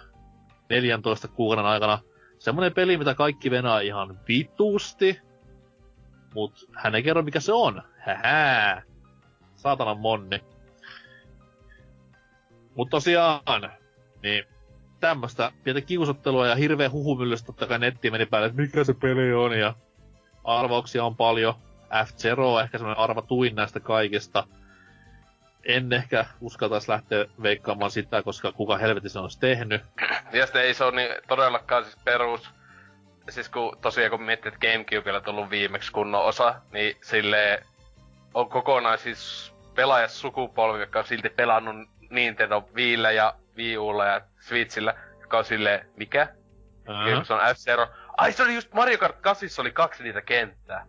14 0.70 1.28
kuukauden 1.28 1.66
aikana 1.66 2.00
semmonen 2.40 2.74
peli, 2.74 2.98
mitä 2.98 3.16
kaikki 3.16 3.52
venää 3.52 3.82
ihan 3.82 4.20
vitusti, 4.28 5.22
mut 6.34 6.70
hän 6.74 6.96
ei 6.96 7.04
kerro 7.04 7.22
mikä 7.22 7.40
se 7.40 7.54
on. 7.54 7.82
Hähää. 7.98 8.82
Saatanan 9.56 10.00
monni. 10.00 10.44
Mut 12.76 12.90
tosiaan, 12.90 13.72
niin 14.26 14.46
tämmöstä 15.00 15.52
pientä 15.64 15.82
kiusottelua 15.82 16.48
ja 16.48 16.56
hirveä 16.56 16.90
huhumyllystä 16.90 17.46
totta 17.46 17.68
kai 17.68 17.80
nettiin 17.80 18.14
meni 18.14 18.26
päälle, 18.26 18.48
että 18.48 18.62
mikä 18.62 18.84
se 18.84 18.94
peli 18.94 19.34
on 19.34 19.60
ja 19.60 19.74
arvauksia 20.44 21.04
on 21.04 21.16
paljon. 21.16 21.54
F-Zero 22.06 22.54
on 22.54 22.62
ehkä 22.64 22.78
semmoinen 22.78 23.04
arvatuin 23.04 23.56
näistä 23.56 23.80
kaikista. 23.80 24.48
En 25.64 25.94
ehkä 25.94 26.26
uskaltaisi 26.42 26.92
lähteä 26.92 27.26
veikkaamaan 27.42 27.92
sitä, 27.92 28.24
koska 28.24 28.52
kuka 28.52 28.78
helvetissä 28.78 29.22
olisi 29.22 29.40
tehnyt. 29.40 29.82
Ja 30.34 30.46
sitten 30.46 30.62
ei 30.62 30.74
se 30.74 30.84
ole 30.84 30.96
niin 30.96 31.10
todellakaan 31.28 31.84
siis 31.84 31.98
perus... 32.04 32.50
Siis 33.30 33.50
kun 33.50 33.78
tosiaan 33.82 34.12
kun 34.12 34.24
miettii, 34.24 34.50
että 34.50 34.68
Gamecubella 34.68 35.22
tullut 35.22 35.50
viimeksi 35.50 35.92
kunnon 35.92 36.26
osa, 36.26 36.56
niin 36.72 36.98
sille 37.02 37.64
on 38.34 38.50
kokonaan 38.50 38.98
siis 38.98 39.54
pelaajasukupolvi, 39.76 40.80
joka 40.80 41.00
on 41.00 41.06
silti 41.06 41.30
pelannut 41.30 41.90
Nintendo 42.10 42.70
Wiillä 42.76 43.12
ja 43.12 43.34
Wii 43.58 43.78
Ulla 43.78 44.06
ja 44.06 44.22
Switchillä, 44.40 44.96
joka 45.22 45.38
on 45.38 45.46
silleen, 45.46 45.90
mikä? 45.96 46.28
Uh-huh. 46.90 47.26
Se 47.26 47.34
on 47.34 47.40
F-Zero. 47.40 47.88
Ai 48.18 48.32
se 48.32 48.44
oli 48.44 48.56
just 48.56 48.74
Mario 48.74 48.98
Kart 48.98 49.22
8 49.22 49.50
oli 49.60 49.72
kaksi 49.72 50.04
niitä 50.04 50.22
kenttää. 50.22 50.86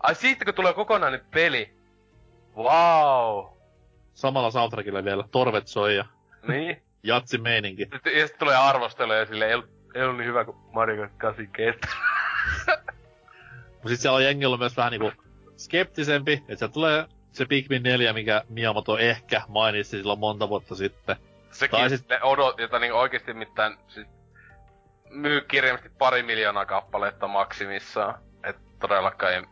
Ai 0.00 0.14
siitä 0.14 0.44
kun 0.44 0.54
tulee 0.54 0.72
kokonainen 0.72 1.20
peli. 1.30 1.74
Wow. 2.56 3.46
Samalla 4.14 4.50
soundtrackilla 4.50 5.04
vielä, 5.04 5.24
torvet 5.30 5.66
soi 5.66 5.96
ja... 5.96 6.04
Niin. 6.48 6.82
Jatsi 7.02 7.38
meininki. 7.38 7.82
Ja 7.92 7.98
sitten 8.26 8.38
tulee 8.38 8.56
arvosteluja 8.56 9.26
silleen, 9.26 9.48
ei, 9.48 9.54
ollut, 9.54 9.70
ei 9.94 10.02
ollut 10.02 10.16
niin 10.16 10.28
hyvä 10.28 10.44
kuin 10.44 10.56
Mario 10.72 10.96
Kart 10.96 11.12
8 11.18 11.48
kenttä. 11.48 11.88
Mut 13.82 13.88
sit 13.88 14.00
siellä 14.00 14.16
on 14.16 14.24
jengi 14.24 14.46
ollut 14.46 14.60
myös 14.60 14.76
vähän 14.76 14.90
niinku 14.90 15.12
skeptisempi, 15.56 16.32
että 16.32 16.66
se 16.66 16.72
tulee 16.72 17.04
se 17.32 17.46
Pikmin 17.46 17.82
4, 17.82 18.12
mikä 18.12 18.42
Miyamoto 18.48 18.98
ehkä 18.98 19.42
mainitsi 19.48 19.98
silloin 19.98 20.18
monta 20.18 20.48
vuotta 20.48 20.74
sitten. 20.74 21.16
Sekin 21.50 21.78
tai 21.78 21.90
sit... 21.90 22.06
odot, 22.22 22.58
jota 22.58 22.78
niin 22.78 22.92
oikeesti 22.92 23.34
mitään, 23.34 23.78
siis 23.88 24.06
myy 25.10 25.40
kirjallisesti 25.40 25.96
pari 25.98 26.22
miljoonaa 26.22 26.66
kappaletta 26.66 27.28
maksimissaan. 27.28 28.14
Et 28.44 28.56
todellakaan 28.80 29.32
ei, 29.32 29.42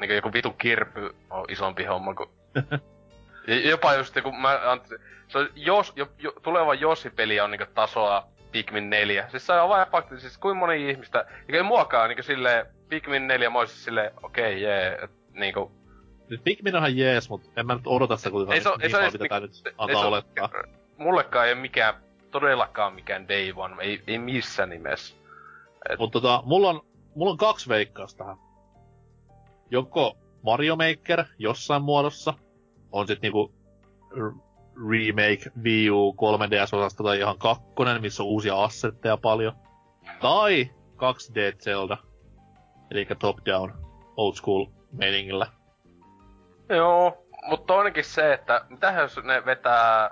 niin 0.00 0.14
joku 0.14 0.32
vitu 0.32 0.50
kirpy 0.50 1.16
on 1.30 1.44
isompi 1.48 1.84
homma 1.84 2.14
kuin... 2.14 2.30
jopa 3.70 3.94
just 3.94 4.16
kun 4.22 4.40
mä, 4.40 4.60
se 5.28 5.38
on, 5.38 5.48
jos, 5.54 5.92
jo, 5.96 6.08
jo, 6.18 6.32
tuleva 6.42 6.74
Jossi-peli 6.74 7.40
on 7.40 7.50
niinku 7.50 7.66
tasoa 7.74 8.28
Pikmin 8.52 8.90
4. 8.90 9.28
Siis 9.28 9.46
se 9.46 9.52
on 9.52 9.68
vain 9.68 9.88
fakti, 9.90 10.20
siis 10.20 10.38
kuin 10.38 10.56
moni 10.56 10.90
ihmistä, 10.90 11.26
eikä 11.40 11.56
ei 11.56 11.62
muakaan 11.62 12.08
niinku 12.08 12.22
silleen, 12.22 12.66
Pikmin 12.88 13.26
4 13.26 13.50
mä 13.50 13.58
oisin 13.58 13.76
silleen, 13.76 14.10
okei, 14.22 14.44
okay, 14.44 14.58
jee, 14.58 14.88
yeah, 14.88 15.10
niinku... 15.32 15.72
Nyt 16.28 16.44
Pikmin 16.44 16.76
onhan 16.76 16.96
jees, 16.96 17.28
mut 17.28 17.50
en 17.56 17.66
mä 17.66 17.74
nyt 17.74 17.86
odota 17.86 18.16
sitä 18.16 18.30
kuitenkaan 18.30 18.56
ei 18.56 18.62
se, 18.62 18.68
niin 18.70 18.82
ei 18.82 18.90
paljon, 18.90 19.12
mitä 19.12 19.24
tää 19.28 19.40
nyt 19.40 19.74
antaa 19.78 20.06
olettaa. 20.06 20.50
Mullekaan 20.98 21.46
ei 21.46 21.52
ole 21.52 21.60
mikään, 21.60 21.94
todellakaan 22.30 22.94
mikään 22.94 23.28
day 23.28 23.52
one, 23.56 23.84
ei, 23.84 24.02
ei 24.06 24.18
missään 24.18 24.70
nimessä. 24.70 25.16
Et... 25.90 25.98
Mut 25.98 26.12
tota, 26.12 26.42
mulla 26.44 26.70
on, 26.70 26.80
mulla 27.14 27.30
on 27.32 27.36
kaksi 27.38 27.68
veikkausta 27.68 28.18
tähän. 28.24 28.36
Joko 29.70 30.16
Mario 30.42 30.76
Maker 30.76 31.24
jossain 31.38 31.82
muodossa 31.82 32.34
on 32.92 33.06
sit 33.06 33.22
niinku 33.22 33.54
remake 34.90 35.50
Wii 35.62 35.90
U 35.90 36.12
3DS-osasta 36.12 37.04
tai 37.04 37.18
ihan 37.18 37.38
kakkonen, 37.38 38.00
missä 38.00 38.22
on 38.22 38.28
uusia 38.28 38.62
assetteja 38.62 39.16
paljon. 39.16 39.52
Tai 40.20 40.70
2D 40.96 41.58
Zelda, 41.58 41.96
eli 42.90 43.06
top 43.18 43.36
down, 43.46 43.72
old 44.16 44.34
school 44.34 44.66
meiningillä. 44.92 45.46
Joo, 46.68 47.26
mutta 47.48 47.66
toinenkin 47.66 48.04
se, 48.04 48.32
että 48.32 48.64
mitä 48.68 48.90
jos 48.90 49.20
ne 49.24 49.44
vetää 49.44 50.10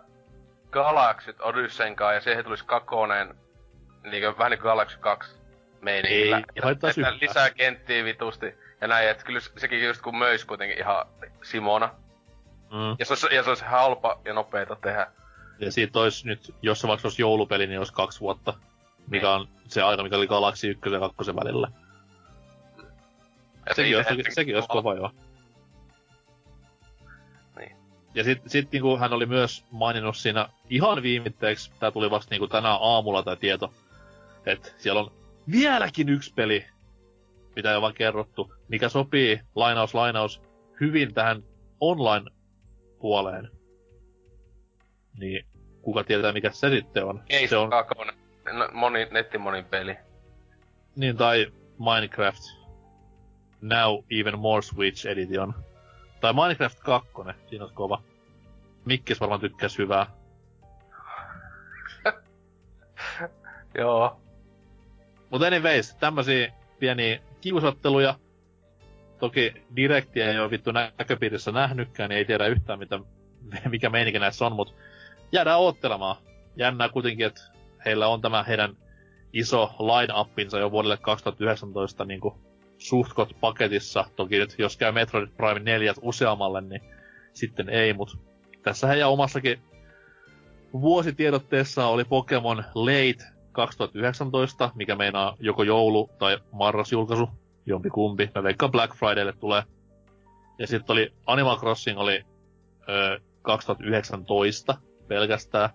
Galaxyt 0.74 1.40
Odysseynkaan 1.40 2.14
ja 2.14 2.20
siihen 2.20 2.44
tulisi 2.44 2.64
kakonen, 2.64 3.34
niin 4.02 4.38
vähän 4.38 4.50
niin 4.50 4.60
kuin 4.60 4.70
Galaxy 4.70 4.98
2 4.98 5.36
meiningillä. 5.80 6.36
Ei, 6.36 6.44
että, 6.72 6.88
että 6.88 7.18
lisää 7.20 7.50
kenttiä 7.50 8.04
vitusti 8.04 8.54
ja 8.80 8.88
näin, 8.88 9.08
että 9.08 9.24
kyllä 9.24 9.40
sekin 9.40 9.84
just 9.84 10.02
kun 10.02 10.18
möis 10.18 10.44
kuitenkin 10.44 10.78
ihan 10.78 11.06
Simona. 11.42 11.86
Mm. 12.70 12.96
Ja, 12.98 13.06
se 13.06 13.12
olisi, 13.12 13.34
ja 13.34 13.42
se 13.42 13.48
olisi 13.48 13.64
halpa 13.64 14.20
ja 14.24 14.34
nopeeta 14.34 14.76
tehdä. 14.76 15.06
Ja 15.58 15.72
siitä 15.72 15.98
olisi 15.98 16.26
nyt, 16.26 16.54
jos 16.62 16.80
se 16.80 16.88
vaikka 16.88 17.08
olisi 17.08 17.22
joulupeli, 17.22 17.66
niin 17.66 17.78
olisi 17.78 17.92
kaksi 17.92 18.20
vuotta. 18.20 18.54
Mikä 19.10 19.26
niin. 19.26 19.34
on 19.34 19.48
se 19.68 19.82
aika, 19.82 20.02
mikä 20.02 20.16
oli 20.16 20.26
Galaxy 20.26 20.70
1 20.70 20.92
ja 20.92 21.00
2 21.00 21.36
välillä. 21.36 21.68
Ja 23.66 23.74
sekin, 23.74 23.96
olisi, 23.96 24.08
sekin, 24.08 24.34
sekin 24.34 24.54
olisi 24.54 24.68
kova 24.68 24.94
joo. 24.94 25.10
Ja 28.14 28.24
sit, 28.24 28.42
sit 28.46 28.72
niinku 28.72 28.98
hän 28.98 29.12
oli 29.12 29.26
myös 29.26 29.64
maininnut 29.70 30.16
siinä 30.16 30.48
ihan 30.70 31.02
viimitteeksi, 31.02 31.72
tää 31.80 31.90
tuli 31.90 32.10
vasta 32.10 32.30
niinku 32.30 32.48
tänään 32.48 32.78
aamulla 32.80 33.22
tää 33.22 33.36
tieto, 33.36 33.72
että 34.46 34.70
siellä 34.78 35.00
on 35.00 35.12
vieläkin 35.50 36.08
yksi 36.08 36.34
peli, 36.34 36.66
mitä 37.56 37.70
ei 37.70 37.76
ole 37.76 37.82
vaan 37.82 37.94
kerrottu, 37.94 38.54
mikä 38.68 38.88
sopii, 38.88 39.40
lainaus 39.54 39.94
lainaus, 39.94 40.42
hyvin 40.80 41.14
tähän 41.14 41.42
online 41.80 42.30
puoleen. 43.00 43.50
Niin 45.18 45.46
kuka 45.82 46.04
tietää 46.04 46.32
mikä 46.32 46.50
se 46.50 46.70
sitten 46.70 47.04
on. 47.04 47.22
Ei 47.28 47.48
se 47.48 47.56
on 47.56 47.70
moni, 48.72 49.06
nettimonin 49.10 49.64
peli. 49.64 49.96
Niin, 50.96 51.16
tai 51.16 51.52
Minecraft 51.78 52.42
Now 53.60 54.04
Even 54.10 54.38
More 54.38 54.62
Switch 54.62 55.06
Edition. 55.06 55.54
Tai 56.24 56.32
Minecraft 56.32 56.80
2, 56.80 57.08
siinä 57.46 57.64
on 57.64 57.70
kova. 57.74 58.02
Mikkis 58.84 59.20
varmaan 59.20 59.40
tykkäs 59.40 59.78
hyvää. 59.78 60.06
Joo. 63.78 64.20
Mutta 65.30 65.46
anyways, 65.46 65.94
tämmösiä 65.94 66.52
pieniä 66.78 67.20
kiusatteluja. 67.40 68.18
Toki 69.18 69.52
direktiä 69.76 70.30
ei 70.30 70.38
ole 70.38 70.50
vittu 70.50 70.72
näköpiirissä 70.72 71.52
nähnytkään, 71.52 72.08
niin 72.10 72.18
ei 72.18 72.24
tiedä 72.24 72.46
yhtään 72.46 72.78
mitä, 72.78 73.00
mikä 73.70 73.90
meininki 73.90 74.18
näissä 74.18 74.46
on, 74.46 74.52
mutta 74.52 74.74
jäädään 75.32 75.58
oottelemaan. 75.58 76.16
Jännää 76.56 76.88
kuitenkin, 76.88 77.26
että 77.26 77.42
heillä 77.84 78.08
on 78.08 78.20
tämä 78.20 78.42
heidän 78.42 78.76
iso 79.32 79.74
line-uppinsa 79.78 80.58
jo 80.58 80.70
vuodelle 80.70 80.96
2019 80.96 82.04
niin 82.04 82.20
kuin 82.20 82.34
suhtkot 82.78 83.36
paketissa. 83.40 84.04
Toki 84.16 84.38
nyt 84.38 84.54
jos 84.58 84.76
käy 84.76 84.92
Metroid 84.92 85.28
Prime 85.36 85.60
4 85.60 85.94
useammalle, 86.02 86.60
niin 86.60 86.80
sitten 87.32 87.68
ei, 87.68 87.92
mutta 87.92 88.18
tässä 88.62 88.86
heidän 88.86 89.10
omassakin 89.10 89.62
vuositiedotteessa 90.72 91.86
oli 91.86 92.04
Pokemon 92.04 92.64
Late 92.74 93.24
2019, 93.52 94.70
mikä 94.74 94.96
meinaa 94.96 95.36
joko 95.40 95.62
joulu- 95.62 96.10
tai 96.18 96.38
marrasjulkaisu, 96.52 97.28
jompi 97.66 97.90
kumpi. 97.90 98.30
Mä 98.34 98.42
veikkaan 98.42 98.72
Black 98.72 98.96
Fridaylle 98.96 99.32
tulee. 99.32 99.62
Ja 100.58 100.66
sitten 100.66 100.92
oli 100.92 101.12
Animal 101.26 101.58
Crossing 101.58 101.98
oli 101.98 102.24
ö, 102.88 103.20
2019 103.42 104.74
pelkästään. 105.08 105.70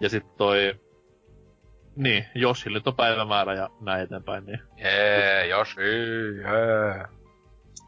Ja 0.00 0.08
sitten 0.08 0.32
toi... 0.36 0.80
Niin, 1.96 2.26
Joshille 2.34 2.78
nyt 2.78 2.86
on 2.86 2.96
päivämäärä 2.96 3.54
ja 3.54 3.68
näin 3.80 4.02
eteenpäin, 4.02 4.46
niin... 4.46 4.62
Jee, 4.76 5.46
Joshi, 5.46 5.80
jee. 6.36 7.04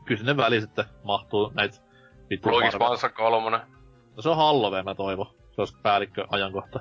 Kyllä 0.04 0.18
sinne 0.18 0.36
väliin 0.36 0.62
sitten 0.62 0.84
mahtuu 1.04 1.52
näitä 1.54 1.76
Luikis 2.44 2.78
Mansa 2.78 3.08
kolmonen. 3.08 3.60
No 4.16 4.22
se 4.22 4.28
on 4.28 4.36
Halloween, 4.36 4.84
mä 4.84 4.94
toivon. 4.94 5.26
Se 5.50 5.60
olisi 5.60 5.76
päällikkö 5.82 6.24
ajankohta. 6.30 6.80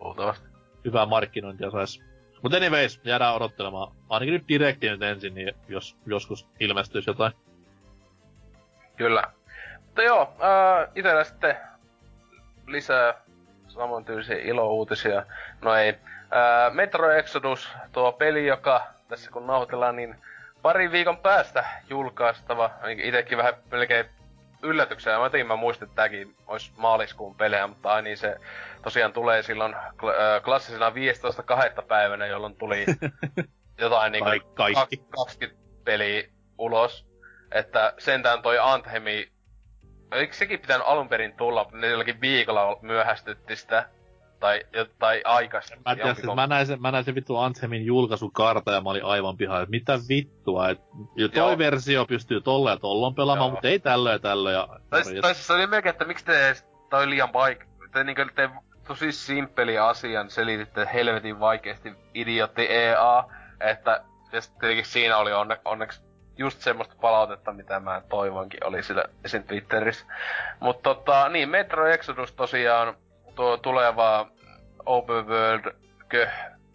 Luultavasti. 0.00 0.46
Hyvää 0.84 1.06
markkinointia 1.06 1.70
sais. 1.70 2.02
Mut 2.42 2.54
anyways, 2.54 3.00
jäädään 3.04 3.34
odottelemaan. 3.34 3.96
Ainakin 4.08 4.34
nyt 4.34 4.48
direkti 4.48 4.88
nyt 4.90 5.02
ensin, 5.02 5.34
niin 5.34 5.52
jos 5.68 5.96
joskus 6.06 6.48
ilmestyisi 6.60 7.10
jotain. 7.10 7.32
Kyllä. 8.96 9.22
Mutta 9.86 10.02
joo, 10.02 10.22
äh, 10.22 10.88
itellä 10.94 11.24
sitten 11.24 11.56
lisää 12.66 13.14
samantyylisiä 13.68 14.36
ilo-uutisia. 14.36 15.26
No 15.62 15.74
ei. 15.74 15.94
Äh, 16.32 16.74
Metro 16.74 17.10
Exodus, 17.10 17.68
tuo 17.92 18.12
peli, 18.12 18.46
joka 18.46 18.86
tässä 19.08 19.30
kun 19.30 19.46
nauhoitellaan, 19.46 19.96
niin 19.96 20.16
pari 20.62 20.92
viikon 20.92 21.16
päästä 21.16 21.64
julkaistava. 21.90 22.70
Itekin 23.02 23.38
vähän 23.38 23.54
melkein 23.70 24.06
yllätyksenä. 24.62 25.18
Mä 25.18 25.30
tein, 25.30 25.46
mä 25.46 25.56
muistin, 25.56 25.88
että 25.88 25.96
tääkin 25.96 26.36
olisi 26.46 26.72
maaliskuun 26.76 27.34
pelejä, 27.34 27.66
mutta 27.66 27.92
ai 27.92 28.02
niin 28.02 28.16
se 28.16 28.36
tosiaan 28.82 29.12
tulee 29.12 29.42
silloin 29.42 29.74
kl- 29.74 30.40
klassisena 30.44 30.90
15.2. 30.90 31.82
päivänä, 31.88 32.26
jolloin 32.26 32.56
tuli 32.56 32.86
jotain 33.78 34.12
niinku 34.12 34.30
kaikki. 34.54 34.96
20 34.96 35.62
peliä 35.84 36.28
ulos. 36.58 37.06
Että 37.52 37.94
sentään 37.98 38.42
toi 38.42 38.58
Anthemi, 38.58 39.28
eikö 40.12 40.34
sekin 40.34 40.60
pitänyt 40.60 40.86
alun 40.86 41.08
perin 41.08 41.36
tulla, 41.36 41.64
mutta 41.64 41.76
ne 41.78 41.88
jollakin 41.88 42.20
viikolla 42.20 42.78
myöhästytti 42.82 43.56
sitä. 43.56 43.88
Tai, 44.40 44.62
tai 44.98 45.22
aikaisemmin. 45.24 45.82
Mä, 45.86 45.94
tiedä, 45.94 46.14
siis 46.14 46.34
mä, 46.34 46.46
näin 46.46 46.66
sen, 46.66 46.82
mä 46.82 46.90
näin 46.90 47.04
sen 47.04 47.14
vittu 47.14 47.36
Anthemin 47.36 47.86
julkaisukarta 47.86 48.72
ja 48.72 48.80
mä 48.80 48.90
olin 48.90 49.04
aivan 49.04 49.36
pihaa, 49.36 49.60
että 49.60 49.70
mitä 49.70 49.98
vittua, 50.08 50.68
että 50.68 50.84
toi 51.16 51.28
Joo. 51.34 51.58
versio 51.58 52.06
pystyy 52.06 52.40
tolle 52.40 52.70
ja 52.70 52.76
tollon 52.76 53.14
pelaamaan, 53.14 53.50
mutta 53.50 53.68
ei 53.68 53.78
tällö 53.78 54.12
ja 54.12 54.18
tällö. 54.18 54.52
Ja, 54.52 54.68
tai, 54.90 55.02
tai 55.20 55.34
siis 55.34 55.46
se 55.46 55.52
oli 55.52 55.66
melkein, 55.66 55.90
että 55.90 56.04
miksi 56.04 56.24
te 56.24 56.56
toi 56.90 57.10
liian 57.10 57.32
vaik... 57.32 57.64
Te 57.92 58.04
niinku 58.04 58.22
te 58.34 58.50
tosi 58.86 59.12
simppeli 59.12 59.78
asian 59.78 60.30
selititte 60.30 60.88
helvetin 60.92 61.40
vaikeasti 61.40 61.92
idiotti 62.14 62.62
EA, 62.62 63.24
että 63.60 64.04
tietenkin 64.30 64.84
siinä 64.86 65.16
oli 65.16 65.32
onne, 65.32 65.60
onneksi 65.64 66.02
just 66.38 66.60
semmoista 66.60 66.94
palautetta, 67.00 67.52
mitä 67.52 67.80
mä 67.80 68.02
toivonkin, 68.08 68.66
oli 68.66 68.82
sillä 68.82 69.04
esim. 69.24 69.42
Twitterissä. 69.42 70.06
Mutta 70.60 70.94
tota, 70.94 71.28
niin, 71.28 71.48
Metro 71.48 71.86
Exodus 71.86 72.32
tosiaan 72.32 72.94
tuo 73.36 73.56
tuleva 73.56 74.26
Open 74.86 75.26
World 75.26 75.74
kö, 76.08 76.28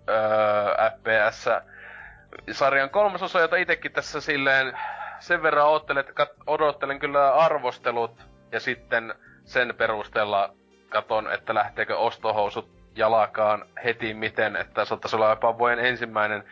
öö, 0.10 0.90
FPS 0.98 1.50
sarjan 2.52 2.90
kolmas 2.90 3.24
osa, 3.24 3.40
jota 3.40 3.56
itekin 3.56 3.92
tässä 3.92 4.22
silleen 4.22 4.78
sen 5.20 5.44
verran 5.44 5.68
odottelen, 5.68 6.06
että 6.10 6.28
odottelen 6.48 7.00
kyllä 7.00 7.34
arvostelut 7.34 8.28
ja 8.52 8.60
sitten 8.60 9.16
sen 9.46 9.74
perusteella 9.78 10.54
katon, 10.90 11.34
että 11.34 11.54
lähteekö 11.54 11.98
ostohousut 11.98 12.70
jalakaan 12.96 13.66
heti 13.84 14.14
miten, 14.14 14.56
että 14.56 14.86
saattaisi 14.86 15.16
olla 15.16 15.30
jopa 15.30 15.58
vuoden 15.58 15.86
ensimmäinen 15.86 16.44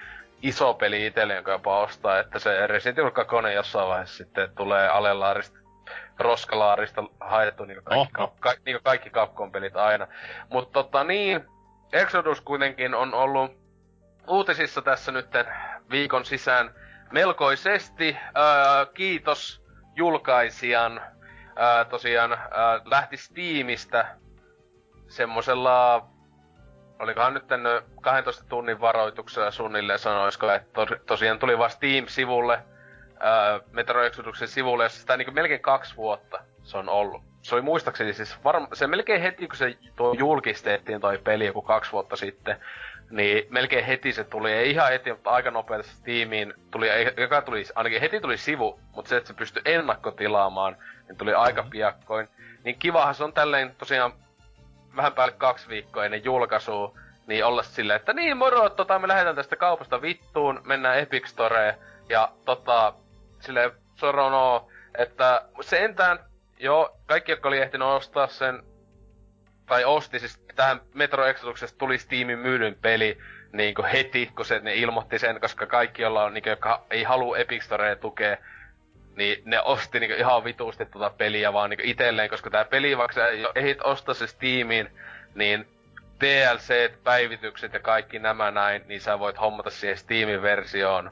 iso 0.42 0.74
peli 0.74 1.06
itselle, 1.06 1.36
jonka 1.36 1.52
jopa 1.52 1.80
ostaa, 1.80 2.20
että 2.20 2.40
se 2.40 2.68
Resident 2.68 3.00
Evil 3.00 3.12
2 3.12 3.36
jossain 3.56 3.88
vaiheessa 3.88 4.18
sitten 4.18 4.50
tulee 4.56 4.88
alelaarista, 4.88 5.59
roskalaarista 6.20 7.04
haettu 7.20 7.66
niin 7.66 7.84
kaikki, 7.84 8.14
ka- 8.14 8.32
ka- 8.40 8.54
niin 8.66 8.80
kaikki 8.84 9.10
Capcom 9.10 9.52
pelit 9.52 9.76
aina. 9.76 10.08
Mutta 10.50 10.72
tota 10.84 11.04
niin, 11.04 11.46
Exodus 11.94 12.42
kuitenkin 12.42 12.96
on 12.96 13.14
ollut 13.14 13.52
uutisissa 14.28 14.82
tässä 14.82 15.12
nyt 15.12 15.28
viikon 15.92 16.26
sisään 16.26 16.74
melkoisesti. 17.12 18.18
Ää, 18.36 18.86
kiitos 18.94 19.64
julkaisijan. 19.96 21.02
Ää, 21.56 21.86
tosiaan 21.86 22.32
ää, 22.32 22.82
lähti 22.86 23.18
Steamista 23.18 24.06
semmosella 25.08 26.08
olikohan 27.00 27.34
nyt 27.34 27.44
12 28.02 28.46
tunnin 28.50 28.82
varoituksella 28.82 29.52
suunnilleen 29.52 30.00
sanoisiko, 30.00 30.52
että 30.52 30.70
to, 30.74 30.86
tosiaan 31.06 31.40
tuli 31.40 31.58
vasta 31.58 31.78
Steam-sivulle, 31.78 32.60
ää, 33.20 33.60
Metro 33.72 34.04
Exodusin 34.04 34.48
sivulle, 34.48 34.84
jossa 34.84 35.00
sitä 35.00 35.18
niin 35.18 35.34
melkein 35.34 35.62
kaksi 35.62 35.96
vuotta 35.96 36.40
se 36.64 36.78
on 36.78 36.90
ollut. 36.90 37.24
Se 37.42 37.56
oli 37.56 37.62
muistaakseni 37.62 38.14
siis 38.14 38.36
varm- 38.36 38.68
se 38.74 38.88
melkein 38.88 39.22
heti, 39.22 39.48
kun 39.48 39.58
se 39.58 39.78
tuo 39.96 40.14
julkistettiin 40.14 41.02
toi 41.02 41.18
peli 41.18 41.46
joku 41.46 41.62
kaksi 41.62 41.92
vuotta 41.92 42.16
sitten, 42.16 42.58
niin 43.10 43.48
melkein 43.50 43.86
heti 43.86 44.14
se 44.14 44.24
tuli, 44.24 44.52
ei 44.52 44.72
ihan 44.72 44.90
heti, 44.90 45.12
mutta 45.12 45.30
aika 45.30 45.52
nopeasti 45.52 45.92
Steamiin 45.92 46.54
tuli, 46.72 46.88
joka 47.18 47.42
tuli, 47.42 47.66
ainakin 47.76 48.02
heti 48.02 48.20
tuli 48.20 48.38
sivu, 48.38 48.80
mutta 48.96 49.10
se, 49.10 49.18
että 49.18 49.28
se 49.28 49.34
pystyi 49.34 49.62
ennakkotilaamaan, 49.66 50.78
niin 51.08 51.18
tuli 51.18 51.34
aika 51.34 51.62
mm-hmm. 51.62 51.72
piakkoin. 51.72 52.30
Niin 52.64 52.80
kivahan 52.80 53.16
se 53.16 53.24
on 53.24 53.34
tälleen 53.34 53.76
tosiaan 53.78 54.14
vähän 54.96 55.14
päälle 55.14 55.36
kaksi 55.38 55.70
viikkoa 55.70 56.06
ennen 56.06 56.24
julkaisua, 56.24 56.98
niin 57.28 57.46
olla 57.46 57.64
silleen, 57.64 58.00
että 58.00 58.14
niin 58.14 58.38
moro, 58.38 58.70
tota, 58.70 59.00
me 59.00 59.08
lähdetään 59.08 59.36
tästä 59.36 59.56
kaupasta 59.56 60.02
vittuun, 60.02 60.62
mennään 60.66 61.00
Epic 61.00 61.28
Storeen, 61.28 61.76
ja 62.10 62.32
tota, 62.46 62.94
sille 63.40 63.72
sorono, 63.96 64.68
että 64.98 65.46
sentään, 65.62 66.20
joo, 66.60 66.98
kaikki, 67.06 67.32
jotka 67.32 67.48
oli 67.48 67.58
ehtinyt 67.58 67.88
ostaa 67.88 68.28
sen, 68.28 68.64
tai 69.66 69.86
osti 69.86 70.20
siis 70.20 70.40
tähän 70.56 70.82
Metro 70.94 71.26
Exoduksesta 71.26 71.78
tuli 71.78 71.98
Steamin 71.98 72.40
myydyn 72.40 72.78
peli, 72.82 73.18
niin 73.54 73.76
kuin 73.76 73.88
heti, 73.88 74.32
kun 74.36 74.46
se 74.46 74.60
ne 74.60 74.76
ilmoitti 74.76 75.20
sen, 75.20 75.42
koska 75.42 75.66
kaikki, 75.66 76.02
jolla 76.02 76.24
on, 76.24 76.34
niin 76.34 76.44
kuin, 76.44 76.52
jotka 76.52 76.86
ei 76.92 77.04
halua 77.04 77.38
Epic 77.38 77.64
Storea 77.64 77.96
tukea, 77.96 78.38
niin 79.16 79.42
ne 79.46 79.62
osti 79.62 80.00
niinku 80.00 80.16
ihan 80.20 80.44
vituusti 80.44 80.86
tota 80.86 81.10
peliä 81.10 81.54
vaan 81.54 81.70
niinku 81.70 81.84
itelleen, 81.86 82.30
koska 82.30 82.50
tää 82.50 82.66
peli, 82.66 82.98
vaikka 82.98 83.14
sä 83.14 83.28
ehit 83.56 83.82
ostaa 83.82 84.14
se 84.14 84.28
Steamiin, 84.28 84.90
niin 85.36 85.68
DLC, 86.20 86.92
päivitykset 87.04 87.74
ja 87.74 87.80
kaikki 87.80 88.20
nämä 88.20 88.52
näin, 88.52 88.84
niin 88.88 89.02
sä 89.02 89.20
voit 89.20 89.40
hommata 89.40 89.70
siihen 89.70 89.98
Steamin 89.98 90.42
versioon. 90.42 91.12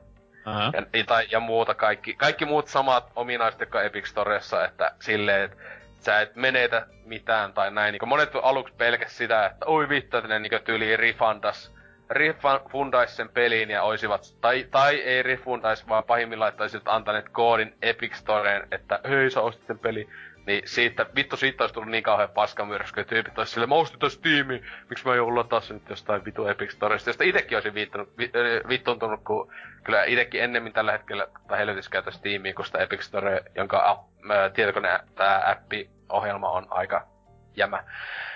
Ja, 0.74 1.04
tai, 1.06 1.28
ja 1.32 1.40
muuta 1.40 1.76
kaikki, 1.76 2.14
kaikki 2.14 2.46
muut 2.46 2.68
samat 2.68 3.12
ominaiset, 3.16 3.60
jotka 3.60 3.82
Epic 3.82 4.06
Storessa, 4.06 4.66
että 4.66 4.92
silleen, 5.00 5.44
että 5.44 5.58
sä 6.00 6.22
et 6.22 6.36
menetä 6.36 6.88
mitään 7.06 7.54
tai 7.54 7.72
näin. 7.72 7.92
Niin 7.92 8.10
monet 8.10 8.32
aluksi 8.44 8.74
pelkäs 8.74 9.18
sitä, 9.18 9.46
että 9.46 9.66
oi 9.66 9.90
vittu, 9.90 10.18
että 10.18 10.28
ne 10.28 10.40
niin 10.40 10.62
tyyliin 10.66 11.00
rifandas 11.00 11.78
refundais 12.10 13.16
sen 13.16 13.30
peliin 13.30 13.70
ja 13.70 13.84
oisivat, 13.84 14.22
tai, 14.42 14.68
tai 14.72 14.96
ei 14.96 15.24
refundais, 15.24 15.88
vaan 15.88 16.04
pahimmillaan, 16.04 16.50
että 16.50 16.64
olisivat 16.64 16.88
antaneet 16.88 17.30
koodin 17.30 17.76
Epic 17.82 18.14
Storeen, 18.14 18.68
että 18.72 19.00
hei 19.10 19.32
sä 19.32 19.42
ostit 19.42 19.68
sen 19.68 19.80
peli. 19.80 20.10
Niin 20.48 20.62
siitä, 20.66 21.06
vittu 21.16 21.38
siitä 21.38 21.64
olisi 21.64 21.74
tullut 21.74 21.92
niin 21.92 22.04
kauhean 22.04 22.30
paskamyrsky, 22.30 23.02
että 23.02 23.10
tyypit 23.10 23.38
olisi 23.38 23.52
silleen, 23.52 23.70
mä 23.70 23.76
ostin 23.76 24.00
tässä 24.00 24.18
Steamiin, 24.18 24.66
miksi 24.90 25.06
mä 25.06 25.16
joudun 25.16 25.36
lataa 25.36 25.62
sen 25.62 25.76
nyt 25.76 25.90
jostain 25.90 26.26
vitu 26.26 26.48
Epic 26.48 26.72
Storesta, 26.72 27.10
josta 27.10 27.24
itekin 27.24 27.58
olisin 27.58 27.74
viittunut, 27.74 28.18
vi, 28.18 28.32
vittuntunut, 28.70 29.24
kun 29.24 29.54
kyllä 29.84 30.04
itekin 30.04 30.44
ennemmin 30.44 30.74
tällä 30.74 30.92
hetkellä, 30.92 31.28
tai 31.48 31.58
helvetissä 31.58 31.92
käytä 31.92 32.12
Steamia, 32.12 32.54
kun 32.54 32.66
sitä 32.66 32.78
Epic 32.78 33.02
Store, 33.02 33.44
jonka 33.56 33.90
app, 33.90 34.10
tietokone, 34.54 35.00
tää 35.16 35.50
appi, 35.50 35.90
ohjelma 36.10 36.50
on 36.50 36.68
aika 36.70 37.08
jämä. 37.56 37.84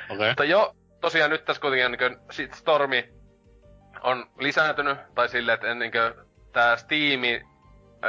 Okay. 0.09 0.27
Mutta 0.27 0.43
jo, 0.43 0.75
tosiaan 1.01 1.31
nyt 1.31 1.45
tässä 1.45 1.61
kuitenkin 1.61 1.85
on 1.85 1.91
niin 1.91 2.19
sit 2.31 2.53
Stormi 2.53 3.09
on 4.03 4.29
lisääntynyt, 4.39 4.97
tai 5.15 5.29
silleen, 5.29 5.53
että 5.53 5.67
ennen 5.67 5.91
kuin 5.91 6.13
tää 6.53 6.77
Steam, 6.77 7.21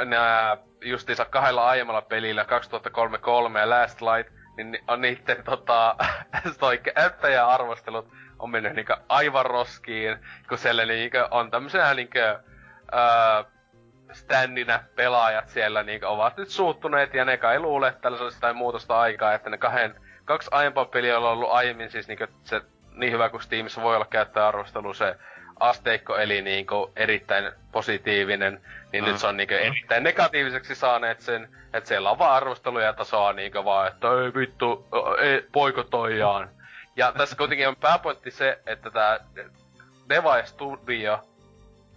nää 0.05 0.57
justiinsa 0.83 1.25
kahdella 1.25 1.67
aiemmalla 1.67 2.01
pelillä, 2.01 2.45
2033 2.45 3.59
ja 3.59 3.69
Last 3.69 4.01
Light, 4.01 4.33
niin 4.57 4.79
on 4.87 5.01
niitten 5.01 5.43
tota, 5.43 5.95
toi 6.59 6.77
käyttäjäarvostelut 6.77 8.07
on 8.39 8.49
mennyt 8.49 8.73
niinkö 8.73 8.97
aivan 9.09 9.45
roskiin, 9.45 10.17
kun 10.49 10.57
siellä 10.57 10.85
niinkö 10.85 11.27
on 11.31 11.51
tämmösenä 11.51 11.93
niinkö, 11.93 12.39
öö, 12.93 13.43
standina 14.11 14.79
pelaajat 14.95 15.49
siellä 15.49 15.83
niinkö 15.83 16.09
ovat 16.09 16.37
nyt 16.37 16.49
suuttuneet 16.49 17.13
ja 17.13 17.25
ne 17.25 17.37
kai 17.37 17.59
luulee, 17.59 17.89
että 17.89 18.01
tällä 18.01 18.17
olisi 18.17 18.37
jotain 18.37 18.55
muutosta 18.55 18.99
aikaa, 18.99 19.33
että 19.33 19.49
ne 19.49 19.57
kahden, 19.57 19.95
kaksi 20.25 20.49
aiempaa 20.53 20.85
peliä 20.85 21.17
on 21.17 21.23
ollut 21.23 21.51
aiemmin 21.51 21.91
siis 21.91 22.07
niinkö 22.07 22.27
se 22.43 22.61
niin 22.91 23.13
hyvä 23.13 23.29
kuin 23.29 23.41
Steamissa 23.41 23.81
voi 23.81 23.95
olla 23.95 24.05
käyttäjäarvostelu 24.05 24.93
se 24.93 25.15
asteikko 25.63 26.17
eli 26.17 26.41
niinku 26.41 26.91
erittäin 26.95 27.51
positiivinen, 27.71 28.61
niin 28.91 29.03
mm. 29.03 29.09
nyt 29.09 29.17
se 29.17 29.27
on 29.27 29.37
niinku 29.37 29.53
erittäin 29.53 30.03
negatiiviseksi 30.03 30.75
saaneet 30.75 31.21
sen, 31.21 31.49
että 31.73 31.87
siellä 31.87 32.11
on 32.11 32.19
vaan 32.19 32.33
arvosteluja 32.33 32.93
tasoa 32.93 33.33
niinku 33.33 33.65
vaan, 33.65 33.87
että 33.87 34.07
ei 34.07 34.33
vittu, 34.41 34.87
ei, 35.21 35.47
poikotoijaan. 35.51 36.49
Ja 36.95 37.11
tässä 37.17 37.35
kuitenkin 37.35 37.67
on 37.67 37.75
pääpointti 37.75 38.31
se, 38.31 38.59
että 38.65 38.91
tämä 38.91 39.19
Device 40.09 40.45
Studio 40.45 41.19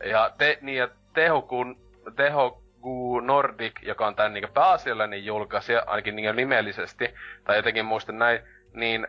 ja, 0.04 0.30
te, 0.38 0.58
niin, 0.60 0.78
ja 0.78 0.88
tehokun, 1.14 1.76
tehoku 2.16 3.20
Nordic, 3.20 3.82
joka 3.82 4.06
on 4.06 4.14
tämän 4.14 4.34
niin 4.34 4.48
pääasiallinen 4.54 5.24
julkaisija, 5.24 5.82
ainakin 5.86 6.16
niin 6.16 6.36
nimellisesti, 6.36 7.14
tai 7.44 7.56
jotenkin 7.56 7.84
muistan 7.84 8.18
näin, 8.18 8.40
niin 8.72 9.06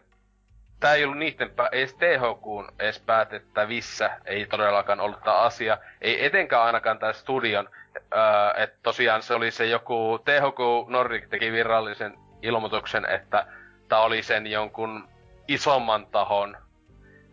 tää 0.79 0.93
ei 0.93 1.03
ollut 1.03 1.17
niitten 1.17 1.47
pä- 1.47 1.69
edes 1.71 1.93
THQn 1.93 2.67
edes 2.79 2.99
päätettävissä, 2.99 4.09
ei 4.25 4.45
todellakaan 4.45 4.99
ollut 4.99 5.23
tää 5.23 5.37
asia. 5.37 5.77
Ei 6.01 6.25
etenkään 6.25 6.63
ainakaan 6.63 6.99
tää 6.99 7.13
studion, 7.13 7.69
öö, 7.95 8.63
että 8.63 8.77
tosiaan 8.83 9.21
se 9.21 9.33
oli 9.33 9.51
se 9.51 9.65
joku, 9.65 10.19
THQ 10.25 10.89
Nordic 10.89 11.29
teki 11.29 11.51
virallisen 11.51 12.13
ilmoituksen, 12.41 13.05
että 13.09 13.45
tää 13.89 13.99
oli 13.99 14.23
sen 14.23 14.47
jonkun 14.47 15.09
isomman 15.47 16.07
tahon. 16.07 16.57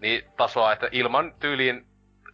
Niin 0.01 0.25
tasoa, 0.37 0.73
että 0.73 0.89
ilman 0.93 1.35
tyyliin, 1.41 1.87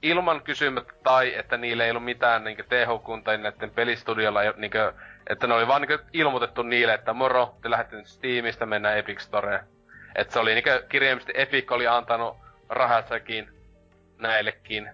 ilman 0.03 0.43
kysymät 0.43 0.85
tai 1.03 1.35
että 1.35 1.57
niillä 1.57 1.85
ei 1.85 1.91
ollut 1.91 2.05
mitään 2.05 2.45
niin 2.45 2.57
THQ 2.57 3.24
tai 3.24 3.39
näiden 3.39 3.70
pelistudiolla, 3.70 4.41
niin 4.57 4.70
kuin, 4.70 4.93
että 5.31 5.47
ne 5.47 5.55
oli 5.55 5.69
vaan 5.69 5.82
niin 5.82 6.01
ilmoitettu 6.12 6.62
niille, 6.62 6.95
että 6.95 7.12
moro, 7.12 7.55
te 7.62 7.70
lähdette 7.70 8.05
Steamista, 8.05 8.66
mennään 8.66 8.99
Epic 8.99 9.20
Storeen 9.20 9.80
et 10.21 10.31
se 10.31 10.39
oli 10.39 10.55
niinku 10.55 10.71
kirjaimisesti 10.89 11.33
Epic 11.37 11.73
oli 11.73 11.87
antanut 11.87 12.37
rahatsakin 12.69 13.51
näillekin. 14.19 14.91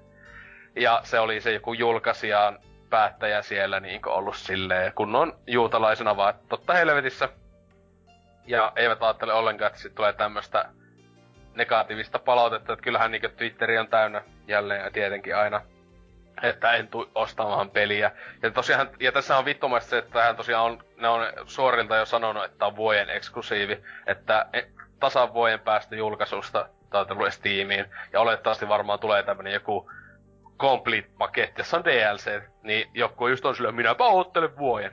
Ja 0.76 1.00
se 1.04 1.20
oli 1.20 1.40
se 1.40 1.52
joku 1.52 1.72
julkaisijan 1.72 2.58
päättäjä 2.90 3.42
siellä 3.42 3.80
niinku 3.80 4.10
ollut 4.10 4.36
silleen 4.36 4.92
kunnon 4.92 5.38
juutalaisena 5.46 6.16
vaan, 6.16 6.34
että 6.34 6.48
totta 6.48 6.72
helvetissä. 6.72 7.28
Ja 8.46 8.72
eivät 8.76 9.02
ajattele 9.02 9.32
ollenkaan, 9.32 9.72
että 9.72 9.88
tulee 9.94 10.12
tämmöstä 10.12 10.68
negatiivista 11.54 12.18
palautetta, 12.18 12.72
että 12.72 12.82
kyllähän 12.82 13.10
niinku 13.10 13.28
Twitteri 13.28 13.78
on 13.78 13.88
täynnä 13.88 14.22
jälleen 14.48 14.84
ja 14.84 14.90
tietenkin 14.90 15.36
aina 15.36 15.62
että 16.42 16.72
en 16.72 16.88
tuu 16.88 17.10
ostamaan 17.14 17.70
peliä. 17.70 18.10
Ja 18.42 18.50
tosiaan, 18.50 18.90
ja 19.00 19.12
tässä 19.12 19.38
on 19.38 19.44
vittumaista 19.44 19.90
se, 19.90 19.98
että 19.98 20.12
tähän 20.12 20.36
tosiaan 20.36 20.64
on, 20.64 20.84
ne 20.96 21.08
on 21.08 21.20
suorilta 21.46 21.96
jo 21.96 22.06
sanonut, 22.06 22.44
että 22.44 22.66
on 22.66 22.76
vuoden 22.76 23.10
eksklusiivi, 23.10 23.82
että 24.06 24.46
tasan 25.00 25.34
vuoden 25.34 25.60
päästä 25.60 25.96
julkaisusta 25.96 26.68
tai 26.90 27.06
tullut 27.06 27.32
Steamiin. 27.32 27.84
Ja 28.12 28.20
olettavasti 28.20 28.68
varmaan 28.68 28.98
tulee 28.98 29.22
tämmönen 29.22 29.52
joku 29.52 29.90
complete-paketti, 30.58 31.60
jossa 31.60 31.76
on 31.76 31.84
DLC, 31.84 32.42
niin 32.62 32.90
joku 32.94 33.28
just 33.28 33.44
on 33.44 33.56
sillä, 33.56 33.72
minäpä 33.72 34.04
oottelen 34.04 34.58
vuoden. 34.58 34.92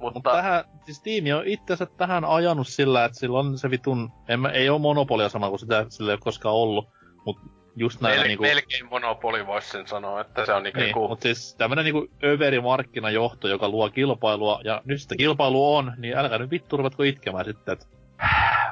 Mutta 0.00 0.20
Mut 0.30 0.36
tähän, 0.36 0.64
siis 0.84 1.02
tiimi 1.02 1.32
on 1.32 1.46
itse 1.46 1.86
tähän 1.96 2.24
ajanut 2.24 2.68
sillä, 2.68 3.04
että 3.04 3.18
sillä 3.18 3.38
on 3.38 3.58
se 3.58 3.70
vitun, 3.70 4.12
en, 4.28 4.46
ei 4.46 4.68
ole 4.68 4.78
monopolia 4.78 5.28
sama 5.28 5.48
kuin 5.48 5.58
sitä 5.58 5.86
sillä 5.88 6.10
ei 6.10 6.14
ole 6.14 6.20
koskaan 6.20 6.54
ollut, 6.54 6.88
mutta 7.24 7.42
just 7.76 8.00
näin 8.00 8.20
Mel- 8.20 8.26
niinku... 8.26 8.42
Melkein 8.42 8.88
monopoli 8.90 9.46
voisi 9.46 9.70
sen 9.70 9.88
sanoa, 9.88 10.20
että 10.20 10.46
se 10.46 10.52
on 10.52 10.62
niinku 10.62 10.80
niin, 10.80 10.88
joku... 10.88 11.08
mutta 11.08 11.22
siis 11.22 11.54
tämmönen 11.54 11.84
niinku 11.84 12.08
överi 12.24 12.60
markkinajohto, 12.60 13.48
joka 13.48 13.68
luo 13.68 13.90
kilpailua, 13.90 14.60
ja 14.64 14.82
nyt 14.84 15.02
sitä 15.02 15.16
kilpailua 15.16 15.78
on, 15.78 15.92
niin 15.96 16.16
älkää 16.16 16.38
nyt 16.38 16.50
vittu 16.50 16.76
ruvetko 16.76 17.02
itkemään 17.02 17.44
sitten, 17.44 17.72
että... 17.72 17.97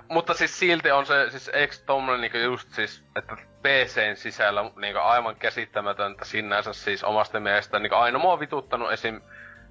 Mutta 0.09 0.35
siis 0.35 0.59
silti 0.59 0.91
on 0.91 1.07
se, 1.07 1.31
siis 1.31 1.49
eikö 1.49 1.75
tommonen 1.87 2.21
niinku 2.21 2.39
just 2.39 2.73
siis, 2.73 3.05
että 3.17 3.37
PCn 3.37 4.17
sisällä 4.17 4.71
niinku 4.77 5.01
aivan 5.01 5.37
käsittämätöntä 5.37 6.25
sinänsä 6.25 6.73
siis 6.73 7.05
omasta 7.05 7.41
mielestä, 7.41 7.79
niinku 7.79 7.97
aina 7.97 8.19
mua 8.19 8.33
on 8.33 8.41
vituttanut 8.41 8.93
esim. 8.93 9.21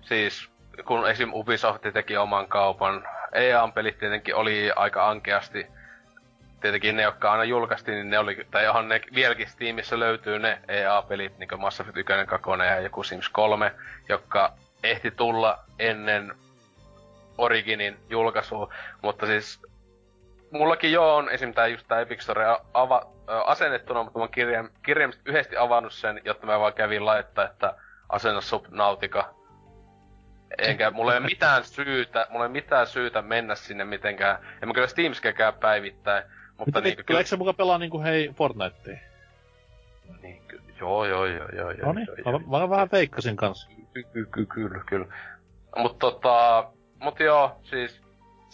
siis 0.02 0.50
kun 0.86 1.10
esim. 1.10 1.34
Ubisoft 1.34 1.82
teki 1.94 2.18
oman 2.18 2.48
kaupan, 2.48 3.08
EA-pelit 3.34 3.98
tietenkin 3.98 4.36
oli 4.36 4.72
aika 4.76 5.10
ankeasti 5.10 5.68
tietenkin 6.62 6.96
ne, 6.96 7.04
jotka 7.04 7.32
aina 7.32 7.44
julkaistiin, 7.44 7.96
niin 7.96 8.10
ne 8.10 8.20
oli, 8.20 8.48
tai 8.52 8.64
johon 8.64 8.90
ne 8.90 9.02
vieläkin 9.16 9.48
Steamissa 9.48 10.00
löytyy 10.00 10.40
ne 10.40 10.62
EA-pelit, 10.68 11.38
niin 11.38 11.48
kuin 11.48 11.62
Mass 11.62 11.80
Effect 11.80 11.98
1, 11.98 12.14
2 12.28 12.50
ja 12.66 12.80
joku 12.80 13.04
Sims 13.04 13.30
3, 13.30 13.72
jotka 14.10 14.54
ehti 14.84 15.12
tulla 15.12 15.60
ennen 15.80 16.36
Originin 17.38 17.98
julkaisua, 18.10 18.74
mutta 19.02 19.26
siis 19.26 19.62
mullakin 20.52 20.92
joo 20.92 21.16
on 21.16 21.30
esim. 21.30 21.54
tää 21.54 21.68
just 21.68 21.88
tää 21.88 22.02
Epic 22.02 22.22
Store 22.22 22.46
ava, 22.74 23.12
ö, 23.30 23.42
asennettuna, 23.44 24.04
mutta 24.04 24.20
mä 24.20 24.24
oon 24.24 24.32
kirjaim, 24.32 24.70
kirjaimisesti 24.84 25.30
yhdesti 25.30 25.58
avannut 25.58 25.94
sen, 25.94 26.22
jotta 26.26 26.46
mä 26.46 26.60
vaan 26.60 26.74
kävin 26.74 27.06
laittaa, 27.06 27.46
että 27.46 27.76
asenna 28.10 28.42
Subnautica. 28.42 29.34
Enkä, 30.58 30.92
mulla 30.92 31.14
ei 31.14 31.20
mitään 31.20 31.64
syytä, 31.64 32.28
mulla 32.30 32.46
ei 32.46 32.52
mitään 32.52 32.88
syytä 32.88 33.22
mennä 33.22 33.56
sinne 33.56 33.86
mitenkään. 33.86 34.48
En 34.62 34.68
mä 34.68 34.74
kyllä 34.74 34.88
Steamskekään 34.88 35.54
päivittäin. 35.54 36.24
Mutta 36.58 36.82
niinku, 36.82 37.04
kyllä... 37.06 37.20
Eikö 37.20 37.30
se 37.30 37.36
muka 37.36 37.54
pelaa 37.54 37.78
niinku 37.78 38.02
hei 38.02 38.34
Fortnitea? 38.34 38.98
Niin, 40.22 40.42
ky- 40.48 40.62
joo, 40.80 41.06
joo, 41.06 41.26
joo, 41.26 41.48
joo, 41.56 41.72
joo. 41.72 41.86
No 41.86 41.94
niin, 41.94 42.08
mä, 42.50 42.60
mä 42.60 42.70
vähän 42.70 42.90
veikkasin 42.92 43.36
kanssa. 43.36 43.70
Ky- 43.94 44.26
ky- 44.32 44.46
kyllä, 44.46 44.84
kyllä. 44.86 45.06
Mut 45.76 46.00
tota, 46.00 46.68
mut 47.06 47.20
joo, 47.20 47.60
siis 47.64 48.06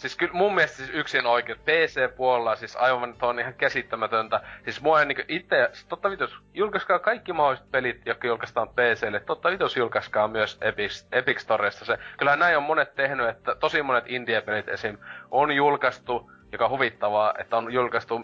Siis 0.02 0.16
kyllä 0.16 0.32
mun 0.32 0.54
mielestä 0.54 0.76
siis 0.76 0.90
yksin 0.90 1.26
oikein 1.26 1.58
PC-puolella 1.58 2.56
siis 2.56 2.76
aivan 2.76 3.14
on 3.22 3.40
ihan 3.40 3.54
käsittämätöntä. 3.54 4.40
Siis 4.64 4.82
mua 4.82 5.02
en 5.02 5.08
niinku 5.08 5.22
itse, 5.28 5.70
totta 5.88 6.10
vitos, 6.10 6.36
julkaiskaa 6.54 6.98
kaikki 6.98 7.32
mahdolliset 7.32 7.70
pelit, 7.70 8.06
jotka 8.06 8.26
julkaistaan 8.26 8.68
PClle. 8.68 9.20
Totta 9.20 9.50
vitos 9.50 9.76
julkaiskaa 9.76 10.28
myös 10.28 10.58
Epic, 10.60 11.04
Epic 11.12 11.38
Storesta 11.38 11.84
se. 11.84 11.98
Kyllä 12.18 12.36
näin 12.36 12.56
on 12.56 12.62
monet 12.62 12.94
tehnyt, 12.94 13.28
että 13.28 13.54
tosi 13.54 13.82
monet 13.82 14.04
indie-pelit 14.06 14.68
esim. 14.68 14.98
on 15.30 15.52
julkaistu, 15.52 16.30
joka 16.52 16.64
on 16.64 16.70
huvittavaa, 16.70 17.34
että 17.38 17.56
on 17.56 17.72
julkaistu 17.72 18.20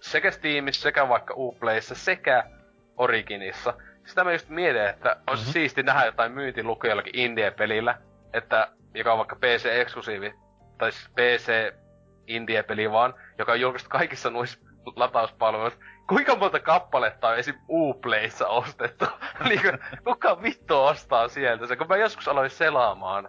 sekä 0.00 0.30
Steamissa, 0.30 0.82
sekä 0.82 1.08
vaikka 1.08 1.34
Uplayssa, 1.36 1.94
sekä 1.94 2.44
Originissa. 2.96 3.74
Sitä 4.04 4.24
mä 4.24 4.32
just 4.32 4.48
mietin, 4.48 4.86
että 4.86 5.16
olisi 5.26 5.42
mm-hmm. 5.42 5.52
siisti 5.52 5.82
nähdä 5.82 6.04
jotain 6.04 6.32
myyntilukuja 6.32 6.90
jollakin 6.90 7.18
indie-pelillä, 7.18 7.98
että 8.32 8.68
joka 8.94 9.12
on 9.12 9.18
vaikka 9.18 9.36
PC-eksklusiivi 9.36 10.34
tai 10.78 10.92
siis 10.92 11.08
PC 11.08 11.74
indie-peli 12.26 12.92
vaan, 12.92 13.14
joka 13.38 13.52
on 13.52 13.60
julkaistu 13.60 13.90
kaikissa 13.90 14.30
noissa 14.30 14.58
latauspalveluissa. 14.96 15.80
Kuinka 16.08 16.36
monta 16.36 16.60
kappaletta 16.60 17.28
on 17.28 17.38
esim. 17.38 17.54
Uplayssa 17.68 18.48
ostettu? 18.48 19.04
niin 19.48 19.60
kuka 20.04 20.42
vittu 20.42 20.82
ostaa 20.84 21.28
sieltä 21.28 21.66
se? 21.66 21.76
Kun 21.76 21.88
mä 21.88 21.96
joskus 21.96 22.28
aloin 22.28 22.50
selaamaan, 22.50 23.28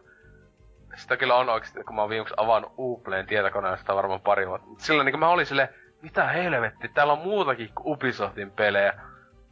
sitä 0.96 1.18
kyllä 1.18 1.36
on 1.36 1.50
oikeesti, 1.50 1.84
kun 1.84 1.96
mä 1.96 2.02
oon 2.02 2.10
viimeksi 2.10 2.34
avannut 2.38 2.74
Uplayn 2.78 3.28
tietokoneesta 3.28 3.96
varmaan 3.96 4.22
pari 4.22 4.48
vuotta. 4.48 4.68
Silloin 4.78 5.06
niin 5.06 5.20
mä 5.20 5.30
olin 5.30 5.46
sille, 5.46 5.70
mitä 6.02 6.28
helvetti, 6.28 6.88
täällä 6.88 7.14
on 7.14 7.20
muutakin 7.20 7.70
kuin 7.76 7.94
Ubisoftin 7.94 8.52
pelejä. 8.52 8.94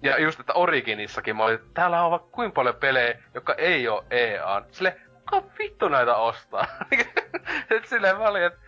Ja 0.01 0.21
just, 0.21 0.39
että 0.39 0.53
Originissakin 0.53 1.35
mä 1.35 1.43
olin, 1.43 1.59
täällä 1.73 2.03
on 2.03 2.11
vaikka 2.11 2.29
kuinka 2.31 2.55
paljon 2.55 2.75
pelejä, 2.75 3.19
jotka 3.33 3.53
ei 3.53 3.87
oo 3.87 4.05
EA. 4.11 4.61
Sille, 4.71 5.01
kuka 5.29 5.47
vittu 5.59 5.89
näitä 5.89 6.15
ostaa? 6.15 6.67
et 7.75 7.85
silleen 7.85 8.17
mä 8.17 8.27
olin, 8.27 8.43
että 8.43 8.59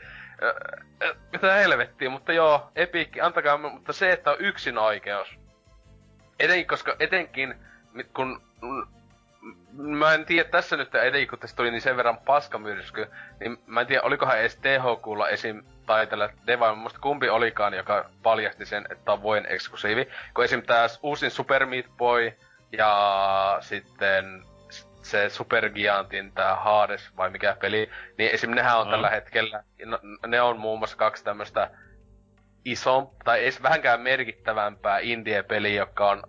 mitä 1.31 1.53
helvettiä, 1.53 2.09
mutta 2.09 2.33
joo, 2.33 2.71
Epic, 2.75 3.09
antakaa, 3.21 3.57
mutta 3.57 3.93
se, 3.93 4.11
että 4.11 4.31
on 4.31 4.37
yksin 4.39 4.77
oikeus. 4.77 5.39
Etenkin, 6.39 6.67
koska 6.67 6.95
etenkin, 6.99 7.55
kun 8.13 8.41
mä 9.71 10.13
en 10.13 10.25
tiedä 10.25 10.49
tässä 10.49 10.77
nyt, 10.77 10.95
etenkin 10.95 11.27
kun 11.27 11.39
tästä 11.39 11.57
tuli 11.57 11.71
niin 11.71 11.81
sen 11.81 11.97
verran 11.97 12.17
paskamyrsky, 12.17 13.07
niin 13.39 13.57
mä 13.65 13.81
en 13.81 13.87
tiedä, 13.87 14.01
olikohan 14.01 14.39
edes 14.39 14.55
THQlla 14.57 15.29
esim. 15.29 15.63
tai 15.85 16.07
tällä 16.07 16.29
Deva, 16.47 16.75
musta 16.75 16.99
kumpi 16.99 17.29
olikaan, 17.29 17.73
joka 17.73 18.09
paljasti 18.23 18.65
sen, 18.65 18.85
että 18.89 19.11
on 19.11 19.21
vuoden 19.21 19.45
eksklusiivi. 19.49 20.07
Kun 20.33 20.43
esim. 20.43 20.61
tää 20.61 20.87
uusin 21.03 21.31
Super 21.31 21.65
Meat 21.65 21.85
Boy 21.97 22.33
ja 22.71 23.57
sitten 23.61 24.43
se 25.11 25.29
Supergiantin 25.29 26.31
tää 26.31 26.55
Hades 26.55 27.17
vai 27.17 27.29
mikä 27.29 27.57
peli, 27.61 27.89
niin 28.17 28.31
esim. 28.31 28.51
nehän 28.51 28.79
on 28.79 28.85
no. 28.85 28.91
tällä 28.91 29.09
hetkellä, 29.09 29.63
no, 29.85 29.99
ne 30.27 30.41
on 30.41 30.59
muun 30.59 30.79
muassa 30.79 30.97
kaksi 30.97 31.23
tämmöstä 31.23 31.71
iso, 32.65 33.13
tai 33.23 33.39
ei 33.39 33.51
vähänkään 33.63 34.01
merkittävämpää 34.01 34.99
indie-peliä, 34.99 35.81
joka 35.81 36.09
on 36.09 36.23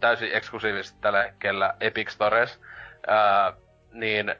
täysin 0.00 0.30
eksklusiivisesti 0.32 0.98
tällä 1.00 1.22
hetkellä 1.22 1.74
Epic 1.80 2.10
Stores, 2.10 2.60
ää, 3.06 3.52
niin 3.92 4.34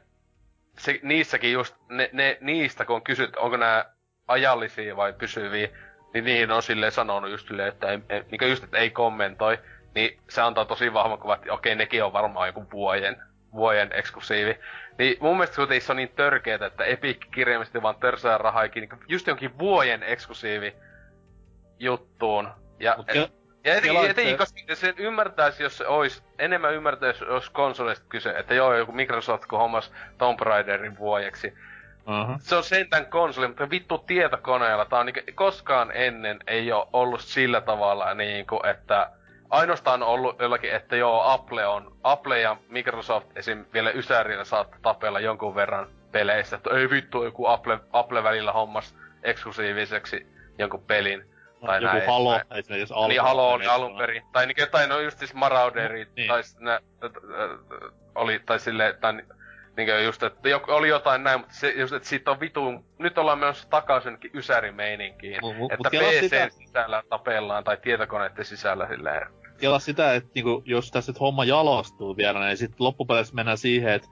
se, 0.77 0.99
niissäkin 1.03 1.51
just, 1.51 1.75
ne, 1.89 2.09
ne, 2.13 2.37
niistä 2.41 2.85
kun 2.85 2.95
on 2.95 3.01
kysyt, 3.01 3.35
onko 3.35 3.57
nämä 3.57 3.85
ajallisia 4.27 4.95
vai 4.95 5.13
pysyviä, 5.13 5.69
niin 6.13 6.23
niihin 6.23 6.51
on 6.51 6.63
silleen 6.63 6.91
sanonut 6.91 7.31
just 7.31 7.47
silleen, 7.47 7.67
että 7.67 7.87
ei, 7.87 7.99
niin 8.09 8.49
just, 8.49 8.63
että 8.63 8.77
ei 8.77 8.89
kommentoi, 8.89 9.59
niin 9.95 10.19
se 10.29 10.41
antaa 10.41 10.65
tosi 10.65 10.93
vahvan 10.93 11.19
kuvan, 11.19 11.37
että 11.37 11.53
okei, 11.53 11.75
nekin 11.75 12.03
on 12.03 12.13
varmaan 12.13 12.47
joku 12.47 12.65
vuoden 12.71 13.28
vuoden 13.53 13.89
eksklusiivi. 13.93 14.59
Niin 14.97 15.17
mun 15.19 15.37
mielestä 15.37 15.55
kuitenkin 15.55 15.81
se 15.81 15.91
on 15.91 15.95
niin 15.95 16.11
törkeetä, 16.15 16.65
että 16.65 16.83
Epic 16.83 17.17
kirjaimisesti 17.31 17.81
vaan 17.81 17.95
törsää 17.95 18.37
rahaa 18.37 18.63
niin 18.75 18.89
just 19.07 19.27
jonkin 19.27 19.59
vuoden 19.59 20.03
eksklusiivi 20.03 20.75
juttuun. 21.79 22.49
Ja, 22.79 22.93
Mut 22.97 23.07
ja, 23.07 23.27
ja 23.63 23.75
etenkin, 23.75 24.09
etenkin 24.09 24.37
koska 24.37 24.59
sen 24.73 24.93
ymmärtäisi, 24.97 25.63
jos 25.63 25.77
se 25.77 25.87
olisi, 25.87 26.23
enemmän 26.39 26.73
ymmärtäisi, 26.73 27.25
jos 27.25 27.49
konsolista 27.49 28.05
kyse, 28.09 28.29
että 28.29 28.53
joo, 28.53 28.73
joku 28.73 28.91
Microsoft 28.91 29.45
kun 29.45 29.59
hommas 29.59 29.91
Tomb 30.17 30.39
Raiderin 30.39 30.97
vuodeksi. 30.97 31.53
Uh-huh. 32.07 32.35
Se 32.39 32.55
on 32.55 32.63
sentään 32.63 33.05
konsoli, 33.05 33.47
mutta 33.47 33.69
vittu 33.69 33.97
tietokoneella. 33.97 34.85
Tää 34.85 34.99
on 34.99 35.05
niinku, 35.05 35.21
koskaan 35.35 35.91
ennen 35.93 36.39
ei 36.47 36.71
ole 36.71 36.87
ollut 36.93 37.21
sillä 37.21 37.61
tavalla 37.61 38.13
niinku, 38.13 38.59
että 38.63 39.09
ainoastaan 39.49 40.03
ollut 40.03 40.39
jollakin, 40.39 40.71
että 40.71 40.95
joo, 40.95 41.21
Apple 41.21 41.67
on, 41.67 41.97
Apple 42.03 42.39
ja 42.39 42.57
Microsoft 42.67 43.37
esim. 43.37 43.65
vielä 43.73 43.91
Ysärillä 43.91 44.43
saattaa 44.43 44.79
tapella 44.81 45.19
jonkun 45.19 45.55
verran 45.55 45.89
peleissä, 46.11 46.55
että 46.55 46.69
ei 46.69 46.89
vittu, 46.89 47.23
joku 47.23 47.45
Apple, 47.45 47.79
Apple 47.93 48.23
välillä 48.23 48.51
hommas 48.51 48.95
eksklusiiviseksi 49.23 50.27
jonkun 50.57 50.83
pelin. 50.83 51.25
No, 51.61 51.67
tai 51.67 51.83
joku 51.83 51.95
näin, 51.95 52.07
Halo, 52.07 52.31
näin. 52.31 52.43
esimerkiksi 52.51 52.93
alun 52.93 53.09
Niin 53.09 53.21
Halo 53.21 53.51
oli 53.51 53.65
alun 53.65 53.97
perin. 53.97 54.23
Tai 54.31 54.47
niin 54.47 54.55
jotain, 54.59 54.89
no 54.89 54.99
just 54.99 55.19
siis 55.19 55.33
Marauderit, 55.33 56.07
no, 56.07 56.13
niin. 56.15 56.27
tai 56.27 56.41
nä, 56.59 56.79
oli, 58.15 58.41
tai 58.45 58.59
silleen, 58.59 58.97
tai 59.01 59.13
niin 59.77 60.05
just, 60.05 60.23
että 60.23 60.49
oli 60.67 60.89
jotain 60.89 61.23
näin, 61.23 61.39
mutta 61.39 61.55
se, 61.55 61.69
just, 61.69 61.93
että 61.93 62.09
siitä 62.09 62.31
on 62.31 62.39
vitu... 62.39 62.85
Nyt 62.97 63.17
ollaan 63.17 63.39
menossa 63.39 63.69
takaisin 63.69 64.17
ysärimeininkiin. 64.33 65.41
M- 65.41 65.71
että 65.71 65.89
PC 65.89 66.19
sitä... 66.19 66.49
sisällä 66.49 67.03
tapellaan 67.09 67.63
tai 67.63 67.77
tietokoneiden 67.77 68.45
sisällä 68.45 68.87
silleen 68.87 69.38
kela 69.59 69.79
sitä, 69.79 70.15
että 70.15 70.29
niinku, 70.35 70.63
jos 70.65 70.91
tässä 70.91 71.11
nyt 71.11 71.19
homma 71.19 71.45
jalostuu 71.45 72.17
vielä, 72.17 72.45
niin 72.45 72.57
sitten 72.57 72.85
loppupeleissä 72.85 73.35
mennään 73.35 73.57
siihen, 73.57 73.93
että 73.93 74.07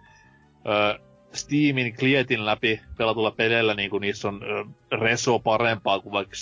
ö, 0.68 1.00
Steamin 1.34 1.98
klietin 1.98 2.46
läpi 2.46 2.82
pelatulla 2.98 3.32
peleillä 3.32 3.74
niinku, 3.74 4.00
niissä 4.00 4.28
on 4.28 4.42
ö, 4.44 4.66
reso 4.98 5.40
parempaa 5.40 6.00
kuin 6.00 6.14
vaikka 6.14 6.36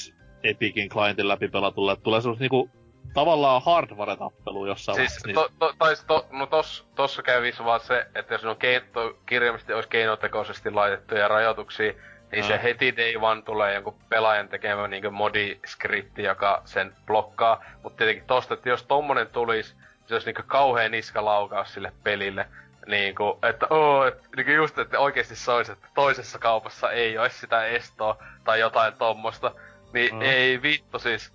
Epicin 0.44 0.90
clientin 0.90 1.27
läpi 1.27 1.48
pelatulla. 1.48 1.91
Että 1.91 2.03
tulee 2.03 2.22
semmoista 2.22 2.44
niinku, 2.44 2.69
tavallaan 3.14 3.61
hardware-tappelu 3.65 4.65
jossain 4.65 4.95
siis, 4.95 5.23
vaiheessa. 5.26 5.49
To, 5.60 5.68
to, 5.68 5.73
tais, 5.80 6.03
to, 6.03 6.27
no 6.32 6.45
tos, 6.45 6.88
tossa 6.95 7.23
kävisi 7.23 7.64
vaan 7.64 7.80
se, 7.80 8.07
että 8.15 8.34
jos 8.34 8.45
on 8.45 8.57
keino, 8.57 8.86
kirjaimisesti 9.26 9.73
olisi 9.73 9.90
keinotekoisesti 9.90 10.72
laitettuja 10.72 11.27
rajoituksia, 11.27 11.94
niin 12.36 12.48
se 12.48 12.64
heti 12.64 12.98
day 12.98 13.16
one 13.22 13.41
tulee 13.41 13.74
jonkun 13.74 13.95
pelaajan 14.10 14.49
tekemä 14.49 14.88
niinku 14.88 15.12
modiskripti, 15.12 16.24
joka 16.24 16.62
sen 16.66 16.95
blokkaa. 17.06 17.64
Mutta 17.84 17.98
tietenkin 17.98 18.28
tosta, 18.28 18.53
että 18.53 18.70
jos 18.70 18.84
tommonen 18.84 19.28
tulis, 19.28 19.76
se 20.06 20.16
olisi 20.16 20.28
niinku 20.28 20.41
kauheen 20.48 20.91
niskalaukaus 20.91 21.74
sille 21.74 21.91
pelille. 22.03 22.48
Niinku, 22.88 23.40
että 23.49 23.68
oo, 23.70 24.06
et, 24.06 24.18
niinku 24.36 24.52
just, 24.52 24.78
että 24.78 24.99
oikeesti 24.99 25.36
se 25.36 25.52
olisi, 25.52 25.72
että 25.72 25.88
toisessa 25.94 26.40
kaupassa 26.40 26.91
ei 26.91 27.18
olisi 27.18 27.40
sitä 27.40 27.66
estoa 27.66 28.24
tai 28.44 28.60
jotain 28.60 28.94
tommosta. 28.94 29.52
Niin 29.94 30.16
mm. 30.16 30.22
ei 30.22 30.62
vittu 30.62 30.99
siis. 30.99 31.34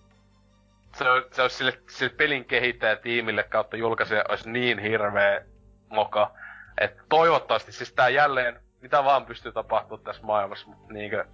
se, 0.94 1.10
on, 1.10 1.24
se 1.32 1.42
olisi 1.42 1.56
sille, 1.56 1.78
sille 1.88 2.14
pelin 2.16 2.44
kehittäjätiimille 2.44 3.42
kautta 3.42 3.76
julkaisija 3.76 4.24
olisi 4.28 4.50
niin 4.50 4.78
hirveä 4.78 5.42
moka. 5.88 6.30
että 6.80 7.02
toivottavasti 7.08 7.72
siis 7.72 7.92
tää 7.92 8.08
jälleen, 8.08 8.60
mitä 8.80 9.04
vaan 9.04 9.26
pystyy 9.26 9.52
tapahtumaan 9.52 10.04
tässä 10.04 10.22
maailmassa, 10.22 10.66
mutta 10.66 10.92
niinkö 10.92 11.24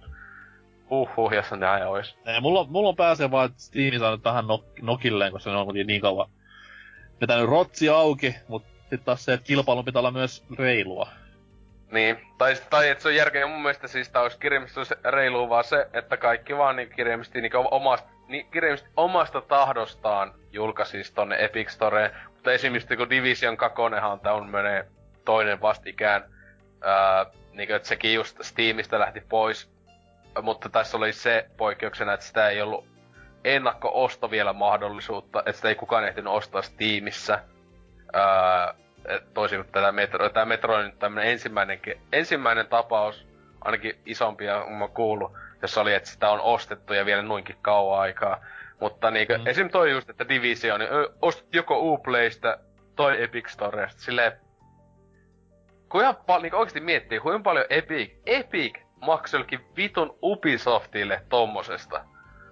Huhhuh, 0.89 1.31
jos 1.33 1.51
on 1.51 1.59
näin 1.59 1.87
ois. 1.87 2.17
Ei, 2.25 2.41
mulla, 2.41 2.63
mulla 2.69 2.89
on 2.89 2.95
pääsee 2.95 3.31
vaan, 3.31 3.45
että 3.45 3.61
Steam 3.61 3.99
saanut 3.99 4.23
tähän 4.23 4.47
nok, 4.47 4.65
nokilleen, 4.81 5.31
koska 5.31 5.49
se 5.49 5.55
on 5.55 5.73
niin 5.73 6.01
kauan 6.01 6.29
vetänyt 7.21 7.49
rotsi 7.49 7.89
auki, 7.89 8.35
mutta 8.47 8.69
sitten 8.79 8.99
taas 8.99 9.25
se, 9.25 9.33
että 9.33 9.47
kilpailun 9.47 9.85
pitää 9.85 9.99
olla 9.99 10.11
myös 10.11 10.45
reilua. 10.57 11.07
Niin, 11.91 12.17
tai, 12.37 12.55
tai 12.69 12.89
että 12.89 13.01
se 13.01 13.07
on 13.07 13.15
järkeä 13.15 13.47
mun 13.47 13.61
mielestä 13.61 13.87
siis 13.87 14.09
tää 14.09 14.21
olisi 14.21 14.39
kirjaimisesti 14.39 14.95
reilua 15.03 15.49
vaan 15.49 15.63
se, 15.63 15.87
että 15.93 16.17
kaikki 16.17 16.57
vaan 16.57 16.75
niin 16.75 16.89
kirjaimisesti 16.89 17.41
niin 17.41 17.51
omasta, 17.55 18.09
niin 18.27 18.47
kirjaimisesti 18.51 18.91
omasta 18.97 19.41
tahdostaan 19.41 20.33
julkaisisi 20.51 21.13
tonne 21.13 21.43
Epic 21.43 21.69
Storeen. 21.69 22.11
Mutta 22.33 22.51
esimerkiksi 22.51 22.97
kun 22.97 23.09
Division 23.09 23.57
2 23.57 23.81
on 23.81 24.19
tämmönen 24.19 24.85
toinen 25.25 25.61
vastikään, 25.61 26.23
ää, 26.81 27.25
niin 27.51 27.67
kuin, 27.67 27.75
että 27.75 27.87
sekin 27.87 28.13
just 28.13 28.37
Steamista 28.41 28.99
lähti 28.99 29.21
pois 29.29 29.77
mutta 30.41 30.69
tässä 30.69 30.97
oli 30.97 31.13
se 31.13 31.45
poikkeuksena, 31.57 32.13
että 32.13 32.25
sitä 32.25 32.49
ei 32.49 32.61
ollut 32.61 32.87
ennakko-osto 33.43 34.31
vielä 34.31 34.53
mahdollisuutta, 34.53 35.39
että 35.39 35.51
sitä 35.51 35.69
ei 35.69 35.75
kukaan 35.75 36.07
ehtinyt 36.07 36.33
ostaa 36.33 36.61
Steamissa. 36.61 37.39
Öö, 38.15 39.21
toisin 39.33 39.59
kuin 39.59 39.71
tätä 39.71 39.91
Metro, 39.91 40.29
tämä 40.29 40.45
Metro 40.45 40.75
on 40.75 40.85
nyt 40.85 40.99
tämmönen 40.99 41.31
ensimmäinen, 41.31 41.79
ensimmäinen 42.13 42.67
tapaus, 42.67 43.27
ainakin 43.61 43.99
isompia, 44.05 44.65
mä 44.69 44.87
kuullut, 44.87 45.31
jossa 45.61 45.81
oli, 45.81 45.93
että 45.93 46.09
sitä 46.09 46.29
on 46.29 46.41
ostettu 46.41 46.93
ja 46.93 47.05
vielä 47.05 47.21
noinkin 47.21 47.55
kauan 47.61 47.99
aikaa. 47.99 48.45
Mutta 48.79 49.11
niinkö, 49.11 49.37
mm. 49.37 49.47
esim. 49.47 49.69
toi 49.69 49.91
just, 49.91 50.09
että 50.09 50.29
Division, 50.29 50.79
niin 50.79 50.91
ostat 51.21 51.55
joko 51.55 51.79
Uplaysta 51.79 52.57
toi 52.95 53.23
Epic 53.23 53.49
Storesta, 53.49 54.01
silleen, 54.01 54.31
kuinka 55.89 56.13
paljon, 56.13 56.43
niin 56.43 56.55
oikeesti 56.55 56.79
miettii, 56.79 57.19
kuinka 57.19 57.43
paljon 57.43 57.65
Epic, 57.69 58.11
Epic 58.25 58.79
makselkin 59.01 59.59
vitun 59.77 60.17
Ubisoftille 60.23 61.21
tommosesta. 61.29 62.05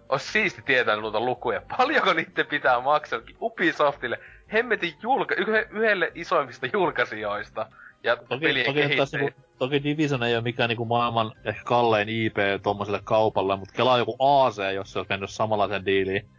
Ois 0.09 0.33
siisti 0.33 0.61
tietää 0.61 0.95
noita 0.95 1.19
lukuja. 1.19 1.61
Paljonko 1.77 2.13
niiden 2.13 2.47
pitää 2.47 2.81
makselkin 2.81 3.37
Ubisoftille 3.41 4.19
hemmetin 4.53 4.93
julka... 5.01 5.35
yhdelle 5.71 6.11
isoimmista 6.15 6.67
julkaisijoista. 6.73 7.65
Ja 8.03 8.15
toki, 8.15 8.63
toki, 8.65 8.95
tässä, 8.97 9.17
niinku, 9.17 9.41
toki 9.59 9.83
Division 9.83 10.23
ei 10.23 10.35
ole 10.35 10.43
mikään 10.43 10.69
niinku 10.69 10.85
maailman 10.85 11.31
ehkä 11.45 11.61
kallein 11.63 12.09
IP 12.09 12.37
tommoselle 12.63 13.01
kaupalle, 13.03 13.55
mutta 13.55 13.73
kelaa 13.75 13.97
joku 13.97 14.15
AC, 14.19 14.57
jos 14.73 14.91
se 14.91 14.99
olisi 14.99 15.09
mennyt 15.09 15.29
samanlaisen 15.29 15.85
diiliin. 15.85 16.29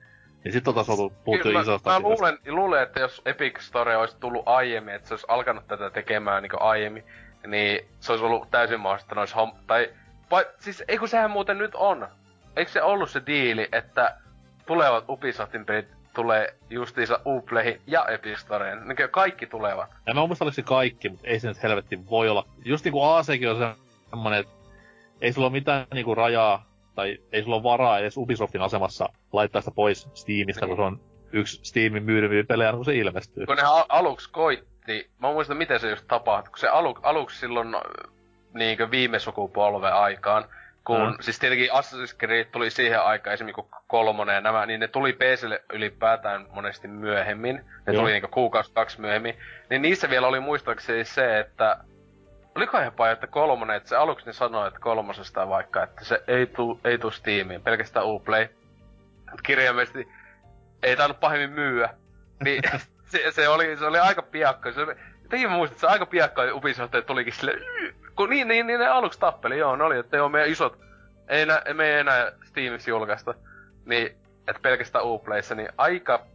Niin 0.44 0.52
sit 0.52 0.68
otais 0.68 0.88
ollut 0.88 1.24
puhuttu 1.24 1.50
isosta 1.50 1.90
Mä 1.90 2.00
luulen, 2.00 2.38
luulen, 2.46 2.82
että 2.82 3.00
jos 3.00 3.22
Epic 3.24 3.60
Store 3.60 3.96
olisi 3.96 4.16
tullut 4.20 4.42
aiemmin, 4.46 4.94
että 4.94 5.08
se 5.08 5.14
olisi 5.14 5.26
alkanut 5.28 5.66
tätä 5.66 5.90
tekemään 5.90 6.42
niin 6.42 6.62
aiemmin, 6.62 7.04
niin 7.46 7.86
se 8.00 8.12
olisi 8.12 8.24
ollut 8.24 8.50
täysin 8.50 8.80
mahdollista 8.80 9.14
noissa 9.14 9.36
homm... 9.36 9.52
Tai, 9.66 9.90
vai, 10.30 10.46
siis 10.58 10.84
ei 10.88 10.98
kun 10.98 11.08
sehän 11.08 11.30
muuten 11.30 11.58
nyt 11.58 11.74
on. 11.74 12.08
Eikö 12.56 12.70
se 12.70 12.82
ollut 12.82 13.10
se 13.10 13.22
diili, 13.26 13.68
että 13.72 14.16
tulevat 14.66 15.04
Ubisoftin 15.08 15.64
pelit 15.64 15.96
tulee 16.16 16.54
justiinsa 16.70 17.20
Uplayhin 17.26 17.80
ja 17.86 18.06
Epic 18.06 18.38
Storeen. 18.38 18.88
Niin 18.88 19.10
kaikki 19.10 19.46
tulevat. 19.46 19.90
Ja 20.06 20.14
mä 20.14 20.26
muistan, 20.26 20.52
se 20.52 20.62
kaikki, 20.62 21.08
mutta 21.08 21.26
ei 21.26 21.40
se 21.40 21.48
nyt 21.48 21.62
helvetti 21.62 22.10
voi 22.10 22.28
olla. 22.28 22.44
Just 22.64 22.84
niinku 22.84 23.02
ACkin 23.02 23.50
on 23.50 23.76
semmonen, 24.10 24.40
että 24.40 24.52
ei 25.20 25.32
sulla 25.32 25.46
ole 25.46 25.52
mitään 25.52 25.86
niinku 25.94 26.14
rajaa, 26.14 26.65
tai 26.96 27.18
ei 27.32 27.42
sulla 27.42 27.56
ole 27.56 27.62
varaa 27.62 27.98
edes 27.98 28.16
Ubisoftin 28.16 28.60
asemassa 28.60 29.08
laittaa 29.32 29.60
sitä 29.60 29.70
pois 29.74 30.08
Steamista, 30.14 30.66
niin. 30.66 30.76
kun 30.76 30.76
se 30.76 30.82
on 30.82 31.00
yksi 31.32 31.60
Steamin 31.62 32.02
myydympiä 32.02 32.44
pelejä, 32.44 32.72
kun 32.72 32.84
se 32.84 32.96
ilmestyy. 32.96 33.46
Kun 33.46 33.56
ne 33.56 33.62
al- 33.62 33.84
aluksi 33.88 34.30
koitti, 34.30 35.10
mä 35.18 35.32
muistan 35.32 35.56
miten 35.56 35.80
se 35.80 35.90
just 35.90 36.04
tapahtui, 36.08 36.50
kun 36.50 36.58
se 36.58 36.68
alu- 36.68 37.00
aluksi 37.02 37.38
silloin 37.38 37.76
niinkö 38.54 38.90
viime 38.90 39.18
sukupolven 39.18 39.94
aikaan, 39.94 40.44
kun 40.84 41.00
mm. 41.00 41.16
siis 41.20 41.38
tietenkin 41.38 41.70
Assassin's 41.70 42.16
Creed 42.18 42.44
tuli 42.44 42.70
siihen 42.70 43.02
aikaan 43.02 43.34
esimerkiksi 43.34 43.62
kun 43.62 43.80
kolmonen 43.86 44.34
ja 44.34 44.40
nämä, 44.40 44.66
niin 44.66 44.80
ne 44.80 44.88
tuli 44.88 45.12
PClle 45.12 45.62
ylipäätään 45.72 46.46
monesti 46.52 46.88
myöhemmin. 46.88 47.56
Ne 47.86 47.92
Joo. 47.92 48.00
tuli 48.00 48.12
niinku 48.12 48.28
kuukausi 48.28 48.72
kaksi 48.72 49.00
myöhemmin. 49.00 49.34
Niin 49.70 49.82
niissä 49.82 50.10
vielä 50.10 50.26
oli 50.26 50.40
muistaakseni 50.40 51.04
se, 51.04 51.38
että 51.38 51.76
Oliko 52.56 52.80
jopa, 52.80 53.10
että 53.10 53.26
kolmonen, 53.26 53.76
että 53.76 53.88
se 53.88 53.96
aluksi 53.96 54.26
ne 54.26 54.32
sanoi, 54.32 54.68
että 54.68 54.80
kolmosesta 54.80 55.48
vaikka, 55.48 55.82
että 55.82 56.04
se 56.04 56.22
ei 56.26 56.46
tuu, 56.46 56.80
ei 56.84 56.98
tuu 56.98 57.10
Steamiin, 57.10 57.62
pelkästään 57.62 58.06
Uplay. 58.06 58.48
Kirjaimellisesti 59.42 60.08
ei 60.82 60.96
tainnut 60.96 61.20
pahemmin 61.20 61.50
myyä. 61.50 61.88
Niin 62.44 62.62
se, 63.10 63.30
se, 63.30 63.48
oli, 63.48 63.76
se 63.76 63.84
oli 63.84 63.98
aika 63.98 64.22
piakko. 64.22 64.72
Se, 64.72 64.80
jotenkin 65.22 65.50
muistin, 65.50 65.74
että 65.74 65.80
se 65.80 65.86
aika 65.86 66.06
piakko 66.06 66.42
Ubisoft 66.52 66.92
tulikin 67.06 67.32
sille, 67.32 67.52
kun 68.16 68.30
niin, 68.30 68.48
niin, 68.48 68.66
niin 68.66 68.80
ne 68.80 68.86
aluksi 68.86 69.20
tappeli, 69.20 69.58
joo, 69.58 69.76
ne 69.76 69.84
oli, 69.84 69.98
että 69.98 70.16
joo, 70.16 70.28
meidän 70.28 70.50
isot, 70.50 70.78
ei, 71.28 71.42
enää, 71.42 71.62
me 71.74 71.86
ei 71.86 72.00
enää 72.00 72.32
Steamissa 72.44 72.90
julkaista. 72.90 73.34
Niin, 73.84 74.06
että 74.48 74.62
pelkästään 74.62 75.04
Uplayssa, 75.04 75.54
niin 75.54 75.68
aika 75.78 76.26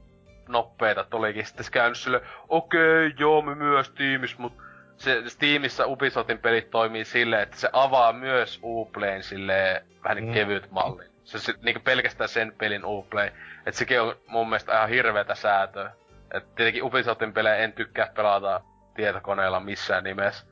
nopeeta 0.47 1.03
tulikin 1.03 1.45
sitten 1.45 1.65
käynyt 1.71 1.97
sille, 1.97 2.21
okei, 2.49 3.07
okay, 3.07 3.13
joo, 3.19 3.41
me 3.41 3.55
myös 3.55 3.87
Steamissa, 3.87 4.37
mutta 4.39 4.63
se 5.01 5.29
Steamissa 5.29 5.85
Ubisoftin 5.85 6.39
pelit 6.39 6.69
toimii 6.69 7.05
silleen, 7.05 7.41
että 7.41 7.57
se 7.57 7.69
avaa 7.73 8.13
myös 8.13 8.59
Uplayn 8.63 9.23
silleen 9.23 9.85
vähän 10.03 10.15
niin 10.15 10.27
mm. 10.27 10.33
kevyt 10.33 10.71
malli. 10.71 11.05
Se, 11.23 11.39
se 11.39 11.53
niin 11.61 11.81
pelkästään 11.81 12.29
sen 12.29 12.53
pelin 12.57 12.85
Uplay. 12.85 13.27
Että 13.65 13.79
sekin 13.79 14.01
on 14.01 14.15
mun 14.27 14.49
mielestä 14.49 14.73
ihan 14.73 14.89
hirveetä 14.89 15.35
säätöä. 15.35 15.91
Et 16.33 16.55
tietenkin 16.55 16.83
Ubisoftin 16.83 17.33
pelejä 17.33 17.55
en 17.55 17.73
tykkää 17.73 18.11
pelata 18.15 18.61
tietokoneella 18.95 19.59
missään 19.59 20.03
nimessä. 20.03 20.45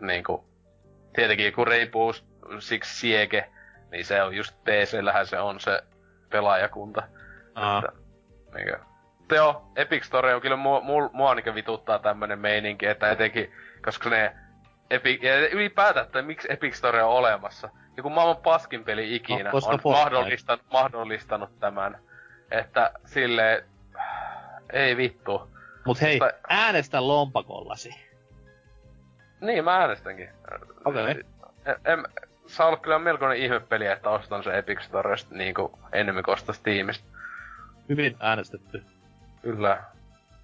Niinku, 0.00 0.44
tietenkin 1.12 1.52
kun 1.52 1.66
Rainbow 1.66 2.10
Six 2.58 2.86
Siege, 2.86 3.50
niin 3.90 4.04
se 4.04 4.22
on 4.22 4.36
just 4.36 4.54
PC-lähän 4.64 5.26
se 5.26 5.38
on 5.38 5.60
se 5.60 5.82
pelaajakunta. 6.30 7.02
Että, 7.48 7.92
niin 8.54 8.68
joo, 9.34 9.72
Epic 9.76 10.04
Store 10.04 10.34
on 10.34 10.40
kyllä 10.40 10.56
mua, 10.56 10.80
mua, 10.80 11.10
mua 11.12 11.34
niin 11.34 11.54
vituttaa 11.54 11.98
tämmönen 11.98 12.38
meininki, 12.38 12.86
että 12.86 13.10
etenkin, 13.10 13.52
koska 13.84 14.10
ne 14.10 14.36
Epic, 14.90 15.22
ja 15.22 15.48
ylipäätään, 15.48 16.06
että 16.06 16.22
miksi 16.22 16.52
Epic 16.52 16.74
Store 16.74 17.02
on 17.02 17.10
olemassa. 17.10 17.68
Joku 17.96 18.10
maailman 18.10 18.42
paskin 18.42 18.84
peli 18.84 19.14
ikinä 19.14 19.50
no, 19.50 19.60
on 19.64 19.80
mahdollistanut, 19.84 20.64
mahdollistanut 20.72 21.60
tämän. 21.60 21.98
Että 22.50 22.92
sille 23.04 23.64
ei 24.72 24.96
vittu. 24.96 25.50
Mut 25.84 26.00
hei, 26.00 26.18
Mutta... 26.18 26.34
äänestä 26.48 27.08
lompakollasi. 27.08 27.94
Niin, 29.40 29.64
mä 29.64 29.76
äänestänkin. 29.76 30.28
Okei. 30.84 31.02
Okay. 31.02 31.22
En, 31.84 32.04
saa 32.46 32.66
olla 32.66 32.76
kyllä 32.76 32.98
melkoinen 32.98 33.38
ihmepeli, 33.38 33.86
että 33.86 34.10
ostan 34.10 34.44
se 34.44 34.58
Epic 34.58 34.80
Storesta 34.82 35.34
niinku 35.34 35.78
enemmän 35.92 36.24
kuin 36.24 36.32
ostas 36.32 36.56
Steamista. 36.56 37.04
Hyvin 37.88 38.16
äänestetty. 38.20 38.84
Kyllä. 39.42 39.82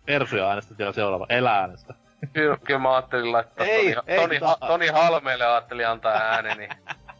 Persuja 0.06 0.48
äänestet 0.48 0.78
vielä 0.78 0.92
seuraava. 0.92 1.26
Elä 1.28 1.58
äänestä. 1.58 1.94
Kyllä, 2.32 2.56
kyllä 2.64 2.80
mä 2.80 2.94
ajattelin 2.94 3.32
laittaa 3.32 3.66
ei, 3.66 3.94
Toni, 3.94 4.04
ei, 4.06 4.20
Toni, 4.20 4.38
ha, 4.38 4.56
Toni 4.66 4.88
Halmeelle 4.88 5.46
ajattelin 5.46 5.88
antaa 5.88 6.12
ääneni. 6.12 6.68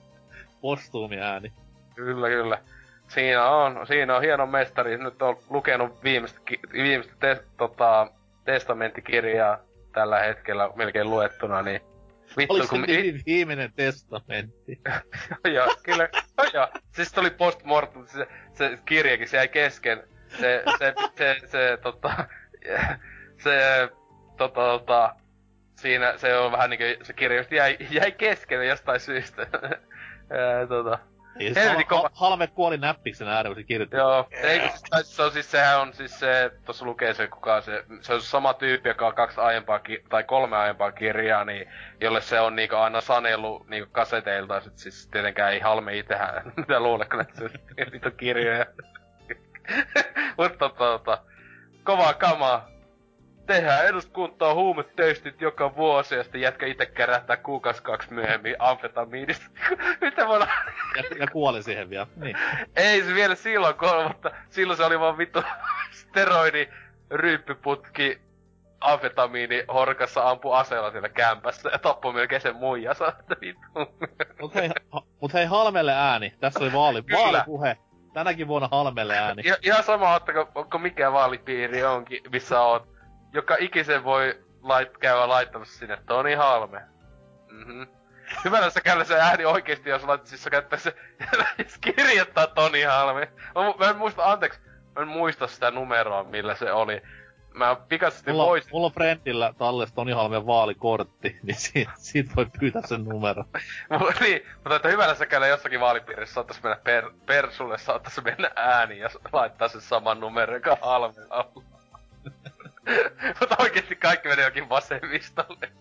Postuumi 0.60 1.20
ääni. 1.20 1.52
Kyllä, 1.94 2.28
kyllä. 2.28 2.58
Siinä 3.08 3.48
on, 3.48 3.86
siinä 3.86 4.16
on 4.16 4.22
hieno 4.22 4.46
mestari. 4.46 4.98
Nyt 4.98 5.22
on 5.22 5.36
lukenut 5.50 6.04
viimeistä, 6.04 6.40
viimeistä 6.72 7.14
te, 7.20 7.44
tota, 7.56 8.06
testamenttikirjaa 8.44 9.58
tällä 9.92 10.18
hetkellä 10.18 10.70
melkein 10.76 11.10
luettuna, 11.10 11.62
niin 11.62 11.80
Vittu, 12.36 12.54
Oliko 12.54 12.68
kun... 12.68 12.84
se 12.86 12.86
mi- 12.86 13.22
viimeinen 13.26 13.72
testamentti? 13.76 14.80
joo, 15.54 15.76
kyllä, 15.82 16.08
joo. 16.52 16.68
Siis 16.92 17.12
tuli 17.12 17.30
postmortem, 17.30 18.06
se, 18.06 18.26
se 18.52 18.78
kirjakin, 18.84 19.28
se 19.28 19.36
jäi 19.36 19.48
kesken. 19.48 20.02
Se, 20.28 20.62
se, 20.78 20.94
se, 21.16 21.36
se, 21.40 21.40
se 21.52 21.78
tota, 21.82 22.26
se, 23.38 23.88
tota, 24.48 24.60
tota, 24.60 25.14
siinä 25.74 26.12
se 26.16 26.36
on 26.38 26.52
vähän 26.52 26.70
niinku, 26.70 27.04
se 27.04 27.12
kirja 27.12 27.38
just 27.38 27.52
jäi, 27.52 27.76
jäi 27.90 28.12
kesken 28.12 28.68
jostain 28.68 29.00
syystä. 29.00 29.42
ja, 30.30 30.66
tota, 30.68 30.98
niin, 31.38 31.54
se 31.54 31.70
on, 31.70 31.86
kova... 31.86 32.10
Halme 32.12 32.46
kuoli 32.46 32.78
näppiksen 32.78 33.28
ääreen, 33.28 33.54
kun 33.54 33.62
se 33.62 33.66
kirjoitti. 33.66 33.96
Joo, 33.96 34.28
ei, 34.30 34.70
se 35.02 35.22
on 35.22 35.32
siis, 35.32 35.50
sehän 35.50 35.80
on 35.80 35.92
siis 35.92 36.18
se, 36.20 36.50
tossa 36.64 36.84
lukee 36.84 37.14
se 37.14 37.28
kuka 37.28 37.60
se, 37.60 37.84
se 38.00 38.14
on 38.14 38.20
sama 38.20 38.54
tyyppi, 38.54 38.88
joka 38.88 39.06
on 39.06 39.14
kaksi 39.14 39.40
aiempaa, 39.40 39.78
ki- 39.78 40.04
tai 40.08 40.24
kolme 40.24 40.56
aiempaa 40.56 40.92
kirjaa, 40.92 41.44
niin, 41.44 41.68
jolle 42.00 42.20
se 42.20 42.40
on 42.40 42.56
niinku 42.56 42.76
aina 42.76 43.00
sanellut 43.00 43.68
niinku 43.68 43.90
kaseteilta, 43.92 44.60
sit 44.60 44.78
siis 44.78 45.06
tietenkään 45.06 45.52
ei 45.52 45.60
Halme 45.60 45.98
itehän, 45.98 46.52
mitä 46.56 46.80
luulee, 46.80 47.06
kun 47.08 47.24
se 47.32 47.50
niitä 47.92 48.10
kirjoja. 48.10 48.66
Mutta 50.36 50.68
tota, 50.68 51.18
kova 51.84 52.14
kamaa. 52.14 52.79
Tehdään 53.50 53.86
eduskuntaa 53.86 54.54
huumetestit 54.54 55.40
joka 55.40 55.76
vuosi 55.76 56.14
ja 56.14 56.22
sitten 56.22 56.40
jätkä 56.40 56.66
itse 56.66 56.86
kerättää 56.86 57.36
kuukausi 57.36 57.82
kaksi 57.82 58.12
myöhemmin 58.12 58.56
amfetamiinista. 58.58 59.46
Mitä 60.00 60.28
voi 60.28 60.40
ja, 60.40 61.02
ja 61.18 61.26
kuoli 61.26 61.62
siihen 61.62 61.90
vielä. 61.90 62.06
Niin. 62.16 62.36
Ei 62.76 63.02
se 63.02 63.14
vielä 63.14 63.34
silloin 63.34 63.74
kuoli, 63.74 64.08
mutta 64.08 64.30
silloin 64.50 64.76
se 64.76 64.84
oli 64.84 65.00
vaan 65.00 65.18
vittu 65.18 65.42
steroidi 65.90 66.68
ryyppyputki 67.10 68.20
amfetamiini 68.80 69.64
horkassa 69.72 70.30
ampu 70.30 70.52
aseella 70.52 70.90
siellä 70.90 71.08
kämpässä 71.08 71.70
ja 71.72 71.78
tappoi 71.78 72.12
melkein 72.12 72.40
sen 72.40 72.56
muijansa, 72.56 73.12
että 73.20 73.36
vittu. 73.40 73.70
Mut 74.40 74.54
hei, 74.54 74.70
ha, 74.92 75.02
mut 75.20 75.34
hei 75.34 75.44
Halmelle 75.46 75.92
ääni. 75.92 76.34
Tässä 76.40 76.60
oli 76.60 76.72
vaali, 76.72 77.04
vaalipuhe. 77.12 77.76
Tänäkin 78.12 78.48
vuonna 78.48 78.68
Halmelle 78.70 79.18
ääni. 79.18 79.42
Ja, 79.44 79.56
ihan 79.62 79.84
sama, 79.84 80.16
että 80.16 80.32
onko 80.54 80.78
mikä 80.78 81.12
vaalipiiri 81.12 81.84
onkin, 81.84 82.22
missä 82.32 82.60
oot. 82.60 82.99
Joka 83.32 83.56
ikisen 83.58 84.04
voi 84.04 84.44
lait, 84.62 84.98
käydä 84.98 85.28
laittamassa 85.28 85.78
sinne 85.78 85.98
Toni 86.06 86.34
Halme. 86.34 86.82
Mhm. 87.50 87.82
Hyvällä 88.44 88.70
sä 88.70 88.80
käydä 88.80 89.04
se 89.04 89.20
ääni 89.20 89.44
oikeesti, 89.44 89.90
jos 89.90 90.04
laitat 90.04 90.26
siis 90.26 90.48
käyttää 90.50 90.78
se, 90.78 90.94
kirjoittaa 91.96 92.46
Toni 92.46 92.82
Halme. 92.82 93.28
Mä, 93.54 93.84
mä 93.84 93.90
en 93.90 93.96
muista, 93.96 94.24
anteeksi, 94.24 94.60
mä 94.96 95.02
en 95.02 95.08
muista 95.08 95.46
sitä 95.46 95.70
numeroa, 95.70 96.24
millä 96.24 96.54
se 96.54 96.72
oli 96.72 97.02
mä 97.54 97.76
pikaisesti 97.88 98.30
mulla, 98.30 98.46
voisin... 98.46 98.70
Mulla 98.72 98.86
on 98.86 98.92
Friendillä 98.92 99.54
tallessa 99.58 99.94
Toni 99.94 100.12
Halmen 100.12 100.46
vaalikortti, 100.46 101.38
niin 101.42 101.56
siitä, 101.56 101.92
siitä 101.96 102.32
voi 102.36 102.46
pyytää 102.60 102.82
sen 102.86 103.04
numero. 103.04 103.44
niin, 104.20 104.46
mutta 104.54 104.76
että 104.76 104.88
hyvällä 104.88 105.14
säkällä 105.14 105.46
jossakin 105.46 105.80
vaalipiirissä 105.80 106.34
saattais 106.34 106.62
mennä 106.62 106.78
per, 106.84 107.10
Persulle, 107.26 107.78
saattais 107.78 108.24
mennä 108.24 108.50
ääni 108.56 108.98
ja 108.98 109.08
laittaa 109.32 109.68
sen 109.68 109.80
saman 109.80 110.20
numero, 110.20 110.54
joka 110.54 110.78
Halmen 110.80 111.26
mutta 113.40 113.56
oikeesti 113.58 113.96
kaikki 113.96 114.28
menee 114.28 114.44
jokin 114.44 114.68
vasemmistolle. 114.68 115.72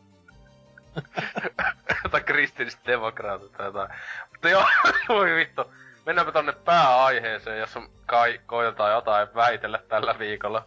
tai 2.11 2.21
kristilliset 2.21 2.79
demokraatit 2.85 3.51
tai 3.51 3.65
jotain. 3.65 3.89
Mutta 4.31 4.49
joo, 4.49 4.65
voi 5.09 5.35
vittu. 5.35 5.73
Mennäänpä 6.05 6.31
tonne 6.31 6.51
pääaiheeseen, 6.51 7.59
jos 7.59 7.77
on 7.77 7.89
kai 8.05 8.39
koitetaan 8.45 8.91
jotain 8.91 9.27
väitellä 9.35 9.79
tällä 9.89 10.19
viikolla. 10.19 10.65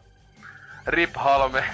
Rip 0.86 1.10
Halme. 1.14 1.64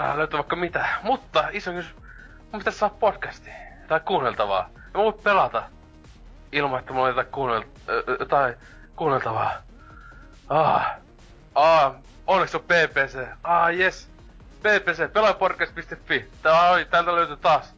Täällä 0.00 0.18
löytyy 0.18 0.36
vaikka 0.36 0.56
mitä. 0.56 0.86
Mutta 1.02 1.48
iso 1.52 1.72
kysymys. 1.72 1.96
Mun 2.52 2.58
pitäisi 2.60 2.78
saada 2.78 2.94
podcasti. 3.00 3.50
Tai 3.88 4.00
kuunneltavaa. 4.00 4.70
Ja 4.74 4.80
mä 4.94 5.04
voin 5.04 5.14
pelata. 5.14 5.62
Ilman, 6.52 6.80
että 6.80 6.92
mulla 6.92 7.04
on 7.04 7.10
jotain, 7.10 7.26
kuunnel... 7.26 7.62
tai 8.28 8.54
kuunneltavaa. 8.96 9.52
Ah. 10.48 10.90
Ah. 11.54 11.92
Onneksi 12.26 12.56
on 12.56 12.62
PPC. 12.62 13.28
Ah, 13.44 13.74
yes. 13.74 14.10
PPC, 14.58 15.12
pelaajapodcast.fi. 15.12 16.30
Tää 16.42 16.70
oli, 16.70 16.84
täältä 16.84 17.14
löytyy 17.14 17.36
taas 17.36 17.74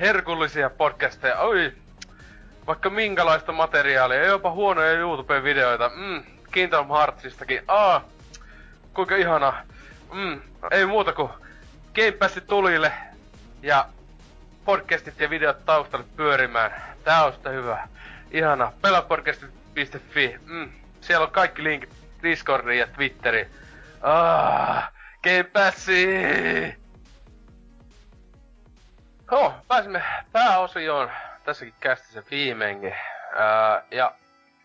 herkullisia 0.00 0.70
podcasteja. 0.70 1.38
Oi, 1.38 1.72
vaikka 2.66 2.90
minkälaista 2.90 3.52
materiaalia, 3.52 4.26
jopa 4.26 4.50
huonoja 4.50 4.92
YouTube-videoita. 4.92 5.90
Mm, 5.96 6.22
Kingdom 6.52 6.88
Heartsistakin. 6.88 7.62
Aa, 7.68 8.04
kuinka 8.94 9.16
ihana. 9.16 9.64
Mm, 10.12 10.40
ei 10.70 10.86
muuta 10.86 11.12
kuin 11.12 11.30
Game 11.98 12.12
Passi 12.12 12.40
tulille 12.40 12.92
ja 13.62 13.86
podcastit 14.64 15.20
ja 15.20 15.30
videot 15.30 15.64
taustalle 15.64 16.06
pyörimään. 16.16 16.82
Tää 17.04 17.24
on 17.24 17.32
sitä 17.32 17.50
hyvä. 17.50 17.88
Ihana. 18.30 18.72
Pelapodcast.fi. 18.82 20.38
Mm, 20.46 20.70
siellä 21.00 21.26
on 21.26 21.32
kaikki 21.32 21.64
linkit 21.64 21.90
Discordiin 22.22 22.78
ja 22.78 22.86
Twitteriin. 22.86 23.46
Ah, 24.02 24.92
Game 25.22 25.42
Passi! 25.42 26.06
Oh, 29.30 29.52
pääsimme 29.68 30.02
pääosioon 30.32 31.10
tässäkin 31.44 31.74
kästissä 31.80 32.22
viimeinkin. 32.30 32.94
Ää, 33.36 33.82
ja 33.90 34.14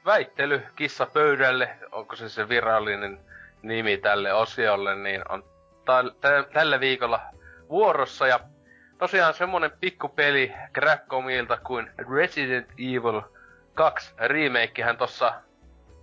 väittely 0.05 0.63
kissa 0.75 1.05
pöydälle, 1.05 1.69
onko 1.91 2.15
se 2.15 2.29
se 2.29 2.49
virallinen 2.49 3.19
nimi 3.61 3.97
tälle 3.97 4.33
osiolle, 4.33 4.95
niin 4.95 5.21
on 5.29 5.52
ta- 5.85 6.43
tällä 6.53 6.79
viikolla 6.79 7.21
vuorossa. 7.69 8.27
Ja 8.27 8.39
tosiaan 8.97 9.33
semmonen 9.33 9.71
pikkupeli 9.79 10.53
Crackomilta 10.73 11.57
kuin 11.57 11.89
Resident 12.15 12.69
Evil 12.71 13.21
2 13.73 14.13
remakehän 14.17 14.97
tossa 14.97 15.33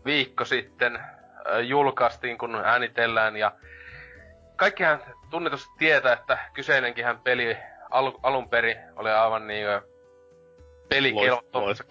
viikko 0.05 0.44
sitten 0.44 0.97
äh, 0.97 1.61
julkaistiin, 1.62 2.39
kun 2.39 2.55
äänitellään. 2.55 3.36
Ja 3.36 3.52
kaikkihan 4.57 5.01
tunnetusti 5.31 5.70
tietää, 5.78 6.12
että 6.12 6.39
kyseinenkin 6.52 7.05
peli 7.24 7.57
al, 7.90 8.12
alun 8.23 8.48
perin 8.48 8.77
oli 8.97 9.11
aivan 9.11 9.47
niin 9.47 9.66
pelikelvottomassa, 10.89 11.85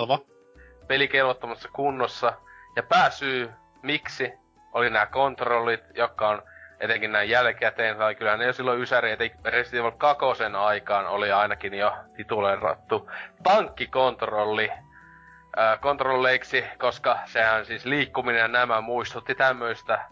pelikelvottomassa 0.88 1.70
kunnossa. 1.74 2.34
Ja 2.76 2.84
pääsyy, 2.84 3.50
miksi, 3.84 4.34
oli 4.74 4.90
nämä 4.90 5.06
kontrollit, 5.06 5.84
jotka 5.94 6.30
on 6.30 6.42
etenkin 6.80 7.12
näin 7.12 7.30
jälkikäteen, 7.30 7.98
tai 7.98 8.16
kyllä 8.16 8.38
ne 8.38 8.46
jo 8.46 8.54
silloin 8.54 8.82
Ysäri, 8.82 9.12
että 9.12 9.50
Resident 9.50 9.86
Evil 9.86 9.98
2 9.98 10.26
aikaan 10.58 11.08
oli 11.08 11.32
ainakin 11.32 11.74
jo 11.74 11.94
tituleerattu 12.16 13.12
tankkikontrolli 13.44 14.70
äh, 14.72 15.80
kontrolleiksi, 15.82 16.66
koska 16.78 17.20
sehän 17.26 17.66
siis 17.66 17.86
liikkuminen 17.86 18.40
ja 18.40 18.48
nämä 18.48 18.82
muistutti 18.82 19.36
tämmöistä 19.36 20.06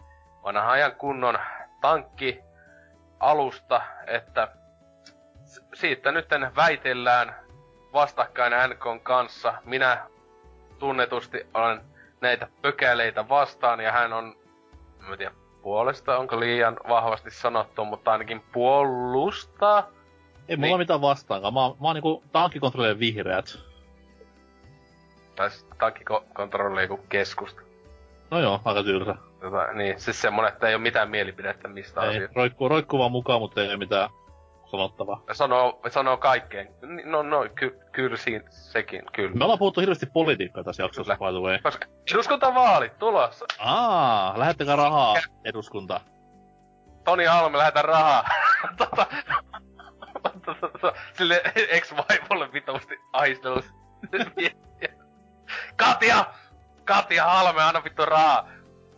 vanhan 0.44 0.68
ajan 0.68 0.92
kunnon 0.92 1.38
tankki 1.80 2.40
alusta, 3.20 3.82
että 4.06 4.48
siitä 5.74 6.12
nyt 6.12 6.28
väitellään 6.56 7.36
vastakkain 7.92 8.52
NKn 8.52 9.00
kanssa. 9.02 9.54
Minä 9.64 10.06
tunnetusti 10.78 11.46
olen 11.54 11.80
näitä 12.20 12.48
pökäleitä 12.62 13.28
vastaan 13.28 13.80
ja 13.80 13.92
hän 13.92 14.12
on, 14.12 14.36
mä 15.08 15.16
tiedä 15.16 15.32
puolesta, 15.62 16.18
onko 16.18 16.40
liian 16.40 16.76
vahvasti 16.88 17.30
sanottu, 17.30 17.84
mutta 17.84 18.12
ainakin 18.12 18.42
puolustaa. 18.52 19.88
Ei 20.48 20.56
mulla 20.56 20.68
niin. 20.68 20.78
mitään 20.78 21.00
vastaankaan. 21.00 21.54
Mä, 21.54 21.60
mä 21.60 21.88
oon 21.88 21.94
niinku 21.94 22.22
tankkikontrollien 22.32 22.98
vihreät. 22.98 23.58
Tai 25.36 25.50
tankkikontrolli 25.78 26.88
kuin 26.88 27.00
keskusta. 27.08 27.60
No 28.30 28.40
joo, 28.40 28.60
aika 28.64 28.82
tylsä. 28.82 29.14
Tota, 29.40 29.72
niin, 29.72 30.00
siis 30.00 30.20
semmonen, 30.20 30.52
että 30.52 30.68
ei 30.68 30.74
ole 30.74 30.82
mitään 30.82 31.10
mielipidettä 31.10 31.68
mistä 31.68 32.02
ei, 32.02 32.08
asiasta. 32.08 32.32
Roikkuu, 32.36 32.68
roikkuu 32.68 32.98
vaan 32.98 33.12
mukaan, 33.12 33.40
mutta 33.40 33.60
ei 33.62 33.68
ole 33.68 33.76
mitään 33.76 34.10
sanottavaa. 34.70 35.22
Sanoo, 35.32 35.80
sanoo 35.90 36.16
kaikkeen. 36.16 36.68
No, 37.04 37.22
no, 37.22 37.46
ky, 37.54 37.80
kyllä 37.92 38.16
siinä, 38.16 38.44
sekin, 38.50 39.02
kyllä. 39.12 39.34
Me 39.34 39.44
ollaan 39.44 39.58
puhuttu 39.58 39.80
hirveästi 39.80 40.06
politiikkaa 40.06 40.64
tässä 40.64 40.82
jaksossa, 40.82 41.16
by 41.16 41.32
the 41.32 41.40
way. 41.40 41.58
Koska 41.58 41.86
eduskuntavaalit 42.12 42.98
tulossa. 42.98 43.44
Aa, 43.58 44.38
lähettäkää 44.38 44.76
rahaa 44.76 45.14
eduskunta. 45.44 46.00
Toni 47.04 47.24
Halme, 47.24 47.58
lähetä 47.58 47.82
rahaa. 47.82 48.24
tota, 48.78 49.06
sille 51.12 51.42
ex-vaimolle 51.54 52.52
vitusti 52.52 52.94
ahistellut. 53.12 53.64
Katja! 55.76 56.24
Katja 56.84 57.24
Halme, 57.24 57.62
anna 57.62 57.84
vittu 57.84 58.04
raa! 58.04 58.48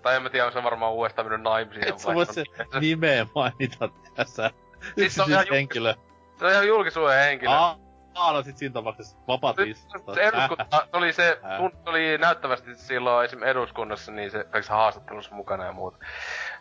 Tai 0.03 0.17
en 0.17 0.23
mä 0.23 0.31
tiedä, 0.31 0.47
on 0.47 0.53
se 0.53 0.63
varmaan 0.63 0.93
uudestaan 0.93 1.27
mennyt 1.27 1.43
naimisiin. 1.43 1.89
Et 1.89 1.99
sä 1.99 2.15
voi 2.15 2.27
se 2.27 2.45
nimeä 2.81 3.27
mainita 3.35 3.89
tässä. 4.15 4.51
Siis 4.95 5.15
se 5.15 5.23
on 5.23 5.31
ihan 5.31 5.45
henkilö. 5.51 5.95
Se 6.39 6.45
on 6.45 6.53
ihan 6.53 6.67
julkisuuden 6.67 7.19
henkilö. 7.25 7.51
Aa, 7.53 7.79
aa, 8.15 8.33
no 8.33 8.43
sit 8.43 8.57
siinä 8.59 8.73
tapauksessa 8.73 9.19
vapaat 9.29 9.57
Se, 9.57 10.21
eduskunta, 10.23 10.67
se 10.71 10.89
oli 10.93 11.13
se, 11.13 11.39
kun 11.57 11.73
oli 11.87 12.19
näyttävästi 12.19 12.75
silloin 12.75 13.25
esim. 13.25 13.43
eduskunnassa, 13.43 14.13
niin 14.13 14.31
se 14.31 14.45
kaikissa 14.45 14.75
haastattelussa 14.75 15.35
mukana 15.35 15.65
ja 15.65 15.73
muuta. 15.73 15.99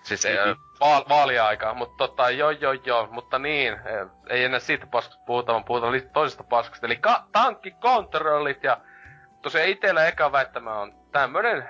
Siis 0.04 0.22
se, 0.22 0.30
Niin. 0.46 0.56
vaal, 0.80 1.06
vaaliaikaa, 1.10 1.74
mutta 1.74 1.98
tota, 1.98 2.30
joo 2.30 2.52
joo 2.52 2.74
joo, 2.74 3.08
mutta 3.12 3.40
niin, 3.40 3.76
ei 4.30 4.44
enää 4.44 4.60
siitä 4.60 4.88
paskasta 4.88 5.24
puhuta, 5.26 5.52
vaan 5.52 5.64
puhutaan 5.64 6.02
toisesta 6.14 6.44
paskasta, 6.44 6.86
eli 6.86 6.96
ka- 6.96 7.24
tankkikontrollit 7.32 8.64
ja 8.64 8.78
tosiaan 9.42 9.68
itellä 9.70 10.08
eka 10.08 10.32
väittämä 10.32 10.74
on 10.80 10.94
tämmönen 11.12 11.70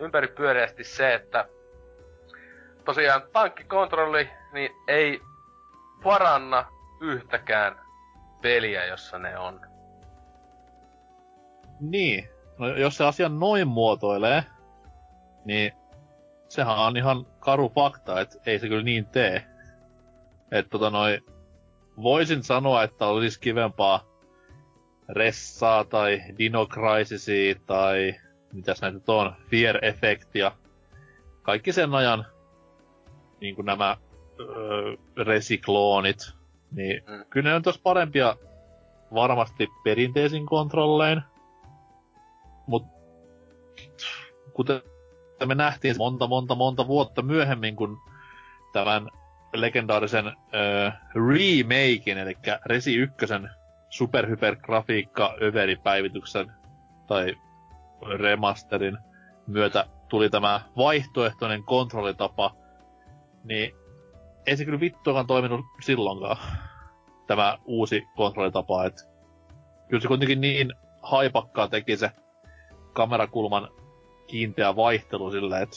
ympäripyöreästi 0.00 0.84
se, 0.84 1.14
että 1.14 1.48
tosiaan 2.84 3.22
tankkikontrolli 3.32 4.30
niin 4.52 4.70
ei 4.88 5.20
paranna 6.02 6.64
yhtäkään 7.00 7.80
peliä, 8.42 8.86
jossa 8.86 9.18
ne 9.18 9.38
on. 9.38 9.60
Niin. 11.80 12.28
No, 12.58 12.68
jos 12.68 12.96
se 12.96 13.04
asian 13.04 13.40
noin 13.40 13.68
muotoilee, 13.68 14.44
niin 15.44 15.72
sehän 16.48 16.78
on 16.78 16.96
ihan 16.96 17.26
karu 17.38 17.68
fakta, 17.68 18.20
että 18.20 18.38
ei 18.46 18.58
se 18.58 18.68
kyllä 18.68 18.82
niin 18.82 19.06
tee. 19.06 19.46
Että 20.50 20.70
tota 20.70 20.90
noi, 20.90 21.20
voisin 22.02 22.42
sanoa, 22.42 22.82
että 22.82 23.06
olisi 23.06 23.40
kivempaa 23.40 24.04
Ressaa 25.08 25.84
tai 25.84 26.22
Dino 26.38 26.68
tai 27.66 28.14
mitäs 28.52 28.80
näitä 28.80 29.12
on, 29.12 29.36
Fear 29.50 29.84
Effectia. 29.84 30.52
Kaikki 31.42 31.72
sen 31.72 31.94
ajan 31.94 32.26
niin 33.40 33.54
kuin 33.54 33.66
nämä 33.66 33.96
öö, 34.40 34.96
resikloonit, 35.24 36.18
niin 36.72 37.02
Mm. 37.06 37.24
kyllä 37.30 37.50
ne 37.50 37.56
on 37.56 37.62
tos 37.62 37.78
parempia 37.78 38.36
varmasti 39.14 39.68
perinteisin 39.84 40.46
kontrollein. 40.46 41.22
Mut 42.66 42.82
kuten 44.52 44.82
me 45.46 45.54
nähtiin 45.54 45.94
monta, 45.98 46.26
monta, 46.26 46.54
monta 46.54 46.86
vuotta 46.86 47.22
myöhemmin, 47.22 47.76
kun 47.76 47.98
tämän 48.72 49.08
legendaarisen 49.54 50.26
ö, 50.26 50.32
remakein, 51.14 52.18
eli 52.18 52.36
Resi 52.66 52.94
1 52.96 53.16
superhypergrafiikka 53.90 55.34
överipäivityksen 55.42 56.52
tai 57.06 57.34
remasterin 58.18 58.98
myötä 59.46 59.86
tuli 60.08 60.30
tämä 60.30 60.60
vaihtoehtoinen 60.76 61.62
kontrollitapa, 61.64 62.54
niin 63.44 63.72
ei 64.48 64.56
se 64.56 64.64
kyllä 64.64 64.80
vittuakaan 64.80 65.26
toiminut 65.26 65.66
silloinkaan, 65.80 66.36
tämä 67.26 67.58
uusi 67.64 68.06
kontrollitapa, 68.16 68.84
että 68.84 69.02
kyllä 69.88 70.00
se 70.00 70.08
kuitenkin 70.08 70.40
niin 70.40 70.72
haipakkaa 71.02 71.68
teki 71.68 71.96
se 71.96 72.10
kamerakulman 72.92 73.68
kiinteä 74.26 74.76
vaihtelu 74.76 75.30
silleen, 75.30 75.62
että 75.62 75.76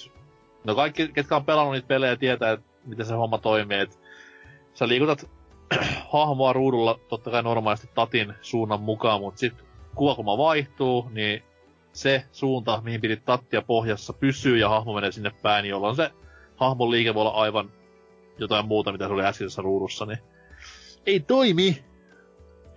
no 0.64 0.76
kaikki, 0.76 1.08
ketkä 1.08 1.36
on 1.36 1.46
pelannut 1.46 1.74
niitä 1.74 1.88
pelejä, 1.88 2.16
tietää, 2.16 2.52
että 2.52 2.66
miten 2.86 3.06
se 3.06 3.14
homma 3.14 3.38
toimii, 3.38 3.80
että 3.80 3.98
sä 4.74 4.88
liikutat 4.88 5.30
hahmoa 6.14 6.54
ruudulla 6.54 7.00
totta 7.08 7.32
kai 7.32 7.44
normaalisti 7.44 7.90
tatin 7.94 8.34
suunnan 8.42 8.82
mukaan, 8.82 9.22
mutta 9.22 9.40
sit 9.40 9.54
kuvakulma 9.96 10.38
vaihtuu, 10.38 11.10
niin 11.12 11.44
se 11.94 12.26
suunta, 12.32 12.82
mihin 12.84 13.02
pidit 13.02 13.26
tattia 13.26 13.62
pohjassa, 13.62 14.14
pysyy 14.14 14.58
ja 14.58 14.70
hahmo 14.70 14.94
menee 14.94 15.12
sinne 15.12 15.32
päin, 15.42 15.66
jolloin 15.66 15.96
se 15.96 16.12
hahmon 16.56 16.92
liike 16.92 17.14
voi 17.14 17.22
olla 17.22 17.32
aivan 17.32 17.72
jotain 18.44 18.68
muuta, 18.68 18.92
mitä 18.92 19.08
se 19.08 19.14
oli 19.14 19.26
äskeisessä 19.26 19.62
ruudussa, 19.62 20.06
niin 20.06 20.20
ei 21.06 21.20
toimi! 21.20 21.84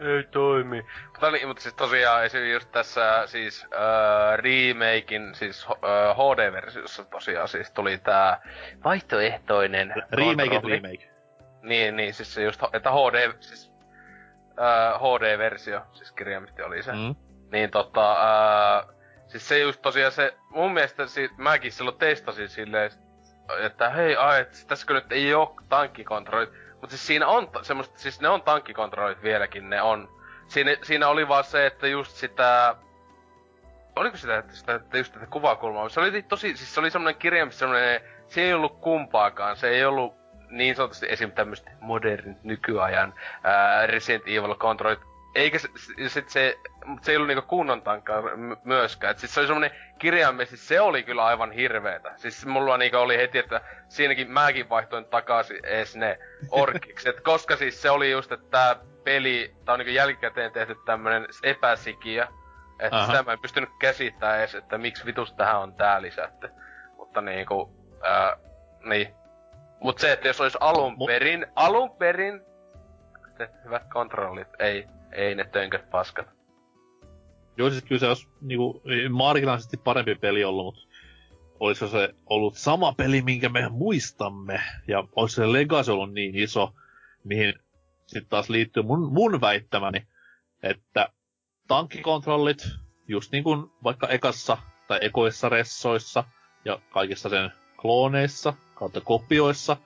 Ei 0.01 0.25
toimi. 0.31 0.85
Mutta, 1.07 1.31
niin, 1.31 1.49
mutta 1.49 1.63
siis 1.63 1.75
tosiaan 1.75 2.25
esim. 2.25 2.51
just 2.53 2.73
tässä 2.73 3.23
siis 3.27 3.65
äh, 3.65 4.39
remakein, 4.39 5.35
siis 5.35 5.67
äh, 5.71 6.17
HD-versiossa 6.17 7.05
tosiaan 7.05 7.49
siis 7.49 7.71
tuli 7.71 7.99
tää 7.99 8.51
vaihtoehtoinen 8.85 9.95
Remake, 10.13 10.61
remake. 10.69 11.11
Niin, 11.63 11.97
niin, 11.97 12.15
siis 12.15 12.35
se 12.35 12.43
just, 12.43 12.63
että 12.73 12.91
HD, 12.91 13.33
siis 13.41 13.73
äh, 14.61 15.01
HD-versio, 15.01 15.81
siis 15.93 16.13
kirjaimisesti 16.13 16.63
oli 16.63 16.83
se. 16.83 16.93
Mm. 16.93 17.15
Niin 17.53 17.71
tota, 17.71 18.13
ää, 18.13 18.85
siis 19.27 19.49
se 19.49 19.59
just 19.59 19.83
tosiaan 19.83 20.13
se, 20.13 20.35
mun 20.51 20.73
mielestä 20.73 21.07
si, 21.07 21.31
mäkin 21.37 21.73
silloin 21.73 21.99
testasin 21.99 22.49
silleen, 22.49 22.91
että 23.61 23.91
hei, 23.91 24.17
ai, 24.17 24.41
et 24.41 24.65
tässäkö 24.69 24.95
nyt 24.95 25.13
ei 25.13 25.35
oo 25.35 25.57
tankkikontrollit. 25.69 26.51
Mut 26.81 26.91
siis 26.91 27.07
siinä 27.07 27.27
on 27.27 27.49
ta- 27.49 27.65
semmoista, 27.65 27.99
siis 27.99 28.21
ne 28.21 28.29
on 28.29 28.43
tankkikontrollit 28.43 29.23
vieläkin, 29.23 29.71
ne 29.71 29.83
on. 29.83 30.09
Siinä, 30.47 30.77
siinä 30.83 31.09
oli 31.09 31.29
vaan 31.29 31.45
se, 31.45 31.67
että 31.67 31.87
just 31.87 32.13
sitä, 32.13 32.77
oliko 33.97 34.17
sitä, 34.17 34.39
että 34.39 34.55
sitä, 34.55 34.75
että 34.75 34.99
just 34.99 35.13
tätä 35.13 35.27
kuvakulmaa, 35.27 35.89
se 35.89 36.01
oli 36.01 36.23
tosi, 36.23 36.57
siis 36.57 36.75
se 36.75 36.81
oli 36.81 36.91
semmonen 36.91 37.17
kirjaimisesti 37.17 37.59
semmonen, 37.59 38.01
se 38.27 38.41
ei 38.41 38.55
ollut 38.55 38.81
kumpaakaan, 38.81 39.57
se 39.57 39.69
ei 39.69 39.85
ollut 39.85 40.15
niin 40.51 40.77
sanotusti 40.77 41.07
esim. 41.11 41.33
tämmöistä 41.33 41.71
modernit 41.81 42.45
nykyajan 42.45 43.15
ää, 43.43 43.87
Resident 43.87 44.25
Evil 44.27 44.55
kontrollit, 44.55 45.01
eikä 45.35 45.59
se, 45.59 45.69
sit 46.09 46.29
se, 46.29 46.59
mut 46.85 47.05
se 47.05 47.13
ei 47.13 47.17
ollut 47.17 47.29
niinku 47.29 47.49
kunnon 47.49 47.83
tankkaa 47.83 48.23
myöskään. 48.65 49.11
Et 49.11 49.19
siis 49.19 49.35
se 49.35 49.41
oli 49.41 49.47
semmonen 49.47 49.71
kirjaimellisesti, 49.99 50.67
se 50.67 50.81
oli 50.81 51.03
kyllä 51.03 51.25
aivan 51.25 51.53
hirveetä. 51.53 52.13
Siis 52.17 52.47
mulla 52.47 52.77
niinku 52.77 52.97
oli 52.97 53.17
heti, 53.17 53.39
että 53.39 53.61
siinäkin 53.89 54.31
mäkin 54.31 54.69
vaihtoin 54.69 55.05
takaisin 55.05 55.61
ees 55.65 55.97
ne 55.97 56.19
orkiksi. 56.51 57.09
Et 57.09 57.21
koska 57.21 57.57
siis 57.57 57.83
se 57.83 57.91
oli 57.91 58.11
just, 58.11 58.33
että 58.33 58.47
tää 58.51 58.77
peli, 59.05 59.55
tää 59.65 59.73
on 59.73 59.79
niinku 59.79 59.95
jälkikäteen 59.95 60.53
tehty 60.53 60.77
tämmönen 60.87 61.27
epäsikiä. 61.43 62.29
Että 62.81 62.97
Aha. 62.97 63.07
sitä 63.07 63.23
mä 63.23 63.33
en 63.33 63.41
pystynyt 63.43 63.71
käsittämään 63.81 64.39
edes, 64.39 64.55
että 64.55 64.79
miksi 64.79 65.05
vitus 65.07 65.33
tähän 65.33 65.61
on 65.61 65.75
tää 65.75 66.03
lisätty. 66.03 66.51
Mutta 66.97 67.21
niinku, 67.21 67.73
ää, 68.03 68.37
niin. 68.85 69.15
Mut 69.81 69.99
se, 69.99 70.13
että 70.13 70.29
jos 70.29 70.41
olisi 70.41 70.59
alun 70.61 70.97
perin, 71.07 71.47
alun 71.55 71.97
perin, 71.97 72.41
hyvät 73.65 73.83
kontrollit, 73.93 74.49
ei, 74.59 74.87
ei 75.15 75.35
ne 75.35 75.45
tönköt 75.45 75.91
paskat. 75.91 76.27
Joo, 77.57 77.71
siis 77.71 77.85
kyllä 77.85 77.99
se 77.99 78.09
olisi 78.09 78.29
niinku, 78.41 78.83
marginaalisesti 79.11 79.77
parempi 79.77 80.15
peli 80.15 80.45
ollut, 80.45 80.65
mutta 80.65 80.89
olisiko 81.61 81.87
se 81.87 82.15
ollut 82.27 82.57
sama 82.57 82.93
peli, 82.93 83.23
minkä 83.23 83.49
me 83.49 83.69
muistamme, 83.69 84.61
ja 84.89 85.05
olisi 85.17 85.35
se 85.35 85.53
legacy 85.53 85.93
ollut 85.93 86.13
niin 86.13 86.35
iso, 86.35 86.75
mihin 87.25 87.55
sitten 88.07 88.31
taas 88.31 88.49
liittyy 88.49 88.83
mun, 88.83 89.13
mun 89.13 89.41
väittämäni, 89.41 90.07
että 90.63 91.09
tankkikontrollit, 91.69 92.69
just 93.09 93.33
niin 93.33 93.45
kuin 93.45 93.71
vaikka 93.85 94.09
ekassa 94.09 94.59
tai 94.89 94.99
ekoissa 95.03 95.49
ressoissa 95.49 96.25
ja 96.65 96.79
kaikissa 96.91 97.29
sen 97.29 97.51
klooneissa 97.77 98.55
kautta 98.75 99.01
kopioissa, 99.01 99.77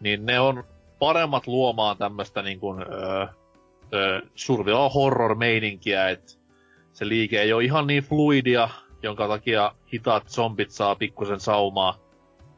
niin 0.00 0.26
ne 0.26 0.40
on 0.40 0.64
paremmat 0.98 1.46
luomaan 1.46 1.98
tämmöistä 1.98 2.42
niin 2.42 2.60
kuin, 2.60 2.82
öö, 2.82 3.26
öö, 3.94 4.20
survival 4.34 4.90
horror 4.90 5.34
meininkiä, 5.34 6.08
että 6.08 6.32
se 6.92 7.08
liike 7.08 7.40
ei 7.40 7.52
ole 7.52 7.64
ihan 7.64 7.86
niin 7.86 8.02
fluidia, 8.02 8.68
jonka 9.02 9.28
takia 9.28 9.72
hitaat 9.92 10.28
zombit 10.28 10.70
saa 10.70 10.94
pikkusen 10.94 11.40
saumaa 11.40 11.98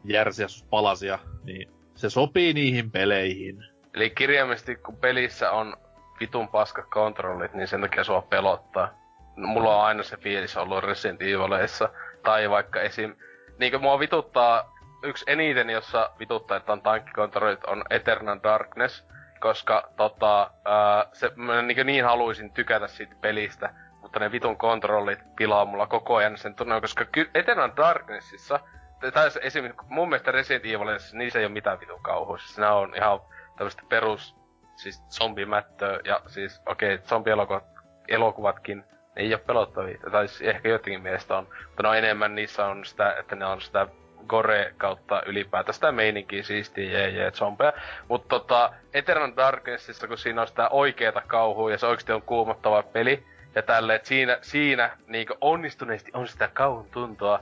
järsiä 0.04 0.46
palasia, 0.70 1.18
niin 1.44 1.70
se 1.94 2.10
sopii 2.10 2.52
niihin 2.52 2.90
peleihin. 2.90 3.64
Eli 3.94 4.10
kirjaimellisesti 4.10 4.76
kun 4.76 4.96
pelissä 4.96 5.50
on 5.50 5.76
vitun 6.20 6.48
paska 6.48 6.82
kontrollit, 6.82 7.54
niin 7.54 7.68
sen 7.68 7.80
takia 7.80 8.04
sua 8.04 8.22
pelottaa. 8.22 8.88
Mulla 9.36 9.76
on 9.76 9.84
aina 9.84 10.02
se 10.02 10.16
fiilis 10.16 10.56
ollut 10.56 10.84
Resident 10.84 11.22
Evileissa. 11.22 11.88
Tai 12.22 12.50
vaikka 12.50 12.80
esim... 12.80 13.14
Niinkö 13.58 13.78
mua 13.78 13.98
vituttaa, 13.98 14.74
yksi 15.02 15.24
eniten, 15.28 15.70
jossa 15.70 16.10
vituttaa, 16.18 16.56
että 16.56 16.72
on 16.72 16.82
tankkikontrollit, 16.82 17.64
on 17.64 17.84
Eternal 17.90 18.40
Darkness. 18.42 19.04
Koska 19.40 19.88
tota, 19.96 20.50
ää, 20.64 21.06
se, 21.12 21.32
mä 21.36 21.62
niin, 21.62 21.86
niin 21.86 22.04
haluaisin 22.04 22.52
tykätä 22.52 22.86
siitä 22.86 23.14
pelistä, 23.20 23.74
mutta 24.00 24.18
ne 24.18 24.32
vitun 24.32 24.56
kontrollit 24.56 25.18
pilaa 25.36 25.64
mulla 25.64 25.86
koko 25.86 26.16
ajan 26.16 26.38
sen 26.38 26.54
tunne, 26.54 26.80
koska 26.80 27.04
ky- 27.04 27.30
Eternal 27.34 27.70
Darknessissa, 27.76 28.60
tai 29.14 29.30
se 29.30 29.40
esim. 29.42 29.72
mun 29.88 30.08
mielestä 30.08 30.32
Resident 30.32 30.64
Evilissa, 30.64 31.16
niissä 31.16 31.38
ei 31.38 31.44
ole 31.44 31.52
mitään 31.52 31.80
vitun 31.80 32.02
kauhua. 32.02 32.38
Siis 32.38 32.58
nämä 32.58 32.72
on 32.72 32.94
ihan 32.96 33.20
tämmöistä 33.56 33.82
perus, 33.88 34.36
siis 34.76 35.02
zombimättöä, 35.10 36.00
ja 36.04 36.20
siis 36.26 36.62
okei, 36.66 36.94
okay, 36.94 37.06
zombielokuvat, 37.06 37.64
elokuvatkin, 38.08 38.84
ne 39.16 39.22
ei 39.22 39.34
ole 39.34 39.42
pelottavia, 39.46 39.98
tai 40.10 40.28
siis 40.28 40.42
ehkä 40.42 40.68
jotenkin 40.68 41.02
mielestä 41.02 41.36
on, 41.36 41.48
mutta 41.66 41.82
no 41.82 41.94
enemmän 41.94 42.34
niissä 42.34 42.66
on 42.66 42.84
sitä, 42.84 43.14
että 43.18 43.36
ne 43.36 43.46
on 43.46 43.60
sitä 43.60 43.86
gore 44.26 44.74
kautta 44.76 45.22
ylipäätään 45.26 45.74
sitä 45.74 45.92
meininkiä 45.92 46.42
siistiä 46.42 46.90
jee 46.90 47.08
jee 47.08 47.30
zombeja. 47.30 47.72
Mutta 48.08 48.28
tota, 48.28 48.72
Eternal 48.94 49.32
Darknessissa, 49.36 50.08
kun 50.08 50.18
siinä 50.18 50.40
on 50.40 50.48
sitä 50.48 50.68
oikeeta 50.68 51.22
kauhua 51.26 51.70
ja 51.70 51.78
se 51.78 51.86
oikeasti 51.86 52.12
on 52.12 52.22
kuumottava 52.22 52.82
peli, 52.82 53.24
ja 53.54 53.62
tälle, 53.62 53.94
että 53.94 54.08
siinä, 54.08 54.38
siinä 54.42 54.90
niin 55.06 55.26
onnistuneesti 55.40 56.10
on 56.14 56.28
sitä 56.28 56.48
kauhun 56.48 56.90
tuntoa, 56.90 57.40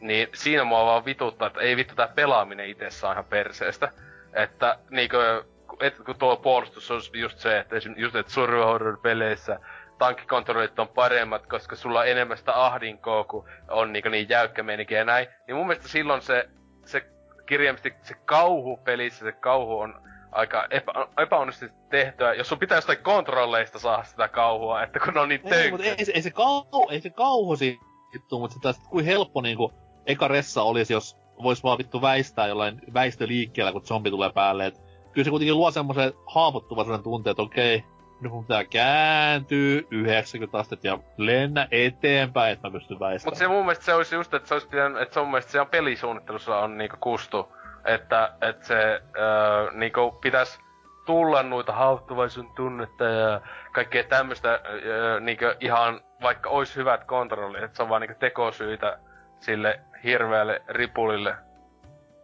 niin 0.00 0.28
siinä 0.34 0.64
mua 0.64 0.86
vaan 0.86 1.04
vituttaa, 1.04 1.46
että 1.46 1.60
ei 1.60 1.76
vittu 1.76 1.94
tää 1.94 2.08
pelaaminen 2.08 2.68
itsessään 2.68 3.12
ihan 3.12 3.24
perseestä. 3.24 3.92
Että 4.32 4.78
niinkö, 4.90 5.44
et, 5.80 5.98
kun 5.98 6.18
tuo 6.18 6.36
puolustus 6.36 6.90
on 6.90 7.00
just 7.12 7.38
se, 7.38 7.58
että 7.58 7.76
just 7.96 8.16
että 8.16 8.32
survival 8.32 8.64
horror 8.64 8.98
peleissä 9.02 9.60
tankkikontrollit 9.98 10.78
on 10.78 10.88
paremmat, 10.88 11.46
koska 11.46 11.76
sulla 11.76 12.00
on 12.00 12.08
enemmän 12.08 12.38
sitä 12.38 12.64
ahdinkoa, 12.64 13.24
kun 13.24 13.48
on 13.68 13.92
niin, 13.92 14.04
niin 14.10 14.28
jäykkä 14.28 14.62
meininki 14.62 14.94
ja 14.94 15.04
näin. 15.04 15.26
Niin 15.46 15.56
mun 15.56 15.66
mielestä 15.66 15.88
silloin 15.88 16.22
se, 16.22 16.48
se 16.86 17.06
kirjaimisesti 17.46 17.94
se 18.02 18.14
kauhu 18.24 18.76
pelissä, 18.76 19.24
se 19.24 19.32
kauhu 19.32 19.78
on 19.78 20.02
aika 20.32 20.66
epä, 20.70 20.92
epäonnistuneesti 21.18 21.80
tehtyä, 21.90 22.34
jos 22.34 22.48
sun 22.48 22.58
pitää 22.58 22.76
jostain 22.76 22.98
kontrolleista 22.98 23.78
saada 23.78 24.04
sitä 24.04 24.28
kauhua, 24.28 24.82
että 24.82 25.00
kun 25.00 25.18
on 25.18 25.28
niin 25.28 25.40
ei, 25.44 25.70
mutta 25.70 25.86
ei, 25.86 25.96
ei, 26.14 26.22
se 26.22 26.30
kauhu, 26.30 26.88
ei 26.90 27.00
se 27.00 27.10
kauhu 27.10 27.56
siitä, 27.56 27.82
mutta 28.30 28.54
sitä, 28.54 28.74
kuin 28.90 29.04
helppo 29.04 29.40
niinku 29.40 29.72
eka 30.06 30.28
ressa 30.28 30.62
olisi, 30.62 30.92
jos 30.92 31.16
vois 31.42 31.64
vaan 31.64 31.78
vittu 31.78 32.02
väistää 32.02 32.46
jollain 32.46 32.80
väistöliikkeellä, 32.94 33.72
kun 33.72 33.84
zombi 33.84 34.10
tulee 34.10 34.30
päälle. 34.32 34.66
Et 34.66 34.80
kyllä 35.12 35.24
se 35.24 35.30
kuitenkin 35.30 35.56
luo 35.56 35.70
semmoisen 35.70 36.12
haavoittuvaisuuden 36.26 37.02
tunteen, 37.02 37.30
että 37.30 37.42
okei, 37.42 37.84
nyt 38.22 38.32
mun 38.32 38.44
pitää 38.44 38.64
kääntyä 38.64 39.82
90 39.90 40.58
astetta 40.58 40.86
ja 40.86 40.98
lennä 41.16 41.68
eteenpäin, 41.70 42.52
että 42.52 42.68
mä 42.68 42.72
pystyn 42.72 43.00
väistämään. 43.00 43.32
Mut 43.32 43.38
se 43.38 43.48
mun 43.48 43.64
mielestä 43.64 43.84
se 43.84 43.94
olisi 43.94 44.14
just, 44.14 44.34
että 44.34 44.48
se 44.48 44.54
olisi 44.54 44.68
pitänyt, 44.68 45.02
että 45.02 45.14
se 45.14 45.20
mun 45.20 45.30
mielestä 45.30 45.52
siellä 45.52 45.70
pelisuunnittelussa 45.70 46.58
on 46.58 46.78
niinku 46.78 46.96
kustu. 47.00 47.52
Että, 47.84 48.32
että 48.40 48.66
se 48.66 49.02
öö, 49.18 49.70
niinku 49.72 50.10
pitäisi 50.10 50.60
tulla 51.06 51.42
noita 51.42 51.72
haavoittuvaisuuden 51.72 52.52
tunnetta 52.56 53.04
ja 53.04 53.40
kaikkea 53.72 54.04
tämmöistä 54.04 54.60
öö, 54.84 55.20
niinku 55.20 55.44
ihan, 55.60 56.00
vaikka 56.22 56.50
olisi 56.50 56.76
hyvät 56.76 57.04
kontrollit, 57.04 57.62
että 57.62 57.76
se 57.76 57.82
on 57.82 57.88
vaan 57.88 58.00
niinku 58.00 58.18
tekosyitä 58.18 58.98
sille 59.40 59.80
hirveälle 60.04 60.62
ripulille, 60.68 61.34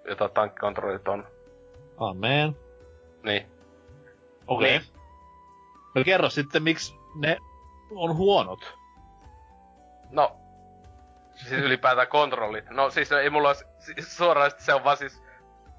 jota 0.09 0.29
tankkikontrollit 0.29 1.09
on. 1.09 1.27
Amen. 1.99 2.57
Niin. 3.23 3.47
Okei. 4.47 4.77
Okay. 4.77 4.89
Niin. 4.89 4.98
No 5.99 6.05
kerro 6.05 6.31
sitten, 6.31 6.63
miksi 6.63 6.95
ne 7.15 7.39
on 7.91 8.17
huonot. 8.17 8.79
No, 10.11 10.37
siis 11.35 11.53
ylipäätään 11.53 12.09
kontrollit. 12.09 12.71
No 12.71 12.91
siis 12.91 13.13
ei 13.13 13.31
mulla 13.31 13.55
siis 13.79 14.17
suoraan 14.17 14.51
se 14.59 14.75
on 14.75 14.85
vaan 14.85 14.97
siis... 14.97 15.23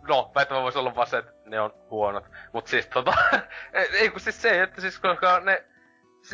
No, 0.08 0.32
väittämä 0.36 0.62
voisi 0.62 0.80
olla 0.80 0.96
vaan 0.96 1.08
se, 1.08 1.18
että 1.18 1.32
ne 1.46 1.62
on 1.62 1.74
huonot. 1.90 2.26
Mut 2.54 2.68
siis 2.68 2.88
tota... 2.88 3.14
ei 3.74 4.10
kun 4.10 4.20
siis 4.20 4.42
se, 4.42 4.64
että 4.64 4.82
siis 4.82 5.00
koska 5.00 5.40
ne... 5.40 5.66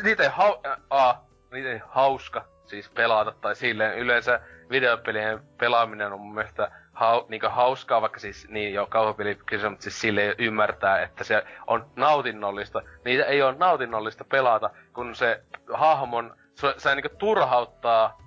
Niitä 0.02 0.22
ei, 0.22 0.28
hau, 0.28 0.54
a, 0.90 1.14
niitä 1.52 1.70
ei 1.70 1.80
hauska 1.88 2.44
siis 2.64 2.90
pelata 2.90 3.32
tai 3.40 3.56
silleen 3.56 3.98
yleensä 3.98 4.40
videopelien 4.70 5.40
pelaaminen 5.58 6.12
on 6.12 6.20
mun 6.20 6.34
mielestä 6.34 6.70
hau, 6.96 7.26
niinku 7.28 7.46
hauskaa, 7.50 8.00
vaikka 8.00 8.20
siis 8.20 8.48
niin 8.48 8.74
jo 8.74 8.86
kauhupeli 8.86 9.38
kyse, 9.46 9.68
mutta 9.68 9.82
siis 9.82 10.00
sille 10.00 10.34
ymmärtää, 10.38 11.02
että 11.02 11.24
se 11.24 11.44
on 11.66 11.86
nautinnollista. 11.96 12.82
Niitä 13.04 13.24
ei 13.24 13.42
ole 13.42 13.54
nautinnollista 13.58 14.24
pelata, 14.24 14.70
kun 14.92 15.14
se 15.14 15.42
hahmon, 15.72 16.36
se, 16.54 16.74
se 16.76 16.94
niinku 16.94 17.16
turhauttaa, 17.18 18.18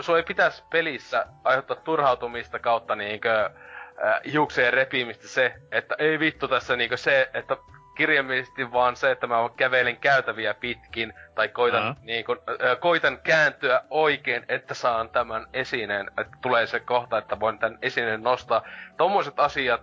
su 0.00 0.14
ei 0.14 0.22
pitäisi 0.22 0.64
pelissä 0.70 1.26
aiheuttaa 1.44 1.76
turhautumista 1.76 2.58
kautta 2.58 2.96
niinkö 2.96 3.44
äh, 3.44 4.20
hiukseen 4.32 4.72
repimistä 4.72 5.28
se, 5.28 5.54
että 5.72 5.94
ei 5.98 6.18
vittu 6.18 6.48
tässä 6.48 6.76
niinkö 6.76 6.96
se, 6.96 7.30
että 7.34 7.56
kirjaimellisesti 7.98 8.72
vaan 8.72 8.96
se, 8.96 9.10
että 9.10 9.26
mä 9.26 9.36
kävelen 9.56 9.96
käytäviä 9.96 10.54
pitkin, 10.54 11.14
tai 11.34 11.48
koitan, 11.48 11.90
uh-huh. 11.90 12.04
niin 12.04 12.24
kun, 12.24 12.38
äh, 12.48 12.80
koitan 12.80 13.18
kääntyä 13.18 13.80
oikein, 13.90 14.44
että 14.48 14.74
saan 14.74 15.08
tämän 15.08 15.46
esineen, 15.52 16.10
että 16.20 16.38
tulee 16.42 16.66
se 16.66 16.80
kohta, 16.80 17.18
että 17.18 17.40
voin 17.40 17.58
tämän 17.58 17.78
esineen 17.82 18.22
nostaa. 18.22 18.62
Tommoset 18.96 19.40
asiat 19.40 19.80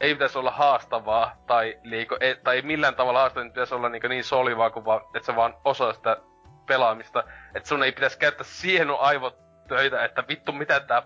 ei 0.00 0.14
pitäisi 0.14 0.38
olla 0.38 0.50
haastavaa, 0.50 1.36
tai, 1.46 1.78
liiko, 1.82 2.16
ei, 2.20 2.36
tai 2.44 2.62
millään 2.62 2.94
tavalla 2.94 3.18
haastavaa, 3.20 3.44
niin 3.44 3.52
pitäisi 3.52 3.74
olla 3.74 3.88
niin, 3.88 4.02
niin 4.08 4.24
solivaa, 4.24 4.70
kuin 4.70 4.84
vaan, 4.84 5.00
että 5.14 5.26
se 5.26 5.36
vaan 5.36 5.54
osaa 5.64 5.92
sitä 5.92 6.16
pelaamista. 6.66 7.24
Että 7.54 7.68
sun 7.68 7.82
ei 7.82 7.92
pitäisi 7.92 8.18
käyttää 8.18 8.46
siihen 8.48 8.88
aivotöitä, 8.98 10.04
että 10.04 10.24
vittu 10.28 10.52
mitä 10.52 10.80
tää 10.80 11.02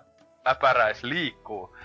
äpäräis 0.46 1.04
liikkuu. 1.04 1.76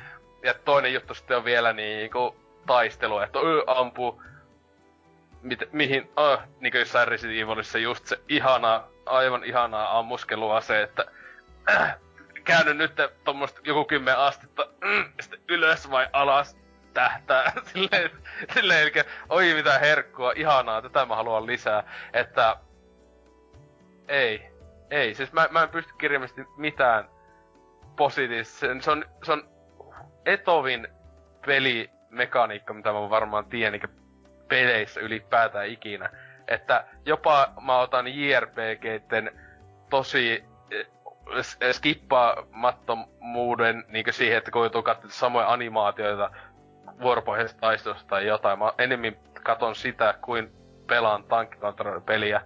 Ja 0.43 0.53
toinen 0.53 0.93
juttu 0.93 1.13
sitten 1.13 1.37
on 1.37 1.45
vielä 1.45 1.73
niinku 1.73 2.35
taistelu, 2.65 3.19
että 3.19 3.39
ampuu 3.67 4.21
mit, 5.45 5.59
mihin, 5.71 6.09
oh, 6.15 6.39
niin 6.59 6.71
kuin 6.71 6.79
jossain 6.79 7.07
Resident 7.07 7.39
Evilissa 7.39 7.77
just 7.77 8.07
se 8.07 8.19
ihana, 8.29 8.83
aivan 9.05 9.43
ihanaa 9.43 9.99
ammuskelua 9.99 10.61
se, 10.61 10.83
että 10.83 11.05
äh, 11.69 11.95
käänny 12.43 12.73
nyt 12.73 12.91
tuommoista 13.23 13.61
joku 13.63 13.85
kymmen 13.85 14.17
astetta, 14.17 14.67
mm, 14.81 15.05
sitten 15.19 15.39
ylös 15.49 15.91
vai 15.91 16.07
alas, 16.13 16.57
tähtää, 16.93 17.53
silleen, 17.73 18.09
silleen, 18.53 18.81
eli 18.81 18.91
oi 19.29 19.53
mitä 19.53 19.79
herkkua, 19.79 20.33
ihanaa, 20.35 20.81
tätä 20.81 21.05
mä 21.05 21.15
haluan 21.15 21.45
lisää, 21.45 21.83
että 22.13 22.55
ei, 24.07 24.49
ei, 24.89 25.13
siis 25.13 25.33
mä, 25.33 25.47
mä 25.51 25.63
en 25.63 25.69
pysty 25.69 25.93
kirjallisesti 25.97 26.41
mitään 26.57 27.09
positiivista, 27.95 28.59
se 28.81 28.91
on, 28.91 29.05
se 29.23 29.31
on 29.31 29.49
etovin 30.25 30.87
pelimekaniikka, 31.45 32.73
mitä 32.73 32.93
mä 32.93 33.09
varmaan 33.09 33.45
tiedän, 33.45 34.04
peleissä 34.47 34.99
ylipäätään 34.99 35.67
ikinä. 35.67 36.09
Että 36.47 36.85
jopa 37.05 37.53
mä 37.61 37.79
otan 37.79 38.05
JRPGten 38.07 39.31
tosi 39.89 40.43
eh, 40.71 40.87
skippaamattomuuden 41.71 43.83
niin 43.87 44.05
siihen, 44.11 44.37
että 44.37 44.51
kun 44.51 44.61
joutuu 44.61 44.83
samoja 45.07 45.51
animaatioita 45.51 46.31
vuoropohjaisesta 47.01 47.61
taistelusta 47.61 48.07
tai 48.07 48.27
jotain. 48.27 48.59
Mä 48.59 48.73
enemmän 48.77 49.15
katon 49.43 49.75
sitä 49.75 50.13
kuin 50.21 50.51
pelaan 50.87 51.23
tankkikontrolli-peliä. 51.23 52.41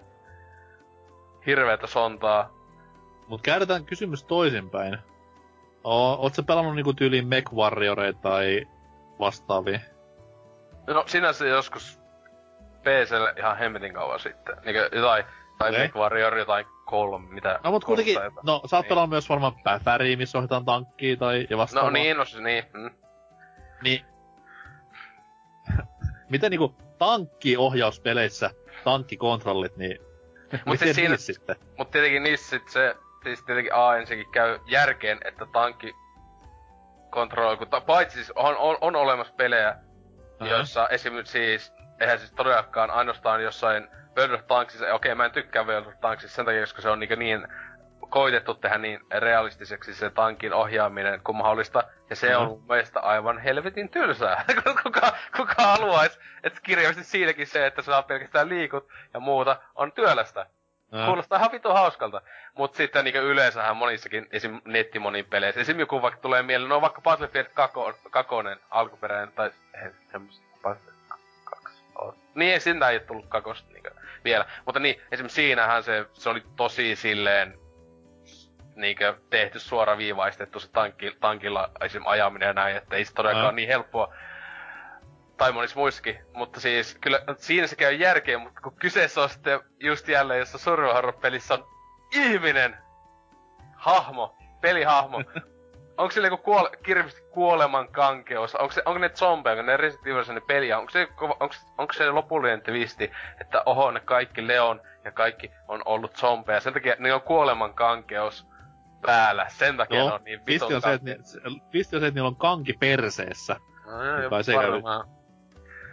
Hirveetä 1.46 1.88
sontaa. 1.88 2.50
Mut 3.28 3.42
käännetään 3.42 3.86
kysymys 3.86 4.24
toisinpäin. 4.24 4.98
Sä 6.36 6.44
pelannut 6.44 6.76
niinku 6.76 6.94
tyyliin 6.94 7.28
Mech 7.28 7.54
Warrioreita 7.54 8.20
tai 8.22 8.68
vastaavia? 9.20 9.80
No 10.94 11.03
sinänsä 11.07 11.48
joskus 11.48 12.02
PClle 12.84 13.34
ihan 13.38 13.57
hemmetin 13.57 13.94
kauan 13.94 14.20
sitten. 14.20 14.57
Niinkö 14.66 14.90
jotain, 14.94 15.26
tai 15.57 15.70
okay. 15.70 16.02
Warrior 16.02 16.38
jotain 16.38 16.66
kolme, 16.86 17.28
mitä... 17.30 17.60
No 17.64 17.72
mut 17.72 17.84
kuitenkin, 17.84 18.18
no 18.44 18.61
sä 18.66 18.76
oot 18.76 18.84
niin. 18.84 18.90
pelannut 18.90 19.10
myös 19.10 19.30
varmaan 19.30 19.53
Päfäriä, 19.64 20.18
missä 20.18 20.38
ohjataan 20.38 20.66
tankkia 20.66 21.18
tai 21.18 21.48
ja 21.49 21.57
vastaavaa. 21.57 21.90
No 21.90 21.94
niin, 21.94 22.18
no 22.18 22.26
siis 22.26 22.44
niin. 22.44 22.64
Mm. 22.74 22.91
Niin. 23.84 24.06
Miten 26.30 26.52
niinku 26.52 26.76
tankkiohjauspeleissä 26.98 28.52
tankkikontrollit, 28.84 29.78
niin... 29.78 29.98
Mut 30.66 30.80
siis 30.80 30.95
siinä, 30.95 31.18
sitten? 31.18 31.56
Mut 31.78 31.91
tietenkin 31.91 32.24
niissä 32.24 32.49
sit 32.49 32.70
se, 32.70 32.95
siis 33.24 33.44
tietenkin 33.44 33.76
A 33.76 33.98
ensinnäkin 33.98 34.32
käy 34.32 34.60
järkeen, 34.66 35.18
että 35.26 35.45
tankki 35.45 35.94
kontrolli, 37.10 37.57
kun 37.57 37.68
ta, 37.68 37.82
paitsi 37.82 38.16
siis 38.16 38.32
on, 38.36 38.57
on, 38.57 38.78
on 38.82 38.95
olemassa 38.95 39.34
pelejä, 39.34 39.76
uh-huh. 40.41 40.48
joissa 40.48 40.88
esimerkiksi 40.88 41.32
siis, 41.32 41.74
eihän 41.99 42.20
siis 42.20 42.32
todellakaan 42.32 42.91
ainoastaan 42.91 43.44
jossain 43.44 43.88
World 44.18 44.34
of 44.34 44.48
Tanksissa, 44.48 44.86
okei 44.86 44.94
okay, 45.11 45.16
mä 45.16 45.26
en 45.26 45.32
tykkää 45.32 45.64
World 45.64 45.88
of 45.88 45.99
Tanksissa 46.02 46.36
sen 46.36 46.45
takia, 46.45 46.61
koska 46.61 46.82
se 46.82 46.90
on 46.90 46.99
niin, 46.99 47.20
niin 47.20 47.48
koitettu 48.10 48.53
tehdä 48.53 48.78
niin 48.78 48.99
realistiseksi 49.20 49.94
se 49.94 50.10
tankin 50.10 50.53
ohjaaminen 50.53 51.22
kuin 51.24 51.36
mahdollista. 51.36 51.84
Ja 52.10 52.16
se 52.16 52.28
mm-hmm. 52.28 52.41
on 52.41 52.49
mun 52.49 52.66
mielestä 52.70 52.99
aivan 52.99 53.40
helvetin 53.40 53.90
tylsää. 53.90 54.45
kuka, 54.84 55.18
kuka 55.38 55.64
haluaisi, 55.64 56.20
että 56.44 56.60
kirjallisesti 56.64 57.11
siinäkin 57.11 57.48
se, 57.48 57.66
että 57.66 57.82
sä 57.82 58.03
pelkästään 58.03 58.49
liikut 58.49 58.88
ja 59.14 59.20
muuta, 59.20 59.61
on 59.76 59.91
työlästä. 59.91 60.45
Mm. 60.91 61.06
Kuulostaa 61.06 61.38
ihan 61.40 61.52
vitu 61.52 61.70
hauskalta. 61.70 62.22
Mut 62.53 62.76
sitten 62.76 63.06
niin 63.06 63.16
yleensähän 63.16 63.78
monissakin 63.78 64.28
esim. 64.32 64.61
nettimonin 64.66 65.26
peleissä. 65.26 65.61
Esim. 65.61 65.80
joku 65.80 66.02
vaikka 66.02 66.22
tulee 66.22 66.44
mieleen, 66.44 66.70
no 66.70 66.82
vaikka 66.82 67.02
Battlefield 67.02 67.48
2, 67.53 67.80
alkuperäinen, 68.70 69.36
tai 69.36 69.52
ei, 69.84 69.91
semmoista 70.11 70.45
Battlefield 70.61 70.99
2 71.45 71.84
on. 71.95 72.16
Niin 72.36 72.53
ei 72.53 72.60
sinä 72.60 72.90
ei 72.90 72.95
ole 72.95 73.03
tullut 73.03 73.26
kakosta 73.28 73.74
niin 73.74 73.84
vielä. 74.24 74.45
Mutta 74.66 74.80
niin, 74.80 75.02
esim. 75.11 75.28
siinähän 75.28 75.84
se, 75.84 76.06
se 76.14 76.30
oli 76.30 76.44
tosi 76.56 76.95
silleen 76.95 77.60
niinkö 78.76 79.16
tehty 79.30 79.60
suoraviivaistettu 79.60 80.60
se 80.60 80.72
tankki, 80.72 81.18
tankilla 81.20 81.72
esim. 81.82 82.03
ajaminen 82.06 82.48
ja 82.48 82.53
näin, 82.53 82.78
että 82.78 82.95
ei 82.95 83.06
se 83.06 83.14
todellakaan 83.14 83.53
mm. 83.53 83.56
niin 83.56 83.68
helppoa 83.68 84.14
tai 85.40 85.52
monissa 85.52 85.80
muissakin. 85.80 86.18
Mutta 86.34 86.60
siis 86.60 86.98
kyllä 87.02 87.22
siinä 87.38 87.68
se 87.68 87.76
käy 87.76 87.94
järkeä, 87.94 88.40
mutta 88.40 88.61
kun 88.61 88.76
kyseessä 88.76 89.22
on 89.22 89.30
sitten 89.30 89.60
just 89.80 90.07
jälleen, 90.07 90.40
jossa 90.40 90.57
survival 90.57 91.14
pelissä 91.14 91.53
on 91.53 91.68
ihminen, 92.14 92.78
hahmo, 93.76 94.36
pelihahmo, 94.61 95.24
onko 95.98 96.11
sillä 96.11 96.28
joku 96.28 96.44
kuole, 96.44 96.70
kirjallisesti 96.84 97.28
kuoleman 97.32 97.88
kankeus? 97.88 98.56
Onko, 98.56 98.74
se, 98.74 98.82
onko 98.86 98.99
ne 98.99 99.10
zombeja, 99.10 99.53
onko 99.53 99.66
ne 99.66 99.78
Resident 99.78 100.28
ne 100.28 100.41
peliä? 100.48 100.80
Onko 100.80 100.91
se, 100.91 101.07
onko, 101.22 101.56
onko 101.78 101.94
se 101.94 102.10
lopullinen 102.10 102.61
twisti, 102.61 103.11
että 103.41 103.64
oho, 103.66 103.91
ne 103.91 103.99
kaikki 103.99 104.48
Leon 104.48 104.82
ja 105.06 105.11
kaikki 105.11 105.52
on 105.68 105.82
ollut 105.86 106.16
zombeja. 106.16 106.60
Sen 106.60 106.74
takia 106.74 106.95
ne 106.99 107.14
on 107.14 107.22
kuoleman 107.22 107.74
kankeus 107.74 108.48
päällä. 109.02 109.45
Sen 109.49 109.78
takia 109.78 109.99
no, 109.99 110.07
ne 110.07 110.14
on 110.14 110.24
niin 110.24 110.45
vitun 110.45 110.76
on 110.76 110.82
se, 110.82 110.94
että, 110.94 111.11
twisti 111.72 111.95
on 111.95 112.02
se, 112.02 112.07
että 112.07 112.18
niillä 112.18 112.28
on 112.28 112.36
kanki 112.36 112.74
perseessä. 112.74 113.56
No, 113.86 114.22
joo, 114.22 114.32
varmaan. 114.56 115.19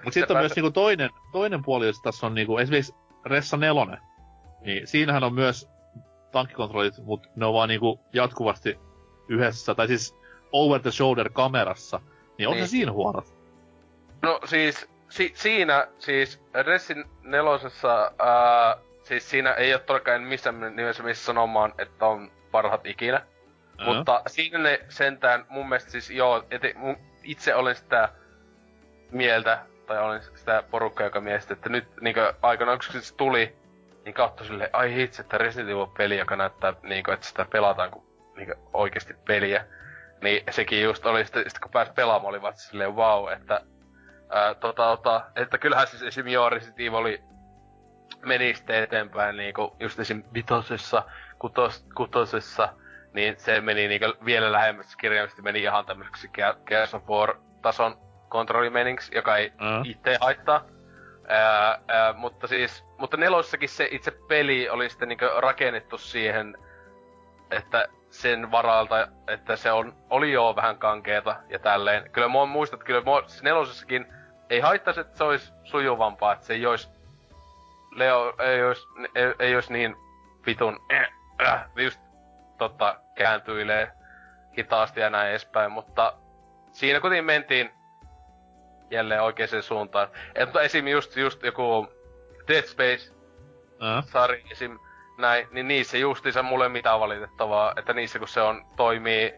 Mut 0.06 0.14
sitten 0.14 0.36
on 0.36 0.42
myös 0.42 0.56
niinku 0.56 0.70
toinen, 0.70 1.10
toinen 1.32 1.62
puoli, 1.64 1.86
jos 1.86 2.02
tässä 2.02 2.26
on 2.26 2.34
niinku 2.34 2.58
esimerkiksi 2.58 2.94
Ressa 3.24 3.56
nelonen. 3.56 3.98
Niin 4.60 4.86
siinähän 4.86 5.24
on 5.24 5.34
myös 5.34 5.68
tankkikontrollit, 6.32 6.94
mutta 7.04 7.28
ne 7.36 7.46
on 7.46 7.54
vaan 7.54 7.68
niinku 7.68 8.00
jatkuvasti 8.12 8.78
yhdessä, 9.28 9.74
tai 9.74 9.86
siis 9.86 10.16
over 10.52 10.80
the 10.82 10.90
shoulder 10.90 11.30
kamerassa. 11.32 12.00
Niin 12.38 12.48
on 12.48 12.54
niin. 12.54 12.66
se 12.66 12.70
siinä 12.70 12.92
huonot? 12.92 13.34
No 14.22 14.40
siis, 14.44 14.88
si- 15.08 15.32
siinä 15.34 15.88
siis 15.98 16.42
Ressin 16.54 17.04
nelosessa, 17.22 18.12
ää, 18.18 18.76
siis 19.02 19.30
siinä 19.30 19.52
ei 19.52 19.74
ole 19.74 19.82
todellakaan 19.82 20.22
missään 20.22 20.76
nimessä 20.76 21.02
missä 21.02 21.24
sanomaan, 21.24 21.74
että 21.78 22.06
on 22.06 22.30
parhaat 22.50 22.86
ikinä. 22.86 23.26
Uh-huh. 23.80 23.94
Mutta 23.94 24.22
siinä 24.26 24.58
ne 24.58 24.80
sentään 24.88 25.46
mun 25.48 25.68
mielestä 25.68 25.90
siis 25.90 26.10
joo, 26.10 26.44
eti, 26.50 26.74
mun, 26.76 26.96
itse 27.22 27.54
olen 27.54 27.76
sitä 27.76 28.08
mieltä, 29.10 29.66
tai 29.86 29.98
olen 29.98 30.22
sitä 30.22 30.62
porukkaa, 30.70 31.06
joka 31.06 31.20
mielestä, 31.20 31.54
että 31.54 31.68
nyt 31.68 31.88
niinkö 32.00 32.34
aikanaan 32.42 32.78
kun 32.78 33.02
se 33.02 33.14
tuli, 33.16 33.56
niin 34.04 34.14
katsoi 34.14 34.46
silleen, 34.46 34.70
ai 34.72 34.94
hitsi, 34.94 35.20
että 35.20 35.38
Resident 35.38 35.70
Evil-peli, 35.70 36.18
joka 36.18 36.36
näyttää 36.36 36.74
niinkö, 36.82 37.12
että 37.12 37.26
sitä 37.26 37.46
pelataan 37.50 37.90
kuin 37.90 38.06
niinkö 38.36 38.56
oikeesti 38.72 39.14
peliä. 39.14 39.64
Niin 40.22 40.42
sekin 40.50 40.82
just 40.82 41.06
oli, 41.06 41.24
sitten, 41.24 41.42
sitten 41.42 41.60
kun 41.60 41.70
pääsi 41.70 41.92
pelaamaan, 41.92 42.30
oli 42.30 42.42
vasta 42.42 42.60
silleen 42.60 42.96
wow, 42.96 43.32
että 43.32 43.60
ää, 44.30 44.54
tota, 44.54 44.96
tota, 44.96 45.26
että 45.36 45.58
kyllähän 45.58 45.86
siis 45.86 46.02
esim. 46.02 46.26
joo, 46.26 46.50
Resident 46.50 46.80
Evil 46.80 47.18
meni 48.24 48.54
sitten 48.54 48.82
eteenpäin 48.82 49.36
niinku 49.36 49.76
just 49.80 50.00
esim. 50.00 50.22
vitosessa, 50.34 51.02
kutos, 51.38 51.86
kutosessa, 51.94 52.68
niin 53.12 53.34
se 53.38 53.60
meni 53.60 53.88
niinku 53.88 54.06
vielä 54.24 54.52
lähemmäs 54.52 54.96
kirjaimisesti 54.96 55.42
meni 55.42 55.62
ihan 55.62 55.86
tämmöiseksi 55.86 56.30
Gears 56.66 56.94
of 56.94 57.02
War-tason 57.02 58.05
kontrollimenings, 58.28 59.10
joka 59.14 59.36
ei 59.36 59.52
mm. 59.60 59.84
itse 59.84 60.18
haittaa. 60.20 60.64
Ää, 61.28 61.78
ää, 61.88 62.12
mutta 62.12 62.46
siis, 62.46 62.84
mutta 62.98 63.16
nelossakin 63.16 63.68
se 63.68 63.88
itse 63.90 64.10
peli 64.10 64.68
oli 64.68 64.90
sitten 64.90 65.08
niinku 65.08 65.24
rakennettu 65.38 65.98
siihen, 65.98 66.58
että 67.50 67.88
sen 68.10 68.50
varalta, 68.50 69.08
että 69.28 69.56
se 69.56 69.72
on, 69.72 69.94
oli 70.10 70.32
jo 70.32 70.56
vähän 70.56 70.78
kankeeta 70.78 71.36
ja 71.48 71.58
tälleen. 71.58 72.10
Kyllä 72.10 72.28
mua 72.28 72.46
muistat, 72.46 72.84
kyllä 72.84 73.00
mua, 73.00 73.22
siis 73.26 73.42
nelosessakin 73.42 74.06
ei 74.50 74.60
haittaisi, 74.60 75.00
että 75.00 75.18
se 75.18 75.24
olisi 75.24 75.52
sujuvampaa, 75.64 76.32
että 76.32 76.46
se 76.46 76.54
ei 76.54 76.66
olisi, 76.66 76.88
Leo 77.90 78.34
ei 78.38 78.64
olisi, 78.64 78.86
ei, 79.14 79.34
ei 79.38 79.54
olisi 79.54 79.72
niin 79.72 79.96
vitun, 80.46 80.80
äh, 80.92 81.08
äh, 81.46 81.64
just 81.76 82.00
totta, 82.58 83.00
kääntyilee 83.14 83.92
hitaasti 84.58 85.00
ja 85.00 85.10
näin 85.10 85.30
edespäin, 85.30 85.72
mutta 85.72 86.12
siinä 86.72 87.00
kuitenkin 87.00 87.24
mentiin 87.24 87.70
jälleen 88.90 89.22
oikeaan 89.22 89.62
suuntaan. 89.62 90.08
Et, 90.34 90.46
mutta 90.46 90.62
esim. 90.62 90.88
just, 90.88 91.16
just 91.16 91.42
joku 91.42 91.88
Dead 92.48 92.62
Space 92.62 93.12
uh. 93.72 94.04
sari 94.04 94.44
esim. 94.50 94.78
näin, 95.18 95.48
niin 95.50 95.68
niissä 95.68 95.98
justiinsa 95.98 96.42
mulle 96.42 96.68
mitään 96.68 97.00
valitettavaa, 97.00 97.72
että 97.76 97.92
niissä 97.92 98.18
kun 98.18 98.28
se 98.28 98.40
on, 98.40 98.66
toimii 98.76 99.34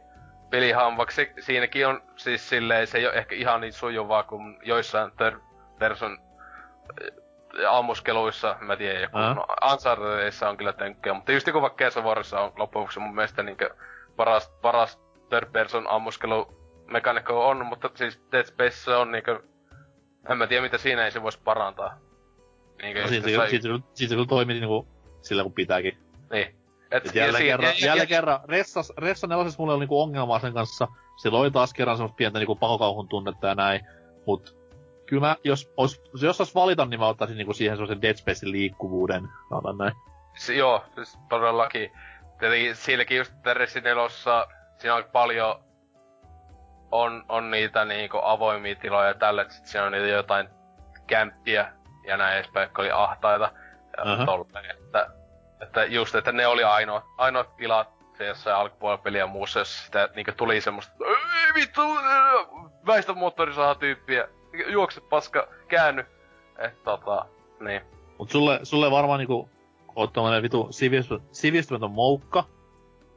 pelihamvaksi, 0.51 1.31
siinäkin 1.41 1.87
on 1.87 2.03
siis 2.17 2.49
silleen, 2.49 2.87
se 2.87 2.99
ei 2.99 3.07
ole 3.07 3.15
ehkä 3.15 3.35
ihan 3.35 3.61
niin 3.61 3.73
sujuvaa 3.73 4.23
kuin 4.23 4.59
joissain 4.63 5.13
third 5.17 5.41
person 5.79 6.19
äh, 7.03 7.75
ammuskeluissa, 7.75 8.57
mä 8.61 8.77
tiedän, 8.77 9.03
joku 9.03 9.19
no, 9.19 9.47
on 10.49 10.57
kyllä 10.57 10.73
tönkköä, 10.73 11.15
mutta 11.15 11.33
just 11.33 11.47
joku 11.47 11.63
vaikka 11.63 11.77
Kesävuorossa 11.77 12.41
on 12.41 12.53
loppujen 12.57 12.89
mun 12.99 13.15
mielestä 13.15 13.43
niin 13.43 13.57
paras, 14.17 14.49
paras 14.63 15.01
third 15.29 15.53
person 15.53 15.91
ammuskelu 15.91 16.58
mekanikko 16.91 17.49
on, 17.49 17.67
mutta 17.67 17.91
siis 17.95 18.21
Dead 18.33 18.45
Space 18.45 18.97
on 18.97 19.13
niinkö... 19.13 19.43
En 20.31 20.39
mä 20.39 20.47
tiedä 20.47 20.63
mitä 20.63 20.79
siinä 20.79 21.05
ei 21.05 21.11
se 21.11 21.23
voisi 21.23 21.41
parantaa. 21.45 21.99
Niinkö 22.83 23.03
no, 23.03 23.09
siitä, 23.09 23.29
sai... 23.37 23.51
siitä, 23.51 23.69
siitä, 23.95 24.15
kyllä 24.15 24.27
toimii 24.27 24.61
niinku 24.61 24.89
sillä 25.23 25.43
kun 25.43 25.53
pitääkin. 25.53 25.99
Niin. 26.33 26.55
Et, 26.91 27.07
Et 27.07 27.15
jälleen, 27.15 27.45
kerran, 27.45 27.75
jälleen 27.81 28.03
ja, 28.03 28.07
kerran, 28.07 28.41
Ressas, 28.49 28.93
Ressa 28.99 29.27
nelosessa 29.27 29.63
mulla 29.63 29.73
oli 29.73 29.81
niinku 29.81 30.01
ongelmaa 30.01 30.39
sen 30.39 30.53
kanssa. 30.53 30.89
Sillä 31.17 31.39
oli 31.39 31.51
taas 31.51 31.75
kerran 31.75 31.97
semmoista 31.97 32.17
pientä 32.17 32.39
niinku 32.39 32.57
pakokauhun 32.57 33.09
tunnetta 33.09 33.47
ja 33.47 33.55
näin. 33.55 33.81
Mut 34.27 34.57
kyllä 35.07 35.27
mä, 35.27 35.37
jos, 35.45 35.73
os, 35.77 36.03
jos 36.23 36.37
sais 36.37 36.55
valita, 36.55 36.85
niin 36.85 37.01
mä 37.01 37.07
ottaisin 37.07 37.37
niinku 37.37 37.53
siihen 37.53 37.77
semmoisen 37.77 38.03
Dead 38.03 38.17
Spacein 38.17 38.53
liikkuvuuden. 38.53 39.29
Sanotaan 39.49 39.79
näin. 39.79 39.93
Se, 40.37 40.55
joo, 40.55 40.85
siis 40.95 41.19
todellakin. 41.29 41.91
Tietenkin 42.39 42.77
silläkin 42.77 43.19
just 43.19 43.33
Resident 43.55 43.87
Evilossa, 43.87 44.47
siinä 44.79 44.95
on 44.95 45.05
paljon 45.13 45.61
on, 46.91 47.25
on 47.29 47.51
niitä 47.51 47.85
niinku 47.85 48.19
avoimia 48.23 48.75
tiloja 48.75 49.09
ja 49.09 49.15
tällä, 49.15 49.43
että 49.43 49.55
sit 49.55 49.67
siinä 49.67 49.85
on 49.85 49.93
niitä 49.93 50.07
jotain 50.07 50.49
kämppiä 51.07 51.73
ja 52.07 52.17
näin 52.17 52.37
edespäin, 52.37 52.65
jotka 52.65 52.83
oli 52.83 52.91
ahtaita. 52.91 53.53
Uh-huh. 53.99 54.25
Tolleen, 54.25 54.71
että, 54.71 55.11
että 55.63 55.85
just, 55.85 56.15
että 56.15 56.33
ne 56.33 56.47
oli 56.47 56.65
ainoa, 56.65 57.03
ainoat 57.17 57.57
tilat 57.57 57.89
se 58.19 58.27
jossain 58.27 58.57
alkupuolella 58.57 59.03
peliä 59.03 59.21
ja 59.21 59.27
muussa, 59.27 59.59
jos 59.59 59.85
sitä 59.85 60.09
niinku 60.15 60.33
tuli 60.37 60.61
semmoista, 60.61 60.93
ei 61.47 61.55
vittu, 61.55 61.81
väistä 62.87 63.13
moottorisaha 63.13 63.75
tyyppiä, 63.75 64.29
juokse 64.67 65.01
paska, 65.01 65.49
käänny. 65.69 66.07
Et 66.59 66.83
tota, 66.83 67.27
niin. 67.61 67.83
Mut 68.19 68.31
sulle, 68.31 68.61
sulle 68.63 68.91
varmaan 68.91 69.19
niinku, 69.19 69.49
oot 69.97 70.13
tommonen 70.13 70.43
vitu 70.43 70.69
sivistymätön 71.33 71.91
moukka, 71.91 72.45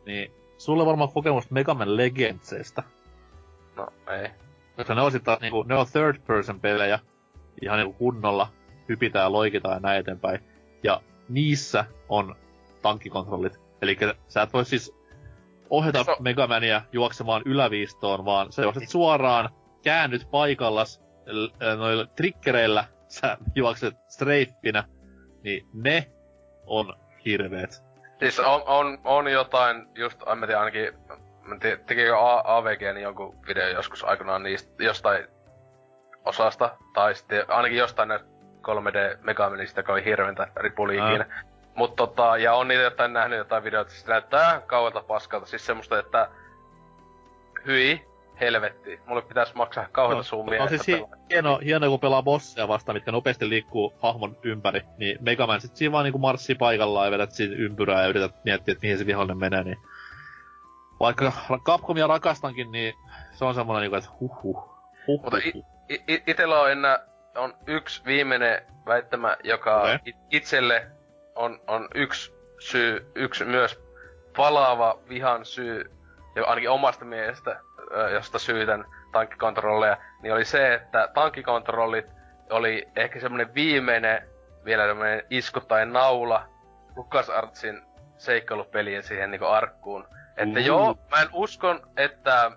niin 0.05 0.33
sulle 0.57 0.85
varmaan 0.85 1.11
kokemusta 1.13 1.53
Megaman 1.53 1.97
Legendsista. 1.97 2.83
No, 3.81 4.13
ei. 4.13 4.29
Koska 4.75 4.95
ne 4.95 5.01
on 5.01 5.11
sit 5.11 5.23
taas 5.23 5.39
niinku, 5.39 5.63
ne 5.63 5.75
on 5.75 5.85
third 5.91 6.19
person 6.27 6.59
pelejä, 6.59 6.99
ihan 7.61 7.79
niinku 7.79 7.93
kunnolla, 7.93 8.47
hypitään 8.89 9.23
ja 9.23 9.31
loikitaan 9.31 9.73
ja 9.73 9.79
näin 9.79 9.99
eteenpäin. 9.99 10.39
Ja 10.83 11.01
niissä 11.29 11.85
on 12.09 12.35
tankkikontrollit. 12.81 13.59
Eli 13.81 13.97
sä 14.27 14.41
et 14.41 14.53
voi 14.53 14.65
siis 14.65 14.95
ohjata 15.69 16.03
so... 16.03 16.15
Megamania 16.19 16.81
juoksemaan 16.91 17.41
yläviistoon, 17.45 18.25
vaan 18.25 18.51
sä 18.51 18.61
juokset 18.61 18.89
suoraan, 18.89 19.49
käännyt 19.83 20.27
paikallas, 20.31 21.01
noilla 21.77 22.05
trikkereillä 22.05 22.85
sä 23.07 23.37
juokset 23.55 23.95
streippinä, 24.07 24.83
niin 25.43 25.67
ne 25.73 26.11
on 26.65 26.93
hirveet. 27.25 27.83
Siis 28.19 28.39
on, 28.39 28.63
on, 28.65 28.99
on 29.03 29.31
jotain, 29.31 29.87
just, 29.95 30.21
en 30.31 30.39
tiedä, 30.39 30.59
ainakin 30.59 30.93
te, 31.59 31.79
tekikö 31.85 32.15
AVG 32.43 32.81
niin 32.81 33.01
jonkun 33.01 33.35
video 33.47 33.67
joskus 33.67 34.03
aikanaan 34.03 34.43
niistä 34.43 34.83
jostain 34.83 35.27
osasta, 36.25 36.77
tai 36.93 37.15
sitten 37.15 37.45
ainakin 37.47 37.77
jostain 37.77 38.09
näistä 38.09 38.27
3D 38.61 39.17
Megamenista, 39.21 39.79
joka 39.79 39.93
oli 39.93 40.05
hirveäntä 40.05 40.47
ripuliikinä. 40.55 41.25
Mut 41.75 41.95
tota, 41.95 42.37
ja 42.37 42.53
on 42.53 42.67
niitä 42.67 42.83
jotain 42.83 43.13
nähnyt 43.13 43.37
jotain 43.37 43.63
videoita, 43.63 43.91
siis 43.91 44.07
näyttää 44.07 44.61
kaualta 44.67 45.03
paskalta, 45.03 45.45
siis 45.45 45.65
semmoista, 45.65 45.99
että 45.99 46.29
hyi, 47.65 48.05
helvetti. 48.41 48.99
Mulle 49.05 49.21
pitäisi 49.21 49.55
maksaa 49.55 49.87
kauheita 49.91 50.19
no, 50.19 50.23
summia. 50.23 50.61
No 50.61 50.67
siis 50.67 50.87
hi- 50.87 51.05
hieno, 51.29 51.59
hieno, 51.65 51.89
kun 51.89 51.99
pelaa 51.99 52.23
bosseja 52.23 52.67
vastaan, 52.67 52.95
mitkä 52.95 53.11
nopeasti 53.11 53.49
liikkuu 53.49 53.93
hahmon 53.99 54.37
ympäri, 54.43 54.81
niin 54.97 55.17
Megaman 55.21 55.61
sit 55.61 55.75
siinä 55.75 55.91
vaan 55.91 56.03
niinku 56.03 56.19
marssii 56.19 56.55
paikallaan 56.55 57.07
ja 57.07 57.11
vedät 57.11 57.31
siinä 57.31 57.55
ympyrää 57.55 58.01
ja 58.01 58.07
yrität 58.07 58.35
miettiä, 58.45 58.71
että 58.71 58.81
mihin 58.81 58.97
se 58.97 59.05
vihollinen 59.05 59.37
menee, 59.37 59.63
niin 59.63 59.77
vaikka 61.01 61.31
Capcomia 61.65 62.07
rakastankin, 62.07 62.71
niin 62.71 62.93
se 63.31 63.45
on 63.45 63.55
semmoinen, 63.55 63.81
niinku, 63.81 63.95
että 63.95 64.09
huh 64.19 64.43
huh. 64.43 64.69
huh, 65.07 65.21
Mutta 65.23 65.37
huh, 65.53 65.65
itellä 66.27 66.61
on 66.61 66.71
enää 66.71 66.99
on 67.35 67.53
yksi 67.67 68.01
viimeinen 68.05 68.61
väittämä, 68.85 69.37
joka 69.43 69.81
okay. 69.81 69.99
itselle 70.29 70.87
on, 71.35 71.59
on 71.67 71.87
yksi 71.95 72.33
syy, 72.59 73.11
yksi 73.15 73.45
myös 73.45 73.83
palaava 74.37 74.99
vihan 75.09 75.45
syy, 75.45 75.91
jo 76.35 76.45
ainakin 76.45 76.69
omasta 76.69 77.05
mielestä, 77.05 77.59
josta 78.13 78.39
syytän 78.39 78.85
tankkikontrolleja, 79.11 79.97
niin 80.21 80.33
oli 80.33 80.45
se, 80.45 80.73
että 80.73 81.09
tankkikontrollit 81.13 82.05
oli 82.49 82.87
ehkä 82.95 83.19
semmoinen 83.19 83.53
viimeinen 83.53 84.27
vielä 84.65 84.87
semmoinen 84.87 85.23
isku 85.29 85.59
tai 85.59 85.85
naula 85.85 86.47
LucasArtsin 86.95 87.81
seikkailupelien 88.17 89.03
siihen 89.03 89.31
niinku 89.31 89.45
arkkuun 89.45 90.07
että 90.41 90.59
mm. 90.59 90.65
joo, 90.65 90.97
mä 91.11 91.21
en 91.21 91.29
uskon, 91.33 91.81
että 91.97 92.51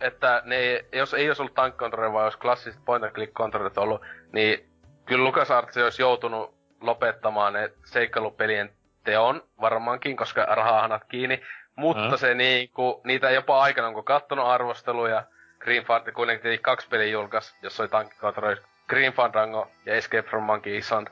että 0.00 0.42
ne, 0.44 0.84
jos 0.92 1.14
ei 1.14 1.28
olisi 1.28 1.42
ollut 1.42 1.54
tank 1.54 1.76
controller, 1.76 2.12
vaan 2.12 2.24
olisi 2.24 2.38
klassiset 2.38 2.84
point 2.84 3.04
and 3.04 3.12
click 3.12 3.32
controllerit 3.32 3.78
ollut, 3.78 4.02
niin 4.32 4.70
kyllä 5.06 5.24
LucasArts 5.24 5.76
olisi 5.76 6.02
joutunut 6.02 6.54
lopettamaan 6.80 7.52
ne 7.52 7.70
seikkailupelien 7.84 8.70
teon 9.04 9.42
varmaankin, 9.60 10.16
koska 10.16 10.44
rahahanat 10.44 11.02
kiinni. 11.04 11.42
mutta 11.76 12.02
Ää. 12.02 12.16
se 12.16 12.34
niinku, 12.34 13.00
niitä 13.04 13.30
jopa 13.30 13.62
aikana, 13.62 13.92
kun 13.92 14.04
kattonut 14.04 14.46
arvosteluja, 14.46 15.24
Green 15.58 15.84
Fandango 15.84 16.16
kuitenkin 16.16 16.42
teki 16.42 16.62
kaksi 16.62 16.88
peliä 16.88 17.06
julkaisi, 17.06 17.54
jossa 17.62 17.82
oli 17.82 17.88
tankkikontrolli, 17.88 18.56
Green 18.88 19.12
Fandango 19.12 19.70
ja 19.86 19.94
Escape 19.94 20.28
from 20.28 20.42
Monkey 20.42 20.76
Island, 20.76 21.08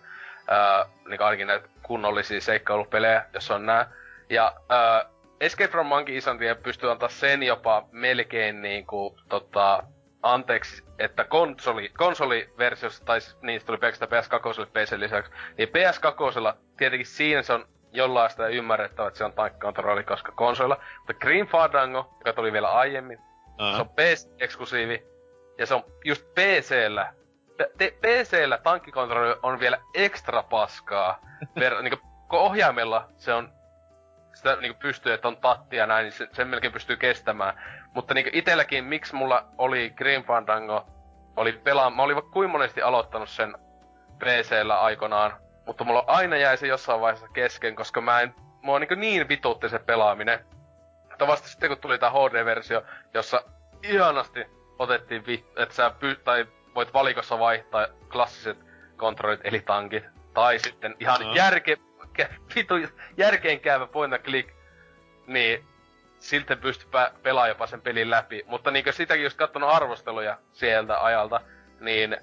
ää, 0.48 0.86
niin 1.08 1.22
ainakin 1.22 1.46
näitä 1.46 1.68
kunnollisia 1.82 2.40
seikkailupelejä, 2.40 3.24
jos 3.32 3.50
on 3.50 3.66
nää. 3.66 3.90
Ja 4.30 4.52
ää, 4.68 5.04
Escape 5.40 5.70
from 5.70 5.86
Monkey 5.86 6.16
Islandia 6.16 6.54
pystyy 6.54 6.90
antaa 6.90 7.08
sen 7.08 7.42
jopa 7.42 7.88
melkein 7.92 8.62
niinku, 8.62 9.18
tota, 9.28 9.82
anteeksi, 10.22 10.84
että 10.98 11.24
konsoli, 11.24 11.88
konsoliversiossa, 11.88 13.04
tai 13.04 13.18
niin 13.42 13.60
se 13.60 13.66
tuli 13.66 13.78
pelkästään 13.78 14.10
PS2 14.10 14.66
PC 14.66 14.98
lisäksi, 14.98 15.32
niin 15.58 15.68
PS2 15.68 16.56
tietenkin 16.76 17.06
siinä 17.06 17.42
se 17.42 17.52
on 17.52 17.68
jollain 17.92 18.30
sitä 18.30 18.46
ymmärrettävä, 18.46 19.08
että 19.08 19.18
se 19.18 19.24
on 19.24 19.32
tankkikontrolli, 19.32 20.04
koska 20.04 20.32
konsolilla, 20.32 20.80
mutta 20.96 21.14
Green 21.14 21.46
Fandango, 21.46 22.14
joka 22.18 22.32
tuli 22.32 22.52
vielä 22.52 22.68
aiemmin, 22.68 23.18
se 23.76 23.80
on 23.80 23.88
PC-eksklusiivi, 23.88 25.06
ja 25.58 25.66
se 25.66 25.74
on 25.74 25.84
just 26.04 26.26
PC-llä. 26.34 27.14
P- 27.56 28.00
PC-llä 28.00 28.58
tankkikontrolli 28.58 29.36
on 29.42 29.60
vielä 29.60 29.78
ekstra 29.94 30.42
paskaa. 30.42 31.20
Ver- 31.60 31.98
kun 32.28 32.38
ohjaimella 32.38 33.08
se 33.16 33.32
on 33.34 33.52
sitä 34.44 34.60
niinku 34.60 34.78
pystyy, 34.78 35.12
että 35.12 35.28
on 35.28 35.36
tatti 35.36 35.76
ja 35.76 35.86
näin, 35.86 36.04
niin 36.04 36.12
se, 36.12 36.28
sen 36.32 36.48
melkein 36.48 36.72
pystyy 36.72 36.96
kestämään. 36.96 37.62
Mutta 37.94 38.14
niinku 38.14 38.30
itelläkin, 38.32 38.84
miksi 38.84 39.14
mulla 39.14 39.46
oli 39.58 39.90
Green 39.96 40.24
Fandango, 40.24 40.86
oli 41.36 41.52
pelaa, 41.52 41.90
mä 41.90 42.02
olin 42.02 42.16
vaikka 42.16 42.30
kuin 42.32 42.50
monesti 42.50 42.82
aloittanut 42.82 43.28
sen 43.28 43.54
PC-llä 44.18 44.80
aikanaan, 44.80 45.32
mutta 45.66 45.84
mulla 45.84 46.04
aina 46.06 46.36
jäi 46.36 46.56
se 46.56 46.66
jossain 46.66 47.00
vaiheessa 47.00 47.28
kesken, 47.28 47.76
koska 47.76 48.00
mä 48.00 48.20
en, 48.20 48.34
mua 48.62 48.78
niin, 48.78 49.00
niin 49.00 49.28
vituutti 49.28 49.68
se 49.68 49.78
pelaaminen. 49.78 50.44
Mutta 51.08 51.26
vasta 51.26 51.48
sitten 51.48 51.68
kun 51.68 51.78
tuli 51.78 51.98
tää 51.98 52.10
HD-versio, 52.10 52.82
jossa 53.14 53.42
ihanasti 53.82 54.46
otettiin, 54.78 55.26
vi- 55.26 55.46
että 55.56 55.74
sä 55.74 55.88
py- 55.88 56.20
tai 56.24 56.46
voit 56.74 56.94
valikossa 56.94 57.38
vaihtaa 57.38 57.86
klassiset 58.12 58.58
kontrollit 58.96 59.40
eli 59.44 59.60
tankit, 59.60 60.04
tai 60.34 60.58
sitten 60.58 60.96
ihan 61.00 61.22
Joo. 61.22 61.34
järke, 61.34 61.76
vitu 62.56 62.74
järkeenkäyvä 63.16 63.86
point 63.86 64.22
click, 64.22 64.50
niin 65.26 65.64
silti 66.18 66.56
pystyy 66.56 66.88
pä- 66.88 67.12
pelaamaan 67.22 67.48
jopa 67.48 67.66
sen 67.66 67.80
pelin 67.80 68.10
läpi. 68.10 68.42
Mutta 68.46 68.70
niinkö 68.70 68.92
sitäkin 68.92 69.24
jos 69.24 69.34
katsonut 69.34 69.70
arvosteluja 69.70 70.38
sieltä 70.52 71.04
ajalta, 71.04 71.40
niin 71.80 72.16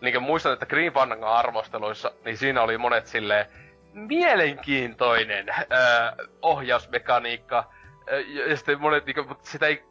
niinkö 0.00 0.20
muistan, 0.20 0.52
että 0.52 0.66
Green 0.66 0.92
Fandangon 0.92 1.32
arvosteluissa, 1.32 2.12
niin 2.24 2.36
siinä 2.36 2.62
oli 2.62 2.78
monet 2.78 3.06
silleen 3.06 3.46
mielenkiintoinen 3.92 5.48
öö, 5.48 6.26
ohjausmekaniikka. 6.42 7.72
Öö, 8.12 8.20
ja 8.20 8.56
sitten 8.56 8.80
monet 8.80 9.06
niinkö, 9.06 9.24
mutta 9.24 9.50
sitä 9.50 9.66
ei, 9.66 9.84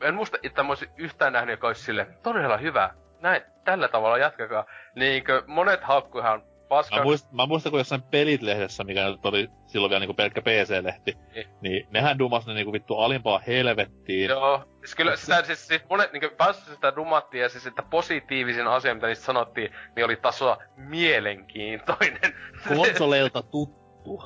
en 0.00 0.14
muista, 0.14 0.38
että 0.42 0.62
mä 0.62 0.68
olisin 0.68 0.90
yhtään 0.96 1.32
nähnyt, 1.32 1.52
joka 1.52 1.66
olisi 1.66 1.82
silleen, 1.82 2.18
todella 2.22 2.56
hyvä. 2.56 2.90
Näin, 3.20 3.42
tällä 3.64 3.88
tavalla 3.88 4.18
jatkakaa. 4.18 4.64
Niinkö 4.94 5.42
monet 5.46 5.82
haukkuihan 5.82 6.42
paskaa. 6.70 6.98
Mä, 6.98 7.04
muist, 7.04 7.32
mä 7.32 7.46
muistan, 7.46 7.70
kun 7.70 7.80
jossain 7.80 8.02
Pelit-lehdessä, 8.02 8.84
mikä 8.84 9.08
nyt 9.08 9.26
oli 9.26 9.48
silloin 9.66 9.90
vielä 9.90 10.00
niinku 10.00 10.14
pelkkä 10.14 10.42
PC-lehti, 10.42 11.16
Niin. 11.34 11.46
niin 11.60 11.86
nehän 11.90 12.18
dumas 12.18 12.46
ne 12.46 12.54
niinku 12.54 12.72
vittu 12.72 12.98
alimpaa 12.98 13.40
helvettiin. 13.46 14.28
Joo, 14.30 14.64
siis 14.80 14.94
kyllä 14.94 15.16
sitä, 15.16 15.42
siis, 15.44 15.66
siis 15.68 15.82
monet 15.90 16.12
niinku 16.12 16.28
päässä 16.36 16.74
sitä 16.74 16.96
dumattiin 16.96 17.42
ja 17.42 17.48
siis 17.48 17.66
että 17.66 17.82
positiivisin 17.82 18.66
asia, 18.66 18.94
mitä 18.94 19.06
niistä 19.06 19.24
sanottiin, 19.24 19.72
niin 19.96 20.04
oli 20.04 20.16
tasoa 20.16 20.58
mielenkiintoinen. 20.76 22.20
Konsoleilta 22.76 23.42
tuttu. 23.42 24.22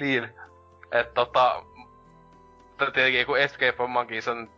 niin, 0.00 0.24
että 0.92 1.14
tota, 1.14 1.62
tietenkin 2.78 3.26
kun 3.26 3.38
Escape 3.38 3.72
from 3.72 3.90
Monkeys 3.90 4.28
on, 4.28 4.50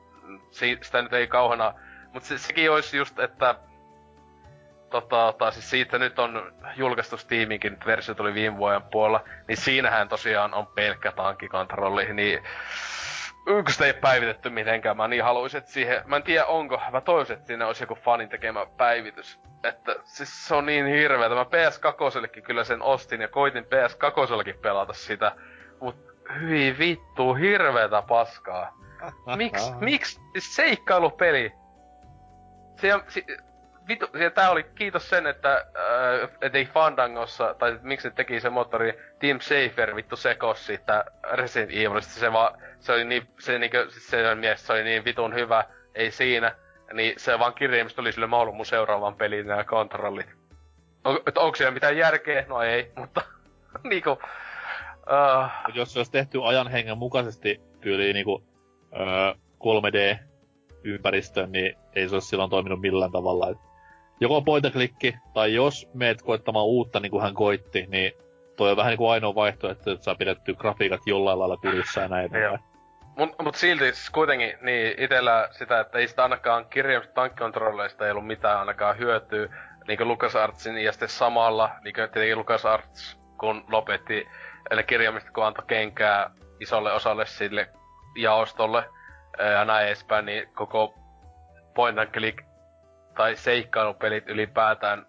si- 0.50 0.78
sitä 0.82 1.02
nyt 1.02 1.12
ei 1.12 1.26
kauhana, 1.26 1.74
mutta 2.12 2.28
se, 2.28 2.38
sekin 2.38 2.70
olisi 2.70 2.96
just, 2.96 3.18
että 3.18 3.54
tota, 5.00 5.32
tota, 5.32 5.50
siis 5.50 5.70
siitä 5.70 5.98
nyt 5.98 6.18
on 6.18 6.52
julkaistu 6.76 7.16
Steaminkin, 7.16 7.76
versio 7.86 8.14
tuli 8.14 8.34
viime 8.34 8.56
vuoden 8.56 8.82
puolella, 8.82 9.24
niin 9.48 9.56
siinähän 9.56 10.08
tosiaan 10.08 10.54
on 10.54 10.66
pelkkä 10.66 11.12
tankkikontrolli, 11.12 12.12
niin 12.12 12.42
sitä 13.68 13.84
ei 13.84 13.92
päivitetty 13.92 14.50
mitenkään, 14.50 14.96
mä 14.96 15.08
niin 15.08 15.24
haluaisin, 15.24 15.58
että 15.58 15.70
siihen, 15.70 16.02
mä 16.06 16.16
en 16.16 16.22
tiedä 16.22 16.46
onko, 16.46 16.80
mä 16.92 17.00
toivoisin, 17.00 17.34
että 17.36 17.46
siinä 17.46 17.66
olisi 17.66 17.82
joku 17.82 17.94
fanin 17.94 18.28
tekemä 18.28 18.66
päivitys. 18.76 19.40
Että 19.64 19.96
siis 20.04 20.46
se 20.48 20.54
on 20.54 20.66
niin 20.66 20.86
hirveetä. 20.86 21.34
Mä 21.34 21.42
PS2 21.42 22.42
kyllä 22.42 22.64
sen 22.64 22.82
ostin 22.82 23.20
ja 23.20 23.28
koitin 23.28 23.64
PS2 23.64 24.58
pelata 24.62 24.92
sitä, 24.92 25.32
mut 25.80 25.96
hyi 26.40 26.78
vittu, 26.78 27.34
hirveetä 27.34 28.02
paskaa. 28.02 28.78
Miksi, 29.36 29.72
miksi, 29.80 30.20
siis 30.32 30.56
seikkailupeli. 30.56 31.52
Se, 32.76 32.92
se, 33.08 33.22
vitu, 33.88 34.06
ja 34.18 34.30
tää 34.30 34.50
oli 34.50 34.62
kiitos 34.62 35.10
sen, 35.10 35.26
että 35.26 35.52
äh, 35.52 36.30
ettei 36.40 36.66
Fandangossa, 36.66 37.54
tai 37.54 37.78
miksi 37.82 38.08
ne 38.08 38.14
teki 38.14 38.40
se 38.40 38.50
moottori, 38.50 38.98
Team 39.18 39.40
Safer 39.40 39.96
vittu 39.96 40.16
sekos 40.16 40.66
siitä 40.66 41.04
Resident 41.32 41.70
Evilista, 41.70 42.12
se 42.12 42.32
vaan, 42.32 42.58
se 42.80 42.92
oli 42.92 43.04
niin, 43.04 43.28
se 43.40 43.58
niinkö, 43.58 43.90
siis 43.90 44.10
se 44.10 44.34
mies, 44.34 44.66
se 44.66 44.72
oli 44.72 44.84
niin 44.84 45.04
vitun 45.04 45.34
hyvä, 45.34 45.64
ei 45.94 46.10
siinä, 46.10 46.56
niin 46.92 47.14
se 47.16 47.38
vaan 47.38 47.54
kirjaimista 47.54 47.96
tuli 47.96 48.12
sille, 48.12 48.26
haluan 48.26 48.56
mun 48.56 48.66
seuraavan 48.66 49.16
pelin 49.16 49.46
nämä 49.46 49.64
kontrollit. 49.64 50.26
On, 51.04 51.20
että 51.26 51.40
onko 51.40 51.56
siellä 51.56 51.74
mitään 51.74 51.96
järkeä? 51.96 52.44
No 52.48 52.62
ei, 52.62 52.92
mutta 52.96 53.22
niinku, 53.90 54.10
uh, 54.10 55.74
jos 55.74 55.92
se 55.92 55.98
olisi 55.98 56.12
tehty 56.12 56.38
ajan 56.44 56.68
hengen 56.68 56.98
mukaisesti 56.98 57.60
tyyliin 57.80 58.14
niinku 58.14 58.44
öö, 58.96 59.34
3D-ympäristön, 59.64 61.52
niin 61.52 61.76
ei 61.94 62.08
se 62.08 62.14
olisi 62.14 62.28
silloin 62.28 62.50
toiminut 62.50 62.80
millään 62.80 63.12
tavalla. 63.12 63.50
Et 63.50 63.58
joko 64.20 64.42
point 64.42 64.72
click, 64.72 65.16
tai 65.34 65.54
jos 65.54 65.88
meet 65.94 66.22
koittamaan 66.22 66.66
uutta 66.66 67.00
niin 67.00 67.10
kuin 67.10 67.22
hän 67.22 67.34
koitti, 67.34 67.86
niin 67.88 68.12
toi 68.56 68.70
on 68.70 68.76
vähän 68.76 68.90
niin 68.90 68.98
kuin 68.98 69.10
ainoa 69.10 69.34
vaihtoehto, 69.34 69.90
että 69.90 70.04
saa 70.04 70.14
pidetty 70.14 70.54
grafiikat 70.54 71.00
jollain 71.06 71.38
lailla 71.38 71.56
kurissa 71.56 72.00
ja 72.00 72.08
näin. 72.08 72.30
Mut, 73.16 73.34
mut 73.42 73.54
silti 73.54 73.84
siis 73.84 74.10
kuitenkin, 74.10 74.58
niin 74.60 74.94
itellä 74.98 75.48
sitä, 75.50 75.80
että 75.80 75.98
ei 75.98 76.08
sitä 76.08 76.22
ainakaan 76.22 76.66
kirjaimista 76.66 77.14
tankkikontrolleista 77.14 78.04
ei 78.04 78.10
ollut 78.10 78.26
mitään 78.26 78.58
ainakaan 78.58 78.98
hyötyä. 78.98 79.48
Niinkö 79.88 80.04
LucasArtsin 80.04 80.78
ja 80.78 80.92
sitten 80.92 81.08
samalla, 81.08 81.70
niinkö 81.84 82.08
tietenkin 82.08 82.38
LucasArts, 82.38 83.18
kun 83.38 83.64
lopetti 83.70 84.28
eli 84.70 84.82
kirjaimista, 84.82 85.30
kun 85.32 85.44
antoi 85.44 85.64
kenkää 85.66 86.30
isolle 86.60 86.92
osalle 86.92 87.26
sille 87.26 87.68
jaostolle 88.16 88.84
ja 89.52 89.64
näin 89.64 89.86
edespäin, 89.86 90.26
niin 90.26 90.48
koko 90.54 90.94
point 91.74 91.98
and 91.98 92.10
click 92.10 92.53
tai 93.14 93.36
seikkailupelit 93.36 94.28
ylipäätään, 94.28 95.06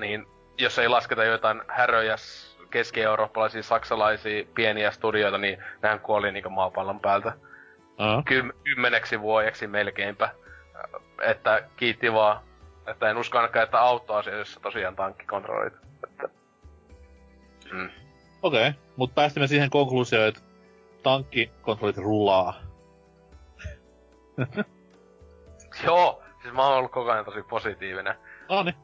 niin 0.00 0.26
jos 0.58 0.78
ei 0.78 0.88
lasketa 0.88 1.24
jotain 1.24 1.62
häröjä 1.68 2.16
keski-eurooppalaisia, 2.70 3.62
saksalaisia 3.62 4.44
pieniä 4.54 4.90
studioita, 4.90 5.38
niin 5.38 5.58
nehän 5.82 6.00
kuoli 6.00 6.32
niinku 6.32 6.50
maapallon 6.50 7.00
päältä 7.00 7.32
Uh, 7.98 8.24
Kym- 8.24 8.52
kymmeneksi 8.64 9.20
vuodeksi 9.20 9.66
melkeinpä. 9.66 10.30
Että 11.22 11.68
kiitti 11.76 12.12
vaan. 12.12 12.40
Että 12.86 13.10
en 13.10 13.16
usko 13.16 13.38
ainakaan, 13.38 13.64
että 13.64 13.80
autoasioissa 13.80 14.60
tosiaan 14.60 14.96
tankkikontrollit. 14.96 15.74
Että... 16.04 16.28
Mm. 17.72 17.90
Okei, 18.42 18.68
okay. 18.68 18.80
mutta 18.96 19.14
päästimme 19.14 19.46
siihen 19.46 19.70
konkluusioon, 19.70 20.28
että 20.28 20.40
tankkikontrollit 21.02 21.98
rullaa. 21.98 22.60
Joo, 25.84 26.22
siis 26.42 26.54
mä 26.54 26.66
oon 26.66 26.78
ollut 26.78 26.92
koko 26.92 27.10
ajan 27.12 27.24
tosi 27.24 27.42
positiivinen. 27.42 28.14
No 28.48 28.62
niin. 28.62 28.74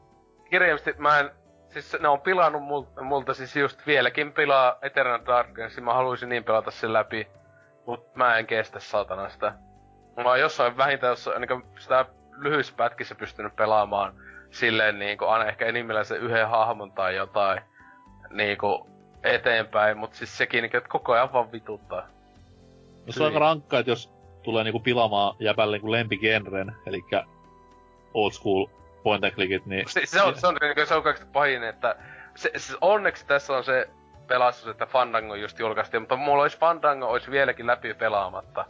Kirjaimisesti 0.49 1.01
mä 1.01 1.19
en... 1.19 1.31
Siis 1.69 1.97
ne 1.99 2.07
on 2.07 2.21
pilannut 2.21 2.63
multa, 2.63 3.03
multa 3.03 3.33
siis 3.33 3.55
just 3.55 3.87
vieläkin 3.87 4.33
pilaa 4.33 4.77
Eternal 4.81 5.19
Darknessin. 5.25 5.83
Mä 5.83 5.93
haluaisin 5.93 6.29
niin 6.29 6.43
pelata 6.43 6.71
sen 6.71 6.93
läpi. 6.93 7.27
Mut 7.87 8.15
mä 8.15 8.37
en 8.37 8.47
kestä 8.47 8.79
satana 8.79 9.29
sitä. 9.29 9.53
Mä 10.17 10.29
oon 10.29 10.39
jossain 10.39 10.77
vähintään 10.77 11.11
jossain, 11.11 11.41
niin 11.41 11.63
sitä 11.79 12.05
lyhyissä 12.37 12.73
pätkissä 12.77 13.15
pystynyt 13.15 13.55
pelaamaan 13.55 14.13
silleen 14.51 14.99
niinku 14.99 15.25
aina 15.25 15.45
ehkä 15.45 15.65
enimmillään 15.65 16.05
se 16.05 16.15
yhden 16.15 16.49
hahmon 16.49 16.91
tai 16.91 17.15
jotain 17.15 17.61
niinku 18.29 18.89
eteenpäin, 19.23 19.97
mut 19.97 20.13
siis 20.13 20.37
sekin 20.37 20.61
niinku, 20.61 20.77
että 20.77 20.89
koko 20.89 21.13
ajan 21.13 21.33
vaan 21.33 21.51
vituttaa. 21.51 22.07
No 23.05 23.11
se 23.11 23.23
on 23.23 23.25
aika 23.25 23.39
rankkaa, 23.39 23.79
että 23.79 23.91
jos 23.91 24.13
tulee 24.43 24.63
niinku 24.63 24.79
pilaamaan 24.79 25.35
jäbälle 25.39 25.75
niinku 25.75 25.91
lempigenren, 25.91 26.75
eli 26.85 27.01
old 28.15 28.31
school 28.31 28.67
point 29.03 29.23
and 29.23 29.33
clickit, 29.33 29.65
niin... 29.65 29.89
Se, 29.89 30.01
se, 30.05 30.21
on, 30.21 30.39
se, 30.39 30.47
on, 30.47 30.57
niinku, 30.61 30.85
se 30.85 30.95
on 30.95 31.03
kaikista 31.03 31.29
pahin, 31.33 31.63
että 31.63 31.95
se, 32.35 32.51
se, 32.57 32.77
onneksi 32.81 33.25
tässä 33.25 33.53
on 33.57 33.63
se 33.63 33.89
pelastus, 34.27 34.67
että 34.67 34.85
Fandango 34.85 35.35
just 35.35 35.59
julkaistiin, 35.59 36.01
mutta 36.01 36.15
mulla 36.15 36.41
olisi 36.41 36.59
Fandango 36.59 37.07
olisi 37.07 37.31
vieläkin 37.31 37.67
läpi 37.67 37.93
pelaamatta, 37.93 38.65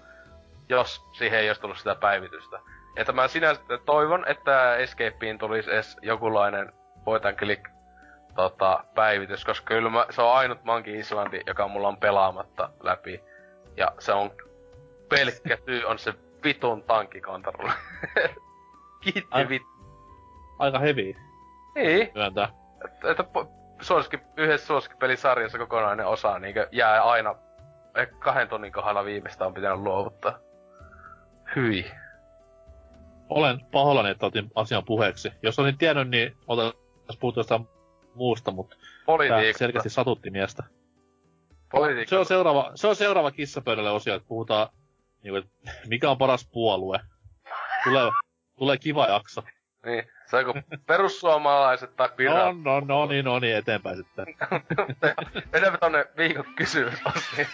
jos 0.69 1.05
siihen 1.17 1.39
ei 1.39 1.49
olisi 1.49 1.61
tullut 1.61 1.77
sitä 1.77 1.95
päivitystä. 1.95 2.59
Että 2.95 3.11
mä 3.11 3.27
sinänsä 3.27 3.61
toivon, 3.85 4.23
että 4.27 4.75
Escapeen 4.75 5.37
tulisi 5.37 5.71
edes 5.71 5.97
jokinlainen 6.01 6.73
point 7.05 7.25
and 7.25 7.35
click 7.35 7.69
tota, 8.35 8.83
päivitys, 8.95 9.45
koska 9.45 9.65
kyllä 9.65 9.89
mä, 9.89 10.05
se 10.09 10.21
on 10.21 10.35
ainut 10.35 10.63
Monkey 10.63 10.99
Islandi, 10.99 11.41
joka 11.47 11.67
mulla 11.67 11.87
on 11.87 11.97
pelaamatta 11.97 12.69
läpi. 12.83 13.23
Ja 13.77 13.91
se 13.99 14.13
on 14.13 14.31
pelkkä 15.09 15.57
tyy 15.65 15.83
on 15.83 15.99
se 15.99 16.13
vitun 16.43 16.83
tankkikontrolla. 16.83 17.73
Kiitti 19.13 19.27
Ai-. 19.31 19.59
Aika 20.59 20.79
heavy 20.79 21.13
Niin, 21.75 22.11
myöntää. 22.15 22.49
että, 22.85 23.11
että 23.11 23.23
suosikki, 23.81 24.19
yhdessä 24.37 24.67
suosikkipelisarjassa 24.67 25.57
kokonainen 25.57 26.07
osa 26.07 26.39
niin 26.39 26.55
jää 26.71 27.03
aina 27.03 27.35
eh, 27.95 28.07
kahden 28.19 28.47
tunnin 28.47 28.71
kohdalla 28.73 29.05
viimeistä 29.05 29.45
on 29.45 29.53
pitänyt 29.53 29.79
luovuttaa. 29.79 30.39
Hyi. 31.55 31.91
Olen 33.29 33.65
pahoillani, 33.71 34.09
että 34.09 34.25
otin 34.25 34.51
asian 34.55 34.85
puheeksi. 34.85 35.31
Jos 35.41 35.59
olin 35.59 35.77
tiennyt, 35.77 36.09
niin 36.09 36.37
otas 36.47 36.73
puhuttu 37.19 37.39
jostain 37.39 37.67
muusta, 38.15 38.51
mutta 38.51 38.75
tämä 38.75 39.05
Politiikka. 39.05 39.57
selkeästi 39.57 39.89
satutti 39.89 40.29
miestä. 40.31 40.63
Politiikka. 41.71 42.09
Se 42.09 42.17
on 42.17 42.25
seuraava, 42.25 42.71
se 42.75 42.87
on 42.87 42.95
seuraava 42.95 43.31
kissapöydälle 43.31 43.91
osio, 43.91 44.15
että 44.15 44.27
puhutaan, 44.27 44.67
niin 45.23 45.31
kuin, 45.31 45.43
että 45.43 45.71
mikä 45.87 46.09
on 46.11 46.17
paras 46.17 46.49
puolue. 46.53 46.99
Tulee, 47.83 48.11
tulee 48.57 48.77
kiva 48.77 49.07
jakso. 49.07 49.43
Niin, 49.85 50.03
se 50.25 50.37
on 50.37 50.45
kuin 50.45 50.63
perussuomalaiset 50.87 51.95
tai 51.95 52.07
No, 52.07 52.13
piraat. 52.15 52.55
no, 52.61 52.79
no 52.79 53.05
niin, 53.05 53.25
no 53.25 53.39
niin, 53.39 53.55
eteenpäin 53.55 53.97
sitten. 53.97 54.25
Mennäänpä 55.53 55.77
tonne 55.77 56.05
viikon 56.17 56.45
kysymysosiin. 56.55 57.47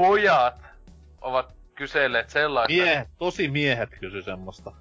Pojat 0.00 0.62
ovat 1.20 1.54
kyselleet 1.74 2.30
sellaista 2.30 2.72
Miehet, 2.72 3.08
tosi 3.18 3.48
miehet 3.48 3.90
kysy 4.00 4.22
semmoista. 4.22 4.72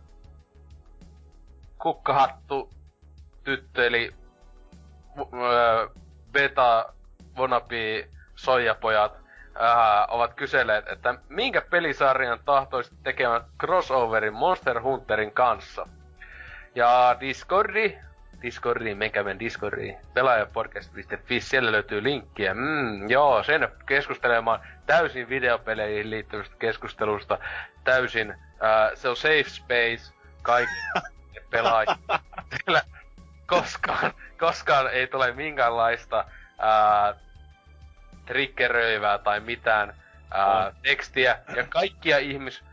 kukkahattu 1.77 2.69
tyttö, 3.43 3.87
eli 3.87 4.13
beta 6.31 6.93
wannabe 7.37 8.07
soijapojat 8.35 9.13
äh, 9.15 10.07
ovat 10.07 10.33
kyselleet, 10.33 10.87
että 10.87 11.15
minkä 11.29 11.61
pelisarjan 11.61 12.39
tahtoisit 12.45 12.93
tekemään 13.03 13.41
crossoverin 13.59 14.33
Monster 14.33 14.81
Hunterin 14.81 15.31
kanssa. 15.31 15.87
Ja 16.75 17.17
Discordi, 17.19 17.97
Discordiin, 18.41 18.97
menkää 18.97 19.23
meidän 19.23 19.39
Discordiin, 19.39 19.97
pelaajapodcast.fi, 20.13 21.39
siellä 21.41 21.71
löytyy 21.71 22.03
linkkiä. 22.03 22.53
Mm, 22.53 23.09
joo, 23.09 23.43
sen 23.43 23.67
keskustelemaan 23.85 24.59
täysin 24.89 25.29
videopeleihin 25.29 26.09
liittyvästä 26.09 26.55
keskustelusta, 26.59 27.39
täysin, 27.83 28.31
äh, 28.31 28.91
se 28.93 29.09
on 29.09 29.15
safe 29.17 29.49
space, 29.49 30.13
kaikki 30.41 30.75
pelaajia. 31.49 31.97
Siellä 32.63 32.81
koskaan, 33.47 34.13
koskaan 34.39 34.89
ei 34.91 35.07
tule 35.07 35.31
minkäänlaista 35.31 36.25
ää, 36.59 37.13
triggeröivää 38.25 39.17
tai 39.17 39.39
mitään 39.39 39.93
ää, 40.31 40.73
tekstiä. 40.81 41.39
Ja 41.55 41.63
kaikkia 41.63 42.17
ihmis, 42.17 42.63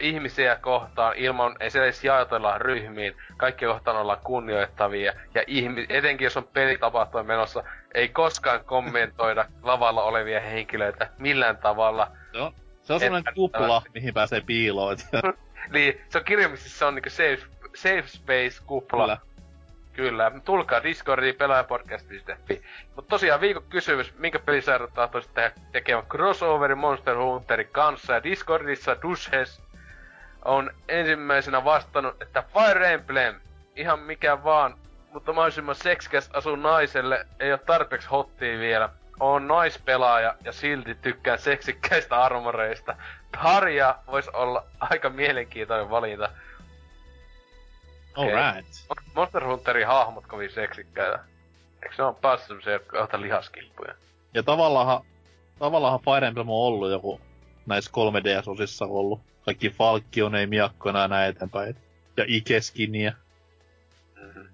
ihmisiä 0.00 0.56
kohtaan 0.56 1.16
ilman, 1.16 1.56
ei 1.60 1.70
se 1.70 1.82
edes 1.82 2.04
jaotella 2.04 2.58
ryhmiin, 2.58 3.16
kaikkia 3.36 3.68
kohtaan 3.68 3.96
ollaan 3.96 4.20
kunnioittavia. 4.24 5.12
Ja 5.34 5.44
ihmi, 5.46 5.86
etenkin 5.88 6.24
jos 6.24 6.36
on 6.36 6.48
pelitapahtuma 6.52 7.24
menossa, 7.24 7.64
ei 7.94 8.08
koskaan 8.08 8.64
kommentoida 8.64 9.44
lavalla 9.62 10.02
olevia 10.02 10.40
henkilöitä 10.40 11.08
millään 11.18 11.56
tavalla. 11.56 12.10
No, 12.34 12.52
se 12.82 12.92
on 12.92 13.00
semmoinen 13.00 13.34
kupla, 13.34 13.82
mihin 13.94 14.14
pääsee 14.14 14.40
piiloon. 14.40 14.96
Niin, 15.72 16.00
se 16.08 16.18
on 16.18 16.24
kirjaimisesti 16.24 16.70
se 16.70 16.84
on 16.84 16.94
niinku 16.94 17.10
safe, 17.10 17.38
safe 17.74 18.04
space 18.06 18.62
kupla. 18.66 19.02
Kyllä. 19.02 19.18
Kyllä. 19.92 20.32
Tulkaa 20.44 20.82
Discordiin 20.82 21.34
pelaajapodcast.fi. 21.34 22.62
Mutta 22.96 23.08
tosiaan 23.08 23.40
viikon 23.40 23.62
kysymys, 23.68 24.14
minkä 24.18 24.38
pelisarjan 24.38 24.92
tahtoisit 24.94 25.34
tehdä 25.34 25.52
tekemään 25.72 26.06
crossoverin 26.06 26.78
Monster 26.78 27.16
Hunterin 27.16 27.68
kanssa. 27.72 28.12
Ja 28.12 28.22
Discordissa 28.22 28.96
Dushes 29.02 29.62
on 30.44 30.70
ensimmäisenä 30.88 31.64
vastannut, 31.64 32.22
että 32.22 32.44
Fire 32.52 32.92
Emblem, 32.92 33.40
ihan 33.76 33.98
mikä 33.98 34.44
vaan, 34.44 34.74
mutta 35.12 35.32
mahdollisimman 35.32 35.74
seksikäs 35.74 36.30
asuu 36.32 36.56
naiselle, 36.56 37.26
ei 37.40 37.52
ole 37.52 37.60
tarpeeksi 37.66 38.08
hottia 38.08 38.58
vielä. 38.58 38.88
On 39.20 39.48
naispelaaja 39.48 40.34
ja 40.44 40.52
silti 40.52 40.94
tykkään 40.94 41.38
seksikkäistä 41.38 42.22
armoreista. 42.22 42.96
Tarja 43.42 43.98
voisi 44.06 44.30
olla 44.32 44.64
aika 44.80 45.10
mielenkiintoinen 45.10 45.90
valinta. 45.90 46.30
Alright. 48.16 48.68
Onko 48.88 49.02
Monster 49.14 49.44
Hunterin 49.44 49.86
hahmot 49.86 50.26
kovin 50.26 50.52
seksikkäitä? 50.52 51.18
Eikö 51.82 51.94
ne 51.98 52.04
ole 52.04 52.14
päässyt 52.20 52.48
semmosia, 52.48 52.72
jotka 52.72 53.20
lihaskilppuja? 53.20 53.94
Ja 54.34 54.42
tavallaan, 54.42 55.04
tavallaan 55.58 56.00
Fire 56.00 56.26
Emblem 56.26 56.48
on 56.48 56.66
ollut 56.66 56.90
joku 56.90 57.20
näissä 57.66 57.90
3DS-osissa 57.90 58.86
ollut. 58.86 59.20
Kaikki 59.44 59.70
Falkionei, 59.70 60.46
Miakkona 60.46 61.00
ja 61.00 61.08
näin 61.08 61.30
eteenpäin. 61.30 61.76
Ja 62.16 62.24
Ikeskiniä. 62.28 63.14
Mm-hmm. 64.22 64.48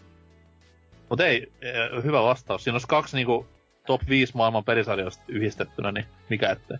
Mut 1.10 1.20
ei, 1.20 1.52
eh, 1.62 2.04
hyvä 2.04 2.22
vastaus. 2.22 2.64
Siinä 2.64 2.74
olisi 2.74 2.86
kaksi 2.86 3.16
niinku 3.16 3.46
top 3.86 4.00
5 4.08 4.32
maailman 4.36 4.64
pelisarjoista 4.64 5.22
yhdistettynä, 5.28 5.92
niin 5.92 6.06
mikä 6.28 6.50
ettei. 6.50 6.78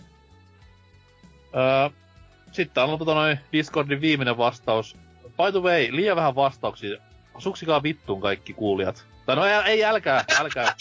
Öö, 1.57 1.91
sitten 2.53 2.85
on 2.85 2.99
tota 2.99 3.15
noin 3.15 3.41
Discordin 3.53 4.01
viimeinen 4.01 4.39
vastaus. 4.39 4.97
By 5.23 5.53
the 5.53 5.63
way, 5.63 5.89
liian 5.91 6.17
vähän 6.17 6.35
vastauksia. 6.35 6.99
Suksikaa 7.39 7.83
vittuun 7.83 8.21
kaikki 8.21 8.53
kuulijat. 8.53 9.07
Tai 9.27 9.37
no 9.37 9.45
ei, 9.45 9.55
ei 9.55 9.85
älkää, 9.85 10.25
älkää. 10.39 10.75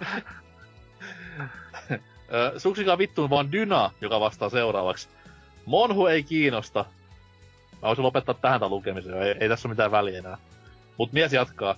Ö, 2.32 2.60
Suksikaa 2.60 2.98
vittuun 2.98 3.30
vaan 3.30 3.52
Dyna, 3.52 3.90
joka 4.00 4.20
vastaa 4.20 4.48
seuraavaksi. 4.48 5.08
Monhu 5.66 6.06
ei 6.06 6.22
kiinnosta. 6.22 6.84
Mä 7.72 7.88
voisin 7.88 8.04
lopettaa 8.04 8.34
tähän 8.34 8.60
tämän 8.60 8.70
lukemisen, 8.70 9.22
ei, 9.22 9.34
ei 9.40 9.48
tässä 9.48 9.68
ole 9.68 9.72
mitään 9.72 9.90
väliä 9.90 10.18
enää. 10.18 10.38
Mut 10.98 11.12
mies 11.12 11.32
jatkaa. 11.32 11.74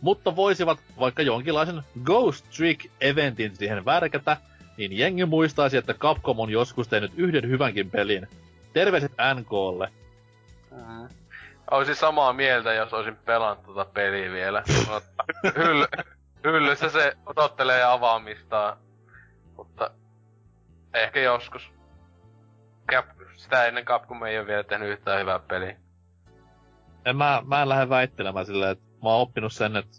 Mutta 0.00 0.36
voisivat 0.36 0.78
vaikka 1.00 1.22
jonkinlaisen 1.22 1.82
Ghost 2.04 2.46
Trick-eventin 2.50 3.56
siihen 3.56 3.84
värkätä, 3.84 4.36
niin 4.76 4.98
jengi 4.98 5.24
muistaisi, 5.24 5.76
että 5.76 5.94
Capcom 5.94 6.38
on 6.38 6.50
joskus 6.50 6.88
tehnyt 6.88 7.12
yhden 7.16 7.48
hyvänkin 7.48 7.90
pelin. 7.90 8.28
Terveiset 8.72 9.12
NKlle. 9.34 9.92
Mm-hmm. 10.70 11.08
Olisin 11.70 11.96
samaa 11.96 12.32
mieltä, 12.32 12.72
jos 12.72 12.92
olisin 12.92 13.16
pelannut 13.16 13.66
tota 13.66 13.84
peliä 13.84 14.32
vielä. 14.32 14.62
Hyll, 15.56 15.86
hyllyssä 16.44 16.88
se 16.88 17.16
odottelee 17.26 17.84
avaamistaan. 17.84 18.76
Mutta 19.56 19.90
ehkä 20.94 21.20
joskus. 21.20 21.72
Cap, 22.92 23.06
sitä 23.36 23.66
ennen 23.66 23.84
Capcom 23.84 24.22
ei 24.22 24.38
ole 24.38 24.46
vielä 24.46 24.62
tehnyt 24.62 24.88
yhtään 24.88 25.20
hyvää 25.20 25.38
peliä. 25.38 25.76
En 27.04 27.16
mä, 27.16 27.42
mä 27.46 27.62
en 27.62 27.68
lähde 27.68 27.88
väittelemään 27.88 28.46
silleen, 28.46 28.72
että 28.72 28.84
mä 29.02 29.08
oon 29.08 29.20
oppinut 29.20 29.52
sen, 29.52 29.76
että 29.76 29.96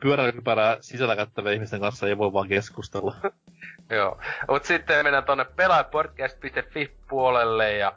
pyöräilypärää 0.00 0.76
sisällä 0.80 1.16
käyttävien 1.16 1.54
ihmisten 1.54 1.80
kanssa 1.80 2.06
ei 2.06 2.18
voi 2.18 2.32
vaan 2.32 2.48
keskustella. 2.48 3.14
Joo. 3.90 4.20
Mut 4.48 4.64
sitten 4.64 5.04
mennään 5.04 5.24
tonne 5.24 5.44
pelaajapodcast.fi 5.44 6.96
puolelle 7.08 7.72
ja 7.72 7.92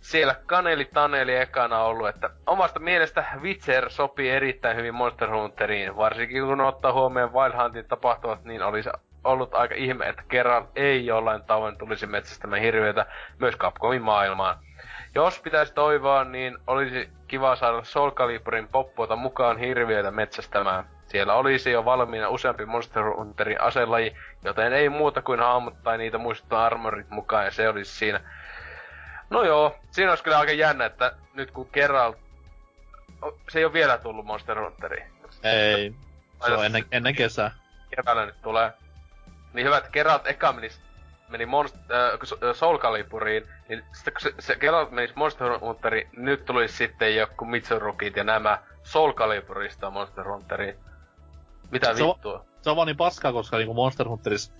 siellä 0.00 0.34
Kaneli 0.46 0.84
Taneli 0.84 1.36
ekana 1.36 1.82
ollut, 1.82 2.08
että 2.08 2.30
omasta 2.46 2.80
mielestä 2.80 3.24
Witcher 3.40 3.90
sopii 3.90 4.30
erittäin 4.30 4.76
hyvin 4.76 4.94
Monster 4.94 5.30
Hunteriin, 5.30 5.96
varsinkin 5.96 6.46
kun 6.46 6.60
ottaa 6.60 6.92
huomioon 6.92 7.32
Wild 7.32 7.62
Huntin 7.62 7.84
tapahtumat, 7.84 8.44
niin 8.44 8.62
olisi 8.62 8.90
ollut 9.24 9.54
aika 9.54 9.74
ihme, 9.74 10.08
että 10.08 10.22
kerran 10.28 10.68
ei 10.76 11.06
jollain 11.06 11.44
tavoin 11.44 11.78
tulisi 11.78 12.06
metsästämään 12.06 12.62
hirviöitä 12.62 13.06
myös 13.38 13.56
Capcomin 13.56 14.02
maailmaan. 14.02 14.58
Jos 15.14 15.40
pitäisi 15.40 15.74
toivoa, 15.74 16.24
niin 16.24 16.58
olisi 16.66 17.08
kiva 17.28 17.56
saada 17.56 17.84
Soul 17.84 18.10
Caliburin 18.10 18.68
poppuota 18.68 19.16
mukaan 19.16 19.58
hirviöitä 19.58 20.10
metsästämään. 20.10 20.84
Siellä 21.06 21.34
olisi 21.34 21.70
jo 21.70 21.84
valmiina 21.84 22.28
useampi 22.28 22.66
Monster 22.66 23.04
Hunterin 23.04 23.60
aselaji, 23.60 24.16
joten 24.44 24.72
ei 24.72 24.88
muuta 24.88 25.22
kuin 25.22 25.40
hahmot 25.40 25.82
tai 25.82 25.98
niitä 25.98 26.18
muistuttaa 26.18 26.66
armorit 26.66 27.10
mukaan 27.10 27.44
ja 27.44 27.50
se 27.50 27.68
olisi 27.68 27.96
siinä. 27.96 28.20
No 29.30 29.42
joo, 29.42 29.76
siinä 29.90 30.10
olisi 30.10 30.24
kyllä 30.24 30.38
aika 30.38 30.52
jännä, 30.52 30.84
että 30.84 31.12
nyt 31.34 31.50
kun 31.50 31.68
kerran... 31.68 32.14
Se 33.48 33.58
ei 33.58 33.64
ole 33.64 33.72
vielä 33.72 33.98
tullut 33.98 34.26
Monster 34.26 34.60
Hunteriin. 34.60 35.06
Ei. 35.42 35.94
Se 36.46 36.52
on 36.52 36.64
ennen, 36.64 36.84
ennen 36.92 37.14
kesää. 37.14 37.50
Keväällä 37.96 38.26
nyt 38.26 38.42
tulee. 38.42 38.72
Niin 39.54 39.66
hyvä, 39.66 39.78
että 39.78 39.90
Geralt 39.90 40.26
eka 40.26 40.52
menis, 40.52 40.80
meni 41.28 41.44
Monst- 41.44 41.92
äh, 41.94 42.56
Soul 42.56 42.78
Caliburiin, 42.78 43.44
niin 43.68 43.82
sitten 43.92 44.14
kun 44.14 44.20
se, 44.20 44.34
se 44.38 44.56
Geralt 44.56 44.90
menisi 44.90 45.14
Monster 45.16 45.58
Hunteriin, 45.60 46.08
nyt 46.16 46.44
tulisi 46.44 46.76
sitten 46.76 47.16
joku 47.16 47.44
Mitsurukit 47.44 48.16
ja 48.16 48.24
nämä 48.24 48.58
Soul 48.82 49.12
Caliburista 49.12 49.90
Monster 49.90 50.28
Hunteriin. 50.28 50.74
Mitä 51.70 51.94
Se 51.94 52.02
on- 52.04 52.08
vittua? 52.14 52.44
Se 52.62 52.70
on 52.70 52.76
vaan 52.76 52.86
niin 52.86 52.96
paskaa, 52.96 53.32
koska 53.32 53.56
niinku 53.56 53.74
Monster 53.74 54.08
Hunterissa, 54.08 54.52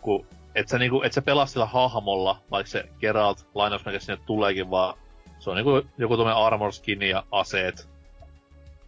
kun 0.00 0.26
et 0.54 0.68
sä, 0.68 0.78
niinku, 0.78 1.02
et 1.02 1.12
sä 1.12 1.22
pelaa 1.22 1.46
sillä 1.46 1.66
hahmolla, 1.66 2.42
vaikka 2.50 2.70
se 2.70 2.84
Geralt 3.00 3.46
lainausmerkissä 3.54 4.06
sinne 4.06 4.24
tuleekin, 4.26 4.70
vaan 4.70 4.98
se 5.38 5.50
on 5.50 5.56
niinku 5.56 5.82
joku 5.98 6.16
tommonen 6.16 6.42
armor 6.44 6.72
skin 6.72 7.02
ja 7.02 7.22
aseet. 7.32 7.88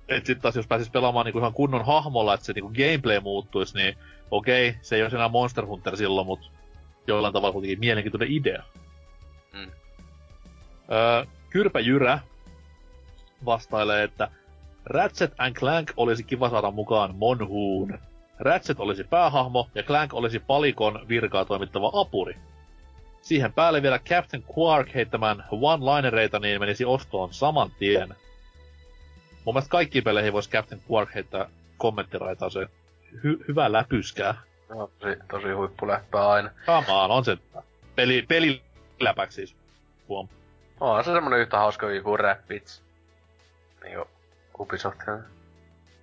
Et 0.08 0.26
sit 0.26 0.38
taas 0.42 0.56
jos 0.56 0.66
pääsis 0.66 0.90
pelaamaan 0.90 1.26
niinku 1.26 1.38
ihan 1.38 1.52
kunnon 1.52 1.84
hahmolla, 1.86 2.34
että 2.34 2.46
se 2.46 2.52
niinku 2.52 2.72
gameplay 2.76 3.20
muuttuisi, 3.20 3.76
niin 3.76 3.98
okei, 4.32 4.74
se 4.82 4.96
ei 4.96 5.02
ole 5.02 5.10
enää 5.14 5.28
Monster 5.28 5.66
Hunter 5.66 5.96
silloin, 5.96 6.26
mut 6.26 6.50
jollain 7.06 7.34
tavalla 7.34 7.52
kuitenkin 7.52 7.80
mielenkiintoinen 7.80 8.30
idea. 8.30 8.62
Mm. 9.52 9.70
Öö, 10.92 11.24
Kyrpä 11.50 11.80
Jyrä 11.80 12.18
vastailee, 13.44 14.02
että 14.02 14.30
Ratchet 14.84 15.32
and 15.38 15.56
Clank 15.56 15.92
olisi 15.96 16.22
kiva 16.22 16.50
saada 16.50 16.70
mukaan 16.70 17.14
Monhuun. 17.14 17.98
Ratchet 18.38 18.80
olisi 18.80 19.04
päähahmo 19.04 19.68
ja 19.74 19.82
Clank 19.82 20.14
olisi 20.14 20.38
palikon 20.38 21.08
virkaa 21.08 21.44
toimittava 21.44 21.90
apuri. 21.94 22.36
Siihen 23.20 23.52
päälle 23.52 23.82
vielä 23.82 23.98
Captain 23.98 24.44
Quark 24.58 24.94
heittämään 24.94 25.44
one-linereita, 25.50 26.38
niin 26.38 26.60
menisi 26.60 26.84
ostoon 26.84 27.34
saman 27.34 27.70
tien. 27.78 28.08
Mun 29.44 29.54
mielestä 29.54 29.70
kaikkiin 29.70 30.04
peleihin 30.04 30.32
voisi 30.32 30.50
Captain 30.50 30.82
Quark 30.90 31.14
heittää 31.14 31.48
kommenttiraitaa 31.78 32.50
se 32.50 32.68
hy- 33.14 33.44
hyvä 33.48 33.72
läpyskää. 33.72 34.34
No, 34.68 34.90
tosi, 34.98 35.16
tosi 35.30 35.52
huippuläppää 35.52 36.28
aina. 36.28 36.50
Come 36.66 36.86
on, 36.88 37.24
se 37.24 37.36
peli, 37.96 38.22
peliläpäksi 38.22 39.34
siis. 39.34 39.56
Huom. 40.08 40.28
On 40.80 41.04
se 41.04 41.12
semmonen 41.12 41.38
yhtä 41.38 41.58
hauska 41.58 41.86
kuin 42.02 42.20
Rapids. 42.20 42.82
Niinku 43.84 44.08
Ubisoft. 44.58 44.98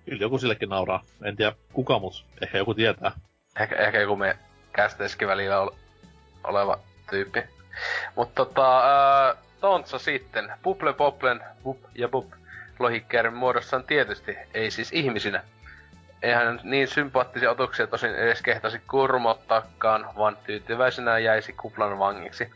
Kyllä 0.04 0.20
joku 0.20 0.38
sillekin 0.38 0.68
nauraa. 0.68 1.02
En 1.24 1.36
tiedä 1.36 1.52
kuka, 1.72 1.98
mut 1.98 2.26
ehkä 2.42 2.58
joku 2.58 2.74
tietää. 2.74 3.12
Ehkä, 3.60 3.76
ehkä 3.76 4.00
joku 4.00 4.16
me 4.16 4.38
kästeskin 4.72 5.28
välillä 5.28 5.60
ol, 5.60 5.70
oleva 6.44 6.78
tyyppi. 7.10 7.42
Mutta 8.16 8.44
tota, 8.44 8.80
ää, 8.80 9.34
Tontsa 9.60 9.98
sitten. 9.98 10.52
Puple 10.62 10.92
Poplen, 10.92 11.40
Bup 11.62 11.78
ja 11.94 12.08
Bup 12.08 12.32
lohikkeiden 12.78 13.34
muodossaan 13.34 13.84
tietysti, 13.84 14.36
ei 14.54 14.70
siis 14.70 14.92
ihmisinä. 14.92 15.44
Eihän 16.22 16.60
niin 16.62 16.88
sympaattisia 16.88 17.50
otuksia 17.50 17.86
tosin 17.86 18.14
edes 18.14 18.42
kehtasi 18.42 18.80
kurmottaakaan, 18.90 20.06
vaan 20.16 20.36
tyytyväisenä 20.46 21.18
jäisi 21.18 21.52
kuplan 21.52 21.98
vangiksi. 21.98 22.50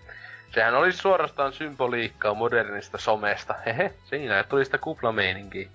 Sehän 0.55 0.74
olisi 0.74 0.99
suorastaan 0.99 1.53
symboliikkaa 1.53 2.35
modernista 2.35 2.99
somesta. 2.99 3.55
Hehe, 3.66 3.95
siinä 4.05 4.45
tuli 4.45 4.65
sitä 4.65 4.78
kuplameininkiä. 4.78 5.69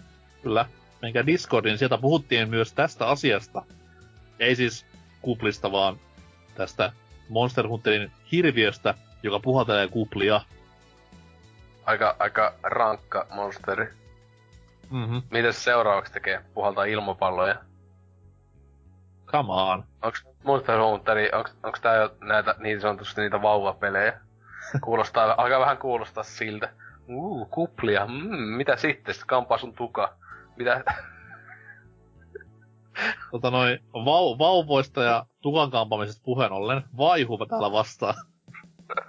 Kyllä. 0.43 0.65
Menkää 1.01 1.25
Discordin, 1.25 1.77
sieltä 1.77 1.97
puhuttiin 1.97 2.49
myös 2.49 2.73
tästä 2.73 3.07
asiasta. 3.07 3.61
Ei 4.39 4.55
siis 4.55 4.85
kuplista, 5.21 5.71
vaan 5.71 5.97
tästä 6.55 6.91
Monster 7.29 7.67
Hunterin 7.67 8.11
hirviöstä, 8.31 8.93
joka 9.23 9.39
puhaltelee 9.39 9.87
kuplia. 9.87 10.41
Aika, 11.85 12.15
aika 12.19 12.53
rankka 12.63 13.27
monsteri. 13.29 13.87
Mhm. 14.89 15.17
Mitäs 15.31 15.63
seuraavaksi 15.63 16.13
tekee? 16.13 16.41
Puhaltaa 16.53 16.85
ilmapalloja. 16.85 17.55
Come 19.31 19.53
on. 19.53 19.83
Onks 20.01 20.27
Monster 20.43 20.79
Hunteri, 20.81 21.29
onks, 21.33 21.57
onks 21.63 21.81
tää 21.81 21.95
jo 21.95 22.15
näitä 22.21 22.55
niin 22.59 22.81
sanotusti 22.81 23.21
niitä 23.21 23.41
vauvapelejä? 23.41 24.19
Kuulostaa, 24.81 25.35
alkaa 25.41 25.59
vähän 25.59 25.77
kuulostaa 25.77 26.23
siltä. 26.23 26.73
Uu, 27.07 27.45
kuplia, 27.45 28.07
mm, 28.07 28.37
mitä 28.37 28.75
sitten? 28.75 29.13
Sitten 29.13 29.27
kampaa 29.27 29.57
sun 29.57 29.73
tuka. 29.73 30.13
Mitä? 30.57 30.83
Tota 33.31 33.51
noin, 33.51 33.79
vau, 33.93 34.37
vauvoista 34.37 35.03
ja 35.03 35.25
tukan 35.41 35.71
kampamisesta 35.71 36.21
puheen 36.25 36.51
ollen, 36.51 36.83
vaihuva 36.97 37.45
täällä 37.45 37.71
vastaan. 37.71 38.15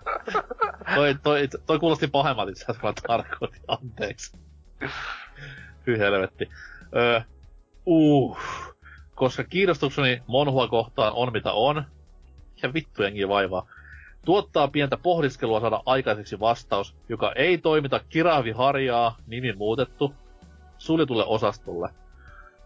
toi, 0.95 1.15
toi, 1.23 1.49
toi 1.67 1.79
kuulosti 1.79 2.07
pahemmat 2.07 2.49
itse 2.49 2.65
asiassa, 2.65 2.81
kun 2.81 2.91
mä 2.91 2.95
tarkoitin, 3.07 3.63
anteeksi. 3.69 4.39
Hyi 5.87 5.99
helvetti. 5.99 6.49
Öö, 6.97 7.21
uh, 7.87 8.39
koska 9.21 9.45
kiinnostukseni 9.45 10.23
Monhua 10.27 10.69
kohtaan 10.69 11.13
on 11.13 11.33
mitä 11.33 11.53
on, 11.53 11.85
ja 12.63 12.75
vittu 12.75 13.03
jengi 13.03 13.29
vaivaa, 13.29 13.67
tuottaa 14.25 14.69
pientä 14.69 14.97
pohdiskelua 14.97 15.61
saada 15.61 15.83
aikaiseksi 15.87 16.41
vastaus, 16.41 16.95
joka 17.09 17.33
ei 17.33 17.59
toimita 17.59 18.01
kiraaviharjaa, 18.09 19.17
nimi 19.27 19.53
muutettu, 19.53 20.15
suljetulle 20.79 21.25
osastolle. 21.27 21.89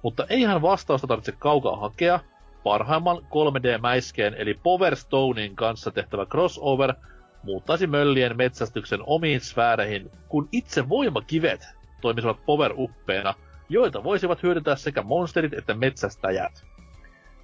Mutta 0.02 0.26
eihän 0.28 0.62
vastausta 0.62 1.06
tarvitse 1.06 1.32
kaukaa 1.32 1.76
hakea. 1.76 2.20
Parhaimman 2.64 3.16
3D-mäiskeen 3.16 4.34
eli 4.38 4.54
Power 4.54 4.96
Stonein 4.96 5.56
kanssa 5.56 5.90
tehtävä 5.90 6.26
crossover 6.26 6.94
muuttaisi 7.42 7.86
möllien 7.86 8.36
metsästyksen 8.36 9.00
omiin 9.06 9.40
sfääreihin, 9.40 10.10
kun 10.28 10.48
itse 10.52 10.88
voimakivet 10.88 11.68
toimisivat 12.00 12.36
power-uppeina, 12.46 13.34
joita 13.68 14.04
voisivat 14.04 14.42
hyödyntää 14.42 14.76
sekä 14.76 15.02
monsterit 15.02 15.52
että 15.52 15.74
metsästäjät. 15.74 16.64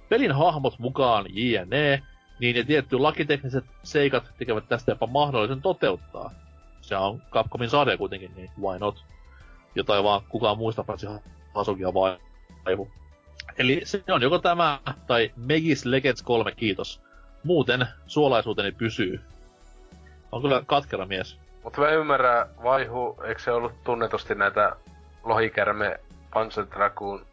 Pelin 0.09 0.31
hahmot 0.31 0.79
mukaan 0.79 1.25
JNE, 1.29 2.01
niin 2.39 2.55
ja 2.55 2.65
tietty 2.65 2.99
lakitekniset 2.99 3.65
seikat 3.83 4.23
tekevät 4.37 4.67
tästä 4.69 4.91
jopa 4.91 5.07
mahdollisen 5.07 5.61
toteuttaa. 5.61 6.31
Se 6.81 6.97
on 6.97 7.21
Capcomin 7.31 7.69
sarja 7.69 7.97
kuitenkin, 7.97 8.31
niin 8.35 8.49
why 8.61 8.79
not? 8.79 9.05
Jotain 9.75 10.03
vaan 10.03 10.21
kukaan 10.29 10.57
muista 10.57 10.83
paitsi 10.83 11.07
Hasukia 11.55 11.93
vai 11.93 12.17
aivu. 12.65 12.91
Eli 13.57 13.81
se 13.83 14.03
on 14.09 14.21
joko 14.21 14.39
tämä 14.39 14.79
tai 15.07 15.31
Megis 15.35 15.85
Legends 15.85 16.21
3, 16.21 16.51
kiitos. 16.51 17.01
Muuten 17.43 17.87
suolaisuuteni 18.07 18.71
pysyy. 18.71 19.21
On 20.31 20.41
kyllä 20.41 20.63
katkera 20.65 21.05
mies. 21.05 21.39
Mutta 21.63 21.81
mä 21.81 21.89
ymmärrän, 21.89 22.47
vaihu, 22.63 23.17
eikö 23.23 23.41
se 23.41 23.51
ollut 23.51 23.83
tunnetusti 23.83 24.35
näitä 24.35 24.75
lohikärme 25.23 25.99
Panzer 26.33 26.65
Dragoon 26.75 27.25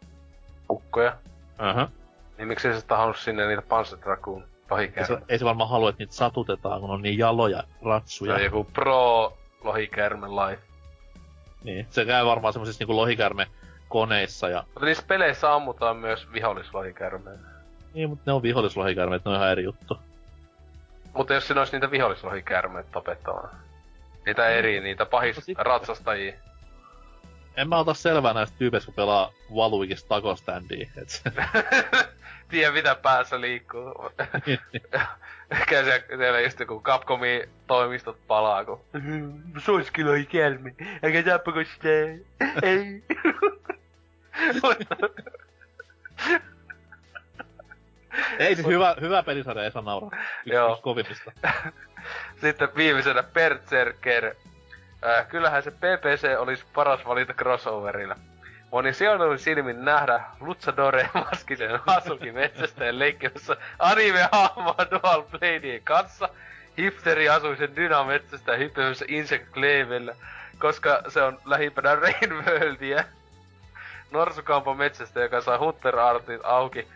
ukkoja? 0.69 1.15
Aha. 1.57 1.89
Niin 2.37 2.47
miksi 2.47 2.73
se 2.73 2.85
tahonnut 2.85 3.17
sinne 3.17 3.47
niitä 3.47 3.61
Panzer 3.61 3.99
Dragoon 3.99 4.43
Ei 4.95 5.05
se, 5.05 5.17
ei 5.29 5.39
se 5.39 5.45
varmaan 5.45 5.69
halua, 5.69 5.89
että 5.89 6.01
niitä 6.03 6.13
satutetaan, 6.13 6.81
kun 6.81 6.89
on 6.89 7.01
niin 7.01 7.17
jaloja 7.17 7.61
Se 7.61 7.67
ratsuja. 7.85 8.35
on 8.35 8.43
joku 8.43 8.63
pro 8.63 9.33
lohikärme 9.63 10.27
life. 10.27 10.61
Niin. 11.63 11.87
Se 11.89 12.05
käy 12.05 12.25
varmaan 12.25 12.53
semmosissa 12.53 12.81
niinku 12.81 12.95
lohikärme 12.95 13.47
koneissa 13.89 14.49
ja... 14.49 14.63
Mutta 14.67 14.85
niissä 14.85 15.03
peleissä 15.07 15.53
ammutaan 15.53 15.97
myös 15.97 16.31
vihollislohikärmeitä. 16.33 17.43
Niin, 17.93 18.09
mutta 18.09 18.23
ne 18.25 18.33
on 18.33 18.41
vihollislohikärmeet, 18.41 19.25
ne 19.25 19.31
on 19.31 19.37
ihan 19.37 19.51
eri 19.51 19.63
juttu. 19.63 19.97
Mutta 21.13 21.33
jos 21.33 21.47
siinä 21.47 21.61
olisi 21.61 21.73
niitä 21.73 21.91
vihollislohikärmeitä 21.91 22.89
tapettavana. 22.91 23.49
Niitä 24.25 24.49
eri, 24.49 24.79
niitä 24.79 25.05
pahis 25.05 25.47
No 25.47 25.53
ratsastajia. 25.57 26.33
En 27.57 27.69
mä 27.69 27.77
ota 27.77 27.93
selvää 27.93 28.33
näistä 28.33 28.57
tyypeistä, 28.57 28.85
kun 28.85 28.93
pelaa 28.93 29.31
Valuikista 29.55 30.07
takoständiä. 30.07 30.89
Et 31.01 31.09
se... 31.09 31.21
Tiedä 32.49 32.71
mitä 32.71 32.95
päässä 32.95 33.41
liikkuu. 33.41 33.93
Ehkä 35.51 35.83
siellä, 35.83 36.03
siellä 36.17 36.39
just 36.39 36.59
joku 36.59 36.81
Capcomin 36.81 37.49
toimistot 37.67 38.17
palaa, 38.27 38.65
kun... 38.65 38.81
Se 39.65 39.71
olisi 39.71 39.91
kyllä 39.93 40.17
ikälmi, 40.17 40.75
eikä 41.03 41.23
tappako 41.23 41.59
sitä. 41.63 41.89
Ei. 42.61 43.03
ei 48.39 48.55
siis 48.55 48.67
hyvä, 48.67 48.95
hyvä 49.01 49.23
pelisarja, 49.23 49.63
ei 49.63 49.71
saa 49.71 49.81
nauraa. 49.81 50.11
Yksi, 50.13 50.53
Joo. 50.53 50.79
kovimmista. 50.83 51.31
Sitten 52.41 52.69
viimeisenä 52.75 53.23
Berserker. 53.23 54.35
Äh, 55.05 55.27
kyllähän 55.27 55.63
se 55.63 55.71
PPC 55.71 56.39
olisi 56.39 56.65
paras 56.73 57.05
valinta 57.05 57.33
crossoverilla. 57.33 58.15
Moni 58.71 58.93
sijoituin 58.93 59.39
silmin 59.39 59.85
nähdä 59.85 60.21
Luchadore 60.39 61.09
maskisen 61.25 61.79
Hasuki 61.87 62.31
metsästäjän 62.31 62.99
leikkimässä 62.99 63.57
anime-hahmoa 63.79 64.85
Dual 64.91 65.21
Bladeen 65.21 65.81
kanssa. 65.83 66.29
Hifteri 66.77 67.29
asui 67.29 67.57
sen 67.57 67.75
dynametsästä 67.75 68.55
hyppimässä 68.55 69.05
Insect 69.07 69.45
Clavella, 69.51 70.15
koska 70.59 71.03
se 71.07 71.21
on 71.21 71.39
lähimpänä 71.45 71.95
Rainworldia. 72.01 73.03
Norsukampo 74.11 74.73
metsästä, 74.73 75.19
joka 75.19 75.41
saa 75.41 75.57
Hunter 75.57 75.99
Artit 75.99 76.41
auki, 76.43 76.87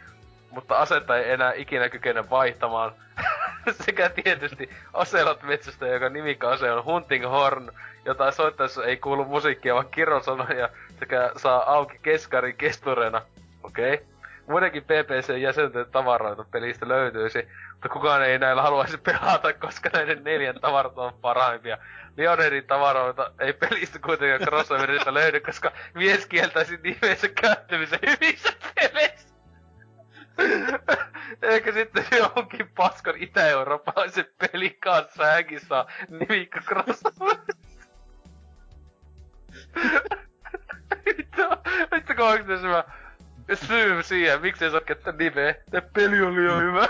mutta 0.52 0.78
asetta 0.78 1.18
ei 1.18 1.32
enää 1.32 1.54
ikinä 1.54 1.90
kykene 1.90 2.30
vaihtamaan. 2.30 2.92
Sekä 3.86 4.10
tietysti 4.10 4.70
Oselot 4.94 5.44
metsästä, 5.44 5.88
joka 5.88 6.10
nimikause 6.10 6.72
on 6.72 6.86
Hunting 6.86 7.26
Horn, 7.26 7.72
jota 8.06 8.32
soittaessa 8.32 8.86
ei 8.86 8.98
kuulu 8.98 9.26
musiikkia, 9.26 9.74
vaan 9.74 9.90
kirosanoja, 9.92 10.70
sekä 11.00 11.32
saa 11.38 11.74
auki 11.74 12.00
keskarin 12.02 12.58
kestureena. 12.58 13.22
Okei. 13.64 13.94
Okay. 13.94 14.06
Muidenkin 14.48 14.84
PPC-jäsenten 14.84 15.86
tavaroita 15.92 16.46
pelistä 16.52 16.88
löytyisi, 16.88 17.48
mutta 17.72 17.90
kukaan 17.90 18.24
ei 18.24 18.40
näillä 18.40 18.62
haluaisi 18.62 18.98
pelata, 18.98 19.54
koska 19.54 19.90
näiden 19.94 20.24
neljän 20.24 20.60
tavarat 20.62 20.98
on 20.98 21.14
parhaimpia. 21.22 21.78
Leonedin 22.18 22.68
tavaroita 22.68 23.32
ei 23.40 23.54
pelistä 23.54 24.00
kuitenkaan 24.00 24.42
crossoverista 24.42 25.14
löydy, 25.14 25.40
koska 25.40 25.72
mies 25.94 26.26
kieltäisi 26.26 26.80
nimensä 26.84 27.28
käyttämisen 27.42 28.00
hyvissä 28.08 28.54
peleissä. 28.76 29.34
Eikä 31.42 31.72
sitten 31.72 32.06
johonkin 32.18 32.70
paskan 32.76 33.16
itä-eurooppalaisen 33.18 34.26
pelin 34.38 34.78
kanssa 34.80 35.26
hänkin 35.26 35.60
saa 35.60 35.88
nimikko 36.10 36.60
crossoverista. 36.60 37.63
Vittu, 41.06 41.42
vittu 41.96 42.14
kun 42.16 42.26
oikeesti 42.26 42.68
se 43.48 43.66
syy 43.68 44.04
siihen, 44.04 44.42
miksi 44.42 44.66
ei 44.66 44.72
saa 44.72 44.82
käyttää 44.82 45.14
nimeä. 45.20 45.56
Tää 45.72 45.82
peli 45.82 46.22
oli 46.22 46.46
jo 46.46 46.60
hyvä. 46.60 46.88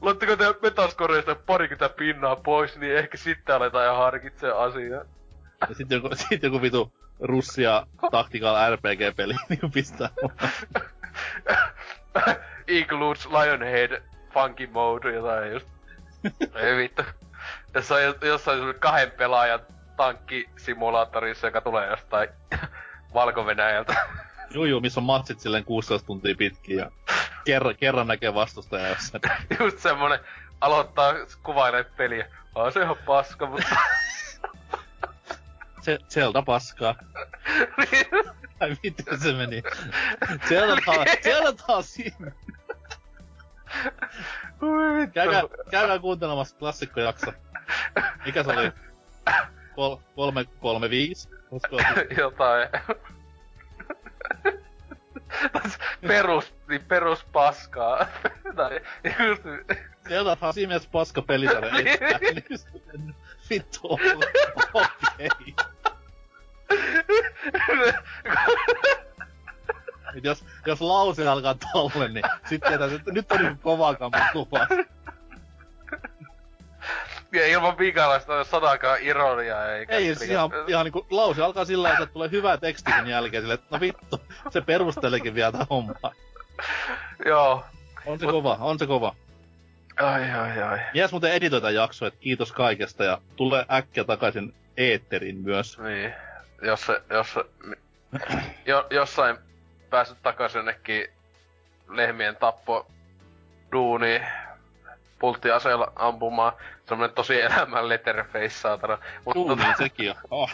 Laittakaa 0.00 0.36
te 0.36 0.54
metaskoreista 0.62 1.34
parikymmentä 1.34 1.96
pinnaa 1.96 2.36
pois, 2.36 2.76
niin 2.76 2.96
ehkä 2.96 3.16
sitten 3.16 3.54
aletaan 3.54 3.84
ja 3.84 3.94
harkitsee 3.94 4.52
asiaa. 4.52 5.04
Ja 5.68 5.74
sit 5.74 5.90
joku, 5.90 6.08
sit 6.28 6.42
joku 6.42 6.62
vitu 6.62 6.92
Russia 7.20 7.86
Tactical 8.10 8.76
RPG-peli 8.76 9.34
niin 9.48 9.72
pistää 9.74 10.08
Includes 12.68 13.26
Lionhead 13.26 14.02
Funky 14.34 14.66
Mode 14.66 15.12
jotain 15.14 15.52
just. 15.52 15.66
Ei 16.54 16.76
vittu. 16.76 17.02
Tässä 17.72 17.94
on 17.94 18.00
jossain 18.22 18.74
kahden 18.78 19.10
pelaajan 19.10 19.60
tankkisimulaattorissa, 19.98 21.46
joka 21.46 21.60
tulee 21.60 21.90
jostain 21.90 22.28
Valko-Venäjältä. 23.14 23.94
Juu, 24.54 24.64
juu, 24.64 24.80
missä 24.80 25.00
on 25.00 25.04
matsit 25.04 25.40
silleen 25.40 25.64
16 25.64 26.06
tuntia 26.06 26.34
pitkin 26.38 26.76
ja 26.76 26.90
kerran, 27.44 27.76
kerran 27.76 28.06
näkee 28.06 28.34
vastustaja 28.34 28.88
jossain. 28.88 29.22
Just 29.60 29.78
semmonen, 29.78 30.20
aloittaa 30.60 31.14
kuvailee 31.42 31.84
peliä. 31.84 32.26
Aa, 32.54 32.70
se 32.70 32.82
ihan 32.82 32.96
paska, 33.06 33.46
mutta... 33.46 33.76
se, 35.80 35.98
Zelda 36.08 36.42
paskaa. 36.42 36.94
Ai 38.60 38.76
miten 38.82 39.20
se 39.20 39.32
meni? 39.32 39.62
Zelda 40.48 40.82
taas, 40.86 41.08
Zelda 41.22 41.52
taas 41.66 41.94
siinä. 41.94 42.32
Käykää, 45.14 45.42
käykää 45.70 45.98
kuuntelemassa 45.98 46.56
klassikkojakso. 46.58 47.32
Mikä 48.26 48.42
se 48.42 48.50
oli? 48.50 48.72
Kol, 49.78 49.96
kolme, 50.16 50.44
kolme, 50.60 50.90
viisi? 50.90 51.28
Jotain. 52.18 52.68
perus, 56.00 56.54
niin 56.68 56.84
perus 56.84 57.24
paskaa. 57.32 58.06
tai 58.56 58.80
just... 59.28 59.42
Sieltä 60.08 60.36
on 60.40 60.54
siinä 60.54 60.68
mielessä 60.68 60.88
paska 60.92 61.22
pelisarja 61.22 61.72
niin. 61.74 62.44
Vittu 63.50 63.98
okei. 64.74 65.54
jos, 70.22 70.44
jos 70.66 70.80
lause 70.80 71.28
alkaa 71.28 71.54
tolle, 71.72 72.08
niin 72.08 72.24
sitten 72.48 72.68
tietää, 72.68 72.94
että 72.96 73.12
nyt 73.12 73.32
on 73.32 73.38
niinku 73.38 73.62
kovaa 73.62 73.96
ja 74.00 74.08
ilman 77.32 77.76
pikalaista 77.76 78.44
sanakaan 78.44 78.98
ironiaa 79.02 79.72
eikä... 79.72 79.94
Ei, 79.94 80.14
siis 80.14 80.30
ihan, 80.30 80.50
ihan 80.66 80.84
niinku 80.84 81.06
lause 81.10 81.42
alkaa 81.42 81.64
sillä 81.64 81.92
että 81.92 82.06
tulee 82.06 82.30
hyvä 82.30 82.56
teksti 82.56 82.92
sen 82.92 83.06
jälkeen 83.06 83.42
sille, 83.42 83.54
että 83.54 83.66
no 83.70 83.80
vittu, 83.80 84.20
se 84.50 84.60
perusteleekin 84.60 85.34
vielä 85.34 85.52
tätä 85.52 85.66
hommaa. 85.70 86.12
Joo. 87.26 87.64
On 88.06 88.18
se 88.18 88.24
Mut... 88.24 88.34
kova, 88.34 88.56
on 88.60 88.78
se 88.78 88.86
kova. 88.86 89.14
Ai 89.96 90.30
ai 90.30 90.62
ai. 90.62 90.78
Mies 90.94 91.10
muuten 91.12 91.32
editoita 91.32 91.70
jakso, 91.70 92.06
että 92.06 92.20
kiitos 92.20 92.52
kaikesta 92.52 93.04
ja 93.04 93.20
tulee 93.36 93.66
äkkiä 93.72 94.04
takaisin 94.04 94.54
eetterin 94.76 95.36
myös. 95.36 95.78
Niin. 95.78 96.14
Jos 96.62 96.86
se, 96.86 97.02
jos 97.10 97.32
se, 97.32 97.44
jo, 98.66 98.86
jossain 98.90 99.36
pääset 99.90 100.18
takaisin 100.22 100.58
jonnekin 100.58 101.06
lehmien 101.88 102.36
tappo 102.36 102.86
duuni 103.72 104.22
pulttiaseella 105.18 105.92
ampumaan. 105.96 106.52
Semmonen 106.88 107.14
tosi 107.14 107.40
elämän 107.40 107.88
letterface 107.88 108.48
saatana. 108.48 108.98
Mutta 109.24 109.40
tota, 109.56 109.74
sekin 109.78 110.10
on. 110.10 110.16
Oh. 110.30 110.50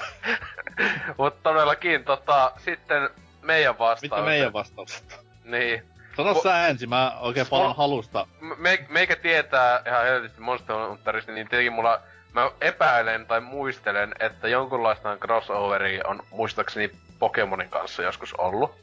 Mut 1.19 1.43
todellakin 1.43 2.05
tota, 2.05 2.53
sitten 2.59 3.11
meidän 3.43 3.78
vastaukset. 3.78 4.11
Mitä 4.11 4.23
meidän 4.23 4.53
vastaukset? 4.53 5.20
Niin. 5.45 5.82
Sano 6.16 6.43
sä 6.43 6.66
ensin, 6.66 6.89
mä 6.89 7.12
oikein 7.20 7.47
paljon 7.47 7.77
halusta. 7.77 8.27
Me, 8.41 8.86
meikä 8.89 9.16
tietää 9.16 9.82
ihan 9.86 10.05
helvetisti 10.05 10.41
Monster 10.41 10.77
Hunterista, 10.77 11.32
niin 11.32 11.49
tietenkin 11.49 11.73
mulla 11.73 12.01
mä 12.32 12.51
epäilen 12.61 13.27
tai 13.27 13.41
muistelen, 13.41 14.15
että 14.20 14.49
jonkunlaista 14.49 15.16
crossoveria 15.16 16.03
on 16.07 16.23
muistaakseni 16.31 16.91
Pokemonin 17.19 17.69
kanssa 17.69 18.03
joskus 18.03 18.35
ollut. 18.35 18.74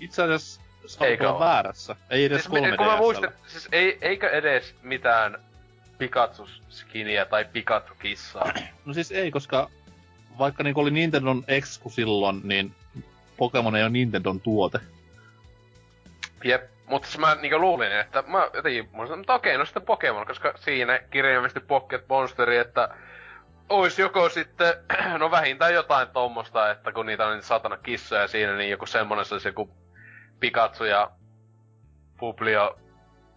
Itse 0.00 0.22
asiassa 0.22 0.60
Eikö 1.00 1.30
ole 1.30 1.40
väärässä? 1.40 1.96
Ei 2.10 2.24
edes 2.24 2.42
siis, 2.42 2.48
3 2.48 2.76
kun 2.76 2.86
mä 2.86 2.96
muistan, 2.96 3.32
siis 3.46 3.68
ei, 3.72 3.98
eikö 4.00 4.30
edes 4.30 4.74
mitään 4.82 5.38
Pikachu-skiniä 5.98 7.24
tai 7.24 7.44
Pikachu-kissaa? 7.44 8.52
No 8.86 8.94
siis 8.94 9.12
ei, 9.12 9.30
koska 9.30 9.70
vaikka 10.38 10.62
niinku 10.62 10.80
oli 10.80 10.90
Nintendon 10.90 11.44
Exku 11.48 11.90
silloin, 11.90 12.40
niin 12.44 12.74
Pokemon 13.36 13.76
ei 13.76 13.82
ole 13.82 13.90
Nintendon 13.90 14.40
tuote. 14.40 14.78
Jep, 16.44 16.70
mutta 16.86 17.08
siis 17.08 17.18
mä 17.18 17.34
niinku 17.34 17.58
luulin, 17.58 17.92
että 17.92 18.24
mä 18.26 18.50
jotenkin, 18.54 18.88
sanoin, 18.92 19.20
että 19.20 19.34
okei, 19.34 19.58
no 19.58 19.64
sitten 19.64 19.82
Pokemon, 19.82 20.26
koska 20.26 20.54
siinä 20.56 20.98
kirjaimellisesti 20.98 21.60
Pocket 21.60 22.04
Monsteri, 22.08 22.56
että 22.56 22.88
ois 23.68 23.98
joko 23.98 24.28
sitten, 24.28 24.74
no 25.18 25.30
vähintään 25.30 25.74
jotain 25.74 26.08
tommosta, 26.08 26.70
että 26.70 26.92
kun 26.92 27.06
niitä 27.06 27.26
on 27.26 27.32
niitä 27.32 27.46
satana 27.46 27.76
kissoja 27.76 28.28
siinä, 28.28 28.56
niin 28.56 28.70
joku 28.70 28.86
semmonen 28.86 29.24
se 29.24 29.36
joku 29.44 29.70
Pikachu 30.40 30.84
ja 30.84 31.10
Publio 32.18 32.78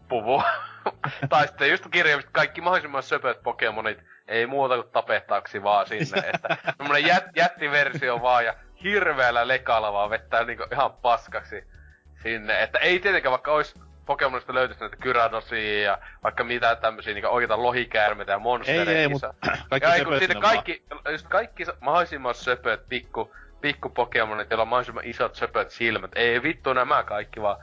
puvu. 0.10 0.44
tai 1.30 1.48
sitten 1.48 1.70
just 1.70 1.86
kirjaimisesti 1.92 2.34
kaikki 2.34 2.62
mahdollisimman 2.62 3.04
söpöt 3.04 3.44
Pokemonit, 3.44 4.00
ei 4.28 4.46
muuta 4.46 4.76
kuin 4.76 4.92
tapettaaksi 4.92 5.64
vaan 5.64 5.88
sinne. 5.88 6.30
että 6.34 6.58
semmonen 6.78 7.06
jät, 7.06 7.24
jättiversio 7.36 8.22
vaan 8.22 8.46
ja 8.46 8.54
hirveällä 8.84 9.48
lekalla 9.48 9.94
vaan 9.94 10.10
vettää 10.10 10.44
niinku 10.44 10.66
ihan 10.72 10.94
paskaksi 10.94 11.64
sinne. 12.24 12.64
Että 12.64 12.80
ei 12.80 13.00
tietenkään 13.00 13.32
vaikka 13.32 13.52
ois 13.52 13.76
Pokemonista 14.06 14.54
löytyisi 14.54 14.82
näitä 14.82 14.96
Kyradosia 14.96 15.84
ja 15.84 15.98
vaikka 16.24 16.44
mitä 16.44 16.76
tämmösiä 16.76 17.14
niinku 17.14 17.30
oikeita 17.30 17.64
lohikäärmeitä 17.64 18.32
ja 18.32 18.40
monstereita. 18.40 18.92
Ei, 18.92 18.98
ei, 18.98 19.08
mutta 19.08 19.34
kaikki 19.70 19.86
ja, 19.86 20.20
ei, 20.20 20.42
kaikki, 20.42 20.84
just 21.12 21.28
kaikki 21.28 21.66
mahdollisimman 21.80 22.36
söpöt 22.36 22.90
pikku 22.90 23.36
pikku 23.62 23.90
Pokemonit, 23.90 24.50
joilla 24.50 24.62
on 24.62 24.68
mahdollisimman 24.68 25.06
isot 25.06 25.36
söpöt 25.36 25.72
silmät. 25.72 26.12
Ei 26.16 26.44
vittu 26.44 26.74
nämä 26.74 27.04
kaikki 27.04 27.42
vaan... 27.42 27.58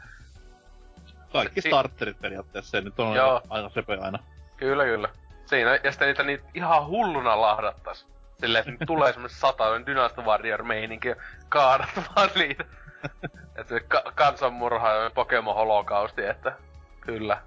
Kaikki 1.32 1.60
si- 1.60 1.68
starterit 1.68 2.20
periaatteessa, 2.20 2.70
se 2.70 2.80
nyt 2.80 3.00
on 3.00 3.14
Joo. 3.14 3.42
aina 3.50 3.68
söpö 3.68 3.98
aina. 4.00 4.18
Kyllä, 4.56 4.84
kyllä. 4.84 5.08
Siinä, 5.46 5.78
ja 5.84 5.92
sitten 5.92 6.08
niitä 6.08 6.22
niitä 6.22 6.44
ihan 6.54 6.86
hulluna 6.86 7.40
lahdattas. 7.40 8.06
Silleen, 8.40 8.64
tulee 8.86 9.12
semmonen 9.12 9.36
satainen 9.36 9.86
Dynasty 9.86 10.20
Warrior 10.20 10.62
meininki 10.62 11.08
ja 11.08 11.16
kaadat 11.48 11.88
vaan 12.16 12.30
niitä. 12.34 12.64
että 13.58 13.68
se 13.74 13.80
ka- 13.80 14.12
kansanmurha 14.14 14.88
ja 14.92 15.10
Pokemon 15.10 15.54
holokausti, 15.54 16.24
että 16.24 16.52
kyllä. 17.00 17.40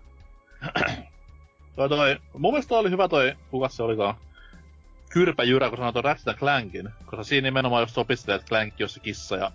toi, 1.75 1.89
toi, 1.89 2.17
mun 2.33 2.53
mielestä 2.53 2.75
oli 2.75 2.89
hyvä 2.89 3.07
toi, 3.07 3.33
kuka 3.51 3.69
se 3.69 3.83
olikaan, 3.83 4.15
kyrpäjyrä, 5.09 5.69
kun 5.69 5.77
sanoo 5.77 5.91
tuon 5.91 6.03
Ratchet 6.03 6.37
Clankin, 6.37 6.89
koska 7.05 7.23
siinä 7.23 7.45
nimenomaan 7.45 7.81
jos 7.81 7.93
sopisi, 7.93 8.31
että 8.31 8.47
Clank 8.47 8.79
jos 8.79 8.93
se 8.93 8.99
kissa 8.99 9.35
ja 9.37 9.51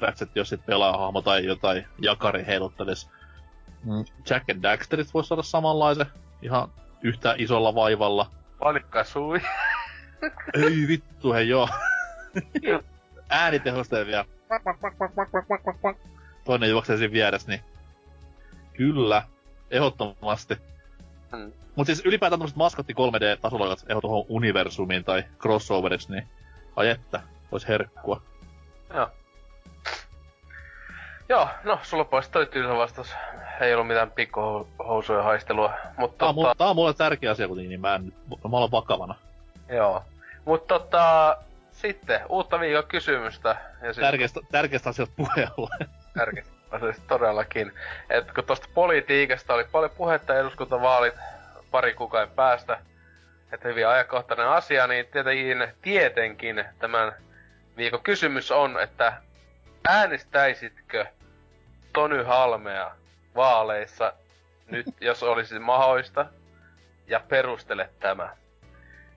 Ratchet 0.00 0.30
jos 0.34 0.48
sit 0.48 0.66
pelaa 0.66 0.98
hahmo 0.98 1.22
tai 1.22 1.44
jotain 1.44 1.86
jakari 1.98 2.46
heiluttelis. 2.46 3.10
Mm. 3.84 4.04
Jack 4.30 4.50
and 4.50 4.62
Daxterit 4.62 5.14
voisi 5.14 5.28
saada 5.28 5.42
samanlaisen, 5.42 6.06
ihan 6.42 6.72
yhtä 7.02 7.34
isolla 7.38 7.74
vaivalla. 7.74 8.30
Palikka 8.58 9.04
sui. 9.04 9.40
Ei 10.54 10.88
vittu, 10.88 11.32
hei 11.32 11.48
joo. 11.48 11.68
Äänitehosteet 13.28 14.06
vielä 14.06 14.24
toinen 16.44 16.70
juoksee 16.70 16.96
siinä 16.96 17.12
vieressä, 17.12 17.48
niin 17.48 17.60
kyllä, 18.72 19.22
ehdottomasti. 19.70 20.58
Mm. 21.38 21.52
Mut 21.76 21.86
siis 21.86 22.02
ylipäätään 22.04 22.38
tämmöset 22.40 22.56
maskotti 22.56 22.92
3D-tasolla, 22.92 23.66
jotka 23.66 23.86
ehdo 23.88 24.00
tuohon 24.00 24.24
universumiin 24.28 25.04
tai 25.04 25.24
crossoveriksi, 25.40 26.12
niin 26.12 26.28
ai 26.76 26.88
että, 26.88 27.20
vois 27.52 27.68
herkkua. 27.68 28.22
Joo. 28.94 29.08
Joo, 31.28 31.48
no 31.64 31.78
sulla 31.82 32.04
pois 32.04 32.28
toi 32.28 32.46
tylsä 32.46 32.74
vastaus. 32.76 33.14
Ei 33.60 33.74
ollut 33.74 33.86
mitään 33.86 34.10
pikkuhousujen 34.10 35.24
haistelua. 35.24 35.72
Mutta 35.96 36.18
Tää 36.18 36.28
on, 36.28 36.34
tota, 36.34 36.42
mulle, 36.42 36.54
tää 36.58 36.66
on 36.70 36.76
mulle 36.76 36.94
tärkeä 36.94 37.30
asia 37.30 37.46
kuitenkin, 37.48 37.68
niin 37.70 37.80
mä 37.80 37.94
en 37.94 38.12
mä 38.50 38.56
olen 38.56 38.70
vakavana. 38.70 39.14
joo. 39.68 40.02
Mutta 40.44 40.78
tota, 40.78 41.36
sitten 41.72 42.20
uutta 42.28 42.60
viikon 42.60 42.84
kysymystä. 42.88 43.48
Ja 43.82 43.92
siis 43.92 44.06
Tärkeästä, 44.06 44.40
tärkeästä 44.52 44.90
asiasta 44.90 45.14
puheella. 45.16 45.68
tärkeästä 46.14 46.53
asiasta 46.74 47.02
todellakin. 47.08 47.72
Et 48.10 48.32
kun 48.32 48.44
tosta 48.44 48.68
politiikasta 48.74 49.54
oli 49.54 49.64
paljon 49.64 49.90
puhetta 49.96 50.38
eduskuntavaalit 50.38 51.14
pari 51.70 51.94
kuukauden 51.94 52.34
päästä, 52.34 52.78
että 53.52 53.68
hyvin 53.68 53.88
ajankohtainen 53.88 54.48
asia, 54.48 54.86
niin 54.86 55.06
tietenkin, 55.06 55.68
tietenkin 55.82 56.64
tämän 56.78 57.12
viikon 57.76 58.02
kysymys 58.02 58.50
on, 58.50 58.80
että 58.80 59.12
äänestäisitkö 59.88 61.06
Tony 61.92 62.22
Halmea 62.22 62.90
vaaleissa 63.36 64.12
nyt, 64.70 64.86
jos 65.00 65.22
olisi 65.22 65.58
mahdollista, 65.58 66.26
ja 67.06 67.20
perustele 67.28 67.88
tämä. 68.00 68.36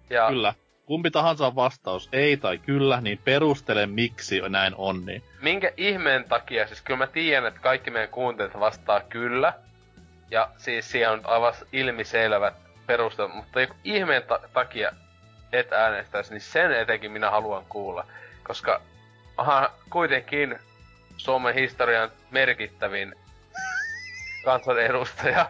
Ja 0.09 0.27
Kyllä. 0.29 0.53
Kumpi 0.87 1.11
tahansa 1.11 1.55
vastaus, 1.55 2.09
ei 2.11 2.37
tai 2.37 2.57
kyllä, 2.57 3.01
niin 3.01 3.19
perustele 3.23 3.85
miksi 3.85 4.41
näin 4.49 4.73
on, 4.77 5.05
niin 5.05 5.23
minkä 5.41 5.71
ihmeen 5.77 6.23
takia, 6.23 6.67
siis 6.67 6.81
kyllä 6.81 6.97
mä 6.97 7.07
tiedän, 7.07 7.45
että 7.45 7.59
kaikki 7.59 7.91
meidän 7.91 8.09
kuuntelijat 8.09 8.59
vastaa 8.59 8.99
kyllä, 8.99 9.53
ja 10.31 10.49
siis 10.57 10.91
siihen 10.91 11.11
on 11.11 11.21
aivan 11.23 11.53
ilmiselvät 11.73 12.53
perustelut, 12.85 13.35
mutta 13.35 13.61
joku 13.61 13.75
ihmeen 13.83 14.23
ta- 14.23 14.39
takia 14.53 14.91
et 15.53 15.73
äänestäisi, 15.73 16.33
niin 16.33 16.41
sen 16.41 16.71
etenkin 16.71 17.11
minä 17.11 17.31
haluan 17.31 17.65
kuulla. 17.69 18.05
Koska 18.43 18.81
aha, 19.37 19.71
kuitenkin 19.89 20.59
Suomen 21.17 21.55
historian 21.55 22.11
merkittävin 22.31 23.15
kansanedustaja, 24.45 25.49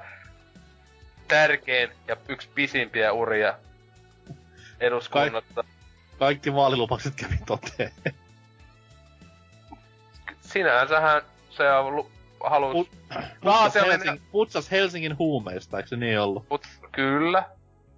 tärkein 1.27 1.89
ja 2.07 2.15
yksi 2.29 2.49
pisimpiä 2.55 3.11
uria 3.11 3.53
eduskunnassa. 4.79 5.63
kaikki 6.19 6.53
vaalilupaukset 6.53 7.15
kävi 7.15 7.37
toteen. 7.45 7.91
Sinänsähän 10.41 11.21
se 11.49 11.71
on 11.71 11.95
lu- 11.95 12.11
halus... 12.43 12.73
Put- 12.87 12.97
Putsas, 13.41 13.75
Helsing, 13.75 14.21
putsas 14.31 14.71
Helsingin 14.71 15.17
huumeista, 15.17 15.77
eikö 15.77 15.89
se 15.89 15.95
niin 15.95 16.19
ollut? 16.19 16.45
Mut 16.49 16.65
kyllä, 16.91 17.43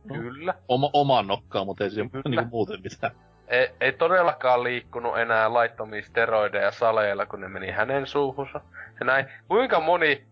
No. 0.03 0.15
kyllä. 0.15 0.53
Oma, 0.67 0.89
omaan 0.93 1.27
nokkaan, 1.27 1.65
mutta 1.65 1.83
ei 1.83 1.89
siinä 1.89 2.09
niinku 2.27 2.45
muuten 2.51 2.79
mitään. 2.83 3.11
Ei, 3.47 3.69
ei 3.81 3.91
todellakaan 3.93 4.63
liikkunut 4.63 5.17
enää 5.17 5.53
laittomia 5.53 6.01
steroideja 6.03 6.71
saleilla, 6.71 7.25
kun 7.25 7.41
ne 7.41 7.47
meni 7.47 7.71
hänen 7.71 8.07
suuhunsa. 8.07 8.61
Ja 8.99 9.05
näin. 9.05 9.25
Kuinka 9.47 9.79
moni 9.79 10.27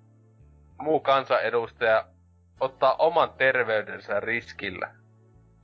muu 0.82 1.00
kansanedustaja 1.00 2.06
ottaa 2.60 2.96
oman 2.96 3.30
terveydensä 3.38 4.20
riskillä? 4.20 4.90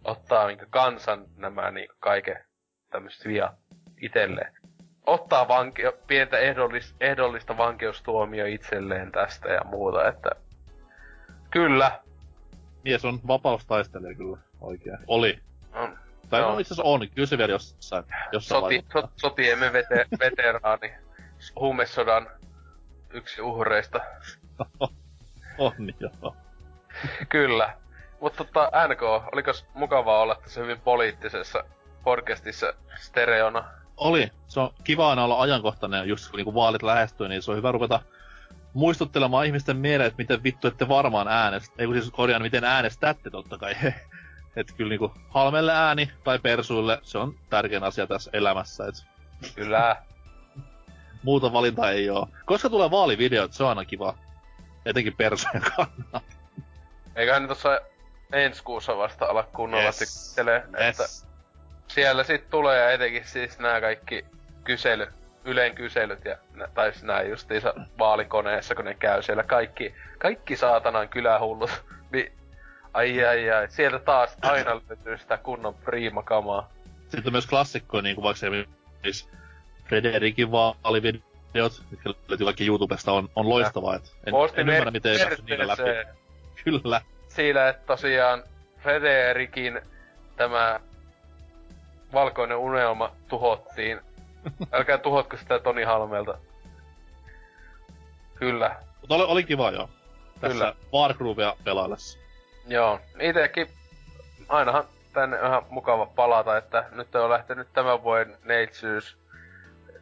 Ottaa 0.04 0.48
niinku 0.48 0.66
kansan 0.70 1.26
nämä 1.36 1.72
niinku 1.72 1.96
kaiken 2.00 2.46
tämmöiset 2.90 3.28
viat 3.28 3.56
itselleen. 4.02 4.54
Ottaa 5.06 5.48
vanke- 5.48 5.98
pientä 6.08 6.38
ehdollis- 6.38 6.96
ehdollista 7.00 7.58
vankeustuomio 7.58 8.46
itselleen 8.46 9.12
tästä 9.12 9.50
ja 9.50 9.62
muuta, 9.64 10.08
että... 10.08 10.30
Kyllä. 11.52 12.00
Mies 12.84 13.06
on 13.06 13.20
vapaustaistelija 13.28 14.16
kyllä, 14.16 14.38
oikein. 14.62 14.98
Oli. 15.08 15.40
On. 15.74 15.98
Tai 16.30 16.42
Joo. 16.42 16.52
no 16.52 16.60
itse 16.60 16.74
asiassa 16.74 16.90
on, 16.90 17.10
kyllä 17.16 17.26
se 17.26 17.38
vielä 17.38 17.52
jossain, 17.52 18.04
jossain 18.32 18.62
Soti, 18.62 18.86
so, 18.94 19.10
sotiemme 19.16 19.74
vete, 19.74 20.06
veteraani, 20.20 20.94
huumesodan 21.60 22.28
yksi 23.10 23.42
uhreista. 23.42 24.00
On, 25.58 25.74
joo. 26.00 26.36
Kyllä. 27.30 27.78
Mutta 28.24 28.44
tota, 28.44 28.72
NK, 28.88 29.02
oliko 29.34 29.52
mukavaa 29.74 30.22
olla 30.22 30.36
tässä 30.36 30.62
hyvin 30.62 30.80
poliittisessa 30.80 31.64
podcastissa 32.04 32.74
stereona? 32.96 33.64
Oli. 33.98 34.32
Se 34.48 34.60
on 34.60 34.74
kiva 34.84 35.10
aina 35.10 35.24
olla 35.24 35.42
ajankohtainen, 35.42 36.08
just 36.08 36.30
kun 36.30 36.38
niinku 36.38 36.56
vaalit 36.56 36.84
lähestyy, 36.84 37.28
niin 37.28 37.42
se 37.42 37.52
on 37.52 37.58
hyvä 37.58 37.72
ruveta 37.72 38.00
muistuttelemaan 38.74 39.46
ihmisten 39.46 39.78
mieleen, 39.78 40.08
että 40.08 40.18
miten 40.18 40.44
vittu 40.44 40.68
ette 40.68 40.88
varmaan 40.88 41.28
äänestä. 41.28 41.76
Ei 41.78 41.86
kun 41.86 41.96
siis 41.96 42.12
korjaan, 42.12 42.42
miten 42.42 42.64
äänestätte 42.64 43.30
totta 43.30 43.58
kai. 43.58 43.76
että 44.56 44.74
kyllä 44.78 44.90
niinku 44.90 45.12
halmelle 45.30 45.74
ääni 45.74 46.12
tai 46.24 46.40
persuille, 46.40 47.00
se 47.02 47.18
on 47.18 47.36
tärkein 47.50 47.84
asia 47.84 48.08
tässä 48.08 48.32
elämässä. 48.34 48.86
Et 48.88 48.96
Kyllä. 49.56 49.96
muuta 51.24 51.54
valintaa 51.54 51.92
ei 51.92 52.10
oo. 52.10 52.30
Koska 52.46 52.70
tulee 52.70 52.92
vaalivideot, 52.92 53.54
se 53.54 53.64
on 53.64 53.70
aina 53.70 53.86
kiva. 53.86 54.18
Etenkin 54.86 55.18
persujen 55.18 55.64
kannalta. 55.76 56.22
Eiköhän 57.16 57.42
nyt 57.42 57.50
tossa 57.50 57.80
ensi 58.34 58.64
kuussa 58.64 58.98
vasta 58.98 59.26
ala 59.26 59.44
kunnolla 59.44 59.84
yes. 59.84 60.30
tykkelee, 60.36 60.58
että 60.58 61.04
Yes. 61.04 61.28
siellä 61.88 62.24
sit 62.24 62.50
tulee 62.50 62.80
ja 62.80 62.92
etenkin 62.92 63.26
siis 63.26 63.60
nämä 63.60 63.82
kaikki 63.82 64.26
kysely, 64.64 65.08
Ylen 65.46 65.76
kyselyt 65.76 66.26
ja 66.26 66.38
tai 66.74 66.92
siis 66.92 67.04
nää 67.04 67.24
justiinsa 67.24 67.74
vaalikoneessa, 68.00 68.76
kun 68.76 68.86
ne 68.86 68.94
käy 68.94 69.24
siellä 69.24 69.44
kaikki, 69.44 69.96
kaikki 70.18 70.56
saatanan 70.56 71.10
kylähullut. 71.10 71.72
Niin, 72.12 72.32
ai 72.94 73.26
ai 73.26 73.52
ai, 73.52 73.70
sieltä 73.70 74.00
taas 74.00 74.38
aina 74.42 74.76
löytyy 74.90 75.18
sitä 75.18 75.38
kunnon 75.38 75.74
priimakamaa. 75.74 76.70
Sitten 77.02 77.24
on 77.26 77.32
myös 77.32 77.48
klassikkoja, 77.48 78.02
niin 78.02 78.16
kuin 78.16 78.24
vaikka 78.24 78.38
esimerkiksi 78.38 79.30
Frederikin 79.86 80.52
vaalivideot, 80.52 81.82
mitkä 81.92 82.10
löytyy 82.28 82.46
kaikki 82.46 82.68
YouTubesta, 82.68 83.12
on, 83.12 83.30
on 83.36 83.50
loistavaa. 83.50 83.96
Et 83.96 84.14
en, 84.26 84.34
en 84.54 84.70
ymmärrä, 84.70 84.92
miten 84.92 85.12
ei 85.12 85.20
päässyt 85.20 85.46
niillä 85.46 85.68
läpi. 85.68 85.84
merkitsee 85.84 86.16
Kyllä. 86.64 87.02
Siinä, 87.36 87.70
että 87.70 87.84
tosiaan 87.86 88.44
Frederikin 88.80 89.82
tämä 90.36 90.80
valkoinen 92.14 92.58
unelma 92.58 93.12
tuhottiin. 93.28 94.02
Älkää 94.72 94.98
tuhotko 94.98 95.38
sitä 95.38 95.60
Toni 95.60 95.84
Halmelta. 95.84 96.38
Kyllä, 98.36 98.76
Mutta 99.02 99.16
oli, 99.16 99.24
oli 99.24 99.44
kiva 99.44 99.72
joo. 99.72 99.90
Tässä 100.42 100.54
Kyllä. 100.58 100.76
Wargroovia 100.94 101.56
pelaillessa. 101.64 102.20
Joo, 102.68 103.00
itekin 103.20 103.68
ainahan 104.50 104.84
tänne 105.14 105.42
on 105.42 105.48
ihan 105.48 105.66
mukava 105.70 106.06
palata, 106.06 106.58
että 106.58 106.86
nyt 106.92 107.16
on 107.16 107.30
lähtenyt 107.30 107.68
tämän 107.74 108.04
vuoden 108.04 108.38
neitsyys. 108.44 109.18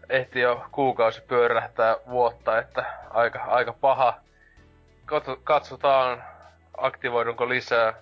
Ehti 0.09 0.39
jo 0.39 0.65
kuukausi 0.71 1.21
pyörähtää 1.21 1.95
vuotta, 2.09 2.59
että 2.59 2.85
aika, 3.09 3.39
aika 3.47 3.73
paha. 3.73 4.19
Katso- 5.05 5.39
Katsotaan, 5.43 6.23
aktivoidunko 6.77 7.49
lisää. 7.49 7.93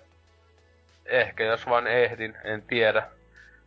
Ehkä 1.06 1.44
jos 1.44 1.66
vain 1.66 1.86
ehdin, 1.86 2.36
en 2.44 2.62
tiedä. 2.62 3.06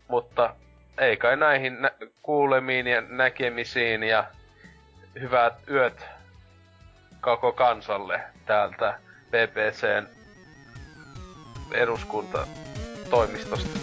Mutta 0.08 0.56
ei 0.98 1.18
kai 1.18 1.38
näihin 1.38 1.82
nä- 1.82 1.92
kuulemiin 2.22 2.88
ja 2.88 3.02
näkemisiin 3.02 4.04
ja 4.04 4.26
hyvät 5.20 5.54
yöt 5.70 6.06
koko 7.22 7.52
kansalle 7.52 8.22
täältä 8.46 9.00
BBCn 9.32 10.08
eduskuntatoimistosta. 11.74 13.80